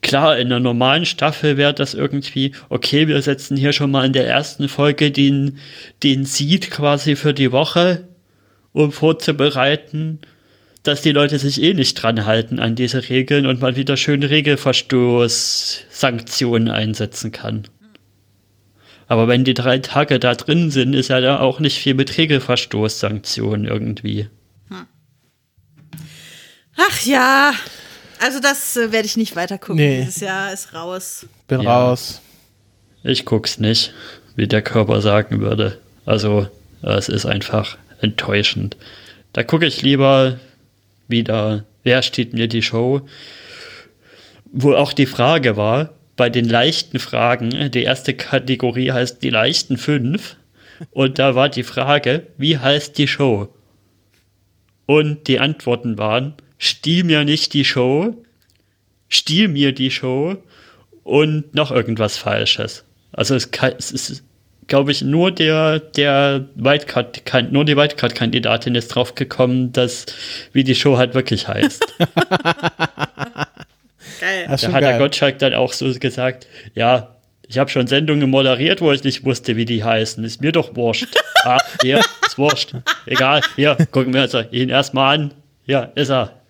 Klar, 0.03 0.37
in 0.37 0.49
einer 0.49 0.61
normalen 0.61 1.07
Staffel 1.07 1.57
wäre 1.57 1.73
das 1.73 1.95
irgendwie, 1.95 2.53
okay, 2.69 3.07
wir 3.07 3.23
setzen 3.23 3.57
hier 3.57 3.73
schon 3.73 3.91
mal 3.93 4.05
in 4.05 4.13
der 4.13 4.27
ersten 4.27 4.69
Folge 4.69 5.13
den, 5.13 5.59
den 6.03 6.25
Seed 6.25 6.71
quasi 6.73 7.15
für 7.15 7.33
die 7.33 7.53
Woche, 7.53 8.09
um 8.73 8.93
vorzubereiten, 8.93 10.21
dass 10.83 11.03
die 11.03 11.13
Leute 11.13 11.39
sich 11.39 11.63
eh 11.63 11.75
nicht 11.75 11.95
dran 11.95 12.27
halten 12.27 12.59
an 12.59 12.75
diese 12.75 13.09
Regeln 13.09 13.47
und 13.47 13.61
man 13.61 13.77
wieder 13.77 13.97
schön 13.97 14.23
Regelverstoß-Sanktionen 14.23 16.69
einsetzen 16.69 17.31
kann. 17.33 17.65
Aber 19.07 19.29
wenn 19.29 19.45
die 19.45 19.55
drei 19.55 19.79
Tage 19.79 20.19
da 20.19 20.35
drin 20.35 20.71
sind, 20.71 20.95
ist 20.95 21.09
ja 21.09 21.21
da 21.21 21.41
auch 21.41 21.61
nicht 21.61 21.79
viel 21.79 21.95
mit 21.95 22.17
Regelverstoß-Sanktionen 22.17 23.67
irgendwie. 23.67 24.29
Ach 26.77 27.01
ja. 27.05 27.53
Also 28.19 28.41
das 28.41 28.77
äh, 28.77 28.93
werde 28.93 29.07
ich 29.07 29.17
nicht 29.17 29.37
weiter 29.37 29.59
gucken. 29.59 29.77
Nee. 29.77 30.01
Dieses 30.01 30.21
Jahr 30.21 30.53
ist 30.53 30.75
raus. 30.75 31.27
Bin 31.49 31.61
Ja. 31.61 31.89
raus. 31.89 32.21
Ich 33.03 33.25
guck's 33.25 33.59
nicht, 33.59 33.93
wie 34.37 34.47
der 34.47 34.63
Körper 34.63 35.01
sagen 35.03 35.41
würde. 35.41 35.79
Also, 36.07 36.49
es 36.83 37.09
ist 37.09 37.27
einfach 37.27 37.77
enttäuschend. 38.03 38.77
Da 39.33 39.43
gucke 39.43 39.67
ich 39.67 39.83
lieber 39.83 40.39
wieder, 41.09 41.65
wer 41.83 42.03
steht 42.03 42.35
mir 42.35 42.49
die 42.49 42.63
Show? 42.63 43.03
Wo 44.53 44.75
auch 44.75 44.93
die 44.93 45.07
Frage 45.07 45.57
war, 45.57 45.95
bei 46.17 46.29
den 46.29 46.49
leichten 46.49 46.99
Fragen, 46.99 47.71
die 47.71 47.83
erste 47.83 48.15
Kategorie 48.15 48.93
heißt 48.93 49.23
die 49.23 49.31
leichten 49.31 49.79
fünf. 49.79 50.37
Und 50.91 51.19
da 51.19 51.35
war 51.35 51.49
die 51.49 51.63
Frage, 51.63 52.27
wie 52.37 52.59
heißt 52.59 52.99
die 52.99 53.09
Show? 53.09 53.49
Und 54.87 55.29
die 55.29 55.39
Antworten 55.39 55.97
waren, 55.97 56.35
stiehl 56.59 57.05
mir 57.05 57.25
nicht 57.25 57.55
die 57.55 57.65
Show, 57.65 58.25
stiehl 59.09 59.49
mir 59.49 59.73
die 59.73 59.91
Show 59.91 60.37
und 61.03 61.55
noch 61.55 61.71
irgendwas 61.71 62.19
Falsches. 62.19 62.85
Also 63.13 63.35
es, 63.35 63.49
es 63.79 63.91
ist, 63.91 64.25
glaube 64.73 64.91
ich, 64.91 65.03
nur 65.03 65.31
der, 65.31 65.81
der 65.81 66.47
Wildcard, 66.55 67.53
nur 67.53 67.67
die 67.67 67.77
Wildcard-Kandidatin 67.77 68.75
ist 68.75 68.89
drauf 68.89 69.15
gekommen, 69.15 69.71
dass, 69.71 70.07
wie 70.55 70.65
die 70.65 70.75
Show 70.75 70.97
halt 70.97 71.13
wirklich 71.13 71.47
heißt. 71.47 71.85
Geil. 74.19 74.47
Da 74.49 74.73
hat 74.73 74.83
der. 74.83 74.97
Gottschalk 74.97 75.39
dann 75.41 75.53
auch 75.53 75.75
so 75.75 75.93
gesagt, 75.93 76.47
ja, 76.75 77.17
ich 77.47 77.59
habe 77.59 77.69
schon 77.69 77.87
Sendungen 77.87 78.31
moderiert, 78.31 78.81
wo 78.81 78.91
ich 78.93 79.05
nicht 79.05 79.27
wusste, 79.27 79.57
wie 79.57 79.67
die 79.67 79.85
heißen. 79.85 80.25
Ist 80.25 80.41
mir 80.41 80.53
doch 80.53 80.75
wurscht. 80.75 81.15
ah, 81.45 81.59
hier, 81.83 82.01
ist 82.27 82.39
wurscht. 82.39 82.73
Egal, 83.05 83.43
hier, 83.57 83.77
gucken 83.91 84.15
wir 84.15 84.23
uns 84.23 84.35
ihn 84.53 84.71
erstmal 84.71 85.19
an. 85.19 85.35
Ja, 85.67 85.93
ist 85.95 86.09
er. 86.09 86.41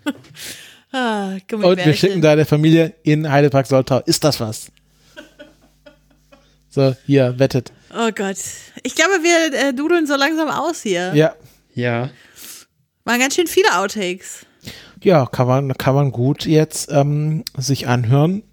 Ah, 0.93 1.33
Und 1.51 1.85
wir 1.85 1.95
schicken 1.95 2.23
deine 2.23 2.45
Familie 2.45 2.95
in 3.03 3.29
Heidepark 3.29 3.67
Soltau. 3.67 3.99
Ist 4.07 4.23
das 4.23 4.39
was? 4.39 4.71
So, 6.71 6.97
hier, 7.05 7.39
wettet. 7.39 7.71
Oh 7.95 8.11
Gott. 8.15 8.39
Ich 8.83 8.95
glaube, 8.95 9.23
wir 9.23 9.69
äh, 9.69 9.75
dudeln 9.75 10.07
so 10.07 10.17
langsam 10.17 10.49
aus 10.49 10.83
hier. 10.83 11.13
Ja. 11.15 11.35
Ja. 11.75 12.11
Waren 13.05 13.21
ganz 13.21 13.35
schön 13.35 13.47
viele 13.47 13.77
Outtakes. 13.77 14.47
Ja, 15.03 15.27
kann 15.27 15.47
man, 15.47 15.75
kann 15.75 15.95
man 15.95 16.13
gut 16.13 16.47
jetzt 16.47 16.91
ähm, 16.93 17.45
sich 17.57 17.89
anhören. 17.89 18.45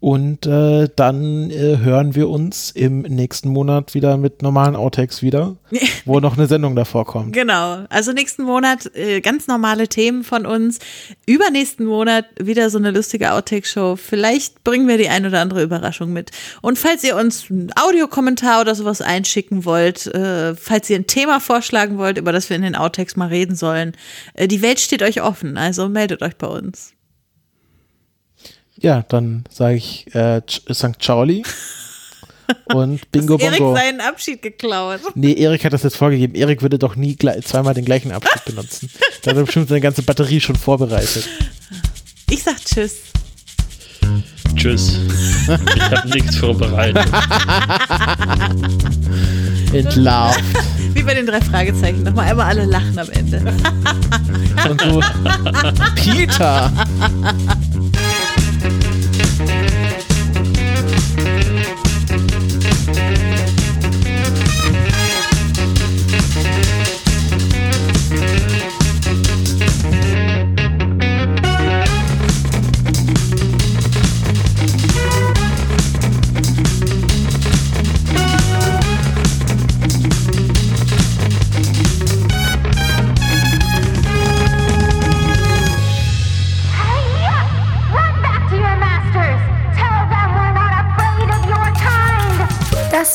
Und 0.00 0.46
äh, 0.46 0.88
dann 0.96 1.50
äh, 1.50 1.76
hören 1.76 2.14
wir 2.14 2.30
uns 2.30 2.70
im 2.70 3.02
nächsten 3.02 3.50
Monat 3.50 3.92
wieder 3.92 4.16
mit 4.16 4.40
normalen 4.40 4.74
Outtakes 4.74 5.20
wieder, 5.20 5.56
wo 6.06 6.20
noch 6.20 6.38
eine 6.38 6.46
Sendung 6.46 6.74
davor 6.74 7.04
kommt. 7.04 7.34
Genau. 7.34 7.84
Also 7.90 8.12
nächsten 8.12 8.44
Monat 8.44 8.90
äh, 8.96 9.20
ganz 9.20 9.46
normale 9.46 9.88
Themen 9.88 10.24
von 10.24 10.46
uns. 10.46 10.78
Übernächsten 11.26 11.84
Monat 11.84 12.24
wieder 12.40 12.70
so 12.70 12.78
eine 12.78 12.92
lustige 12.92 13.32
Outtake-Show. 13.32 13.96
Vielleicht 13.96 14.64
bringen 14.64 14.88
wir 14.88 14.96
die 14.96 15.10
ein 15.10 15.26
oder 15.26 15.42
andere 15.42 15.62
Überraschung 15.62 16.14
mit. 16.14 16.30
Und 16.62 16.78
falls 16.78 17.04
ihr 17.04 17.14
uns 17.14 17.50
einen 17.50 17.70
Audiokommentar 17.78 18.62
oder 18.62 18.74
sowas 18.74 19.02
einschicken 19.02 19.66
wollt, 19.66 20.06
äh, 20.06 20.54
falls 20.54 20.88
ihr 20.88 20.96
ein 20.96 21.08
Thema 21.08 21.40
vorschlagen 21.40 21.98
wollt, 21.98 22.16
über 22.16 22.32
das 22.32 22.48
wir 22.48 22.56
in 22.56 22.62
den 22.62 22.74
Outtakes 22.74 23.16
mal 23.16 23.28
reden 23.28 23.54
sollen, 23.54 23.92
äh, 24.32 24.48
die 24.48 24.62
Welt 24.62 24.80
steht 24.80 25.02
euch 25.02 25.20
offen. 25.20 25.58
Also 25.58 25.90
meldet 25.90 26.22
euch 26.22 26.36
bei 26.36 26.46
uns. 26.46 26.94
Ja, 28.80 29.04
dann 29.08 29.44
sage 29.50 29.76
ich 29.76 30.12
äh, 30.14 30.40
St. 30.48 30.98
Charlie 30.98 31.42
und 32.74 33.10
Bingo 33.12 33.36
Erik 33.38 33.58
Bongo. 33.58 33.76
seinen 33.76 34.00
Abschied 34.00 34.40
geklaut. 34.40 35.00
Nee, 35.14 35.34
Erik 35.34 35.64
hat 35.64 35.74
das 35.74 35.82
jetzt 35.82 35.96
vorgegeben. 35.96 36.34
Erik 36.34 36.62
würde 36.62 36.78
doch 36.78 36.96
nie 36.96 37.16
zweimal 37.16 37.74
den 37.74 37.84
gleichen 37.84 38.10
Abschnitt 38.10 38.44
benutzen. 38.46 38.90
Da 39.22 39.30
hat 39.32 39.36
er 39.36 39.44
bestimmt 39.44 39.68
seine 39.68 39.82
ganze 39.82 40.02
Batterie 40.02 40.40
schon 40.40 40.56
vorbereitet. 40.56 41.28
Ich 42.30 42.42
sag 42.42 42.56
Tschüss. 42.64 42.96
Tschüss. 44.56 44.98
Ich 45.76 45.82
habe 45.82 46.08
nichts 46.08 46.36
vorbereitet. 46.36 47.06
Entlarvt. 49.72 50.42
Wie 50.94 51.02
bei 51.02 51.14
den 51.14 51.26
drei 51.26 51.40
Fragezeichen. 51.40 52.02
Nochmal 52.02 52.30
einmal 52.30 52.46
alle 52.46 52.64
lachen 52.64 52.98
am 52.98 53.10
Ende. 53.10 53.54
Und 54.68 54.80
so, 54.80 55.00
Peter! 55.94 56.72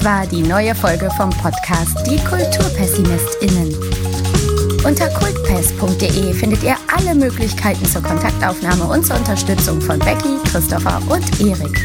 war 0.04 0.26
die 0.26 0.42
neue 0.42 0.74
Folge 0.74 1.10
vom 1.16 1.30
Podcast 1.30 1.96
Die 2.08 2.18
KulturpessimistInnen. 2.18 3.76
Unter 4.84 5.08
kultpest.de 5.10 6.34
findet 6.34 6.64
ihr 6.64 6.76
alle 6.96 7.14
Möglichkeiten 7.14 7.86
zur 7.86 8.02
Kontaktaufnahme 8.02 8.86
und 8.86 9.06
zur 9.06 9.16
Unterstützung 9.16 9.80
von 9.80 10.00
Becky, 10.00 10.38
Christopher 10.52 11.00
und 11.08 11.40
Erik. 11.40 11.80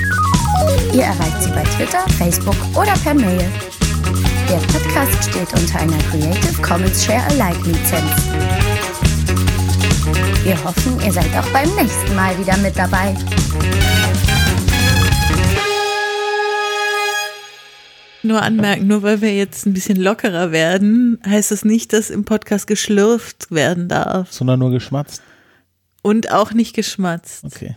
Ihr 0.92 1.02
erreicht 1.02 1.42
sie 1.42 1.50
bei 1.50 1.62
Twitter, 1.62 2.00
Facebook 2.18 2.56
oder 2.74 2.94
per 3.04 3.14
Mail. 3.14 3.50
Der 4.48 4.56
Podcast 4.56 5.30
steht 5.30 5.52
unter 5.52 5.80
einer 5.80 5.98
Creative 6.10 6.62
Commons 6.62 7.04
Share 7.04 7.22
Alike 7.28 7.68
Lizenz. 7.68 8.10
Wir 10.42 10.64
hoffen, 10.64 10.98
ihr 11.04 11.12
seid 11.12 11.28
auch 11.38 11.48
beim 11.52 11.68
nächsten 11.74 12.14
Mal 12.16 12.36
wieder 12.38 12.56
mit 12.56 12.76
dabei. 12.76 13.14
Nur 18.22 18.42
anmerken, 18.42 18.86
nur 18.86 19.02
weil 19.02 19.20
wir 19.20 19.34
jetzt 19.34 19.66
ein 19.66 19.72
bisschen 19.72 19.96
lockerer 19.96 20.52
werden, 20.52 21.20
heißt 21.26 21.50
das 21.50 21.64
nicht, 21.64 21.92
dass 21.92 22.10
im 22.10 22.24
Podcast 22.24 22.66
geschlürft 22.66 23.50
werden 23.50 23.88
darf. 23.88 24.30
Sondern 24.32 24.58
nur 24.58 24.70
geschmatzt. 24.70 25.22
Und 26.02 26.30
auch 26.30 26.52
nicht 26.52 26.74
geschmatzt. 26.74 27.44
Okay. 27.44 27.76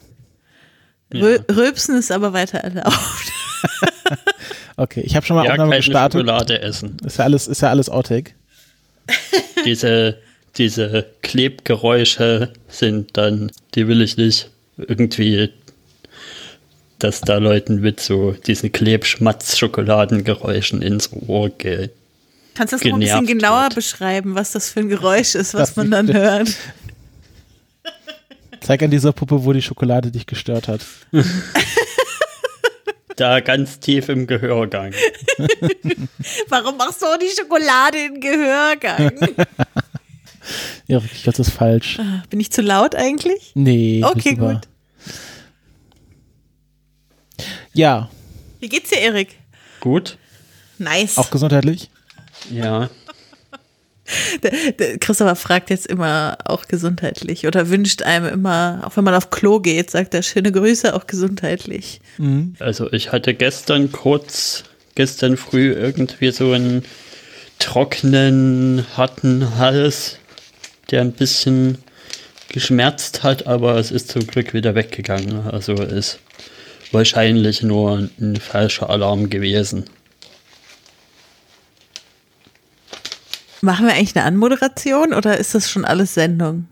Rö 1.13 1.39
Röpsen 1.51 1.95
ist 1.95 2.11
aber 2.11 2.33
weiter 2.33 2.59
erlaubt. 2.59 2.93
Okay, 4.75 5.01
ich 5.01 5.15
habe 5.15 5.25
schon 5.25 5.35
mal 5.35 5.45
Ja, 5.45 5.51
Aufnahme 5.51 5.75
gestartet. 5.77 6.21
Schokolade 6.21 6.61
essen. 6.61 6.97
Ist 7.05 7.17
ja 7.17 7.25
alles, 7.25 7.47
ist 7.47 7.61
ja 7.61 7.69
alles 7.69 7.89
Outtake. 7.89 8.31
Diese, 9.65 10.17
diese 10.57 11.05
Klebgeräusche 11.21 12.51
sind 12.67 13.15
dann, 13.17 13.51
die 13.75 13.87
will 13.87 14.01
ich 14.01 14.17
nicht 14.17 14.49
irgendwie, 14.77 15.49
dass 16.99 17.21
da 17.21 17.37
Leuten 17.37 17.81
mit 17.81 17.99
so 17.99 18.31
diesen 18.31 18.71
Klebschmatz-Schokoladengeräuschen 18.71 20.81
ins 20.81 21.11
Ohr 21.11 21.49
geht. 21.49 21.91
Kannst 22.55 22.73
du 22.73 22.77
das 22.77 22.85
noch 22.85 22.93
ein 22.93 22.99
bisschen 22.99 23.25
genauer 23.27 23.63
wird. 23.63 23.75
beschreiben, 23.75 24.35
was 24.35 24.51
das 24.51 24.69
für 24.69 24.81
ein 24.81 24.89
Geräusch 24.89 25.35
ist, 25.35 25.53
was 25.53 25.69
Das 25.69 25.75
man 25.75 25.91
dann 25.91 26.11
hört? 26.13 26.49
Zeig 28.61 28.81
an 28.83 28.91
dieser 28.91 29.11
Puppe, 29.11 29.43
wo 29.43 29.51
die 29.53 29.61
Schokolade 29.61 30.11
dich 30.11 30.25
gestört 30.25 30.67
hat. 30.67 30.81
Da 33.15 33.41
ganz 33.41 33.79
tief 33.79 34.09
im 34.09 34.25
Gehörgang. 34.25 34.91
Warum 36.49 36.77
machst 36.77 36.99
du 37.03 37.05
auch 37.05 37.19
die 37.19 37.29
Schokolade 37.39 37.99
in 37.99 38.13
den 38.15 38.21
Gehörgang? 38.21 39.11
Ja, 40.87 40.97
ich 40.97 41.21
glaube, 41.21 41.37
das 41.37 41.47
ist 41.47 41.53
falsch. 41.53 41.99
Bin 42.31 42.39
ich 42.39 42.51
zu 42.51 42.63
laut 42.63 42.95
eigentlich? 42.95 43.51
Nee. 43.53 44.01
Okay, 44.03 44.33
gut. 44.33 44.61
Ja, 47.73 48.09
Wie 48.59 48.69
geht's 48.69 48.89
dir, 48.89 48.99
Erik? 48.99 49.29
Gut? 49.79 50.17
Nice. 50.77 51.17
auch 51.17 51.31
gesundheitlich. 51.31 51.89
Ja. 52.51 52.89
Christopher 54.99 55.35
fragt 55.35 55.69
jetzt 55.69 55.87
immer 55.87 56.37
auch 56.45 56.67
gesundheitlich 56.67 57.47
oder 57.47 57.69
wünscht 57.69 58.01
einem 58.01 58.27
immer, 58.27 58.81
auch 58.83 58.97
wenn 58.97 59.03
man 59.03 59.15
auf 59.15 59.29
Klo 59.29 59.59
geht, 59.59 59.89
sagt 59.89 60.13
er 60.13 60.23
schöne 60.23 60.51
Grüße, 60.51 60.93
auch 60.93 61.07
gesundheitlich. 61.07 62.01
Also 62.59 62.91
ich 62.91 63.11
hatte 63.11 63.33
gestern 63.33 63.91
kurz, 63.91 64.65
gestern 64.95 65.37
früh 65.37 65.71
irgendwie 65.71 66.31
so 66.31 66.51
einen 66.51 66.83
trockenen, 67.59 68.85
harten 68.97 69.57
Hals, 69.57 70.17
der 70.91 71.01
ein 71.01 71.13
bisschen 71.13 71.77
geschmerzt 72.49 73.23
hat, 73.23 73.47
aber 73.47 73.77
es 73.77 73.89
ist 73.89 74.09
zum 74.09 74.27
Glück 74.27 74.53
wieder 74.53 74.75
weggegangen. 74.75 75.47
Also 75.47 75.73
ist 75.73 76.19
wahrscheinlich 76.93 77.63
nur 77.63 78.09
ein 78.19 78.35
falscher 78.37 78.89
Alarm 78.89 79.29
gewesen. 79.29 79.85
Machen 83.61 83.85
wir 83.87 83.93
eigentlich 83.93 84.15
eine 84.15 84.25
Anmoderation 84.25 85.13
oder 85.13 85.37
ist 85.37 85.55
das 85.55 85.71
schon 85.71 85.85
alles 85.85 86.13
Sendung? 86.13 86.67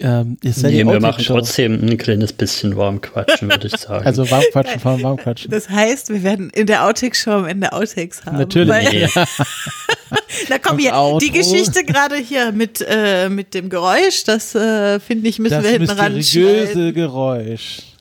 Ähm, 0.00 0.38
ist 0.42 0.62
ja 0.62 0.70
Nee, 0.70 0.86
wir 0.86 1.00
machen 1.00 1.22
trotzdem 1.24 1.74
ein 1.74 1.98
kleines 1.98 2.32
bisschen 2.32 2.76
warm 2.76 3.00
quatschen, 3.02 3.50
würde 3.50 3.66
ich 3.66 3.76
sagen. 3.76 4.04
Also 4.06 4.28
warm 4.30 4.42
quatschen, 4.50 4.80
vor 4.80 5.00
warm 5.02 5.18
quatschen. 5.18 5.50
Das 5.50 5.68
heißt, 5.68 6.08
wir 6.08 6.22
werden 6.22 6.48
in 6.50 6.66
der 6.66 6.86
Outtake-Show 6.86 7.30
am 7.30 7.44
Ende 7.46 7.72
Outtakes 7.72 8.24
haben. 8.24 8.38
Natürlich. 8.38 8.70
Weil, 8.70 8.90
nee, 8.90 9.06
na 10.48 10.58
komm 10.58 10.76
Und 10.76 10.80
hier, 10.80 11.18
die 11.20 11.30
Geschichte 11.30 11.84
gerade 11.84 12.16
hier 12.16 12.52
mit, 12.52 12.84
äh, 12.88 13.28
mit 13.28 13.52
dem 13.52 13.68
Geräusch, 13.68 14.24
das 14.24 14.54
äh, 14.54 14.98
finde 14.98 15.28
ich, 15.28 15.38
müssen 15.38 15.54
Das 15.54 15.62
wir 15.62 15.70
hinten 15.72 15.90
ranschneiden. 15.90 16.16
mysteriöse 16.16 16.92
Geräusch. 16.94 17.91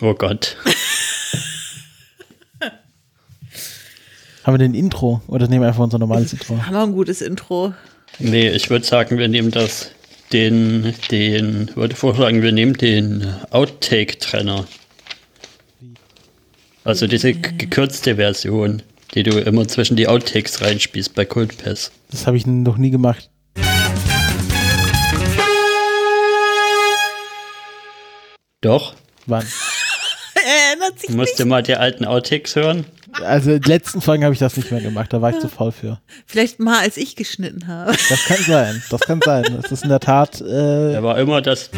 Oh 0.00 0.14
Gott. 0.14 0.56
Haben 4.44 4.54
wir 4.54 4.58
den 4.58 4.74
Intro 4.74 5.22
oder 5.26 5.48
nehmen 5.48 5.62
wir 5.62 5.68
einfach 5.68 5.84
unser 5.84 5.98
normales 5.98 6.32
Intro? 6.32 6.58
Haben 6.64 6.74
wir 6.74 6.82
ein 6.82 6.92
gutes 6.92 7.22
Intro. 7.22 7.72
Nee, 8.18 8.50
ich 8.50 8.68
würde 8.68 8.84
sagen, 8.84 9.16
wir 9.18 9.28
nehmen 9.28 9.50
das, 9.50 9.90
den, 10.32 10.94
den, 11.10 11.74
würde 11.74 11.96
vorschlagen, 11.96 12.42
wir 12.42 12.52
nehmen 12.52 12.74
den 12.74 13.26
Outtake-Trenner. 13.50 14.66
Also 16.84 17.06
diese 17.06 17.32
gekürzte 17.32 18.16
Version, 18.16 18.82
die 19.14 19.22
du 19.22 19.38
immer 19.38 19.66
zwischen 19.66 19.96
die 19.96 20.08
Outtakes 20.08 20.60
reinspielst 20.60 21.14
bei 21.14 21.24
Cultpass. 21.24 21.90
Das 22.10 22.26
habe 22.26 22.36
ich 22.36 22.46
noch 22.46 22.76
nie 22.76 22.90
gemacht. 22.90 23.30
Doch, 28.60 28.94
Wann? 29.26 29.44
Er 30.44 30.70
erinnert 30.70 31.00
sich 31.00 31.10
du 31.10 31.16
musst 31.16 31.38
dir 31.38 31.46
mal 31.46 31.62
die 31.62 31.74
alten 31.76 32.04
Outtakes 32.04 32.54
hören. 32.56 32.84
Also 33.24 33.52
in 33.52 33.60
den 33.60 33.68
letzten 33.70 34.00
Folgen 34.00 34.24
habe 34.24 34.32
ich 34.34 34.40
das 34.40 34.56
nicht 34.56 34.72
mehr 34.72 34.80
gemacht, 34.80 35.12
da 35.12 35.22
war 35.22 35.30
ich 35.30 35.38
zu 35.38 35.48
faul 35.48 35.70
für. 35.70 36.00
vielleicht 36.26 36.58
mal, 36.58 36.80
als 36.80 36.96
ich 36.96 37.14
geschnitten 37.14 37.68
habe. 37.68 37.92
Das 38.08 38.24
kann 38.24 38.38
sein, 38.44 38.82
das 38.90 39.00
kann 39.02 39.20
sein. 39.24 39.44
Das 39.62 39.70
ist 39.70 39.84
in 39.84 39.90
der 39.90 40.00
Tat, 40.00 40.40
äh, 40.40 40.92
Da 40.94 41.02
war 41.02 41.16
immer 41.18 41.40
das. 41.40 41.70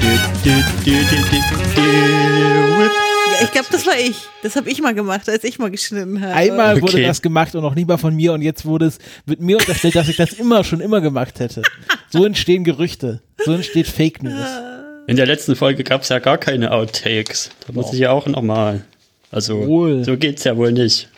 Ja, 1.76 3.42
ich 3.44 3.52
glaube, 3.52 3.66
das 3.70 3.86
war 3.86 3.98
ich. 3.98 4.16
Das 4.42 4.56
habe 4.56 4.70
ich 4.70 4.80
mal 4.80 4.94
gemacht, 4.94 5.28
als 5.28 5.44
ich 5.44 5.58
mal 5.58 5.70
geschnitten 5.70 6.20
habe. 6.22 6.32
einmal 6.32 6.80
wurde 6.80 6.94
Okay. 6.94 7.02
das 7.06 7.20
gemacht 7.20 7.54
und 7.54 7.62
noch 7.62 7.74
nie 7.74 7.84
mal 7.84 7.98
von 7.98 8.14
mir 8.14 8.32
und 8.32 8.40
jetzt 8.42 8.64
wurde 8.64 8.86
es, 8.86 8.98
wird 9.26 9.40
mir 9.40 9.58
unterstellt, 9.58 9.94
dass 9.96 10.08
ich 10.08 10.16
das 10.16 10.32
immer 10.32 10.64
schon 10.64 10.80
immer 10.80 11.00
gemacht 11.00 11.38
hätte. 11.40 11.62
So 12.10 12.24
entstehen 12.24 12.64
Gerüchte, 12.64 13.20
so 13.44 13.52
entsteht 13.52 13.88
Fake 13.88 14.22
News. 14.22 14.46
In 15.06 15.16
der 15.16 15.26
letzten 15.26 15.54
Folge 15.56 15.84
gab 15.84 16.02
es 16.02 16.08
ja 16.08 16.18
gar 16.18 16.38
keine 16.38 16.72
Outtakes. 16.72 17.50
Da 17.66 17.72
muss 17.72 17.92
ich 17.92 18.00
ja 18.00 18.10
auch 18.10 18.26
nochmal. 18.26 18.84
Also, 19.30 19.66
Wohl. 19.66 20.04
so 20.04 20.16
geht's 20.16 20.44
ja 20.44 20.56
wohl 20.56 20.72
nicht. 20.72 21.08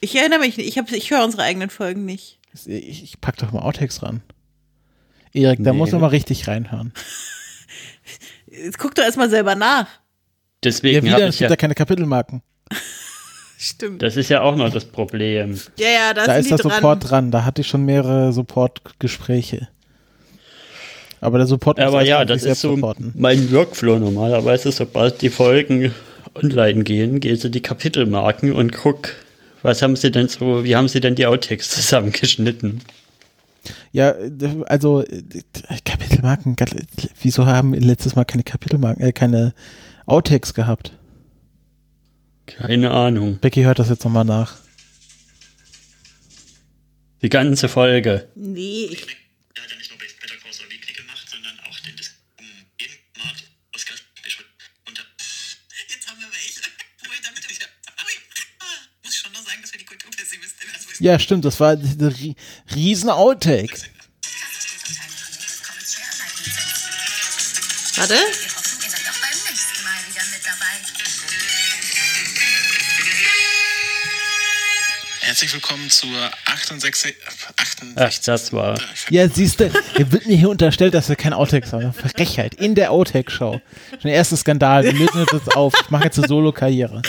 Ich 0.00 0.16
erinnere 0.16 0.38
mich 0.40 0.56
nicht. 0.56 0.68
Ich, 0.68 0.78
hab- 0.78 0.90
ich 0.92 1.10
höre 1.10 1.24
unsere 1.24 1.42
eigenen 1.42 1.70
Folgen 1.70 2.04
nicht. 2.04 2.38
Ich, 2.66 3.02
ich 3.02 3.20
pack 3.20 3.36
doch 3.36 3.52
mal 3.52 3.60
Outtakes 3.62 4.02
ran. 4.02 4.22
Erik, 5.32 5.58
da 5.62 5.72
Nee. 5.72 5.78
muss 5.78 5.92
man 5.92 6.00
mal 6.00 6.06
richtig 6.08 6.48
reinhören. 6.48 6.92
Jetzt 8.46 8.78
guck 8.78 8.94
doch 8.94 9.02
erstmal 9.04 9.28
selber 9.30 9.54
nach. 9.54 9.86
Ja, 9.86 9.88
Deswegen 10.64 11.04
wieder, 11.04 11.14
habe 11.14 11.24
es 11.24 11.34
ich 11.34 11.38
gibt 11.40 11.50
ja. 11.50 11.56
da 11.56 11.56
keine 11.56 11.74
Kapitelmarken. 11.74 12.42
Stimmt. 13.58 14.02
Das 14.02 14.16
ist 14.16 14.28
ja 14.30 14.40
auch 14.42 14.56
noch 14.56 14.72
das 14.72 14.84
Problem. 14.86 15.60
Ja, 15.78 15.88
ja, 15.88 16.14
da, 16.14 16.26
Da 16.26 16.32
sind 16.34 16.40
ist 16.40 16.44
die 16.46 16.48
der 16.50 16.58
dran. 16.58 16.72
Support 16.80 17.10
dran. 17.10 17.30
Da 17.30 17.44
hatte 17.44 17.60
ich 17.60 17.66
schon 17.68 17.84
mehrere 17.84 18.32
Support-Gespräche. 18.32 19.68
Aber 21.20 21.38
der 21.38 21.46
Support 21.46 21.78
muss 21.78 21.86
Aber 21.86 22.02
ja, 22.02 22.24
das 22.24 22.44
ist 22.44 22.60
so 22.60 22.74
supporten. 22.74 23.12
mein 23.16 23.50
Workflow 23.52 23.98
normalerweise. 23.98 24.70
Sobald 24.72 25.20
die 25.22 25.30
Folgen 25.30 25.92
online 26.34 26.84
gehen, 26.84 27.20
gehst 27.20 27.44
du 27.44 27.48
die 27.48 27.60
Kapitelmarken 27.60 28.52
und 28.52 28.72
guck, 28.72 29.10
was 29.62 29.82
haben 29.82 29.96
sie 29.96 30.10
denn 30.10 30.28
so, 30.28 30.64
wie 30.64 30.76
haben 30.76 30.88
sie 30.88 31.00
denn 31.00 31.14
die 31.14 31.26
Outtakes 31.26 31.70
zusammengeschnitten? 31.74 32.82
Ja, 33.92 34.14
also 34.66 35.04
Kapitelmarken. 35.84 36.56
Wieso 37.20 37.46
haben 37.46 37.72
wir 37.72 37.80
letztes 37.80 38.14
Mal 38.14 38.24
keine 38.24 38.44
Kapitelmarken, 38.44 39.02
äh, 39.04 39.12
keine 39.12 39.54
Outtakes 40.06 40.54
gehabt? 40.54 40.92
Keine 42.46 42.90
Ahnung. 42.92 43.38
Becky 43.40 43.62
hört 43.62 43.78
das 43.78 43.88
jetzt 43.90 44.04
nochmal 44.04 44.24
nach. 44.24 44.56
Die 47.20 47.28
ganze 47.28 47.68
Folge. 47.68 48.28
Nee, 48.36 48.88
ich, 48.92 49.02
Er 49.56 49.62
hat 49.64 49.70
ja 49.70 49.76
nicht 49.76 49.90
nur 49.90 49.98
Better 49.98 50.36
Call 50.40 50.52
Saul 50.52 50.70
Weekly 50.70 50.94
gemacht, 50.94 51.26
sondern 51.28 51.58
auch 51.68 51.78
den 51.80 51.96
Dis 51.96 52.14
um 52.38 52.46
eben 52.78 52.94
Markt 53.18 53.42
Oscar 53.74 53.96
Special. 54.16 54.44
Und 54.86 54.96
da, 54.96 55.02
jetzt 55.90 56.08
haben 56.08 56.20
wir 56.20 56.28
welche. 56.30 56.60
Ui, 57.10 57.16
damit 57.24 57.42
wieder. 57.50 57.66
Ui, 58.06 58.14
ah, 58.60 58.64
muss 59.02 59.16
schon 59.16 59.32
noch 59.32 59.42
sagen, 59.42 59.60
dass 59.60 59.72
wir 59.72 59.80
die 59.80 59.84
Kulturpessimistin 59.84 60.68
also 60.72 60.87
ist. 60.87 60.87
Ja, 61.00 61.18
stimmt, 61.18 61.44
das 61.44 61.60
war 61.60 61.76
der 61.76 62.10
ri- 62.10 62.34
riesen 62.74 63.10
Outtake. 63.10 63.72
warte. 67.96 68.14
Wir 68.14 68.20
hoffen, 68.20 68.78
ihr 68.82 68.90
seid 68.90 69.00
auch 69.08 69.20
beim 69.20 69.38
nächsten 69.48 69.84
Mal 69.84 69.98
wieder 70.08 70.24
mit 70.32 70.44
dabei. 70.44 70.74
Herzlich 75.20 75.52
willkommen 75.52 75.90
zur 75.90 76.08
68. 76.46 77.14
Ach, 77.26 77.52
68. 77.58 78.24
das 78.24 78.52
war. 78.52 78.80
Ja, 79.10 79.28
siehst 79.28 79.60
du, 79.60 79.70
wird 79.96 80.26
mir 80.26 80.36
hier 80.36 80.48
unterstellt, 80.48 80.94
dass 80.94 81.08
wir 81.08 81.16
kein 81.16 81.32
Outtakes 81.32 81.72
haben. 81.72 81.92
Frechheit. 81.92 82.54
In 82.54 82.74
der 82.74 82.90
Outtake-Show. 82.92 83.60
Schon 83.90 84.00
der 84.02 84.14
erste 84.14 84.36
Skandal. 84.36 84.84
Wir 84.84 84.92
lösen 84.94 85.20
uns 85.22 85.30
jetzt 85.32 85.54
auf. 85.56 85.74
Ich 85.82 85.90
mache 85.90 86.04
jetzt 86.04 86.18
eine 86.18 86.26
Solo-Karriere. 86.28 87.02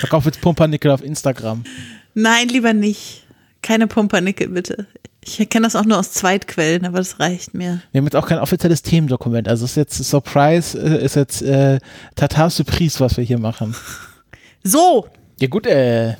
Verkauf 0.00 0.24
jetzt 0.26 0.40
Pumpernickel 0.40 0.90
auf 0.90 1.02
Instagram. 1.02 1.64
Nein, 2.14 2.48
lieber 2.48 2.72
nicht. 2.72 3.26
Keine 3.62 3.86
Pumpernickel, 3.86 4.48
bitte. 4.48 4.86
Ich 5.22 5.36
kenne 5.50 5.66
das 5.66 5.76
auch 5.76 5.84
nur 5.84 5.98
aus 5.98 6.12
Zweitquellen, 6.12 6.86
aber 6.86 6.98
das 6.98 7.20
reicht 7.20 7.52
mir. 7.52 7.82
Wir 7.92 7.98
haben 7.98 8.06
jetzt 8.06 8.16
auch 8.16 8.26
kein 8.26 8.38
offizielles 8.38 8.80
Themendokument. 8.82 9.48
Also 9.48 9.66
ist 9.66 9.76
jetzt 9.76 9.96
Surprise, 10.02 10.78
äh, 10.78 11.04
ist 11.04 11.14
jetzt 11.16 11.42
äh, 11.42 11.78
Tatar 12.16 12.48
Surprise, 12.48 13.00
was 13.00 13.16
wir 13.18 13.24
hier 13.24 13.38
machen. 13.38 13.74
So, 14.64 15.08
Ja 15.38 15.48
gut, 15.48 15.66
äh, 15.66 16.14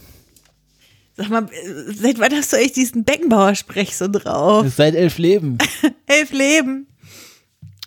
sag 1.16 1.30
mal, 1.30 1.46
seit 1.94 2.18
wann 2.18 2.32
hast 2.32 2.52
du 2.52 2.56
echt 2.58 2.76
diesen 2.76 3.04
Beckenbauer-Sprech 3.04 3.96
so 3.96 4.06
drauf? 4.08 4.66
seit 4.76 4.94
elf 4.94 5.16
Leben. 5.18 5.56
Elf 6.06 6.32
Leben. 6.32 6.86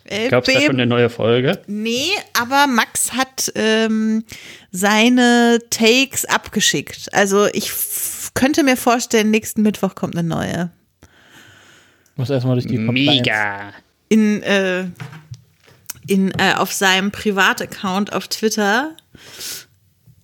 Elf 0.06 0.32
Gab 0.32 0.48
es 0.48 0.54
da 0.54 0.62
schon 0.62 0.72
eine 0.72 0.86
neue 0.86 1.10
Folge? 1.10 1.62
Nee, 1.68 2.10
aber 2.40 2.68
Max 2.68 3.14
hat 3.14 3.52
ähm, 3.56 4.26
seine 4.72 5.60
Takes 5.70 6.26
abgeschickt. 6.26 7.14
Also 7.14 7.48
ich 7.48 7.72
könnte 8.34 8.64
mir 8.64 8.76
vorstellen, 8.76 9.32
nächsten 9.32 9.62
Mittwoch 9.62 9.96
kommt 9.96 10.18
eine 10.18 10.28
neue. 10.28 10.72
Muss 12.16 12.30
erstmal 12.30 12.56
durch 12.56 12.68
die 12.68 12.86
Compliance. 12.86 13.22
Mega. 13.22 13.74
In, 14.10 14.44
äh, 14.44 14.86
in, 16.08 16.32
äh, 16.32 16.54
auf 16.58 16.72
seinem 16.74 17.12
Privataccount 17.12 18.14
auf 18.14 18.28
Twitter 18.28 18.96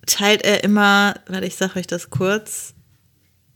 teilt 0.06 0.42
er 0.42 0.62
immer, 0.62 1.14
warte, 1.26 1.46
ich 1.46 1.56
sag 1.56 1.76
euch 1.76 1.86
das 1.86 2.10
kurz, 2.10 2.74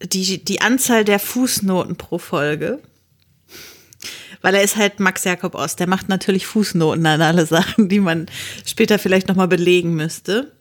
die, 0.03 0.43
die 0.43 0.61
Anzahl 0.61 1.05
der 1.05 1.19
Fußnoten 1.19 1.97
pro 1.97 2.19
Folge. 2.19 2.81
Weil 4.45 4.57
er 4.57 4.63
ist 4.63 4.77
halt 4.77 5.01
Max 5.01 5.25
Jakob 5.25 5.55
Ost. 5.55 5.81
Der 5.81 5.89
macht 5.89 6.11
natürlich 6.11 6.45
Fußnoten 6.47 7.07
an 7.07 7.23
alle 7.23 7.47
Sachen, 7.47 7.89
die 7.89 7.99
man 7.99 8.27
später 8.67 8.99
vielleicht 8.99 9.27
nochmal 9.27 9.49
belegen 9.49 9.95
müsste. 9.95 10.53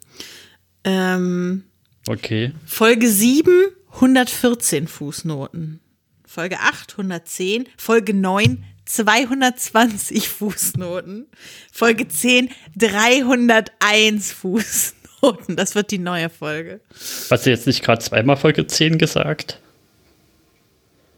Ähm, 0.85 1.65
Okay. 2.07 2.53
Folge 2.65 3.09
7, 3.09 3.51
114 3.93 4.87
Fußnoten. 4.87 5.81
Folge 6.25 6.59
8, 6.59 6.91
110. 6.93 7.67
Folge 7.77 8.13
9, 8.13 8.63
220 8.85 10.29
Fußnoten. 10.29 11.27
Folge 11.71 12.07
10, 12.07 12.49
301 12.77 14.31
Fußnoten. 14.31 15.55
Das 15.55 15.75
wird 15.75 15.91
die 15.91 15.99
neue 15.99 16.29
Folge. 16.29 16.81
Hast 17.29 17.45
du 17.45 17.49
jetzt 17.49 17.67
nicht 17.67 17.83
gerade 17.83 18.01
zweimal 18.01 18.37
Folge 18.37 18.65
10 18.65 18.97
gesagt? 18.97 19.59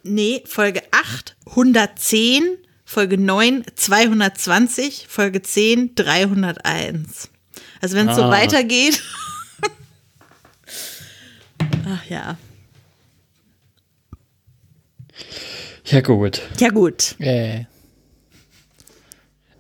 Nee, 0.06 0.44
Folge 0.46 0.82
8, 0.92 1.36
110. 1.48 2.44
Folge 2.86 3.18
9, 3.18 3.64
220. 3.76 5.08
Folge 5.10 5.42
10, 5.42 5.96
301. 5.96 7.30
Also 7.82 7.96
wenn 7.98 8.08
es 8.10 8.16
so 8.16 8.24
Ah. 8.24 8.32
weitergeht. 8.32 9.02
Ach 11.88 12.06
ja. 12.10 12.38
Ja, 15.86 16.02
gut. 16.02 16.42
Ja 16.60 16.70
gut. 16.70 17.16
Äh, 17.20 17.66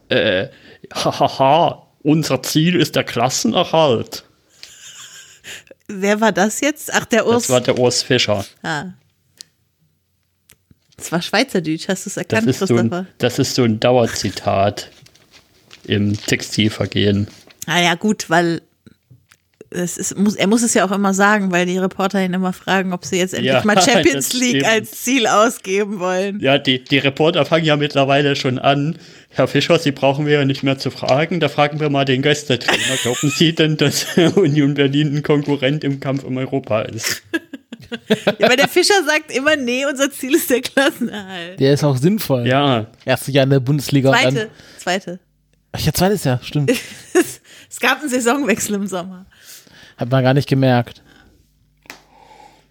Äh, 0.09 0.49
hahaha, 0.93 1.88
unser 2.03 2.43
Ziel 2.43 2.76
ist 2.76 2.95
der 2.95 3.03
Klassenerhalt. 3.03 4.23
Wer 5.88 6.22
war 6.22 6.31
das 6.31 6.61
jetzt? 6.61 6.93
Ach, 6.93 7.05
der 7.05 7.26
Urs. 7.26 7.43
Das 7.43 7.49
war 7.49 7.61
der 7.61 7.80
Urs 7.80 8.03
Fischer. 8.03 8.45
ah. 8.61 8.85
Das 10.97 11.11
war 11.11 11.22
Schweizerdeutsch, 11.22 11.88
hast 11.89 12.05
du 12.05 12.09
es 12.09 12.15
Das 12.15 12.17
erkannt, 12.17 12.53
so 12.55 12.65
Christopher? 12.65 12.99
ein, 12.99 13.07
das 13.17 13.39
ist 13.39 13.55
so 13.55 13.63
ein 13.63 13.80
Dauerzitat 13.80 14.89
im 15.85 16.19
Textilvergehen. 16.19 17.27
Ah 17.67 17.81
ja, 17.81 17.95
gut, 17.95 18.30
weil 18.30 18.61
ist, 19.72 20.17
muss, 20.17 20.35
er 20.35 20.47
muss 20.47 20.63
es 20.63 20.73
ja 20.73 20.85
auch 20.85 20.91
immer 20.91 21.13
sagen, 21.13 21.51
weil 21.51 21.65
die 21.65 21.77
Reporter 21.77 22.23
ihn 22.23 22.34
immer 22.34 22.53
fragen, 22.53 22.93
ob 22.93 23.03
sie 23.03 23.17
jetzt 23.17 23.34
endlich 23.34 23.51
Ja, 23.53 23.61
mal 23.65 23.81
Champions 23.81 24.30
das 24.30 24.39
League 24.39 24.49
stimmt. 24.61 24.65
als 24.67 24.91
Ziel 25.03 25.27
ausgeben 25.27 25.99
wollen. 25.99 26.39
Ja, 26.39 26.57
die, 26.57 26.84
die 26.84 26.97
Reporter 26.99 27.45
fangen 27.45 27.65
ja 27.65 27.76
mittlerweile 27.76 28.35
schon 28.38 28.57
an. 28.57 28.97
Herr 29.30 29.47
Fischer, 29.47 29.77
Sie 29.80 29.91
brauchen 29.91 30.26
wir 30.26 30.34
ja 30.39 30.45
nicht 30.45 30.63
mehr 30.63 30.77
zu 30.77 30.91
fragen. 30.91 31.41
Da 31.41 31.49
fragen 31.49 31.80
wir 31.81 31.89
mal 31.89 32.05
den 32.05 32.22
Gästetrainer. 32.22 32.95
Glauben 33.01 33.30
Sie 33.30 33.53
denn, 33.53 33.76
dass 33.76 34.05
Union 34.35 34.76
Berlin 34.76 35.17
ein 35.17 35.23
Konkurrent 35.23 35.84
im 35.84 35.99
Kampf 35.99 36.23
um 36.23 36.38
Europa 36.38 36.81
ist? 36.84 37.23
Ja, 38.40 38.49
weil 38.49 38.57
der 38.57 38.68
Fischer 38.68 39.03
sagt 39.06 39.32
immer, 39.36 39.56
nee, 39.56 39.86
unser 39.86 40.12
Ziel 40.12 40.36
ist 40.36 40.49
der 40.49 40.62
Klassenerhalt. 40.62 41.60
der 41.60 41.74
ist 41.74 41.84
auch 41.84 41.98
sinnvoll. 41.98 42.48
Ja, 42.48 42.88
Erste 43.06 43.32
Jahr 43.32 43.44
in 43.44 43.49
der 43.52 43.60
Bundesliga 43.60 44.10
und 44.10 44.16
Zweite, 44.18 44.36
dann. 44.36 44.49
zweite. 44.80 45.20
Ach 45.72 45.80
ja, 45.80 45.91
zweites 45.94 46.24
Jahr, 46.24 46.40
stimmt. 46.44 46.72
Es 47.68 47.80
gab 47.82 47.99
einen 47.99 48.10
Saisonwechsel 48.10 48.76
im 48.76 48.88
Sommer. 48.88 49.26
Hat 49.98 50.10
man 50.10 50.24
gar 50.24 50.34
nicht 50.34 50.48
gemerkt. 50.48 51.02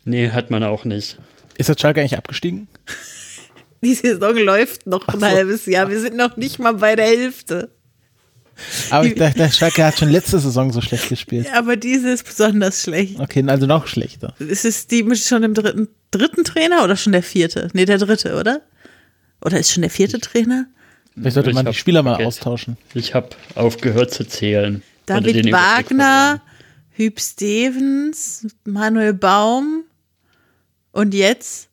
nee, 0.05 0.31
hat 0.31 0.51
man 0.51 0.63
auch 0.65 0.85
nicht. 0.87 1.19
Ist 1.59 1.69
der 1.69 1.77
Schalke 1.79 2.01
eigentlich 2.01 2.17
abgestiegen? 2.17 2.69
Die 3.83 3.95
Saison 3.95 4.35
läuft 4.37 4.87
noch 4.87 5.07
ein 5.09 5.21
so. 5.21 5.27
halbes 5.27 5.67
Jahr. 5.67 5.91
Wir 5.91 6.01
sind 6.01 6.17
noch 6.17 6.37
nicht 6.39 6.59
mal 6.59 6.73
bei 6.75 6.97
der 6.97 7.05
Hälfte. 7.07 7.71
Aber 8.91 9.07
ich 9.07 9.15
dachte, 9.15 9.39
der 9.39 9.51
Schalke 9.51 9.85
hat 9.85 9.99
schon 9.99 10.11
letzte 10.11 10.39
Saison 10.39 10.73
so 10.73 10.81
schlecht 10.81 11.09
gespielt. 11.09 11.47
Aber 11.55 11.77
diese 11.77 12.11
ist 12.11 12.25
besonders 12.25 12.83
schlecht. 12.83 13.19
Okay, 13.21 13.45
also 13.47 13.67
noch 13.67 13.87
schlechter. 13.87 14.35
Ist 14.39 14.65
es 14.65 14.87
die 14.87 15.05
schon 15.17 15.43
im 15.43 15.55
dritten, 15.55 15.89
dritten 16.11 16.45
Trainer 16.45 16.85
oder 16.85 16.97
schon 16.97 17.13
der 17.13 17.23
vierte? 17.23 17.69
Nee, 17.73 17.85
der 17.85 17.99
dritte, 17.99 18.39
oder? 18.39 18.61
Oder 19.45 19.59
ist 19.59 19.73
schon 19.73 19.83
der 19.83 19.91
vierte 19.91 20.19
Trainer? 20.21 20.67
Vielleicht 21.15 21.35
sollte 21.35 21.51
Ich 21.51 21.55
man 21.55 21.67
die 21.67 21.75
Spieler 21.75 22.03
mal 22.03 22.17
vergessen. 22.17 22.29
austauschen. 22.29 22.77
Ich 22.95 23.15
habe 23.15 23.31
aufgehört 23.55 24.13
zu 24.13 24.25
zählen. 24.27 24.83
David 25.07 25.53
Wagner, 25.53 26.41
Hüb 26.91 27.21
Stevens, 27.21 28.47
Manuel 28.65 29.15
Baum 29.15 29.85
und 30.93 31.15
jetzt 31.15 31.69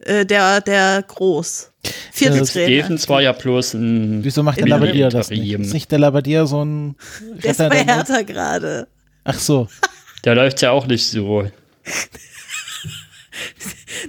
äh, 0.00 0.26
der, 0.26 0.60
der 0.60 1.02
Groß. 1.02 1.71
Vierte 2.12 2.44
Trainer. 2.44 2.82
Stevens 2.82 3.08
war 3.08 3.22
ja 3.22 3.32
bloß 3.32 3.74
ein. 3.74 4.24
Wieso 4.24 4.42
macht 4.42 4.58
der 4.58 4.66
Im 4.66 4.70
Labadia 4.70 5.08
das 5.08 5.30
nicht? 5.30 5.52
Ist 5.52 5.72
nicht 5.72 5.90
der 5.90 5.98
Labadia 5.98 6.46
so 6.46 6.64
ein 6.64 6.94
Der 7.42 7.50
ist 7.50 7.58
bei? 7.58 7.84
Hertha 7.84 8.22
gerade. 8.22 8.86
Ach 9.24 9.38
so. 9.38 9.68
Der 10.24 10.36
läuft 10.36 10.62
ja 10.62 10.70
auch 10.70 10.86
nicht 10.86 11.04
so. 11.04 11.44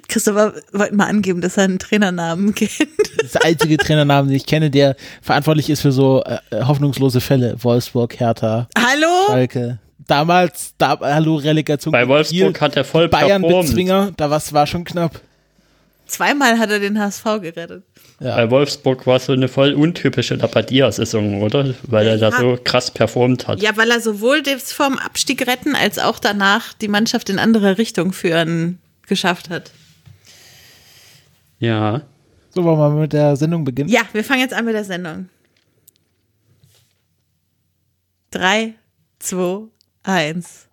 Christopher 0.07 0.53
wollte 0.71 0.95
mal 0.95 1.07
angeben, 1.07 1.41
dass 1.41 1.57
er 1.57 1.63
einen 1.63 1.79
Trainernamen 1.79 2.53
kennt. 2.55 2.71
Das 3.17 3.25
ist 3.25 3.35
der 3.35 3.45
einzige 3.45 3.77
Trainernamen, 3.77 4.29
den 4.29 4.37
ich 4.37 4.45
kenne, 4.45 4.69
der 4.69 4.95
verantwortlich 5.21 5.69
ist 5.71 5.81
für 5.81 5.91
so 5.91 6.23
äh, 6.23 6.37
äh, 6.51 6.63
hoffnungslose 6.65 7.19
Fälle. 7.21 7.55
Wolfsburg, 7.63 8.19
Hertha, 8.19 8.67
Hallo? 8.77 9.07
Schalke. 9.27 9.79
Damals, 10.05 10.73
da, 10.77 10.99
hallo, 11.01 11.35
Relegation. 11.35 11.91
Bei 11.93 12.07
Wolfsburg 12.07 12.53
Kiel, 12.55 12.61
hat 12.61 12.75
er 12.75 12.83
voll 12.83 13.07
Bayern. 13.07 13.41
Bezwinger, 13.41 14.11
da 14.17 14.29
was 14.29 14.51
war 14.51 14.67
schon 14.67 14.83
knapp. 14.83 15.19
Zweimal 16.05 16.59
hat 16.59 16.69
er 16.69 16.79
den 16.79 16.99
HSV 16.99 17.23
gerettet. 17.41 17.83
Bei 18.19 18.49
Wolfsburg 18.51 19.05
war 19.07 19.17
es 19.17 19.25
so 19.25 19.33
eine 19.33 19.47
voll 19.47 19.73
untypische 19.73 20.35
Labadia-Saison, 20.35 21.41
oder? 21.41 21.73
Weil 21.83 22.07
er 22.07 22.17
da 22.17 22.29
Ja. 22.29 22.37
so 22.39 22.57
krass 22.63 22.91
performt 22.91 23.47
hat. 23.47 23.61
Ja, 23.61 23.75
weil 23.77 23.89
er 23.91 23.99
sowohl 23.99 24.43
das 24.43 24.71
vom 24.71 24.97
Abstieg 24.97 25.45
retten 25.47 25.75
als 25.75 25.99
auch 25.99 26.19
danach 26.19 26.73
die 26.73 26.87
Mannschaft 26.87 27.29
in 27.29 27.39
andere 27.39 27.77
Richtung 27.77 28.13
führen 28.13 28.79
geschafft 29.07 29.49
hat. 29.49 29.71
Ja. 31.59 32.01
So, 32.53 32.63
wollen 32.63 32.77
wir 32.77 32.89
mal 32.89 33.01
mit 33.01 33.13
der 33.13 33.35
Sendung 33.35 33.63
beginnen? 33.63 33.89
Ja, 33.89 34.01
wir 34.13 34.23
fangen 34.23 34.41
jetzt 34.41 34.53
an 34.53 34.65
mit 34.65 34.75
der 34.75 34.83
Sendung. 34.85 35.29
Drei, 38.31 38.73
zwei, 39.19 39.63
eins. 40.03 40.67